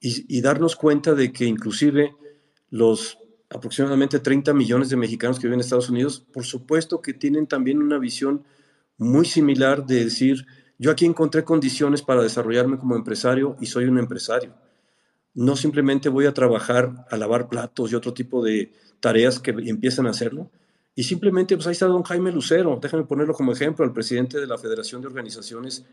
y, 0.00 0.40
darnos 0.40 0.76
cuenta 0.76 1.14
de 1.14 1.32
que 1.32 1.44
inclusive 1.44 2.14
los 2.70 3.18
aproximadamente 3.50 4.18
30 4.18 4.52
millones 4.52 4.90
de 4.90 4.96
mexicanos 4.96 5.38
que 5.38 5.46
viven 5.46 5.58
en 5.58 5.64
Estados 5.64 5.88
Unidos, 5.88 6.20
por 6.32 6.44
supuesto 6.44 7.00
que 7.00 7.14
tienen 7.14 7.46
también 7.46 7.80
una 7.80 7.98
visión 7.98 8.44
muy 8.98 9.24
similar 9.24 9.86
de 9.86 10.04
decir, 10.04 10.46
yo 10.78 10.90
aquí 10.90 11.06
encontré 11.06 11.44
condiciones 11.44 12.02
para 12.02 12.22
desarrollarme 12.22 12.78
como 12.78 12.96
empresario 12.96 13.56
y 13.60 13.66
soy 13.66 13.84
un 13.84 13.98
empresario. 13.98 14.54
No 15.34 15.56
simplemente 15.56 16.08
voy 16.08 16.26
a 16.26 16.34
trabajar 16.34 17.06
a 17.10 17.16
lavar 17.16 17.48
platos 17.48 17.90
y 17.90 17.94
otro 17.94 18.12
tipo 18.12 18.44
de 18.44 18.72
tareas 19.00 19.38
que 19.38 19.50
empiezan 19.50 20.06
a 20.06 20.10
hacerlo. 20.10 20.50
Y 20.94 21.04
simplemente, 21.04 21.54
pues 21.54 21.66
ahí 21.68 21.72
está 21.72 21.86
don 21.86 22.02
Jaime 22.02 22.32
Lucero, 22.32 22.78
déjame 22.82 23.04
ponerlo 23.04 23.32
como 23.32 23.52
ejemplo, 23.52 23.84
el 23.84 23.92
presidente 23.92 24.40
de 24.40 24.46
la 24.48 24.58
Federación 24.58 25.00
de 25.00 25.06
Organizaciones 25.06 25.84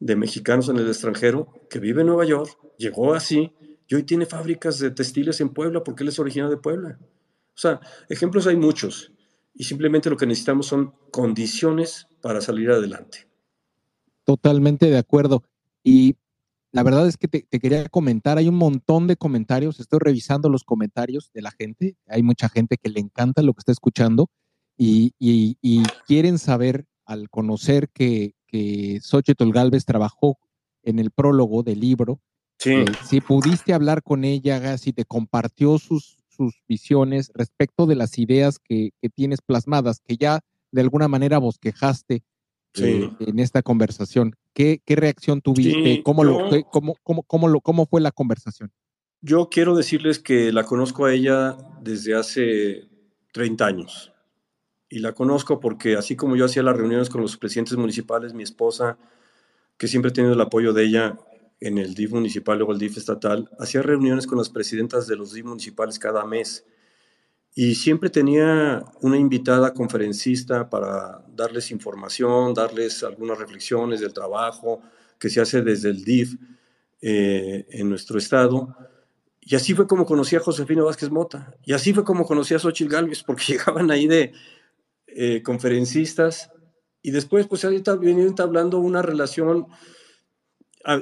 de 0.00 0.16
mexicanos 0.16 0.68
en 0.68 0.78
el 0.78 0.88
extranjero 0.88 1.46
que 1.70 1.78
vive 1.78 2.00
en 2.00 2.08
Nueva 2.08 2.24
York, 2.24 2.58
llegó 2.78 3.14
así 3.14 3.52
y 3.90 3.96
hoy 3.96 4.04
tiene 4.04 4.24
fábricas 4.24 4.78
de 4.78 4.92
textiles 4.92 5.40
en 5.40 5.48
Puebla 5.48 5.82
porque 5.82 6.04
él 6.04 6.10
es 6.10 6.18
originario 6.20 6.54
de 6.54 6.62
Puebla. 6.62 6.96
O 7.00 7.58
sea, 7.58 7.80
ejemplos 8.08 8.46
hay 8.46 8.56
muchos 8.56 9.12
y 9.52 9.64
simplemente 9.64 10.08
lo 10.08 10.16
que 10.16 10.26
necesitamos 10.26 10.66
son 10.66 10.94
condiciones 11.10 12.06
para 12.22 12.40
salir 12.40 12.70
adelante. 12.70 13.26
Totalmente 14.22 14.88
de 14.88 14.96
acuerdo. 14.96 15.42
Y 15.82 16.14
la 16.70 16.84
verdad 16.84 17.08
es 17.08 17.16
que 17.16 17.26
te, 17.26 17.42
quería 17.42 17.88
comentar, 17.88 18.38
hay 18.38 18.46
un 18.46 18.54
montón 18.54 19.08
de 19.08 19.16
comentarios, 19.16 19.80
estoy 19.80 19.98
revisando 19.98 20.48
los 20.48 20.62
comentarios 20.62 21.32
de 21.34 21.42
la 21.42 21.50
gente, 21.50 21.96
hay 22.06 22.22
mucha 22.22 22.48
gente 22.48 22.76
que 22.76 22.90
le 22.90 23.00
encanta 23.00 23.42
lo 23.42 23.54
que 23.54 23.58
está 23.58 23.72
escuchando 23.72 24.30
y, 24.78 25.56
quieren 26.06 26.38
saber 26.38 26.86
al 27.06 27.28
conocer 27.28 27.88
que, 27.88 28.34
que 28.46 29.00
Xochitl 29.02 29.50
Galvez 29.50 29.84
trabajó 29.84 30.38
en 30.84 31.00
el 31.00 31.10
prólogo 31.10 31.64
del 31.64 31.80
libro. 31.80 32.20
Sí. 32.60 32.72
Eh, 32.72 32.84
si 33.04 33.20
pudiste 33.20 33.72
hablar 33.72 34.02
con 34.02 34.24
ella, 34.24 34.76
si 34.76 34.92
te 34.92 35.04
compartió 35.06 35.78
sus, 35.78 36.18
sus 36.28 36.62
visiones 36.68 37.30
respecto 37.34 37.86
de 37.86 37.96
las 37.96 38.18
ideas 38.18 38.58
que, 38.58 38.90
tienes 39.14 39.40
plasmadas, 39.40 40.00
que 40.06 40.16
ya 40.16 40.40
de 40.70 40.82
alguna 40.82 41.08
manera 41.08 41.38
bosquejaste 41.38 42.22
eh, 42.76 43.10
en 43.18 43.38
esta 43.38 43.62
conversación. 43.62 44.34
¿Qué, 44.52 44.80
qué 44.84 44.94
reacción 44.94 45.40
tuviste? 45.40 46.02
¿Cómo, 46.02 46.22
lo, 46.22 46.48
cómo, 46.70 46.94
cómo, 47.26 47.48
lo, 47.48 47.60
¿Cómo 47.60 47.86
fue 47.86 48.00
la 48.00 48.10
conversación? 48.10 48.70
Yo 49.22 49.48
quiero 49.50 49.74
decirles 49.74 50.18
que 50.18 50.52
la 50.52 50.64
conozco 50.64 51.06
a 51.06 51.12
ella 51.12 51.56
desde 51.80 52.14
hace 52.14 52.88
30 53.32 53.66
años. 53.66 54.12
Y 54.88 54.98
la 54.98 55.12
conozco 55.12 55.60
porque 55.60 55.96
así 55.96 56.16
como 56.16 56.36
yo 56.36 56.44
hacía 56.44 56.62
las 56.62 56.76
reuniones 56.76 57.10
con 57.10 57.20
los 57.20 57.36
presidentes 57.36 57.76
municipales, 57.76 58.34
mi 58.34 58.42
esposa, 58.42 58.98
que 59.76 59.88
siempre 59.88 60.10
ha 60.10 60.12
tenido 60.12 60.34
el 60.34 60.40
apoyo 60.40 60.72
de 60.72 60.84
ella 60.84 61.18
en 61.60 61.78
el 61.78 61.94
DIF 61.94 62.12
municipal 62.12 62.60
o 62.62 62.72
el 62.72 62.78
DIF 62.78 62.96
estatal, 62.96 63.50
hacía 63.58 63.82
reuniones 63.82 64.26
con 64.26 64.38
las 64.38 64.48
presidentas 64.48 65.06
de 65.06 65.16
los 65.16 65.32
DIF 65.32 65.44
municipales 65.44 65.98
cada 65.98 66.24
mes. 66.24 66.64
Y 67.54 67.74
siempre 67.74 68.10
tenía 68.10 68.84
una 69.00 69.18
invitada 69.18 69.74
conferencista 69.74 70.70
para 70.70 71.24
darles 71.34 71.70
información, 71.70 72.54
darles 72.54 73.02
algunas 73.02 73.38
reflexiones 73.38 74.00
del 74.00 74.12
trabajo 74.12 74.80
que 75.18 75.28
se 75.28 75.40
hace 75.40 75.60
desde 75.60 75.90
el 75.90 76.04
DIF 76.04 76.36
eh, 77.02 77.66
en 77.70 77.88
nuestro 77.88 78.18
estado. 78.18 78.74
Y 79.40 79.56
así 79.56 79.74
fue 79.74 79.86
como 79.86 80.06
conocí 80.06 80.36
a 80.36 80.40
Josefina 80.40 80.84
Vázquez 80.84 81.10
Mota. 81.10 81.54
Y 81.64 81.72
así 81.72 81.92
fue 81.92 82.04
como 82.04 82.26
conocí 82.26 82.54
a 82.54 82.58
Xochitl 82.58 82.90
Gálvez, 82.90 83.22
porque 83.22 83.44
llegaban 83.48 83.90
ahí 83.90 84.06
de 84.06 84.32
eh, 85.08 85.42
conferencistas. 85.42 86.50
Y 87.02 87.10
después, 87.10 87.46
pues, 87.46 87.64
ahorita 87.64 87.96
venido 87.96 88.28
entablando 88.28 88.78
una 88.78 89.02
relación 89.02 89.66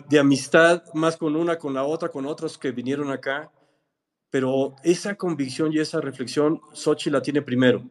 de 0.08 0.18
amistad 0.18 0.82
más 0.94 1.16
con 1.16 1.36
una, 1.36 1.56
con 1.58 1.74
la 1.74 1.84
otra, 1.84 2.08
con 2.08 2.26
otros 2.26 2.58
que 2.58 2.72
vinieron 2.72 3.10
acá. 3.10 3.52
Pero 4.30 4.76
esa 4.82 5.14
convicción 5.14 5.72
y 5.72 5.78
esa 5.78 6.00
reflexión, 6.00 6.60
Xochitl 6.72 7.14
la 7.14 7.22
tiene 7.22 7.42
primero. 7.42 7.82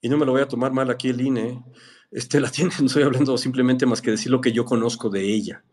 Y 0.00 0.08
no 0.08 0.16
me 0.16 0.24
lo 0.24 0.32
voy 0.32 0.42
a 0.42 0.48
tomar 0.48 0.72
mal 0.72 0.90
aquí 0.90 1.10
el 1.10 1.20
INE. 1.20 1.62
Este, 2.10 2.40
la 2.40 2.50
tiene, 2.50 2.70
no 2.80 2.86
estoy 2.86 3.02
hablando 3.02 3.36
simplemente 3.36 3.86
más 3.86 4.00
que 4.00 4.12
decir 4.12 4.30
lo 4.30 4.40
que 4.40 4.52
yo 4.52 4.64
conozco 4.64 5.10
de 5.10 5.22
ella 5.22 5.64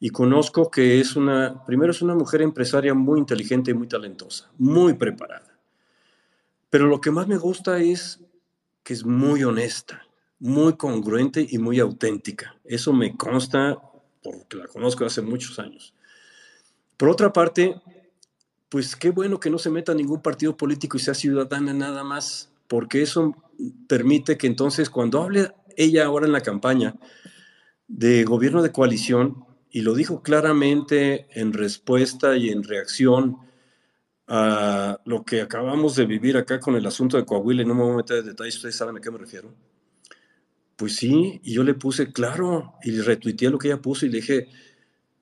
y 0.00 0.10
conozco 0.10 0.70
que 0.70 1.00
es 1.00 1.16
una, 1.16 1.64
primero 1.66 1.90
es 1.90 2.02
una 2.02 2.14
mujer 2.14 2.42
empresaria 2.42 2.94
muy 2.94 3.18
inteligente 3.18 3.72
y 3.72 3.74
muy 3.74 3.88
talentosa, 3.88 4.50
muy 4.56 4.94
preparada. 4.94 5.58
Pero 6.70 6.86
lo 6.86 7.00
que 7.00 7.10
más 7.10 7.26
me 7.26 7.36
gusta 7.36 7.78
es 7.78 8.20
que 8.82 8.92
es 8.92 9.04
muy 9.04 9.42
honesta, 9.42 10.06
muy 10.38 10.76
congruente 10.76 11.44
y 11.48 11.58
muy 11.58 11.80
auténtica. 11.80 12.54
Eso 12.64 12.92
me 12.92 13.16
consta 13.16 13.78
porque 14.32 14.56
la 14.56 14.66
conozco 14.66 15.04
hace 15.04 15.22
muchos 15.22 15.58
años. 15.58 15.94
Por 16.96 17.08
otra 17.08 17.32
parte, 17.32 17.80
pues 18.68 18.96
qué 18.96 19.10
bueno 19.10 19.38
que 19.40 19.50
no 19.50 19.58
se 19.58 19.70
meta 19.70 19.94
ningún 19.94 20.20
partido 20.20 20.56
político 20.56 20.96
y 20.96 21.00
sea 21.00 21.14
ciudadana 21.14 21.72
nada 21.72 22.04
más, 22.04 22.50
porque 22.66 23.02
eso 23.02 23.34
permite 23.88 24.36
que 24.36 24.46
entonces 24.46 24.90
cuando 24.90 25.22
hable 25.22 25.52
ella 25.76 26.04
ahora 26.04 26.26
en 26.26 26.32
la 26.32 26.40
campaña 26.40 26.96
de 27.86 28.24
gobierno 28.24 28.62
de 28.62 28.72
coalición, 28.72 29.44
y 29.70 29.82
lo 29.82 29.94
dijo 29.94 30.22
claramente 30.22 31.26
en 31.38 31.52
respuesta 31.52 32.36
y 32.36 32.48
en 32.48 32.62
reacción 32.62 33.36
a 34.26 34.98
lo 35.04 35.24
que 35.24 35.40
acabamos 35.42 35.94
de 35.94 36.06
vivir 36.06 36.36
acá 36.36 36.58
con 36.58 36.74
el 36.74 36.86
asunto 36.86 37.16
de 37.16 37.24
Coahuila, 37.24 37.62
y 37.62 37.66
no 37.66 37.74
me 37.74 37.82
voy 37.82 37.92
a 37.92 37.96
meter 37.96 38.18
en 38.18 38.26
detalles, 38.26 38.56
ustedes 38.56 38.76
saben 38.76 38.96
a 38.96 39.00
qué 39.00 39.10
me 39.10 39.18
refiero. 39.18 39.54
Pues 40.78 40.94
sí, 40.94 41.40
y 41.42 41.54
yo 41.54 41.64
le 41.64 41.74
puse 41.74 42.12
claro 42.12 42.74
y 42.84 43.00
retuiteé 43.00 43.50
lo 43.50 43.58
que 43.58 43.66
ella 43.66 43.82
puso 43.82 44.06
y 44.06 44.10
le 44.10 44.18
dije, 44.18 44.46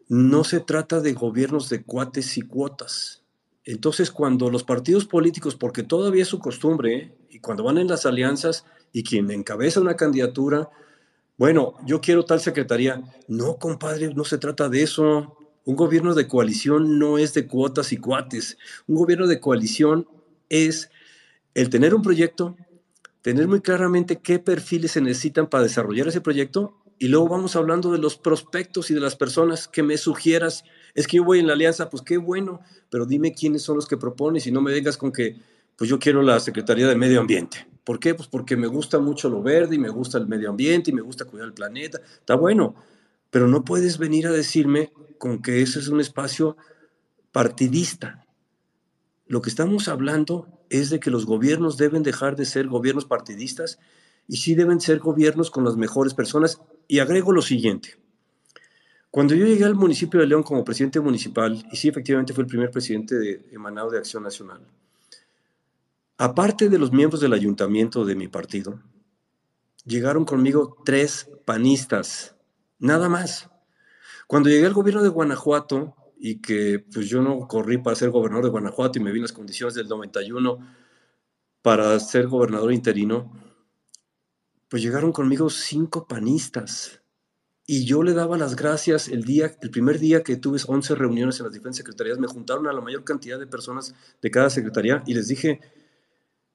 no 0.07 0.45
se 0.45 0.61
trata 0.61 1.01
de 1.01 1.15
gobiernos 1.15 1.71
de 1.71 1.83
cuates 1.83 2.37
y 2.37 2.43
cuotas. 2.43 3.23
Entonces, 3.65 4.11
cuando 4.11 4.51
los 4.51 4.65
partidos 4.65 5.07
políticos, 5.07 5.57
porque 5.57 5.83
todavía 5.83 6.25
es 6.25 6.29
su 6.29 6.41
costumbre, 6.41 7.17
y 7.31 7.39
cuando 7.39 7.65
van 7.65 7.79
en 7.79 7.89
las 7.89 8.05
alianzas 8.05 8.67
y 8.93 9.03
quien 9.03 9.31
encabeza 9.31 9.81
una 9.81 9.97
candidatura, 9.97 10.69
bueno, 11.39 11.73
yo 11.87 12.03
quiero 12.03 12.27
tal 12.27 12.41
secretaría. 12.41 13.03
No, 13.27 13.57
compadre, 13.57 14.13
no 14.13 14.25
se 14.25 14.37
trata 14.37 14.69
de 14.69 14.83
eso. 14.83 15.39
Un 15.65 15.75
gobierno 15.75 16.15
de 16.15 16.29
coalición 16.29 16.99
no 16.99 17.17
es 17.17 17.33
de 17.33 17.47
cuotas 17.47 17.95
y 17.95 17.97
cuates. 17.97 18.59
Un 18.87 18.97
gobierno 18.97 19.27
de 19.27 19.41
coalición 19.41 20.07
es 20.51 20.91
el 21.55 21.71
tener 21.71 21.95
un 21.95 22.03
proyecto, 22.03 22.59
tener 23.27 23.49
muy 23.49 23.61
claramente 23.61 24.21
qué 24.21 24.39
perfiles 24.39 24.93
se 24.93 25.01
necesitan 25.01 25.49
para 25.49 25.65
desarrollar 25.65 26.07
ese 26.07 26.21
proyecto 26.21 26.77
y 26.97 27.09
luego 27.09 27.29
vamos 27.29 27.57
hablando 27.57 27.91
de 27.91 27.99
los 27.99 28.17
prospectos 28.17 28.89
y 28.93 28.95
de 28.95 29.01
las 29.01 29.17
personas 29.17 29.67
que 29.67 29.83
me 29.83 29.99
sugieras. 29.99 30.63
Es 30.95 31.09
que 31.09 31.17
yo 31.17 31.25
voy 31.25 31.41
en 31.41 31.49
la 31.49 31.55
alianza, 31.55 31.91
pues 31.91 32.05
qué 32.05 32.19
bueno, 32.19 32.61
pero 32.89 33.05
dime 33.05 33.35
quiénes 33.35 33.63
son 33.63 33.75
los 33.75 33.89
que 33.89 33.97
propones 33.97 34.47
y 34.47 34.53
no 34.53 34.61
me 34.61 34.71
vengas 34.71 34.97
con 34.97 35.11
que, 35.11 35.41
pues 35.75 35.91
yo 35.91 35.99
quiero 35.99 36.23
la 36.23 36.39
Secretaría 36.39 36.87
de 36.87 36.95
Medio 36.95 37.19
Ambiente. 37.19 37.67
¿Por 37.83 37.99
qué? 37.99 38.15
Pues 38.15 38.29
porque 38.29 38.57
me 38.57 38.69
gusta 38.69 39.01
mucho 39.01 39.29
lo 39.29 39.43
verde 39.43 39.75
y 39.75 39.81
me 39.81 39.89
gusta 39.89 40.19
el 40.19 40.29
medio 40.29 40.49
ambiente 40.49 40.93
y 40.93 40.95
me 40.95 41.03
gusta 41.03 41.25
cuidar 41.25 41.49
el 41.49 41.53
planeta. 41.53 41.99
Está 41.99 42.37
bueno, 42.37 42.77
pero 43.31 43.49
no 43.49 43.65
puedes 43.65 43.99
venir 43.99 44.29
a 44.29 44.31
decirme 44.31 44.93
con 45.19 45.43
que 45.43 45.63
ese 45.63 45.81
es 45.81 45.89
un 45.89 46.01
espacio 46.01 46.57
partidista. 47.33 48.25
Lo 49.27 49.43
que 49.43 49.51
estamos 49.51 49.89
hablando 49.89 50.56
es 50.71 50.91
de 50.91 51.01
que 51.01 51.11
los 51.11 51.27
gobiernos 51.27 51.77
deben 51.77 52.03
dejar 52.03 52.37
de 52.37 52.45
ser 52.45 52.69
gobiernos 52.69 53.05
partidistas 53.05 53.79
y 54.29 54.39
sí 54.39 54.55
deben 54.55 54.81
ser 54.81 54.99
gobiernos 54.99 55.51
con 55.51 55.65
las 55.65 55.77
mejores 55.77 56.15
personas. 56.15 56.61
Y 56.89 57.01
agrego 57.01 57.33
lo 57.33 57.43
siguiente. 57.43 57.99
Cuando 59.11 59.35
yo 59.35 59.47
llegué 59.47 59.65
al 59.65 59.75
municipio 59.75 60.21
de 60.21 60.27
León 60.27 60.43
como 60.43 60.65
presidente 60.65 61.01
municipal, 61.01 61.67
y 61.73 61.77
sí, 61.77 61.89
efectivamente 61.89 62.33
fue 62.33 62.43
el 62.43 62.49
primer 62.49 62.71
presidente 62.71 63.15
de, 63.17 63.49
emanado 63.53 63.91
de 63.91 63.99
Acción 63.99 64.23
Nacional, 64.23 64.61
Aparte 66.19 66.71
de 66.71 66.79
los 66.79 66.93
miembros 66.93 67.21
del 67.21 67.35
ayuntamiento 67.35 68.07
de 68.07 68.15
mi 68.15 68.27
partido, 68.27 68.81
llegaron 69.85 70.25
conmigo 70.25 70.79
tres 70.83 71.31
panistas, 71.45 72.37
nada 72.79 73.11
más. 73.11 73.51
Cuando 74.27 74.49
llegué 74.49 74.65
al 74.65 74.73
gobierno 74.73 75.03
de 75.03 75.11
Guanajuato 75.11 75.95
y 76.29 76.41
que 76.41 76.85
pues 76.93 77.09
yo 77.09 77.23
no 77.23 77.47
corrí 77.47 77.79
para 77.79 77.95
ser 77.95 78.11
gobernador 78.11 78.47
de 78.47 78.51
Guanajuato 78.51 78.99
y 78.99 79.03
me 79.03 79.13
vi 79.13 79.19
en 79.19 79.23
las 79.23 79.33
condiciones 79.33 79.75
del 79.75 79.87
91 79.87 80.59
para 81.63 82.01
ser 82.01 82.27
gobernador 82.27 82.73
interino, 82.73 83.33
pues 84.69 84.83
llegaron 84.83 85.13
conmigo 85.13 85.49
cinco 85.49 86.09
panistas. 86.09 87.01
Y 87.65 87.85
yo 87.85 88.03
le 88.03 88.13
daba 88.13 88.37
las 88.37 88.57
gracias 88.57 89.07
el 89.07 89.23
día, 89.23 89.57
el 89.61 89.71
primer 89.71 90.01
día 90.01 90.25
que 90.25 90.37
tuve 90.37 90.59
11 90.67 90.97
reuniones 90.97 91.39
en 91.39 91.45
las 91.45 91.53
diferentes 91.53 91.79
secretarías, 91.79 92.19
me 92.19 92.27
juntaron 92.27 92.67
a 92.67 92.73
la 92.73 92.81
mayor 92.81 93.05
cantidad 93.05 93.39
de 93.39 93.47
personas 93.47 93.95
de 94.21 94.31
cada 94.33 94.51
secretaría 94.51 95.05
y 95.07 95.15
les 95.15 95.29
dije, 95.29 95.61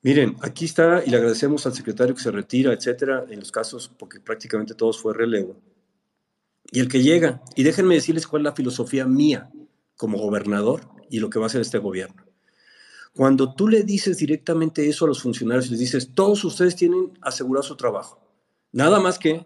Miren, 0.01 0.35
aquí 0.41 0.65
está 0.65 1.01
y 1.05 1.11
le 1.11 1.15
agradecemos 1.15 1.65
al 1.65 1.73
secretario 1.73 2.13
que 2.13 2.21
se 2.21 2.31
retira, 2.31 2.73
etcétera, 2.73 3.23
en 3.29 3.39
los 3.39 3.53
casos, 3.53 3.89
porque 3.97 4.19
prácticamente 4.19 4.73
todos 4.73 4.99
fue 4.99 5.13
relevo. 5.13 5.55
Y 6.73 6.81
el 6.81 6.89
que 6.89 7.01
llega, 7.01 7.41
y 7.55 7.63
déjenme 7.63 7.95
decirles 7.95 8.27
cuál 8.27 8.41
es 8.41 8.45
la 8.45 8.55
filosofía 8.55 9.05
mía 9.05 9.49
como 10.01 10.17
gobernador 10.17 10.81
y 11.11 11.19
lo 11.19 11.29
que 11.29 11.37
va 11.37 11.45
a 11.45 11.47
hacer 11.47 11.61
este 11.61 11.77
gobierno. 11.77 12.25
Cuando 13.13 13.53
tú 13.53 13.67
le 13.67 13.83
dices 13.83 14.17
directamente 14.17 14.89
eso 14.89 15.05
a 15.05 15.07
los 15.07 15.21
funcionarios, 15.21 15.69
les 15.69 15.77
dices, 15.77 16.15
todos 16.15 16.43
ustedes 16.43 16.75
tienen 16.75 17.11
asegurado 17.21 17.61
su 17.61 17.75
trabajo. 17.75 18.19
Nada 18.71 18.99
más 18.99 19.19
que 19.19 19.45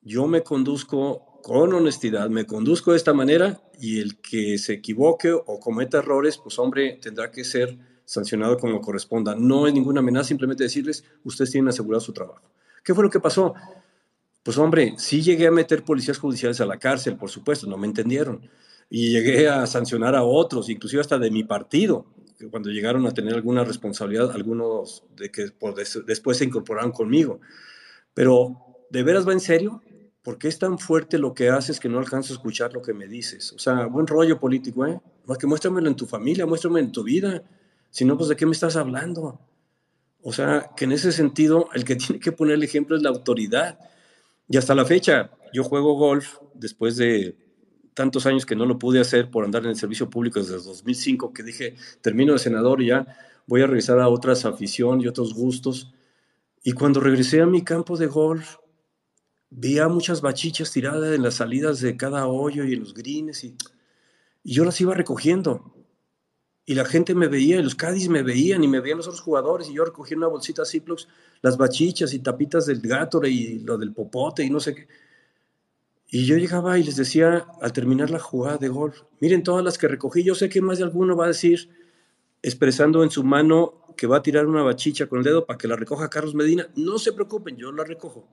yo 0.00 0.26
me 0.26 0.42
conduzco 0.42 1.42
con 1.42 1.74
honestidad, 1.74 2.30
me 2.30 2.46
conduzco 2.46 2.92
de 2.92 2.96
esta 2.96 3.12
manera 3.12 3.60
y 3.78 4.00
el 4.00 4.18
que 4.22 4.56
se 4.56 4.72
equivoque 4.72 5.30
o 5.30 5.60
cometa 5.60 5.98
errores, 5.98 6.38
pues 6.38 6.58
hombre, 6.58 6.98
tendrá 7.02 7.30
que 7.30 7.44
ser 7.44 7.76
sancionado 8.06 8.56
como 8.56 8.80
corresponda. 8.80 9.34
No 9.34 9.66
es 9.66 9.74
ninguna 9.74 10.00
amenaza, 10.00 10.28
simplemente 10.28 10.64
decirles, 10.64 11.04
ustedes 11.22 11.50
tienen 11.50 11.68
asegurado 11.68 12.00
su 12.00 12.14
trabajo. 12.14 12.50
¿Qué 12.82 12.94
fue 12.94 13.04
lo 13.04 13.10
que 13.10 13.20
pasó? 13.20 13.52
Pues 14.42 14.56
hombre, 14.56 14.94
sí 14.96 15.20
llegué 15.20 15.48
a 15.48 15.50
meter 15.50 15.84
policías 15.84 16.16
judiciales 16.16 16.62
a 16.62 16.64
la 16.64 16.78
cárcel, 16.78 17.16
por 17.16 17.28
supuesto, 17.28 17.66
no 17.66 17.76
me 17.76 17.86
entendieron. 17.86 18.48
Y 18.90 19.12
llegué 19.12 19.48
a 19.48 19.66
sancionar 19.66 20.16
a 20.16 20.24
otros, 20.24 20.68
inclusive 20.68 21.00
hasta 21.00 21.18
de 21.18 21.30
mi 21.30 21.44
partido, 21.44 22.06
cuando 22.50 22.70
llegaron 22.70 23.06
a 23.06 23.12
tener 23.12 23.34
alguna 23.34 23.64
responsabilidad, 23.64 24.32
algunos 24.32 25.04
de 25.16 25.30
que 25.30 25.46
después 26.06 26.38
se 26.38 26.44
incorporaron 26.44 26.90
conmigo. 26.90 27.40
Pero, 28.14 28.56
¿de 28.90 29.02
veras 29.02 29.26
va 29.26 29.32
en 29.32 29.40
serio? 29.40 29.82
¿Por 30.22 30.38
qué 30.38 30.48
es 30.48 30.58
tan 30.58 30.78
fuerte 30.78 31.18
lo 31.18 31.34
que 31.34 31.48
haces 31.48 31.80
que 31.80 31.88
no 31.88 31.98
alcanzo 31.98 32.32
a 32.32 32.36
escuchar 32.36 32.72
lo 32.72 32.82
que 32.82 32.92
me 32.92 33.06
dices? 33.06 33.52
O 33.52 33.58
sea, 33.58 33.86
buen 33.86 34.06
rollo 34.06 34.38
político, 34.38 34.86
¿eh? 34.86 35.00
Más 35.26 35.38
que 35.38 35.46
muéstramelo 35.46 35.88
en 35.88 35.96
tu 35.96 36.06
familia, 36.06 36.46
muéstrame 36.46 36.80
en 36.80 36.92
tu 36.92 37.02
vida. 37.02 37.42
Si 37.90 38.04
no, 38.04 38.16
pues 38.16 38.28
de 38.28 38.36
qué 38.36 38.44
me 38.44 38.52
estás 38.52 38.76
hablando. 38.76 39.40
O 40.22 40.32
sea, 40.32 40.70
que 40.76 40.84
en 40.84 40.92
ese 40.92 41.12
sentido 41.12 41.68
el 41.74 41.84
que 41.84 41.96
tiene 41.96 42.20
que 42.20 42.32
poner 42.32 42.54
el 42.54 42.62
ejemplo 42.62 42.96
es 42.96 43.02
la 43.02 43.10
autoridad. 43.10 43.78
Y 44.48 44.56
hasta 44.56 44.74
la 44.74 44.84
fecha, 44.84 45.30
yo 45.52 45.64
juego 45.64 45.94
golf 45.94 46.38
después 46.54 46.96
de 46.96 47.36
tantos 48.00 48.24
años 48.24 48.46
que 48.46 48.56
no 48.56 48.64
lo 48.64 48.78
pude 48.78 48.98
hacer 48.98 49.30
por 49.30 49.44
andar 49.44 49.64
en 49.64 49.68
el 49.68 49.76
servicio 49.76 50.08
público 50.08 50.40
desde 50.40 50.54
2005, 50.54 51.34
que 51.34 51.42
dije, 51.42 51.76
termino 52.00 52.32
de 52.32 52.38
senador 52.38 52.80
y 52.80 52.86
ya 52.86 53.06
voy 53.46 53.60
a 53.60 53.66
regresar 53.66 54.00
a 54.00 54.08
otras 54.08 54.46
aficiones 54.46 55.04
y 55.04 55.08
otros 55.08 55.34
gustos. 55.34 55.92
Y 56.64 56.72
cuando 56.72 57.00
regresé 57.00 57.42
a 57.42 57.46
mi 57.46 57.62
campo 57.62 57.98
de 57.98 58.06
golf, 58.06 58.56
vi 59.50 59.78
a 59.78 59.88
muchas 59.88 60.22
bachichas 60.22 60.72
tiradas 60.72 61.14
en 61.14 61.22
las 61.22 61.34
salidas 61.34 61.82
de 61.82 61.94
cada 61.98 62.26
hoyo 62.26 62.64
y 62.64 62.72
en 62.72 62.80
los 62.80 62.94
greens 62.94 63.44
y, 63.44 63.54
yo 64.44 64.64
las 64.64 64.80
iba 64.80 64.94
recogiendo. 64.94 65.74
y 66.64 66.74
la 66.74 66.86
gente 66.86 67.14
me 67.14 67.28
veía, 67.28 67.58
y 67.58 67.62
los 67.62 67.74
Cádiz 67.74 68.08
me 68.08 68.22
veían, 68.22 68.64
y 68.64 68.68
me 68.68 68.80
veían 68.80 68.98
los 68.98 69.08
otros 69.08 69.20
jugadores, 69.20 69.68
y 69.68 69.74
yo 69.74 69.84
recogía 69.84 70.16
una 70.16 70.28
bolsita 70.28 70.64
Ziplocs, 70.64 71.08
las 71.42 71.58
bachichas 71.58 72.14
y 72.14 72.20
tapitas 72.20 72.64
del 72.64 72.80
gato 72.80 73.22
y 73.26 73.58
lo 73.58 73.76
del 73.76 73.92
popote 73.92 74.42
y 74.42 74.48
no 74.48 74.60
sé 74.60 74.74
qué. 74.74 74.88
Y 76.10 76.26
yo 76.26 76.36
llegaba 76.36 76.78
y 76.78 76.82
les 76.82 76.96
decía 76.96 77.46
al 77.60 77.72
terminar 77.72 78.10
la 78.10 78.18
jugada 78.18 78.58
de 78.58 78.68
golf, 78.68 79.02
miren 79.20 79.44
todas 79.44 79.64
las 79.64 79.78
que 79.78 79.86
recogí, 79.86 80.24
yo 80.24 80.34
sé 80.34 80.48
que 80.48 80.60
más 80.60 80.78
de 80.78 80.84
alguno 80.84 81.16
va 81.16 81.26
a 81.26 81.28
decir, 81.28 81.70
expresando 82.42 83.04
en 83.04 83.10
su 83.10 83.22
mano 83.22 83.84
que 83.96 84.06
va 84.06 84.16
a 84.16 84.22
tirar 84.22 84.46
una 84.46 84.62
bachicha 84.62 85.06
con 85.06 85.18
el 85.18 85.24
dedo 85.24 85.46
para 85.46 85.58
que 85.58 85.68
la 85.68 85.76
recoja 85.76 86.10
Carlos 86.10 86.34
Medina, 86.34 86.68
no 86.74 86.98
se 86.98 87.12
preocupen, 87.12 87.56
yo 87.56 87.70
la 87.70 87.84
recojo. 87.84 88.26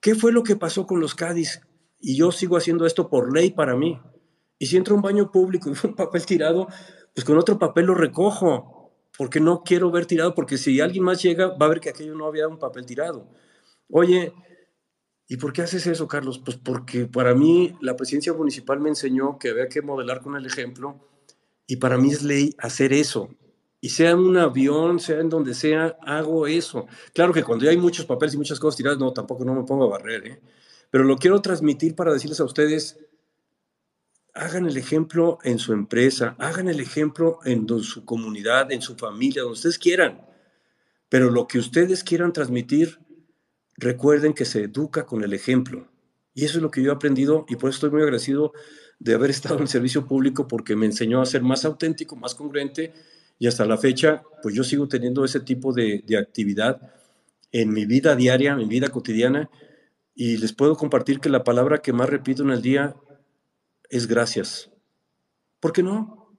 ¿Qué 0.00 0.14
fue 0.14 0.32
lo 0.32 0.42
que 0.42 0.56
pasó 0.56 0.86
con 0.86 1.00
los 1.00 1.14
Cádiz? 1.14 1.60
Y 2.00 2.16
yo 2.16 2.32
sigo 2.32 2.56
haciendo 2.56 2.86
esto 2.86 3.08
por 3.08 3.32
ley 3.32 3.50
para 3.50 3.76
mí. 3.76 4.00
Y 4.58 4.66
si 4.66 4.76
entra 4.76 4.94
un 4.94 5.02
baño 5.02 5.30
público 5.30 5.70
y 5.70 5.74
un 5.86 5.94
papel 5.94 6.26
tirado, 6.26 6.68
pues 7.14 7.24
con 7.24 7.38
otro 7.38 7.58
papel 7.58 7.86
lo 7.86 7.94
recojo, 7.94 8.92
porque 9.16 9.40
no 9.40 9.62
quiero 9.62 9.90
ver 9.90 10.06
tirado, 10.06 10.34
porque 10.34 10.58
si 10.58 10.80
alguien 10.80 11.04
más 11.04 11.22
llega, 11.22 11.48
va 11.48 11.66
a 11.66 11.68
ver 11.68 11.80
que 11.80 11.90
aquello 11.90 12.14
no 12.14 12.26
había 12.26 12.48
un 12.48 12.58
papel 12.58 12.86
tirado. 12.86 13.28
Oye, 13.90 14.32
¿Y 15.28 15.36
por 15.36 15.52
qué 15.52 15.62
haces 15.62 15.86
eso, 15.86 16.08
Carlos? 16.08 16.38
Pues 16.38 16.56
porque 16.56 17.06
para 17.06 17.34
mí 17.34 17.76
la 17.82 17.96
presidencia 17.96 18.32
municipal 18.32 18.80
me 18.80 18.88
enseñó 18.88 19.38
que 19.38 19.50
había 19.50 19.68
que 19.68 19.82
modelar 19.82 20.22
con 20.22 20.34
el 20.36 20.46
ejemplo 20.46 20.98
y 21.66 21.76
para 21.76 21.98
mí 21.98 22.10
es 22.10 22.22
ley 22.22 22.56
hacer 22.58 22.94
eso. 22.94 23.28
Y 23.80 23.90
sea 23.90 24.12
en 24.12 24.20
un 24.20 24.38
avión, 24.38 24.98
sea 24.98 25.20
en 25.20 25.28
donde 25.28 25.54
sea, 25.54 25.98
hago 26.02 26.46
eso. 26.46 26.86
Claro 27.12 27.32
que 27.32 27.44
cuando 27.44 27.66
ya 27.66 27.70
hay 27.70 27.76
muchos 27.76 28.06
papeles 28.06 28.34
y 28.34 28.38
muchas 28.38 28.58
cosas 28.58 28.78
tiradas, 28.78 28.98
no, 28.98 29.12
tampoco 29.12 29.44
no 29.44 29.54
me 29.54 29.64
pongo 29.64 29.84
a 29.84 29.98
barrer, 29.98 30.26
¿eh? 30.26 30.40
Pero 30.90 31.04
lo 31.04 31.18
quiero 31.18 31.40
transmitir 31.42 31.94
para 31.94 32.12
decirles 32.12 32.40
a 32.40 32.44
ustedes, 32.44 32.98
hagan 34.32 34.66
el 34.66 34.78
ejemplo 34.78 35.38
en 35.44 35.58
su 35.58 35.74
empresa, 35.74 36.34
hagan 36.38 36.68
el 36.68 36.80
ejemplo 36.80 37.40
en 37.44 37.68
su 37.68 38.06
comunidad, 38.06 38.72
en 38.72 38.80
su 38.80 38.96
familia, 38.96 39.42
donde 39.42 39.54
ustedes 39.56 39.78
quieran. 39.78 40.22
Pero 41.10 41.30
lo 41.30 41.46
que 41.46 41.58
ustedes 41.58 42.02
quieran 42.02 42.32
transmitir, 42.32 42.98
recuerden 43.78 44.34
que 44.34 44.44
se 44.44 44.64
educa 44.64 45.06
con 45.06 45.24
el 45.24 45.32
ejemplo. 45.32 45.88
Y 46.34 46.44
eso 46.44 46.58
es 46.58 46.62
lo 46.62 46.70
que 46.70 46.82
yo 46.82 46.90
he 46.90 46.94
aprendido 46.94 47.46
y 47.48 47.56
por 47.56 47.70
eso 47.70 47.76
estoy 47.76 47.90
muy 47.90 48.02
agradecido 48.02 48.52
de 48.98 49.14
haber 49.14 49.30
estado 49.30 49.58
en 49.60 49.68
servicio 49.68 50.06
público 50.06 50.46
porque 50.46 50.76
me 50.76 50.86
enseñó 50.86 51.22
a 51.22 51.26
ser 51.26 51.42
más 51.42 51.64
auténtico, 51.64 52.16
más 52.16 52.34
congruente 52.34 52.92
y 53.38 53.46
hasta 53.46 53.64
la 53.64 53.78
fecha, 53.78 54.22
pues 54.42 54.54
yo 54.54 54.64
sigo 54.64 54.88
teniendo 54.88 55.24
ese 55.24 55.40
tipo 55.40 55.72
de, 55.72 56.04
de 56.06 56.18
actividad 56.18 56.92
en 57.52 57.72
mi 57.72 57.86
vida 57.86 58.14
diaria, 58.16 58.52
en 58.52 58.58
mi 58.58 58.66
vida 58.66 58.88
cotidiana 58.88 59.48
y 60.14 60.36
les 60.36 60.52
puedo 60.52 60.76
compartir 60.76 61.20
que 61.20 61.28
la 61.28 61.44
palabra 61.44 61.78
que 61.78 61.92
más 61.92 62.10
repito 62.10 62.42
en 62.42 62.50
el 62.50 62.60
día 62.60 62.96
es 63.88 64.06
gracias. 64.06 64.70
¿Por 65.60 65.72
qué 65.72 65.82
no? 65.82 66.36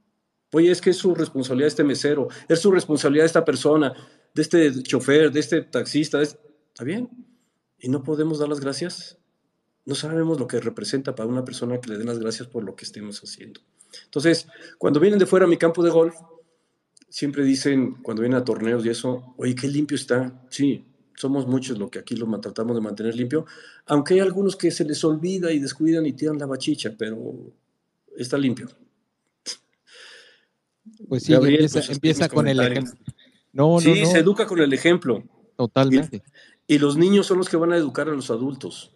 Oye, 0.51 0.71
es 0.71 0.81
que 0.81 0.89
es 0.89 0.97
su 0.97 1.15
responsabilidad 1.15 1.67
este 1.67 1.83
mesero, 1.83 2.27
es 2.47 2.59
su 2.59 2.71
responsabilidad 2.71 3.25
esta 3.25 3.45
persona, 3.45 3.93
de 4.33 4.41
este 4.41 4.83
chofer, 4.83 5.31
de 5.31 5.39
este 5.39 5.61
taxista, 5.61 6.21
¿está 6.21 6.83
bien? 6.83 7.28
Y 7.79 7.89
no 7.89 8.03
podemos 8.03 8.39
dar 8.39 8.49
las 8.49 8.59
gracias, 8.59 9.17
no 9.85 9.95
sabemos 9.95 10.39
lo 10.39 10.47
que 10.47 10.59
representa 10.59 11.15
para 11.15 11.29
una 11.29 11.45
persona 11.45 11.79
que 11.79 11.89
le 11.89 11.97
den 11.97 12.07
las 12.07 12.19
gracias 12.19 12.47
por 12.47 12.63
lo 12.63 12.75
que 12.75 12.85
estemos 12.85 13.19
haciendo. 13.21 13.61
Entonces, 14.05 14.47
cuando 14.77 14.99
vienen 14.99 15.19
de 15.19 15.25
fuera 15.25 15.45
a 15.45 15.49
mi 15.49 15.57
campo 15.57 15.83
de 15.83 15.89
golf, 15.89 16.15
siempre 17.09 17.43
dicen, 17.43 17.95
cuando 18.03 18.21
vienen 18.21 18.39
a 18.39 18.45
torneos 18.45 18.85
y 18.85 18.89
eso, 18.89 19.33
oye, 19.37 19.55
qué 19.55 19.67
limpio 19.67 19.95
está. 19.95 20.45
Sí, 20.49 20.85
somos 21.15 21.47
muchos 21.47 21.77
los 21.77 21.89
que 21.89 21.99
aquí 21.99 22.15
lo 22.15 22.39
tratamos 22.39 22.75
de 22.75 22.81
mantener 22.81 23.15
limpio, 23.15 23.45
aunque 23.87 24.13
hay 24.13 24.19
algunos 24.19 24.55
que 24.55 24.71
se 24.71 24.85
les 24.85 25.03
olvida 25.03 25.51
y 25.51 25.59
descuidan 25.59 26.05
y 26.05 26.13
tiran 26.13 26.37
la 26.37 26.45
bachicha, 26.45 26.93
pero 26.97 27.51
está 28.15 28.37
limpio. 28.37 28.69
Pues 31.07 31.23
sí, 31.23 31.33
empieza, 31.33 31.81
pues, 32.27 32.29
con 32.29 32.47
el 32.47 32.59
ejemplo. 32.59 32.93
No, 33.51 33.79
sí, 33.79 34.05
se 34.05 34.19
educa 34.19 34.45
con 34.45 34.59
el 34.59 34.71
ejemplo. 34.71 35.23
Totalmente. 35.55 36.23
Y 36.69 36.77
los 36.77 36.97
niños 36.97 37.25
son 37.25 37.39
los 37.39 37.49
que 37.49 37.57
van 37.57 37.73
a 37.73 37.77
educar 37.77 38.07
a 38.09 38.11
los 38.11 38.29
adultos. 38.29 38.91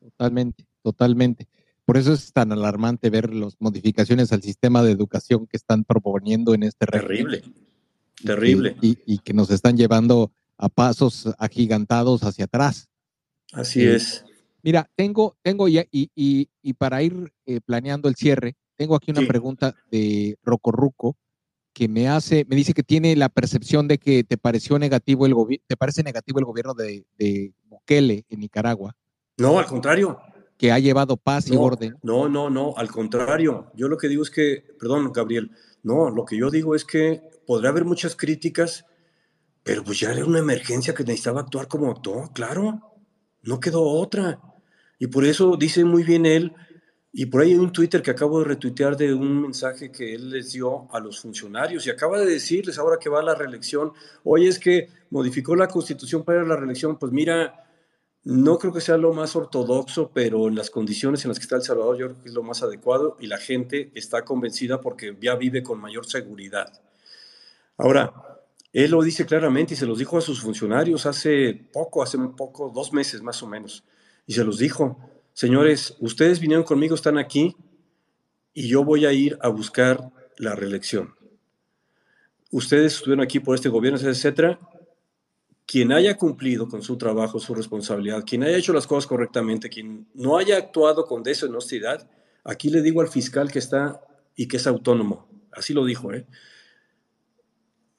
Totalmente, 0.00 0.64
totalmente. 0.82 1.46
Por 1.84 1.98
eso 1.98 2.14
es 2.14 2.32
tan 2.32 2.52
alarmante 2.52 3.10
ver 3.10 3.34
las 3.34 3.54
modificaciones 3.58 4.32
al 4.32 4.40
sistema 4.40 4.82
de 4.82 4.92
educación 4.92 5.46
que 5.46 5.58
están 5.58 5.84
proponiendo 5.84 6.54
en 6.54 6.62
este 6.62 6.86
Terrible, 6.86 7.42
terrible. 8.24 8.76
Y, 8.80 9.18
que 9.18 9.34
nos 9.34 9.50
están 9.50 9.76
llevando 9.76 10.32
a 10.56 10.70
pasos 10.70 11.28
agigantados 11.38 12.24
hacia 12.24 12.46
atrás. 12.46 12.88
Así 13.52 13.82
eh, 13.82 13.96
es. 13.96 14.24
Mira, 14.62 14.90
tengo, 14.96 15.36
tengo 15.42 15.68
ya, 15.68 15.84
y, 15.92 16.10
y, 16.14 16.72
para 16.78 17.02
ir 17.02 17.30
eh, 17.44 17.60
planeando 17.60 18.08
el 18.08 18.14
cierre, 18.14 18.56
tengo 18.76 18.96
aquí 18.96 19.10
una 19.10 19.28
pregunta 19.28 19.74
de 19.90 20.38
Rocorruco 20.42 21.18
que 21.72 21.88
me 21.88 22.08
hace, 22.08 22.44
me 22.48 22.56
dice 22.56 22.74
que 22.74 22.82
tiene 22.82 23.14
la 23.16 23.28
percepción 23.28 23.88
de 23.88 23.98
que 23.98 24.24
te 24.24 24.36
pareció 24.36 24.78
negativo 24.78 25.26
el 25.26 25.34
gobierno, 25.34 25.64
te 25.68 25.76
parece 25.76 26.02
negativo 26.02 26.38
el 26.38 26.44
gobierno 26.44 26.74
de, 26.74 27.04
de, 27.18 27.52
Bukele 27.64 28.24
en 28.28 28.40
Nicaragua. 28.40 28.96
No, 29.36 29.58
al 29.58 29.66
contrario. 29.66 30.18
Que 30.58 30.72
ha 30.72 30.78
llevado 30.78 31.16
paz 31.16 31.48
y 31.48 31.56
orden. 31.56 31.96
No, 32.02 32.28
no, 32.28 32.50
no, 32.50 32.74
al 32.76 32.90
contrario. 32.90 33.70
Yo 33.74 33.88
lo 33.88 33.96
que 33.96 34.08
digo 34.08 34.22
es 34.22 34.30
que, 34.30 34.64
perdón, 34.78 35.12
Gabriel, 35.12 35.52
no, 35.82 36.10
lo 36.10 36.24
que 36.24 36.36
yo 36.36 36.50
digo 36.50 36.74
es 36.74 36.84
que 36.84 37.22
podrá 37.46 37.70
haber 37.70 37.84
muchas 37.84 38.16
críticas, 38.16 38.84
pero 39.62 39.82
pues 39.84 40.00
ya 40.00 40.12
era 40.12 40.24
una 40.24 40.40
emergencia 40.40 40.94
que 40.94 41.04
necesitaba 41.04 41.40
actuar 41.40 41.68
como 41.68 41.90
actuó, 41.90 42.30
claro, 42.32 42.98
no 43.42 43.60
quedó 43.60 43.82
otra. 43.82 44.40
Y 44.98 45.06
por 45.06 45.24
eso 45.24 45.56
dice 45.56 45.84
muy 45.84 46.02
bien 46.02 46.26
él, 46.26 46.52
y 47.12 47.26
por 47.26 47.42
ahí 47.42 47.50
hay 47.50 47.56
un 47.56 47.72
Twitter 47.72 48.02
que 48.02 48.12
acabo 48.12 48.38
de 48.38 48.44
retuitear 48.44 48.96
de 48.96 49.12
un 49.12 49.42
mensaje 49.42 49.90
que 49.90 50.14
él 50.14 50.30
les 50.30 50.52
dio 50.52 50.92
a 50.92 51.00
los 51.00 51.20
funcionarios 51.20 51.86
y 51.86 51.90
acaba 51.90 52.20
de 52.20 52.26
decirles 52.26 52.78
ahora 52.78 52.98
que 53.00 53.08
va 53.08 53.18
a 53.20 53.24
la 53.24 53.34
reelección, 53.34 53.92
oye, 54.22 54.48
es 54.48 54.58
que 54.60 54.88
modificó 55.10 55.56
la 55.56 55.66
constitución 55.66 56.24
para 56.24 56.44
la 56.44 56.54
reelección, 56.54 56.98
pues 56.98 57.10
mira, 57.10 57.64
no 58.22 58.58
creo 58.58 58.72
que 58.72 58.80
sea 58.80 58.96
lo 58.96 59.12
más 59.12 59.34
ortodoxo, 59.34 60.12
pero 60.14 60.46
en 60.46 60.54
las 60.54 60.70
condiciones 60.70 61.24
en 61.24 61.30
las 61.30 61.38
que 61.38 61.44
está 61.44 61.56
El 61.56 61.62
Salvador 61.62 61.98
yo 61.98 62.06
creo 62.06 62.22
que 62.22 62.28
es 62.28 62.34
lo 62.34 62.44
más 62.44 62.62
adecuado 62.62 63.16
y 63.18 63.26
la 63.26 63.38
gente 63.38 63.90
está 63.94 64.24
convencida 64.24 64.80
porque 64.80 65.16
ya 65.20 65.34
vive 65.34 65.64
con 65.64 65.80
mayor 65.80 66.06
seguridad. 66.06 66.80
Ahora, 67.76 68.12
él 68.72 68.92
lo 68.92 69.02
dice 69.02 69.26
claramente 69.26 69.74
y 69.74 69.76
se 69.76 69.86
los 69.86 69.98
dijo 69.98 70.16
a 70.16 70.20
sus 70.20 70.40
funcionarios 70.40 71.06
hace 71.06 71.54
poco, 71.72 72.04
hace 72.04 72.18
un 72.18 72.36
poco, 72.36 72.70
dos 72.72 72.92
meses 72.92 73.20
más 73.20 73.42
o 73.42 73.48
menos, 73.48 73.82
y 74.26 74.34
se 74.34 74.44
los 74.44 74.58
dijo 74.58 75.10
señores, 75.32 75.96
ustedes 76.00 76.40
vinieron 76.40 76.64
conmigo, 76.64 76.94
están 76.94 77.18
aquí, 77.18 77.56
y 78.52 78.68
yo 78.68 78.84
voy 78.84 79.06
a 79.06 79.12
ir 79.12 79.38
a 79.40 79.48
buscar 79.48 80.10
la 80.36 80.54
reelección. 80.54 81.14
Ustedes 82.50 82.94
estuvieron 82.94 83.22
aquí 83.22 83.40
por 83.40 83.54
este 83.54 83.68
gobierno, 83.68 83.98
etcétera. 83.98 84.58
Quien 85.66 85.92
haya 85.92 86.16
cumplido 86.16 86.68
con 86.68 86.82
su 86.82 86.96
trabajo, 86.96 87.38
su 87.38 87.54
responsabilidad, 87.54 88.24
quien 88.26 88.42
haya 88.42 88.56
hecho 88.56 88.72
las 88.72 88.88
cosas 88.88 89.06
correctamente, 89.06 89.68
quien 89.68 90.08
no 90.14 90.36
haya 90.36 90.56
actuado 90.56 91.06
con 91.06 91.22
deshonestidad, 91.22 92.10
aquí 92.42 92.70
le 92.70 92.82
digo 92.82 93.00
al 93.00 93.08
fiscal 93.08 93.52
que 93.52 93.60
está 93.60 94.00
y 94.34 94.48
que 94.48 94.56
es 94.56 94.66
autónomo, 94.66 95.28
así 95.52 95.72
lo 95.72 95.84
dijo, 95.84 96.12
¿eh? 96.12 96.26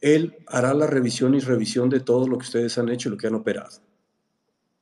él 0.02 0.36
hará 0.48 0.74
la 0.74 0.88
revisión 0.88 1.34
y 1.36 1.40
revisión 1.40 1.90
de 1.90 2.02
todo 2.02 2.28
lo 2.28 2.38
que 2.38 2.46
ustedes 2.46 2.78
han 2.78 2.90
hecho 2.90 3.08
y 3.08 3.12
lo 3.14 3.18
que 3.18 3.28
han 3.28 3.36
operado 3.36 3.91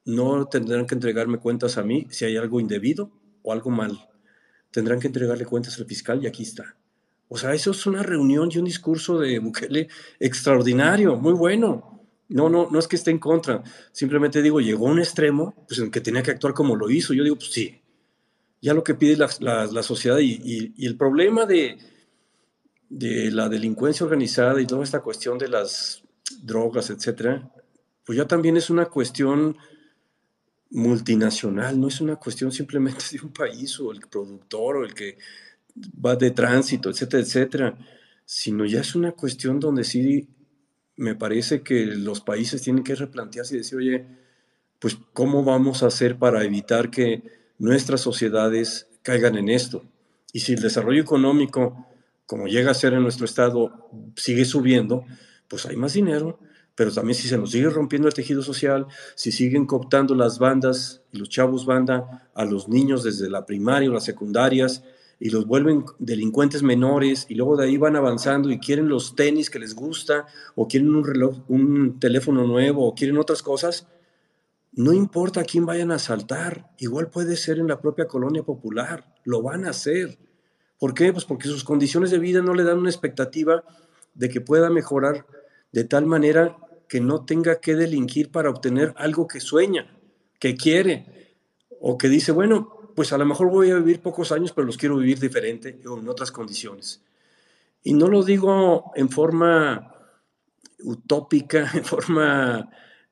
no 0.09 0.47
tendrán 0.47 0.85
que 0.85 0.95
entregarme 0.95 1.37
cuentas 1.37 1.77
a 1.77 1.83
mí 1.83 2.07
si 2.09 2.25
hay 2.25 2.37
algo 2.37 2.59
indebido 2.59 3.11
o 3.41 3.53
algo 3.53 3.69
mal. 3.69 3.97
Tendrán 4.71 4.99
que 4.99 5.07
entregarle 5.07 5.45
cuentas 5.45 5.77
al 5.79 5.85
fiscal 5.85 6.23
y 6.23 6.27
aquí 6.27 6.43
está. 6.43 6.75
O 7.27 7.37
sea, 7.37 7.53
eso 7.53 7.71
es 7.71 7.85
una 7.85 8.01
reunión 8.01 8.49
y 8.51 8.57
un 8.57 8.65
discurso 8.65 9.19
de 9.19 9.39
Bukele 9.39 9.87
extraordinario, 10.19 11.15
muy 11.15 11.33
bueno. 11.33 12.01
No, 12.27 12.49
no, 12.49 12.69
no 12.69 12.79
es 12.79 12.87
que 12.87 12.95
esté 12.95 13.11
en 13.11 13.19
contra. 13.19 13.63
Simplemente 13.91 14.41
digo, 14.41 14.59
llegó 14.59 14.87
a 14.87 14.91
un 14.91 14.99
extremo 14.99 15.65
pues, 15.67 15.79
en 15.79 15.91
que 15.91 16.01
tenía 16.01 16.23
que 16.23 16.31
actuar 16.31 16.53
como 16.53 16.75
lo 16.75 16.89
hizo. 16.89 17.13
Yo 17.13 17.23
digo, 17.23 17.35
pues 17.35 17.51
sí, 17.51 17.81
ya 18.61 18.73
lo 18.73 18.83
que 18.83 18.95
pide 18.95 19.15
la, 19.17 19.83
sociedad 19.83 20.19
y, 20.19 20.73
y, 20.75 20.85
el 20.85 20.97
problema 20.97 21.45
de, 21.45 21.77
de 22.89 23.31
la 23.31 23.47
delincuencia 23.47 24.05
organizada 24.05 24.59
y 24.61 24.67
toda 24.67 24.83
esta 24.83 25.01
cuestión 25.01 25.37
de 25.37 25.47
las 25.47 26.03
drogas, 26.41 26.89
etcétera, 26.89 27.51
pues 28.05 28.17
ya 28.17 28.27
también 28.27 28.57
es 28.57 28.69
una 28.69 28.85
cuestión 28.85 29.55
multinacional, 30.71 31.79
no 31.79 31.87
es 31.87 32.01
una 32.01 32.15
cuestión 32.17 32.51
simplemente 32.51 33.03
de 33.11 33.21
un 33.21 33.33
país 33.33 33.79
o 33.79 33.91
el 33.91 34.01
productor 34.01 34.77
o 34.77 34.85
el 34.85 34.93
que 34.93 35.17
va 36.05 36.15
de 36.15 36.31
tránsito, 36.31 36.89
etcétera, 36.89 37.23
etcétera, 37.23 37.77
sino 38.25 38.65
ya 38.65 38.81
es 38.81 38.95
una 38.95 39.13
cuestión 39.13 39.59
donde 39.59 39.83
sí 39.83 40.29
me 40.95 41.15
parece 41.15 41.61
que 41.61 41.85
los 41.85 42.21
países 42.21 42.61
tienen 42.61 42.83
que 42.83 42.95
replantearse 42.95 43.55
y 43.55 43.59
decir, 43.59 43.77
oye, 43.77 44.05
pues 44.79 44.97
¿cómo 45.13 45.43
vamos 45.43 45.81
a 45.81 45.87
hacer 45.87 46.17
para 46.17 46.43
evitar 46.43 46.89
que 46.89 47.23
nuestras 47.57 48.01
sociedades 48.01 48.87
caigan 49.01 49.37
en 49.37 49.49
esto? 49.49 49.83
Y 50.33 50.41
si 50.41 50.53
el 50.53 50.61
desarrollo 50.61 51.01
económico, 51.01 51.87
como 52.25 52.47
llega 52.47 52.71
a 52.71 52.75
ser 52.75 52.93
en 52.93 53.01
nuestro 53.01 53.25
estado, 53.25 53.89
sigue 54.15 54.45
subiendo, 54.45 55.05
pues 55.47 55.65
hay 55.65 55.75
más 55.75 55.93
dinero, 55.93 56.39
pero 56.79 56.93
también 56.93 57.13
si 57.13 57.27
se 57.27 57.37
nos 57.37 57.51
sigue 57.51 57.69
rompiendo 57.69 58.07
el 58.07 58.13
tejido 58.13 58.41
social, 58.41 58.87
si 59.13 59.33
siguen 59.33 59.65
cooptando 59.65 60.15
las 60.15 60.39
bandas 60.39 61.01
y 61.11 61.17
los 61.17 61.27
chavos 61.27 61.65
banda 61.65 62.29
a 62.33 62.45
los 62.45 62.69
niños 62.69 63.03
desde 63.03 63.29
la 63.29 63.45
primaria 63.45 63.89
o 63.89 63.93
las 63.93 64.05
secundarias, 64.05 64.81
y 65.19 65.29
los 65.29 65.45
vuelven 65.45 65.83
delincuentes 65.97 66.63
menores 66.63 67.25
y 67.27 67.35
luego 67.35 67.57
de 67.57 67.65
ahí 67.65 67.75
van 67.75 67.97
avanzando 67.97 68.49
y 68.49 68.59
quieren 68.59 68.87
los 68.87 69.13
tenis 69.13 69.49
que 69.49 69.59
les 69.59 69.75
gusta 69.75 70.25
o 70.55 70.69
quieren 70.69 70.95
un 70.95 71.03
reloj, 71.03 71.39
un 71.49 71.99
teléfono 71.99 72.47
nuevo 72.47 72.87
o 72.87 72.95
quieren 72.95 73.17
otras 73.17 73.43
cosas, 73.43 73.85
no 74.71 74.93
importa 74.93 75.41
a 75.41 75.43
quién 75.43 75.65
vayan 75.65 75.91
a 75.91 75.95
asaltar, 75.95 76.71
igual 76.77 77.09
puede 77.09 77.35
ser 77.35 77.59
en 77.59 77.67
la 77.67 77.81
propia 77.81 78.07
colonia 78.07 78.43
popular, 78.43 79.13
lo 79.25 79.41
van 79.41 79.65
a 79.65 79.71
hacer. 79.71 80.17
¿Por 80.79 80.93
qué? 80.93 81.11
Pues 81.11 81.25
porque 81.25 81.49
sus 81.49 81.65
condiciones 81.65 82.09
de 82.09 82.19
vida 82.19 82.41
no 82.41 82.53
le 82.53 82.63
dan 82.63 82.79
una 82.79 82.89
expectativa 82.89 83.65
de 84.13 84.29
que 84.29 84.39
pueda 84.39 84.69
mejorar 84.69 85.25
de 85.73 85.83
tal 85.83 86.05
manera 86.05 86.55
que 86.89 86.99
no 86.99 87.23
tenga 87.23 87.61
que 87.61 87.75
delinquir 87.75 88.31
para 88.31 88.49
obtener 88.49 88.93
algo 88.97 89.27
que 89.27 89.39
sueña, 89.39 89.95
que 90.39 90.57
quiere, 90.57 91.35
o 91.79 91.97
que 91.97 92.09
dice, 92.09 92.31
bueno, 92.31 92.91
pues 92.95 93.13
a 93.13 93.17
lo 93.17 93.25
mejor 93.25 93.49
voy 93.49 93.71
a 93.71 93.75
vivir 93.75 94.01
pocos 94.01 94.31
años, 94.31 94.51
pero 94.51 94.67
los 94.67 94.75
quiero 94.75 94.97
vivir 94.97 95.19
diferente 95.19 95.79
o 95.87 95.99
en 95.99 96.09
otras 96.09 96.31
condiciones. 96.31 97.01
Y 97.83 97.93
no 97.93 98.07
lo 98.07 98.23
digo 98.23 98.91
en 98.95 99.09
forma 99.09 99.95
utópica, 100.83 101.69
en 101.73 101.85
forma 101.85 102.69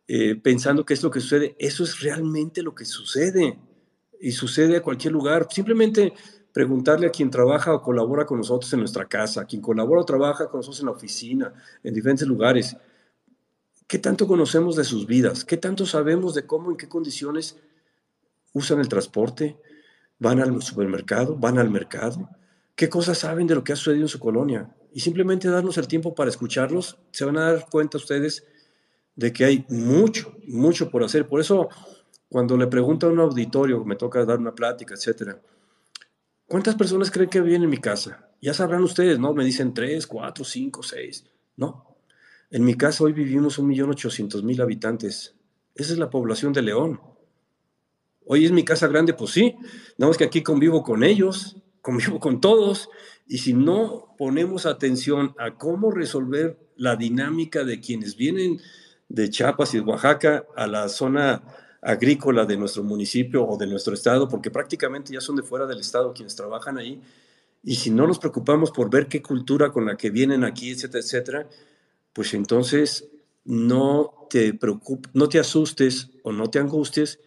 eh, 0.08 0.36
pensando 0.36 0.84
que 0.84 0.94
es 0.96 1.04
lo 1.04 1.12
que 1.12 1.22
sucede, 1.22 1.56
eso 1.60 1.84
es 1.84 2.02
realmente 2.02 2.64
lo 2.64 2.74
que 2.74 2.84
sucede 2.84 3.60
y 4.20 4.32
sucede 4.32 4.78
a 4.78 4.82
cualquier 4.82 5.14
lugar. 5.14 5.48
Simplemente 5.52 6.14
preguntarle 6.52 7.08
a 7.08 7.12
quien 7.12 7.30
trabaja 7.30 7.74
o 7.74 7.82
colabora 7.82 8.26
con 8.26 8.40
nosotros 8.40 8.74
en 8.74 8.80
nuestra 8.80 9.06
casa, 9.06 9.42
a 9.42 9.46
quien 9.46 9.62
colabora 9.62 10.02
o 10.02 10.06
trabaja 10.06 10.50
con 10.50 10.60
nosotros 10.60 10.80
en 10.80 10.88
la 10.88 10.94
oficina, 10.94 11.54
en 11.84 11.94
diferentes 11.94 12.28
lugares, 12.28 12.76
¿qué 13.88 14.00
tanto 14.00 14.28
conocemos 14.28 14.76
de 14.76 14.84
sus 14.84 15.08
vidas? 15.08 15.46
¿Qué 15.46 15.58
tanto 15.58 15.86
sabemos 15.86 16.34
de 16.36 16.46
cómo, 16.46 16.72
en 16.72 16.78
qué 16.78 16.88
condiciones 16.88 17.58
usan 18.54 18.80
el 18.80 18.90
transporte? 18.90 19.58
¿Van 20.20 20.40
al 20.40 20.62
supermercado? 20.62 21.36
¿Van 21.36 21.58
al 21.58 21.70
mercado? 21.70 22.30
¿Qué 22.76 22.90
cosas 22.90 23.18
saben 23.18 23.48
de 23.48 23.56
lo 23.56 23.64
que 23.64 23.74
ha 23.74 23.76
sucedido 23.76 24.04
en 24.04 24.10
su 24.10 24.20
colonia? 24.20 24.76
Y 24.94 25.00
simplemente 25.00 25.50
darnos 25.50 25.78
el 25.78 25.88
tiempo 25.88 26.14
para 26.14 26.30
escucharlos, 26.30 26.98
se 27.12 27.26
van 27.26 27.38
a 27.38 27.52
dar 27.52 27.70
cuenta 27.70 27.98
ustedes 27.98 28.46
de 29.16 29.34
que 29.34 29.46
hay 29.46 29.66
mucho, 29.70 30.36
mucho 30.48 30.90
por 30.90 31.04
hacer. 31.04 31.28
Por 31.28 31.40
eso, 31.40 31.70
cuando 32.30 32.56
le 32.58 32.68
pregunto 32.68 33.08
a 33.08 33.10
un 33.10 33.20
auditorio, 33.20 33.84
me 33.84 33.96
toca 33.96 34.24
dar 34.26 34.38
una 34.38 34.54
plática, 34.54 34.94
etcétera, 34.94 35.42
¿cuántas 36.48 36.76
personas 36.76 37.10
creen 37.10 37.30
que 37.30 37.42
viven 37.42 37.64
en 37.64 37.70
mi 37.70 37.80
casa? 37.80 38.30
Ya 38.42 38.54
sabrán 38.54 38.84
ustedes, 38.84 39.18
¿no? 39.18 39.34
Me 39.34 39.44
dicen 39.44 39.74
tres, 39.74 40.06
cuatro, 40.06 40.44
cinco, 40.44 40.84
seis. 40.84 41.26
No. 41.56 41.97
En 42.50 42.64
mi 42.64 42.76
casa 42.76 43.04
hoy 43.04 43.12
vivimos 43.12 43.58
un 43.58 43.68
millón 43.68 43.90
ochocientos 43.90 44.42
mil 44.42 44.62
habitantes. 44.62 45.36
Esa 45.76 45.92
es 45.92 46.00
la 46.00 46.10
población 46.10 46.54
de 46.54 46.62
León. 46.62 47.02
Hoy 48.26 48.46
es 48.46 48.52
mi 48.54 48.64
casa 48.64 48.88
grande, 48.88 49.14
pues 49.14 49.32
sí. 49.32 49.56
Nada 49.98 50.10
más 50.10 50.18
que 50.18 50.24
aquí 50.24 50.44
convivo 50.44 50.82
con 50.82 51.04
ellos, 51.04 51.58
convivo 51.82 52.22
con 52.22 52.40
todos. 52.40 52.90
Y 53.28 53.40
si 53.40 53.52
no 53.54 54.16
ponemos 54.18 54.66
atención 54.66 55.36
a 55.38 55.56
cómo 55.56 55.92
resolver 55.92 56.58
la 56.78 56.96
dinámica 56.96 57.66
de 57.66 57.82
quienes 57.82 58.16
vienen 58.16 58.62
de 59.10 59.30
Chiapas 59.30 59.74
y 59.74 59.80
de 59.80 59.84
Oaxaca 59.84 60.46
a 60.56 60.68
la 60.68 60.88
zona 60.88 61.44
agrícola 61.82 62.46
de 62.46 62.56
nuestro 62.56 62.82
municipio 62.82 63.46
o 63.46 63.58
de 63.58 63.68
nuestro 63.68 63.94
estado, 63.94 64.30
porque 64.30 64.52
prácticamente 64.52 65.14
ya 65.14 65.20
son 65.20 65.36
de 65.36 65.44
fuera 65.44 65.66
del 65.66 65.80
estado 65.80 66.14
quienes 66.14 66.36
trabajan 66.36 66.78
ahí. 66.78 67.02
Y 67.62 67.76
si 67.76 67.90
no 67.92 68.08
nos 68.08 68.20
preocupamos 68.20 68.72
por 68.72 68.90
ver 68.90 69.08
qué 69.08 69.22
cultura 69.22 69.70
con 69.70 69.86
la 69.86 69.98
que 69.98 70.10
vienen 70.10 70.46
aquí, 70.46 70.72
etcétera, 70.72 71.04
etcétera, 71.04 71.50
pues 72.18 72.34
entonces 72.34 73.08
no 73.46 74.26
te 74.28 74.52
preocupes, 74.56 75.12
no 75.14 75.30
te 75.30 75.38
asustes 75.38 76.10
o 76.24 76.32
no 76.32 76.50
te 76.50 76.58
angusties 76.58 77.20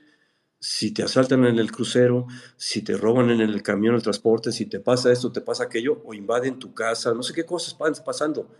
si 0.58 0.90
te 0.90 1.04
asaltan 1.04 1.44
en 1.44 1.60
el 1.60 1.70
crucero, 1.70 2.26
si 2.56 2.82
te 2.82 2.96
roban 2.96 3.30
en 3.30 3.40
el 3.40 3.62
camión 3.62 3.94
el 3.94 4.02
transporte, 4.02 4.50
si 4.50 4.66
te 4.66 4.80
pasa 4.80 5.12
esto, 5.12 5.30
te 5.30 5.42
pasa 5.42 5.62
aquello, 5.62 6.02
o 6.04 6.12
invaden 6.12 6.58
tu 6.58 6.74
casa, 6.74 7.14
no 7.14 7.22
sé 7.22 7.32
qué 7.32 7.46
cosas 7.46 7.74
están 7.74 8.04
pasando. 8.04 8.50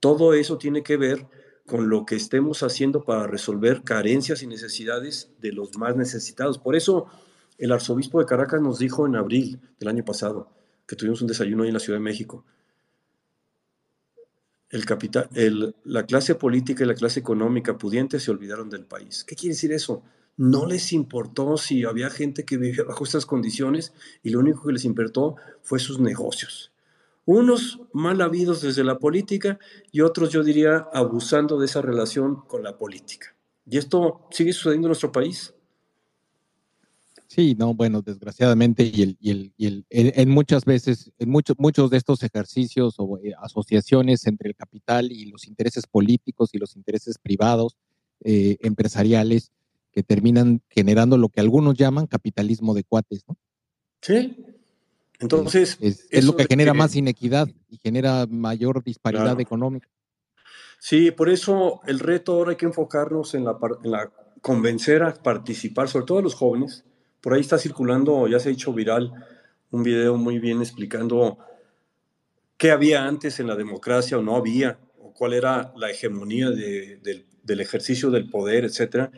Todo 0.00 0.32
eso 0.32 0.56
tiene 0.56 0.82
que 0.82 0.96
ver 0.96 1.26
con 1.66 1.90
lo 1.90 2.06
que 2.06 2.16
estemos 2.16 2.62
haciendo 2.62 3.04
para 3.04 3.26
resolver 3.26 3.82
carencias 3.82 4.42
y 4.42 4.46
necesidades 4.46 5.30
de 5.42 5.52
los 5.52 5.76
más 5.76 5.94
necesitados. 5.94 6.56
Por 6.56 6.74
eso 6.74 7.08
el 7.58 7.70
arzobispo 7.70 8.18
de 8.18 8.24
Caracas 8.24 8.62
nos 8.62 8.78
dijo 8.78 9.06
en 9.06 9.14
abril 9.14 9.60
del 9.78 9.90
año 9.90 10.06
pasado, 10.06 10.48
que 10.86 10.96
tuvimos 10.96 11.20
un 11.20 11.28
desayuno 11.28 11.64
ahí 11.64 11.68
en 11.68 11.74
la 11.74 11.80
Ciudad 11.80 11.98
de 11.98 12.04
México, 12.04 12.46
el 14.70 14.84
capital, 14.84 15.28
la 15.84 16.06
clase 16.06 16.34
política 16.34 16.84
y 16.84 16.86
la 16.86 16.94
clase 16.94 17.20
económica 17.20 17.78
pudiente 17.78 18.18
se 18.18 18.30
olvidaron 18.30 18.68
del 18.68 18.84
país. 18.84 19.24
¿Qué 19.24 19.36
quiere 19.36 19.54
decir 19.54 19.72
eso? 19.72 20.02
No 20.36 20.66
les 20.66 20.92
importó 20.92 21.56
si 21.56 21.84
había 21.84 22.10
gente 22.10 22.44
que 22.44 22.58
vivía 22.58 22.84
bajo 22.84 23.04
estas 23.04 23.26
condiciones 23.26 23.92
y 24.22 24.30
lo 24.30 24.40
único 24.40 24.66
que 24.66 24.72
les 24.72 24.84
importó 24.84 25.36
fue 25.62 25.78
sus 25.78 25.98
negocios. 25.98 26.72
Unos 27.24 27.80
mal 27.92 28.20
habidos 28.20 28.60
desde 28.60 28.84
la 28.84 28.98
política 28.98 29.58
y 29.90 30.02
otros, 30.02 30.30
yo 30.30 30.44
diría, 30.44 30.86
abusando 30.92 31.58
de 31.58 31.66
esa 31.66 31.82
relación 31.82 32.42
con 32.46 32.62
la 32.62 32.76
política. 32.76 33.34
Y 33.68 33.78
esto 33.78 34.28
sigue 34.30 34.52
sucediendo 34.52 34.86
en 34.86 34.90
nuestro 34.90 35.10
país. 35.10 35.55
Sí, 37.28 37.56
no, 37.58 37.74
bueno, 37.74 38.02
desgraciadamente, 38.02 38.84
y, 38.84 39.02
el, 39.02 39.16
y, 39.20 39.30
el, 39.30 39.52
y 39.56 39.66
el, 39.66 39.84
en, 39.90 40.30
muchas 40.30 40.64
veces, 40.64 41.12
en 41.18 41.28
muchos, 41.28 41.56
muchos 41.58 41.90
de 41.90 41.96
estos 41.96 42.22
ejercicios 42.22 42.94
o 42.98 43.18
eh, 43.18 43.32
asociaciones 43.40 44.26
entre 44.26 44.48
el 44.48 44.54
capital 44.54 45.10
y 45.10 45.26
los 45.26 45.46
intereses 45.46 45.86
políticos 45.86 46.50
y 46.52 46.58
los 46.58 46.76
intereses 46.76 47.18
privados, 47.18 47.76
eh, 48.20 48.56
empresariales, 48.60 49.52
que 49.90 50.02
terminan 50.02 50.62
generando 50.68 51.16
lo 51.16 51.28
que 51.28 51.40
algunos 51.40 51.74
llaman 51.74 52.06
capitalismo 52.06 52.74
de 52.74 52.84
cuates, 52.84 53.24
¿no? 53.26 53.36
Sí, 54.02 54.36
entonces. 55.18 55.78
Es, 55.80 56.24
lo 56.24 56.36
que 56.36 56.44
genera 56.44 56.74
más 56.74 56.94
inequidad 56.94 57.48
y 57.68 57.78
genera 57.78 58.26
mayor 58.26 58.84
disparidad 58.84 59.40
económica. 59.40 59.88
Sí, 60.78 61.10
por 61.10 61.28
eso 61.30 61.80
el 61.86 61.98
reto 61.98 62.34
ahora 62.34 62.50
hay 62.50 62.56
que 62.56 62.66
enfocarnos 62.66 63.34
en 63.34 63.44
la, 63.44 63.58
en 63.82 63.90
la 63.90 64.12
convencer 64.42 65.02
a 65.02 65.14
participar, 65.14 65.88
sobre 65.88 66.06
todo 66.06 66.18
a 66.18 66.22
los 66.22 66.34
jóvenes. 66.34 66.84
Por 67.26 67.34
ahí 67.34 67.40
está 67.40 67.58
circulando, 67.58 68.28
ya 68.28 68.38
se 68.38 68.50
ha 68.50 68.52
hecho 68.52 68.72
viral, 68.72 69.12
un 69.72 69.82
video 69.82 70.16
muy 70.16 70.38
bien 70.38 70.60
explicando 70.60 71.38
qué 72.56 72.70
había 72.70 73.04
antes 73.04 73.40
en 73.40 73.48
la 73.48 73.56
democracia 73.56 74.16
o 74.16 74.22
no 74.22 74.36
había, 74.36 74.78
o 75.00 75.12
cuál 75.12 75.32
era 75.32 75.72
la 75.74 75.90
hegemonía 75.90 76.50
de, 76.50 77.00
del, 77.02 77.26
del 77.42 77.60
ejercicio 77.60 78.12
del 78.12 78.30
poder, 78.30 78.64
etcétera, 78.64 79.10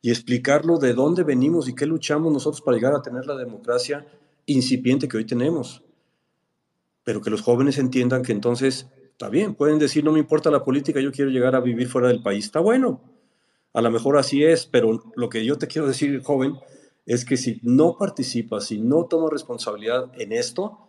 y 0.00 0.10
explicarlo 0.10 0.78
de 0.78 0.92
dónde 0.92 1.22
venimos 1.22 1.68
y 1.68 1.76
qué 1.76 1.86
luchamos 1.86 2.32
nosotros 2.32 2.62
para 2.62 2.76
llegar 2.76 2.94
a 2.96 3.02
tener 3.02 3.26
la 3.26 3.36
democracia 3.36 4.08
incipiente 4.46 5.06
que 5.06 5.18
hoy 5.18 5.24
tenemos. 5.24 5.84
Pero 7.04 7.20
que 7.20 7.30
los 7.30 7.42
jóvenes 7.42 7.78
entiendan 7.78 8.24
que 8.24 8.32
entonces, 8.32 8.88
está 9.12 9.28
bien, 9.28 9.54
pueden 9.54 9.78
decir, 9.78 10.02
no 10.02 10.10
me 10.10 10.18
importa 10.18 10.50
la 10.50 10.64
política, 10.64 10.98
yo 10.98 11.12
quiero 11.12 11.30
llegar 11.30 11.54
a 11.54 11.60
vivir 11.60 11.86
fuera 11.86 12.08
del 12.08 12.24
país. 12.24 12.46
Está 12.46 12.58
bueno, 12.58 13.00
a 13.72 13.80
lo 13.80 13.90
mejor 13.92 14.18
así 14.18 14.42
es, 14.42 14.66
pero 14.66 15.12
lo 15.14 15.28
que 15.28 15.44
yo 15.44 15.58
te 15.58 15.68
quiero 15.68 15.86
decir, 15.86 16.20
joven, 16.24 16.56
es 17.06 17.24
que 17.24 17.36
si 17.36 17.60
no 17.62 17.96
participas, 17.98 18.66
si 18.66 18.78
no 18.78 19.06
tomas 19.06 19.30
responsabilidad 19.30 20.10
en 20.18 20.32
esto, 20.32 20.88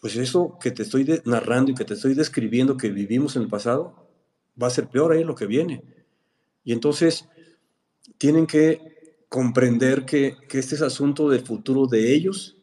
pues 0.00 0.16
eso 0.16 0.58
que 0.60 0.70
te 0.70 0.82
estoy 0.82 1.20
narrando 1.24 1.72
y 1.72 1.74
que 1.74 1.84
te 1.84 1.94
estoy 1.94 2.14
describiendo 2.14 2.76
que 2.76 2.90
vivimos 2.90 3.36
en 3.36 3.42
el 3.42 3.48
pasado, 3.48 4.08
va 4.60 4.68
a 4.68 4.70
ser 4.70 4.88
peor 4.88 5.12
ahí 5.12 5.24
lo 5.24 5.34
que 5.34 5.46
viene. 5.46 5.82
Y 6.64 6.72
entonces 6.72 7.28
tienen 8.18 8.46
que 8.46 9.24
comprender 9.28 10.04
que, 10.04 10.36
que 10.48 10.58
este 10.58 10.74
es 10.74 10.82
asunto 10.82 11.28
del 11.28 11.44
futuro 11.44 11.86
de 11.86 12.14
ellos 12.14 12.56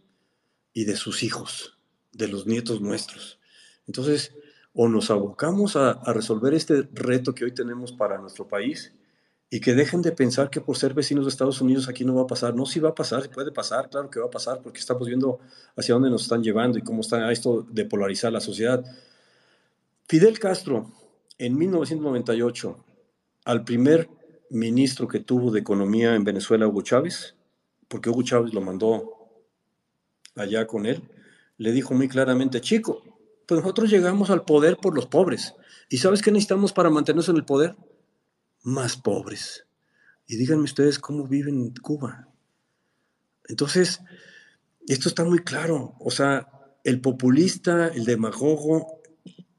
y 0.73 0.85
de 0.85 0.95
sus 0.95 1.23
hijos, 1.23 1.77
de 2.11 2.27
los 2.27 2.47
nietos 2.47 2.81
nuestros. 2.81 3.39
Entonces, 3.87 4.33
o 4.79 4.87
nos 4.87 5.09
abocamos 5.09 5.75
a, 5.75 5.99
resolver 6.13 6.53
este 6.53 6.87
reto 6.93 7.33
que 7.33 7.45
hoy 7.45 7.51
tenemos 7.51 7.91
para 7.91 8.19
nuestro 8.19 8.47
país 8.47 8.93
y 9.49 9.61
que 9.61 9.73
dejen 9.73 10.01
de 10.01 10.11
pensar 10.11 10.49
que 10.49 10.59
por 10.59 10.75
ser 10.75 10.93
vecinos 10.93 11.25
de 11.25 11.29
Estados 11.29 11.61
Unidos 11.61 11.87
aquí 11.87 12.03
no 12.03 12.15
va 12.15 12.23
a 12.23 12.27
pasar. 12.27 12.53
No, 12.53 12.65
sí 12.65 12.79
va 12.79 12.89
a 12.89 12.95
pasar, 12.95 13.29
puede 13.29 13.51
pasar, 13.51 13.89
claro 13.89 14.09
que 14.09 14.19
va 14.19 14.25
a 14.25 14.29
pasar, 14.29 14.61
porque 14.61 14.79
estamos 14.79 15.07
viendo 15.07 15.39
hacia 15.75 15.93
dónde 15.93 16.09
nos 16.09 16.23
están 16.23 16.43
llevando 16.43 16.77
y 16.77 16.81
cómo 16.81 17.01
está 17.01 17.31
esto 17.31 17.65
de 17.69 17.85
polarizar 17.85 18.31
la 18.31 18.41
sociedad. 18.41 18.83
Fidel 20.07 20.39
Castro, 20.39 20.91
en 21.37 21.57
1998, 21.57 22.83
al 23.45 23.63
primer 23.63 24.09
ministro 24.49 25.07
que 25.07 25.19
tuvo 25.19 25.51
de 25.51 25.61
Economía 25.61 26.15
en 26.15 26.23
Venezuela, 26.23 26.67
Hugo 26.67 26.81
Chávez, 26.81 27.35
porque 27.87 28.09
Hugo 28.09 28.23
Chávez 28.23 28.53
lo 28.53 28.61
mandó 28.61 29.13
allá 30.35 30.67
con 30.67 30.85
él, 30.85 31.03
le 31.57 31.71
dijo 31.71 31.93
muy 31.93 32.09
claramente, 32.09 32.59
chico, 32.59 33.01
pues 33.45 33.61
nosotros 33.61 33.89
llegamos 33.89 34.29
al 34.29 34.43
poder 34.43 34.77
por 34.77 34.93
los 34.93 35.05
pobres. 35.05 35.55
¿Y 35.89 35.97
sabes 35.97 36.21
qué 36.21 36.31
necesitamos 36.31 36.73
para 36.73 36.89
mantenernos 36.89 37.29
en 37.29 37.37
el 37.37 37.45
poder? 37.45 37.75
Más 38.67 38.97
pobres. 38.97 39.65
Y 40.27 40.35
díganme 40.35 40.63
ustedes 40.63 40.99
cómo 40.99 41.25
viven 41.25 41.55
en 41.55 41.73
Cuba. 41.75 42.27
Entonces, 43.47 44.01
esto 44.85 45.07
está 45.07 45.23
muy 45.23 45.39
claro. 45.39 45.95
O 46.01 46.11
sea, 46.11 46.49
el 46.83 46.99
populista, 46.99 47.87
el 47.87 48.03
demagogo, 48.03 49.01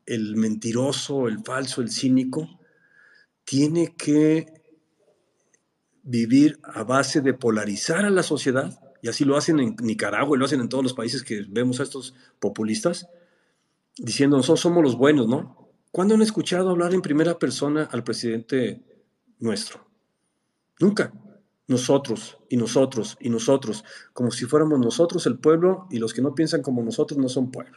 el 0.05 0.37
mentiroso, 0.37 1.27
el 1.27 1.39
falso, 1.43 1.81
el 1.81 1.91
cínico, 1.91 2.61
tiene 3.45 3.95
que 3.97 4.53
vivir 6.03 6.61
a 6.63 6.85
base 6.85 7.23
de 7.23 7.33
polarizar 7.33 8.05
a 8.05 8.11
la 8.11 8.23
sociedad 8.23 8.79
y 9.01 9.09
así 9.09 9.25
lo 9.25 9.39
hacen 9.39 9.59
en 9.59 9.75
Nicaragua 9.81 10.37
y 10.37 10.39
lo 10.39 10.45
hacen 10.45 10.61
en 10.61 10.69
todos 10.69 10.85
los 10.85 10.93
países 10.93 11.23
que 11.23 11.47
vemos 11.49 11.81
a 11.81 11.85
estos 11.85 12.15
populistas, 12.39 13.09
diciendo, 13.97 14.37
nosotros 14.37 14.61
somos 14.61 14.83
los 14.83 14.99
buenos, 14.99 15.29
¿no? 15.29 15.71
¿Cuándo 15.93 16.15
han 16.15 16.21
escuchado 16.21 16.69
hablar 16.69 16.93
en 16.93 17.01
primera 17.01 17.39
persona 17.39 17.89
al 17.91 18.05
presidente 18.05 18.83
nuestro? 19.39 19.87
Nunca. 20.81 21.13
Nosotros 21.67 22.39
y 22.49 22.57
nosotros 22.57 23.19
y 23.21 23.29
nosotros, 23.29 23.85
como 24.15 24.31
si 24.31 24.47
fuéramos 24.47 24.79
nosotros 24.79 25.27
el 25.27 25.39
pueblo 25.39 25.87
y 25.91 25.99
los 25.99 26.15
que 26.15 26.23
no 26.23 26.35
piensan 26.35 26.63
como 26.63 26.83
nosotros 26.83 27.19
no 27.19 27.29
son 27.29 27.51
pueblo, 27.51 27.77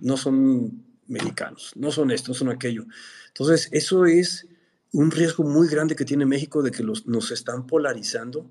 no 0.00 0.16
son 0.16 0.84
mexicanos, 1.06 1.72
no 1.76 1.92
son 1.92 2.10
esto, 2.10 2.30
no 2.32 2.34
son 2.34 2.48
aquello. 2.48 2.86
Entonces, 3.28 3.68
eso 3.72 4.04
es 4.04 4.48
un 4.92 5.10
riesgo 5.10 5.44
muy 5.44 5.68
grande 5.68 5.94
que 5.94 6.04
tiene 6.04 6.26
México 6.26 6.62
de 6.62 6.70
que 6.70 6.82
los, 6.82 7.06
nos 7.06 7.30
están 7.30 7.66
polarizando. 7.66 8.50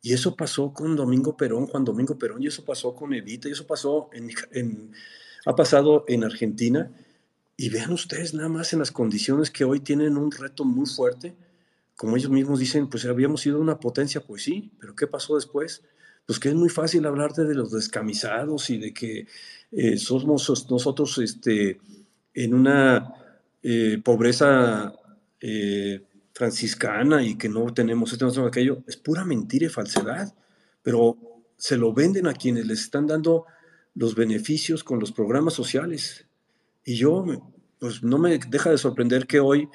Y 0.00 0.12
eso 0.12 0.34
pasó 0.34 0.72
con 0.72 0.96
Domingo 0.96 1.36
Perón, 1.36 1.66
Juan 1.66 1.84
Domingo 1.84 2.18
Perón, 2.18 2.42
y 2.42 2.48
eso 2.48 2.64
pasó 2.64 2.94
con 2.94 3.14
Evita, 3.14 3.48
y 3.48 3.52
eso 3.52 3.66
pasó 3.66 4.10
ha 5.44 5.56
pasado 5.56 6.04
en 6.08 6.24
Argentina. 6.24 6.90
Y 7.56 7.68
vean 7.68 7.92
ustedes 7.92 8.34
nada 8.34 8.48
más 8.48 8.72
en 8.72 8.78
las 8.78 8.90
condiciones 8.90 9.50
que 9.50 9.64
hoy 9.64 9.80
tienen 9.80 10.16
un 10.16 10.32
reto 10.32 10.64
muy 10.64 10.86
fuerte 10.86 11.34
como 12.02 12.16
ellos 12.16 12.30
mismos 12.30 12.58
dicen, 12.58 12.88
pues 12.88 13.04
habíamos 13.04 13.42
sido 13.42 13.60
una 13.60 13.78
potencia, 13.78 14.20
pues 14.20 14.42
sí, 14.42 14.72
pero 14.80 14.96
¿qué 14.96 15.06
pasó 15.06 15.36
después? 15.36 15.84
Pues 16.26 16.38
que 16.38 16.48
es 16.48 16.54
muy 16.56 16.68
fácil 16.68 17.06
hablarte 17.06 17.44
de 17.44 17.54
los 17.54 17.70
descamisados 17.70 18.70
y 18.70 18.78
de 18.78 18.92
que 18.92 19.26
eh, 19.70 19.96
somos 19.98 20.48
nosotros 20.68 21.18
este, 21.18 21.78
en 22.34 22.54
una 22.54 23.14
eh, 23.62 24.00
pobreza 24.02 24.94
eh, 25.40 26.02
franciscana 26.32 27.22
y 27.22 27.36
que 27.36 27.48
no 27.48 27.72
tenemos 27.72 28.12
esto, 28.12 28.32
no 28.32 28.46
aquello. 28.46 28.82
Es 28.88 28.96
pura 28.96 29.24
mentira 29.24 29.66
y 29.66 29.68
falsedad, 29.68 30.34
pero 30.82 31.16
se 31.56 31.76
lo 31.76 31.92
venden 31.92 32.26
a 32.26 32.34
quienes 32.34 32.66
les 32.66 32.80
están 32.80 33.06
dando 33.06 33.46
los 33.94 34.16
beneficios 34.16 34.82
con 34.82 34.98
los 34.98 35.12
programas 35.12 35.54
sociales. 35.54 36.26
Y 36.84 36.96
yo, 36.96 37.24
pues 37.78 38.02
no 38.02 38.18
me 38.18 38.38
deja 38.38 38.70
de 38.70 38.78
sorprender 38.78 39.26
que 39.26 39.40
hoy 39.40 39.68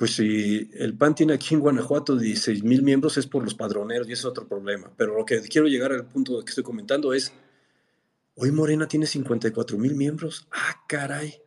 pues 0.00 0.14
si 0.14 0.70
el 0.72 0.96
PAN 0.96 1.14
tiene 1.14 1.34
aquí 1.34 1.52
en 1.52 1.60
Guanajuato 1.60 2.16
16 2.16 2.64
mil 2.64 2.82
miembros 2.82 3.18
es 3.18 3.26
por 3.26 3.44
los 3.44 3.54
padroneros 3.54 4.08
y 4.08 4.12
es 4.12 4.24
otro 4.24 4.48
problema. 4.48 4.90
Pero 4.96 5.14
lo 5.14 5.26
que 5.26 5.42
quiero 5.42 5.66
llegar 5.66 5.92
al 5.92 6.06
punto 6.06 6.42
que 6.42 6.48
estoy 6.48 6.64
comentando 6.64 7.12
es, 7.12 7.34
hoy 8.34 8.50
Morena 8.50 8.88
tiene 8.88 9.04
54 9.04 9.76
mil 9.76 9.94
miembros. 9.94 10.48
Ah, 10.52 10.82
caray. 10.88 11.42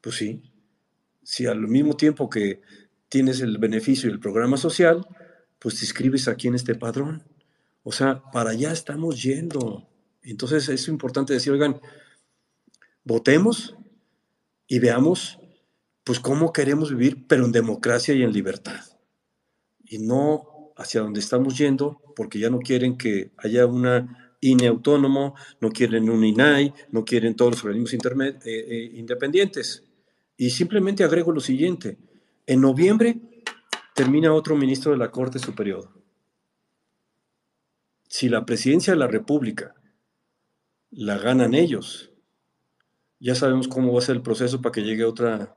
Pues 0.00 0.16
sí. 0.16 0.42
Si 1.22 1.44
al 1.44 1.68
mismo 1.68 1.98
tiempo 1.98 2.30
que 2.30 2.62
tienes 3.10 3.42
el 3.42 3.58
beneficio 3.58 4.08
del 4.08 4.20
programa 4.20 4.56
social, 4.56 5.06
pues 5.58 5.74
te 5.74 5.84
inscribes 5.84 6.28
aquí 6.28 6.48
en 6.48 6.54
este 6.54 6.76
padrón. 6.76 7.22
O 7.82 7.92
sea, 7.92 8.22
para 8.32 8.52
allá 8.52 8.72
estamos 8.72 9.22
yendo. 9.22 9.86
Entonces 10.22 10.66
es 10.70 10.88
importante 10.88 11.34
decir, 11.34 11.52
oigan, 11.52 11.78
votemos 13.04 13.76
y 14.68 14.78
veamos 14.78 15.40
pues 16.04 16.20
cómo 16.20 16.52
queremos 16.52 16.90
vivir, 16.90 17.26
pero 17.26 17.44
en 17.44 17.52
democracia 17.52 18.14
y 18.14 18.22
en 18.22 18.32
libertad. 18.32 18.80
Y 19.84 19.98
no 19.98 20.72
hacia 20.76 21.00
donde 21.00 21.20
estamos 21.20 21.58
yendo, 21.58 22.00
porque 22.14 22.38
ya 22.38 22.48
no 22.48 22.60
quieren 22.60 22.96
que 22.96 23.32
haya 23.36 23.66
una 23.66 24.36
INE 24.40 24.68
autónomo, 24.68 25.34
no 25.60 25.70
quieren 25.70 26.08
un 26.08 26.24
INAI, 26.24 26.72
no 26.92 27.04
quieren 27.04 27.34
todos 27.34 27.52
los 27.52 27.64
organismos 27.64 27.92
eh, 27.92 28.38
eh, 28.44 28.90
independientes. 28.94 29.84
Y 30.36 30.50
simplemente 30.50 31.04
agrego 31.04 31.32
lo 31.32 31.40
siguiente, 31.40 31.98
en 32.46 32.60
noviembre 32.60 33.20
termina 33.94 34.32
otro 34.32 34.56
ministro 34.56 34.92
de 34.92 34.98
la 34.98 35.10
Corte 35.10 35.38
Superior. 35.38 35.90
Si 38.08 38.28
la 38.28 38.46
presidencia 38.46 38.92
de 38.92 38.98
la 38.98 39.08
República 39.08 39.74
la 40.90 41.18
ganan 41.18 41.52
ellos, 41.54 42.07
ya 43.20 43.34
sabemos 43.34 43.68
cómo 43.68 43.92
va 43.92 43.98
a 43.98 44.02
ser 44.02 44.16
el 44.16 44.22
proceso 44.22 44.60
para 44.60 44.72
que 44.72 44.82
llegue 44.82 45.04
otra 45.04 45.54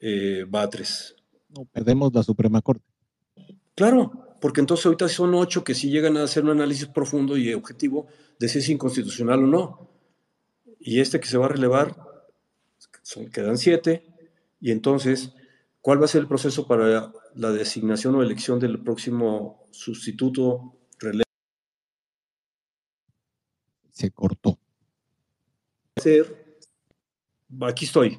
eh, 0.00 0.44
Batres. 0.48 1.16
No, 1.48 1.64
perdemos 1.64 2.12
la 2.14 2.22
Suprema 2.22 2.60
Corte. 2.60 2.84
Claro, 3.74 4.36
porque 4.40 4.60
entonces 4.60 4.86
ahorita 4.86 5.08
son 5.08 5.34
ocho 5.34 5.64
que 5.64 5.74
sí 5.74 5.90
llegan 5.90 6.16
a 6.16 6.24
hacer 6.24 6.44
un 6.44 6.50
análisis 6.50 6.86
profundo 6.86 7.36
y 7.36 7.52
objetivo 7.54 8.06
de 8.38 8.48
si 8.48 8.58
es 8.58 8.68
inconstitucional 8.68 9.44
o 9.44 9.46
no. 9.46 9.90
Y 10.80 11.00
este 11.00 11.20
que 11.20 11.26
se 11.26 11.38
va 11.38 11.46
a 11.46 11.50
relevar, 11.50 11.96
son, 13.02 13.30
quedan 13.30 13.58
siete, 13.58 14.06
y 14.60 14.70
entonces, 14.70 15.32
¿cuál 15.80 16.00
va 16.00 16.04
a 16.04 16.08
ser 16.08 16.22
el 16.22 16.28
proceso 16.28 16.66
para 16.66 17.12
la 17.34 17.50
designación 17.50 18.14
o 18.14 18.22
elección 18.22 18.58
del 18.60 18.80
próximo 18.80 19.66
sustituto 19.70 20.76
relevo? 20.98 21.24
Se 23.90 24.10
cortó. 24.10 24.58
Aquí 27.62 27.84
estoy. 27.84 28.18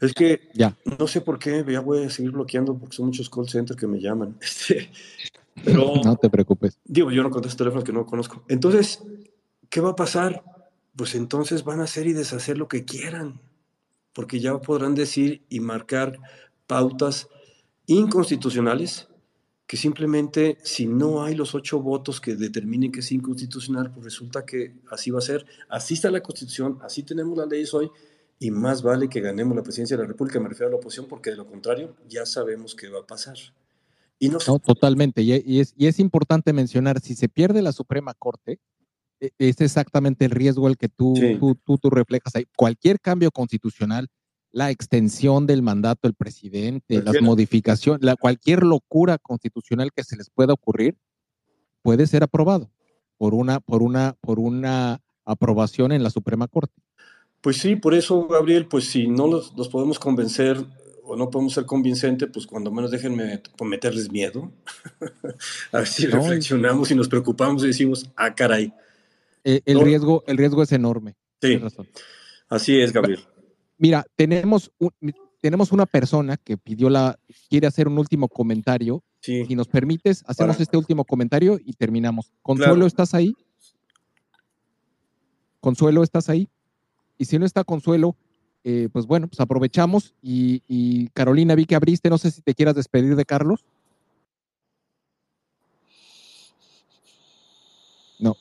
Es 0.00 0.12
que 0.12 0.50
ya. 0.54 0.76
no 0.98 1.06
sé 1.06 1.20
por 1.20 1.38
qué, 1.38 1.64
ya 1.66 1.80
voy 1.80 2.04
a 2.04 2.10
seguir 2.10 2.32
bloqueando 2.32 2.76
porque 2.76 2.96
son 2.96 3.06
muchos 3.06 3.30
call 3.30 3.48
centers 3.48 3.78
que 3.78 3.86
me 3.86 4.00
llaman. 4.00 4.36
Este, 4.42 4.90
pero, 5.64 5.94
no 6.04 6.16
te 6.16 6.28
preocupes. 6.28 6.78
Digo, 6.84 7.10
yo 7.10 7.22
no 7.22 7.30
contesto 7.30 7.56
teléfonos 7.56 7.84
que 7.84 7.92
no 7.92 8.04
conozco. 8.04 8.44
Entonces, 8.48 9.02
¿qué 9.70 9.80
va 9.80 9.90
a 9.90 9.96
pasar? 9.96 10.44
Pues 10.94 11.14
entonces 11.14 11.64
van 11.64 11.80
a 11.80 11.84
hacer 11.84 12.06
y 12.06 12.12
deshacer 12.12 12.58
lo 12.58 12.68
que 12.68 12.84
quieran, 12.84 13.40
porque 14.12 14.38
ya 14.38 14.58
podrán 14.60 14.94
decir 14.94 15.46
y 15.48 15.60
marcar 15.60 16.18
pautas 16.66 17.28
inconstitucionales 17.86 19.08
que 19.66 19.76
simplemente 19.76 20.58
si 20.62 20.86
no 20.86 21.24
hay 21.24 21.34
los 21.34 21.54
ocho 21.54 21.80
votos 21.80 22.20
que 22.20 22.36
determinen 22.36 22.92
que 22.92 23.00
es 23.00 23.10
inconstitucional, 23.10 23.92
pues 23.92 24.04
resulta 24.04 24.46
que 24.46 24.76
así 24.90 25.10
va 25.10 25.18
a 25.18 25.22
ser. 25.22 25.44
Así 25.68 25.94
está 25.94 26.10
la 26.10 26.22
Constitución, 26.22 26.78
así 26.82 27.02
tenemos 27.02 27.36
las 27.36 27.48
leyes 27.48 27.74
hoy 27.74 27.90
y 28.38 28.50
más 28.50 28.82
vale 28.82 29.08
que 29.08 29.20
ganemos 29.20 29.56
la 29.56 29.62
presidencia 29.62 29.96
de 29.96 30.02
la 30.02 30.08
República, 30.08 30.38
me 30.38 30.48
refiero 30.48 30.68
a 30.68 30.70
la 30.70 30.76
oposición, 30.76 31.06
porque 31.08 31.30
de 31.30 31.36
lo 31.36 31.46
contrario 31.46 31.96
ya 32.08 32.26
sabemos 32.26 32.74
qué 32.74 32.88
va 32.88 33.00
a 33.00 33.06
pasar. 33.06 33.36
Y 34.18 34.28
no, 34.28 34.38
totalmente, 34.38 35.20
y 35.22 35.60
es, 35.60 35.74
y 35.76 35.86
es 35.86 35.98
importante 35.98 36.52
mencionar, 36.52 37.00
si 37.00 37.14
se 37.14 37.28
pierde 37.28 37.60
la 37.60 37.72
Suprema 37.72 38.14
Corte, 38.14 38.60
e, 39.20 39.30
es 39.38 39.60
exactamente 39.60 40.24
el 40.24 40.30
riesgo 40.30 40.66
al 40.66 40.76
que 40.76 40.88
tú, 40.88 41.14
tú, 41.64 41.78
tú, 41.78 41.90
reflejas 41.90 42.34
ahí. 42.34 42.46
Cualquier 42.56 43.00
cambio 43.00 43.30
constitucional, 43.30 44.08
la 44.56 44.70
extensión 44.70 45.46
del 45.46 45.60
mandato 45.60 46.08
del 46.08 46.14
presidente, 46.14 47.02
las 47.02 47.20
modificaciones, 47.20 48.02
la, 48.02 48.16
cualquier 48.16 48.62
locura 48.62 49.18
constitucional 49.18 49.92
que 49.94 50.02
se 50.02 50.16
les 50.16 50.30
pueda 50.30 50.54
ocurrir, 50.54 50.96
puede 51.82 52.06
ser 52.06 52.22
aprobado 52.22 52.70
por 53.18 53.34
una, 53.34 53.60
por 53.60 53.82
una, 53.82 54.16
por 54.18 54.38
una 54.38 55.02
aprobación 55.26 55.92
en 55.92 56.02
la 56.02 56.08
Suprema 56.08 56.48
Corte. 56.48 56.72
Pues 57.42 57.58
sí, 57.58 57.76
por 57.76 57.92
eso, 57.92 58.26
Gabriel, 58.28 58.66
pues 58.66 58.86
si 58.86 59.06
no 59.08 59.26
los, 59.26 59.52
podemos 59.68 59.98
convencer 59.98 60.56
o 61.04 61.16
no 61.16 61.28
podemos 61.28 61.52
ser 61.52 61.66
convincentes, 61.66 62.30
pues 62.32 62.46
cuando 62.46 62.72
menos 62.72 62.90
déjenme 62.90 63.42
meterles 63.60 64.10
miedo. 64.10 64.50
a 65.72 65.78
ver 65.80 65.86
si 65.86 66.06
reflexionamos 66.06 66.90
y 66.90 66.94
nos 66.94 67.10
preocupamos 67.10 67.62
y 67.62 67.66
decimos, 67.66 68.10
ah, 68.16 68.34
caray. 68.34 68.72
Eh, 69.44 69.60
el, 69.66 69.82
riesgo, 69.82 70.24
el 70.26 70.38
riesgo 70.38 70.62
es 70.62 70.72
enorme. 70.72 71.14
Sí, 71.42 71.60
así 72.48 72.80
es, 72.80 72.90
Gabriel. 72.94 73.20
Mira, 73.78 74.04
tenemos, 74.16 74.72
tenemos 75.40 75.72
una 75.72 75.86
persona 75.86 76.36
que 76.36 76.56
pidió 76.56 76.88
la, 76.88 77.18
quiere 77.48 77.66
hacer 77.66 77.88
un 77.88 77.98
último 77.98 78.28
comentario. 78.28 79.02
Sí. 79.20 79.44
Si 79.46 79.54
nos 79.54 79.68
permites, 79.68 80.24
hacemos 80.26 80.60
este 80.60 80.76
último 80.76 81.04
comentario 81.04 81.58
y 81.62 81.72
terminamos. 81.72 82.32
Consuelo, 82.42 82.86
¿estás 82.86 83.12
ahí? 83.14 83.34
Consuelo, 85.60 86.02
¿estás 86.02 86.28
ahí? 86.28 86.48
Y 87.18 87.24
si 87.24 87.38
no 87.38 87.46
está 87.46 87.64
Consuelo, 87.64 88.16
eh, 88.68 88.88
pues 88.92 89.06
bueno, 89.06 89.28
pues 89.28 89.40
aprovechamos. 89.40 90.14
Y, 90.22 91.08
Carolina, 91.08 91.54
vi 91.54 91.66
que 91.66 91.76
abriste, 91.76 92.10
no 92.10 92.18
sé 92.18 92.30
si 92.30 92.42
te 92.42 92.54
quieras 92.54 92.74
despedir 92.74 93.16
de 93.16 93.24
Carlos. 93.24 93.64
No, 98.18 98.36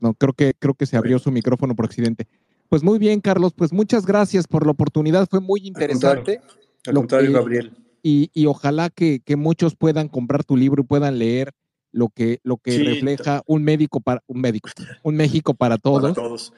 no, 0.00 0.14
creo 0.14 0.32
que, 0.32 0.54
creo 0.58 0.74
que 0.74 0.86
se 0.86 0.96
abrió 0.96 1.18
su 1.18 1.30
micrófono 1.30 1.74
por 1.74 1.86
accidente. 1.86 2.26
Pues 2.70 2.84
muy 2.84 3.00
bien, 3.00 3.20
Carlos, 3.20 3.52
pues 3.52 3.72
muchas 3.72 4.06
gracias 4.06 4.46
por 4.46 4.64
la 4.64 4.70
oportunidad, 4.70 5.28
fue 5.28 5.40
muy 5.40 5.66
interesante. 5.66 6.40
Al 6.86 6.94
contrario, 6.94 7.32
Gabriel. 7.32 7.72
Y, 8.00 8.46
ojalá 8.46 8.90
que, 8.90 9.20
muchos 9.36 9.74
puedan 9.74 10.08
comprar 10.08 10.44
tu 10.44 10.56
libro 10.56 10.82
y 10.82 10.86
puedan 10.86 11.18
leer 11.18 11.50
lo 11.90 12.10
que, 12.10 12.38
lo 12.44 12.58
que 12.58 12.78
refleja 12.78 13.42
un 13.46 13.64
médico 13.64 14.00
para 14.00 14.22
un 14.28 14.40
médico, 14.40 14.70
un 15.02 15.16
México 15.16 15.52
para 15.52 15.78
todos. 15.78 16.00
Para 16.00 16.14
todos. 16.14 16.52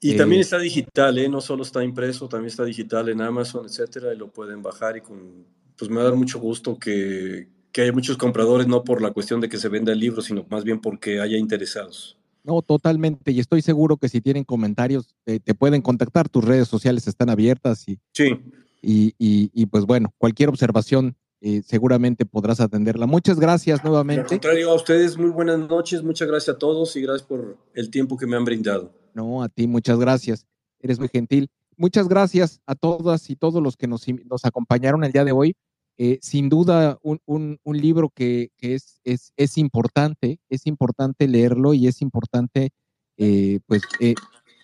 Y 0.00 0.16
también 0.16 0.40
está 0.40 0.56
digital, 0.60 1.18
¿eh? 1.18 1.28
no 1.28 1.40
solo 1.40 1.64
está 1.64 1.82
impreso, 1.82 2.28
también 2.28 2.46
está 2.46 2.64
digital 2.64 3.08
en 3.08 3.20
Amazon, 3.20 3.66
etcétera, 3.66 4.14
y 4.14 4.16
lo 4.16 4.28
pueden 4.28 4.62
bajar 4.62 4.96
y 4.98 5.00
con, 5.00 5.44
pues 5.76 5.90
me 5.90 5.96
va 5.96 6.02
a 6.02 6.04
dar 6.04 6.14
mucho 6.14 6.38
gusto 6.38 6.78
que, 6.78 7.48
que 7.72 7.82
haya 7.82 7.92
muchos 7.92 8.16
compradores, 8.16 8.68
no 8.68 8.84
por 8.84 9.02
la 9.02 9.10
cuestión 9.10 9.40
de 9.40 9.48
que 9.48 9.58
se 9.58 9.68
venda 9.68 9.92
el 9.92 9.98
libro, 9.98 10.22
sino 10.22 10.46
más 10.48 10.62
bien 10.62 10.80
porque 10.80 11.20
haya 11.20 11.36
interesados. 11.36 12.19
No, 12.42 12.62
totalmente, 12.62 13.32
y 13.32 13.40
estoy 13.40 13.62
seguro 13.62 13.96
que 13.96 14.08
si 14.08 14.20
tienen 14.20 14.44
comentarios, 14.44 15.14
te 15.24 15.54
pueden 15.54 15.82
contactar, 15.82 16.28
tus 16.28 16.44
redes 16.44 16.68
sociales 16.68 17.06
están 17.06 17.28
abiertas 17.28 17.86
y, 17.88 17.98
sí. 18.12 18.38
y, 18.80 19.14
y, 19.18 19.50
y, 19.52 19.66
pues 19.66 19.84
bueno, 19.84 20.14
cualquier 20.18 20.48
observación 20.48 21.16
eh, 21.42 21.62
seguramente 21.64 22.26
podrás 22.26 22.60
atenderla. 22.60 23.06
Muchas 23.06 23.40
gracias 23.40 23.82
nuevamente. 23.82 24.22
Al 24.22 24.28
contrario, 24.28 24.70
a 24.70 24.74
ustedes 24.74 25.16
muy 25.16 25.30
buenas 25.30 25.58
noches, 25.58 26.02
muchas 26.02 26.28
gracias 26.28 26.56
a 26.56 26.58
todos 26.58 26.94
y 26.96 27.00
gracias 27.00 27.26
por 27.26 27.56
el 27.72 27.90
tiempo 27.90 28.18
que 28.18 28.26
me 28.26 28.36
han 28.36 28.44
brindado. 28.44 28.92
No, 29.14 29.42
a 29.42 29.48
ti 29.48 29.66
muchas 29.66 29.98
gracias, 29.98 30.46
eres 30.80 30.98
muy 30.98 31.08
gentil. 31.08 31.50
Muchas 31.78 32.08
gracias 32.08 32.60
a 32.66 32.74
todas 32.74 33.30
y 33.30 33.36
todos 33.36 33.62
los 33.62 33.78
que 33.78 33.86
nos, 33.86 34.04
nos 34.26 34.44
acompañaron 34.44 35.02
el 35.02 35.12
día 35.12 35.24
de 35.24 35.32
hoy. 35.32 35.56
Eh, 36.02 36.18
sin 36.22 36.48
duda, 36.48 36.98
un, 37.02 37.20
un, 37.26 37.76
libro 37.76 38.08
que, 38.08 38.52
es, 38.58 39.02
es, 39.04 39.34
es, 39.36 39.58
importante, 39.58 40.40
es 40.48 40.66
importante 40.66 41.28
leerlo 41.28 41.74
y 41.74 41.88
es 41.88 42.00
importante, 42.00 42.70
eh, 43.18 43.60
pues, 43.66 43.82
eh, 44.00 44.14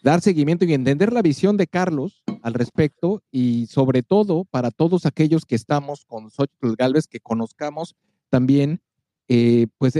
dar 0.03 0.23
seguimiento 0.23 0.65
y 0.65 0.73
entender 0.73 1.13
la 1.13 1.21
visión 1.21 1.59
de 1.59 1.67
Carlos 1.67 2.23
al 2.41 2.55
respecto 2.55 3.23
y 3.31 3.67
sobre 3.67 4.03
todo 4.03 4.47
para 4.47 4.71
todos 4.71 5.05
aquellos 5.05 5.45
que 5.45 5.57
estamos 5.57 6.07
con 6.07 6.31
Xochitl 6.31 6.75
Galvez, 6.75 7.07
que 7.07 7.21
conozcamos 7.21 7.97
también 8.31 8.81
pues 9.77 9.93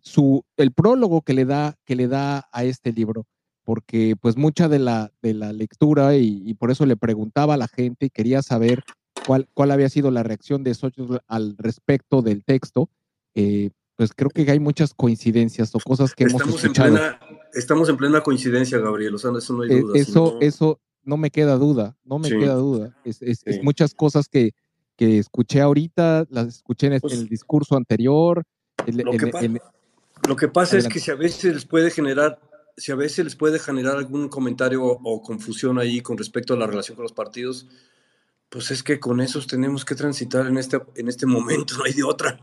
su, 0.00 0.42
el 0.56 0.72
prólogo 0.72 1.20
que 1.20 1.34
le 1.34 1.44
da 1.44 1.76
que 1.84 1.96
le 1.96 2.08
da 2.08 2.48
a 2.50 2.64
este 2.64 2.92
libro. 2.94 3.26
Porque 3.64 4.16
pues 4.18 4.38
mucha 4.38 4.70
de 4.70 4.78
la 4.78 5.12
de 5.20 5.34
la 5.34 5.52
lectura 5.52 6.16
y, 6.16 6.54
por 6.54 6.70
eso 6.70 6.86
le 6.86 6.96
preguntaba 6.96 7.54
a 7.54 7.58
la 7.58 7.68
gente 7.68 8.06
y 8.06 8.10
quería 8.10 8.40
saber 8.40 8.82
cuál 9.26 9.48
cuál 9.54 9.70
había 9.70 9.88
sido 9.88 10.10
la 10.10 10.22
reacción 10.22 10.64
de 10.64 10.74
Xochitl 10.74 11.16
al 11.26 11.56
respecto 11.58 12.22
del 12.22 12.44
texto 12.44 12.88
pues 13.96 14.12
creo 14.14 14.30
que 14.30 14.50
hay 14.50 14.58
muchas 14.58 14.94
coincidencias 14.94 15.74
o 15.74 15.78
cosas 15.78 16.14
que 16.14 16.24
estamos 16.24 16.42
hemos 16.42 16.64
escuchado. 16.64 16.88
En 16.88 16.94
plena, 16.94 17.20
estamos 17.52 17.88
en 17.88 17.96
plena 17.96 18.20
coincidencia, 18.20 18.78
Gabriel, 18.78 19.14
o 19.14 19.18
sea, 19.18 19.30
eso 19.36 19.54
no 19.54 19.62
hay 19.62 19.80
duda. 19.80 19.92
Eso, 19.98 20.38
eso 20.40 20.80
no 21.04 21.16
me 21.16 21.30
queda 21.30 21.56
duda, 21.56 21.96
no 22.04 22.18
me 22.18 22.28
queda 22.28 22.54
duda. 22.54 22.96
Es, 23.04 23.22
es, 23.22 23.42
es, 23.44 23.62
muchas 23.62 23.94
cosas 23.94 24.28
que, 24.28 24.52
que 24.96 25.18
escuché 25.18 25.60
ahorita, 25.60 26.26
las 26.30 26.48
escuché 26.48 26.88
en, 26.88 27.00
pues, 27.00 27.12
el 27.12 27.28
discurso 27.28 27.76
anterior. 27.76 28.44
El, 28.86 28.96
lo, 28.96 29.12
que 29.12 29.30
el, 29.40 29.60
lo, 30.28 30.36
que 30.36 30.48
pasa 30.48 30.78
es 30.78 30.88
que 30.88 30.98
si 30.98 31.10
a 31.10 31.14
veces 31.14 31.54
les 31.54 31.64
puede 31.64 31.90
generar, 31.90 32.40
si 32.76 32.90
a 32.90 32.96
veces 32.96 33.24
les 33.24 33.36
puede 33.36 33.58
generar 33.58 33.96
algún 33.96 34.28
comentario 34.28 34.82
o, 34.82 34.98
o 35.00 35.22
confusión 35.22 35.78
ahí 35.78 36.00
con 36.00 36.18
respecto 36.18 36.54
a 36.54 36.56
la 36.56 36.66
relación 36.66 36.96
con 36.96 37.04
los 37.04 37.12
partidos, 37.12 37.68
pues 38.52 38.70
es 38.70 38.84
que 38.84 39.00
con 39.00 39.20
esos 39.20 39.48
tenemos 39.48 39.84
que 39.84 39.96
transitar 39.96 40.46
en 40.46 40.58
este, 40.58 40.78
en 40.94 41.08
este 41.08 41.26
momento, 41.26 41.74
no 41.78 41.84
hay 41.84 41.92
de 41.92 42.04
otra 42.04 42.38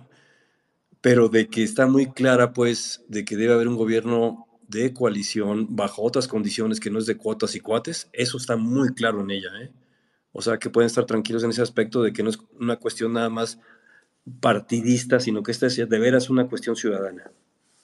pero 1.01 1.29
de 1.29 1.47
que 1.47 1.63
está 1.63 1.87
muy 1.87 2.07
clara, 2.11 2.53
pues, 2.53 3.03
de 3.07 3.23
que 3.23 3.37
debe 3.37 3.53
haber 3.53 3.67
un 3.67 3.77
gobierno 3.77 4.47
de 4.67 4.93
coalición 4.93 5.67
bajo 5.75 6.03
otras 6.03 6.27
condiciones 6.27 6.79
que 6.79 6.91
no 6.91 6.99
es 6.99 7.05
de 7.05 7.17
cuotas 7.17 7.55
y 7.55 7.59
cuates, 7.59 8.09
eso 8.13 8.37
está 8.37 8.55
muy 8.55 8.93
claro 8.93 9.21
en 9.21 9.31
ella, 9.31 9.49
¿eh? 9.61 9.71
O 10.31 10.41
sea, 10.41 10.59
que 10.59 10.69
pueden 10.69 10.87
estar 10.87 11.05
tranquilos 11.05 11.43
en 11.43 11.49
ese 11.49 11.63
aspecto 11.63 12.03
de 12.03 12.13
que 12.13 12.21
no 12.21 12.29
es 12.29 12.37
una 12.59 12.75
cuestión 12.75 13.13
nada 13.13 13.29
más 13.29 13.57
partidista, 14.39 15.19
sino 15.19 15.41
que 15.41 15.51
esta 15.51 15.65
es 15.65 15.77
de 15.77 15.99
veras 15.99 16.29
una 16.29 16.47
cuestión 16.47 16.75
ciudadana. 16.75 17.31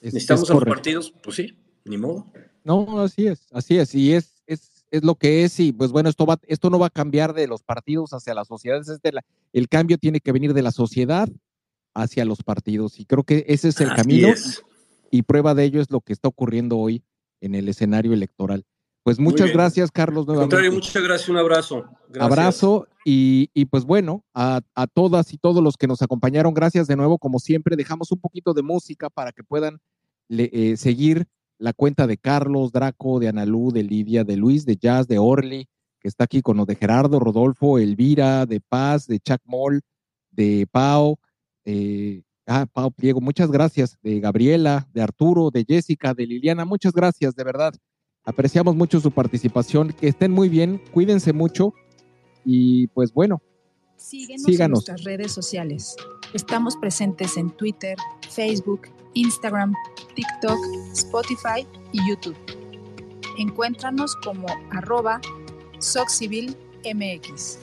Es, 0.00 0.14
¿Necesitamos 0.14 0.48
a 0.50 0.54
los 0.54 0.64
partidos? 0.64 1.12
Pues 1.22 1.36
sí, 1.36 1.58
ni 1.84 1.96
modo. 1.96 2.26
No, 2.62 3.00
así 3.00 3.26
es, 3.26 3.48
así 3.50 3.78
es, 3.78 3.94
y 3.96 4.12
es, 4.12 4.35
es, 4.96 5.04
lo 5.04 5.14
que 5.14 5.44
es, 5.44 5.60
y 5.60 5.72
pues 5.72 5.90
bueno, 5.90 6.08
esto, 6.08 6.26
va, 6.26 6.38
esto 6.46 6.70
no 6.70 6.78
va 6.78 6.86
a 6.86 6.90
cambiar 6.90 7.34
de 7.34 7.46
los 7.46 7.62
partidos 7.62 8.12
hacia 8.12 8.34
la 8.34 8.44
sociedad, 8.44 8.80
es 8.80 9.00
de 9.02 9.12
la, 9.12 9.24
el 9.52 9.68
cambio 9.68 9.98
tiene 9.98 10.20
que 10.20 10.32
venir 10.32 10.54
de 10.54 10.62
la 10.62 10.72
sociedad 10.72 11.28
hacia 11.94 12.24
los 12.24 12.42
partidos. 12.42 13.00
Y 13.00 13.04
creo 13.06 13.24
que 13.24 13.44
ese 13.48 13.68
es 13.68 13.80
el 13.80 13.90
Así 13.90 13.96
camino 13.96 14.28
es. 14.28 14.62
y 15.10 15.22
prueba 15.22 15.54
de 15.54 15.64
ello 15.64 15.80
es 15.80 15.90
lo 15.90 16.00
que 16.00 16.12
está 16.12 16.28
ocurriendo 16.28 16.78
hoy 16.78 17.02
en 17.40 17.54
el 17.54 17.68
escenario 17.68 18.12
electoral. 18.12 18.64
Pues 19.02 19.20
muchas 19.20 19.52
gracias, 19.52 19.92
Carlos, 19.92 20.26
nuevamente. 20.26 20.56
contrario, 20.56 20.72
muchas 20.72 21.02
gracias, 21.02 21.28
un 21.28 21.36
abrazo. 21.36 21.84
Gracias. 22.08 22.24
Abrazo 22.24 22.88
y, 23.04 23.50
y, 23.54 23.66
pues 23.66 23.84
bueno, 23.84 24.24
a, 24.34 24.62
a, 24.74 24.86
todas 24.88 25.32
y 25.32 25.38
todos 25.38 25.62
los 25.62 25.76
que 25.76 25.86
nos 25.86 26.02
acompañaron, 26.02 26.52
gracias 26.54 26.88
de 26.88 26.96
nuevo, 26.96 27.16
como 27.16 27.38
siempre, 27.38 27.76
dejamos 27.76 28.10
un 28.10 28.18
poquito 28.18 28.52
de 28.52 28.62
música 28.62 29.08
para 29.08 29.30
que 29.30 29.44
puedan 29.44 29.80
le, 30.28 30.50
eh, 30.52 30.76
seguir 30.76 31.28
la 31.58 31.72
cuenta 31.72 32.06
de 32.06 32.16
Carlos, 32.16 32.72
Draco, 32.72 33.18
de 33.18 33.28
Analú, 33.28 33.70
de 33.72 33.82
Lidia, 33.82 34.24
de 34.24 34.36
Luis, 34.36 34.64
de 34.64 34.76
Jazz, 34.76 35.08
de 35.08 35.18
Orly, 35.18 35.68
que 36.00 36.08
está 36.08 36.24
aquí 36.24 36.42
con 36.42 36.56
los 36.56 36.66
de 36.66 36.76
Gerardo, 36.76 37.18
Rodolfo, 37.18 37.78
Elvira, 37.78 38.46
de 38.46 38.60
Paz, 38.60 39.06
de 39.06 39.18
Chuck 39.20 39.40
Moll, 39.44 39.82
de 40.30 40.66
Pau, 40.70 41.18
eh, 41.64 42.22
ah, 42.46 42.66
Pau 42.72 42.90
Pliego, 42.90 43.20
muchas 43.20 43.50
gracias, 43.50 43.98
de 44.02 44.20
Gabriela, 44.20 44.88
de 44.92 45.02
Arturo, 45.02 45.50
de 45.50 45.64
Jessica, 45.66 46.14
de 46.14 46.26
Liliana, 46.26 46.64
muchas 46.64 46.92
gracias, 46.92 47.34
de 47.34 47.44
verdad. 47.44 47.74
Apreciamos 48.24 48.76
mucho 48.76 49.00
su 49.00 49.10
participación, 49.10 49.92
que 49.92 50.08
estén 50.08 50.32
muy 50.32 50.48
bien, 50.48 50.80
cuídense 50.92 51.32
mucho 51.32 51.72
y 52.44 52.88
pues 52.88 53.12
bueno, 53.12 53.40
Síguenos, 53.96 54.42
síganos. 54.42 54.60
en 54.60 54.70
nuestras 54.94 55.04
redes 55.04 55.32
sociales. 55.32 55.96
Estamos 56.34 56.76
presentes 56.76 57.36
en 57.36 57.50
Twitter, 57.50 57.96
Facebook, 58.30 58.88
Instagram, 59.16 59.74
TikTok, 60.14 60.58
Spotify 60.92 61.66
y 61.92 62.08
YouTube. 62.08 62.36
Encuéntranos 63.38 64.14
como 64.22 64.46
arroba 64.70 65.20
SocCivilMX. 65.78 67.58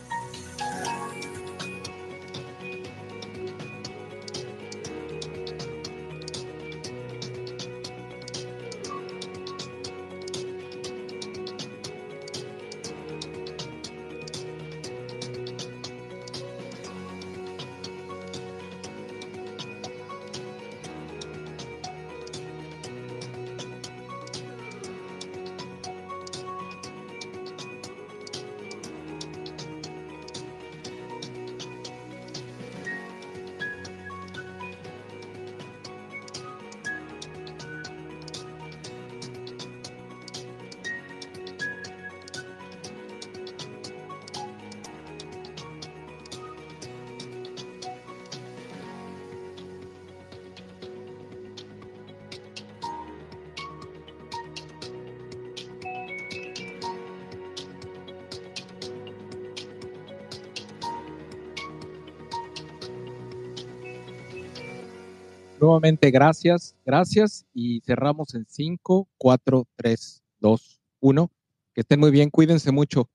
Nuevamente, 65.73 66.11
gracias, 66.11 66.75
gracias 66.85 67.47
y 67.51 67.81
cerramos 67.81 68.35
en 68.35 68.45
5, 68.47 69.09
4, 69.17 69.67
3, 69.75 70.21
2, 70.39 70.81
1. 70.99 71.31
Que 71.73 71.81
estén 71.81 71.99
muy 71.99 72.11
bien, 72.11 72.29
cuídense 72.29 72.71
mucho. 72.71 73.09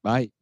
Bye. 0.00 0.37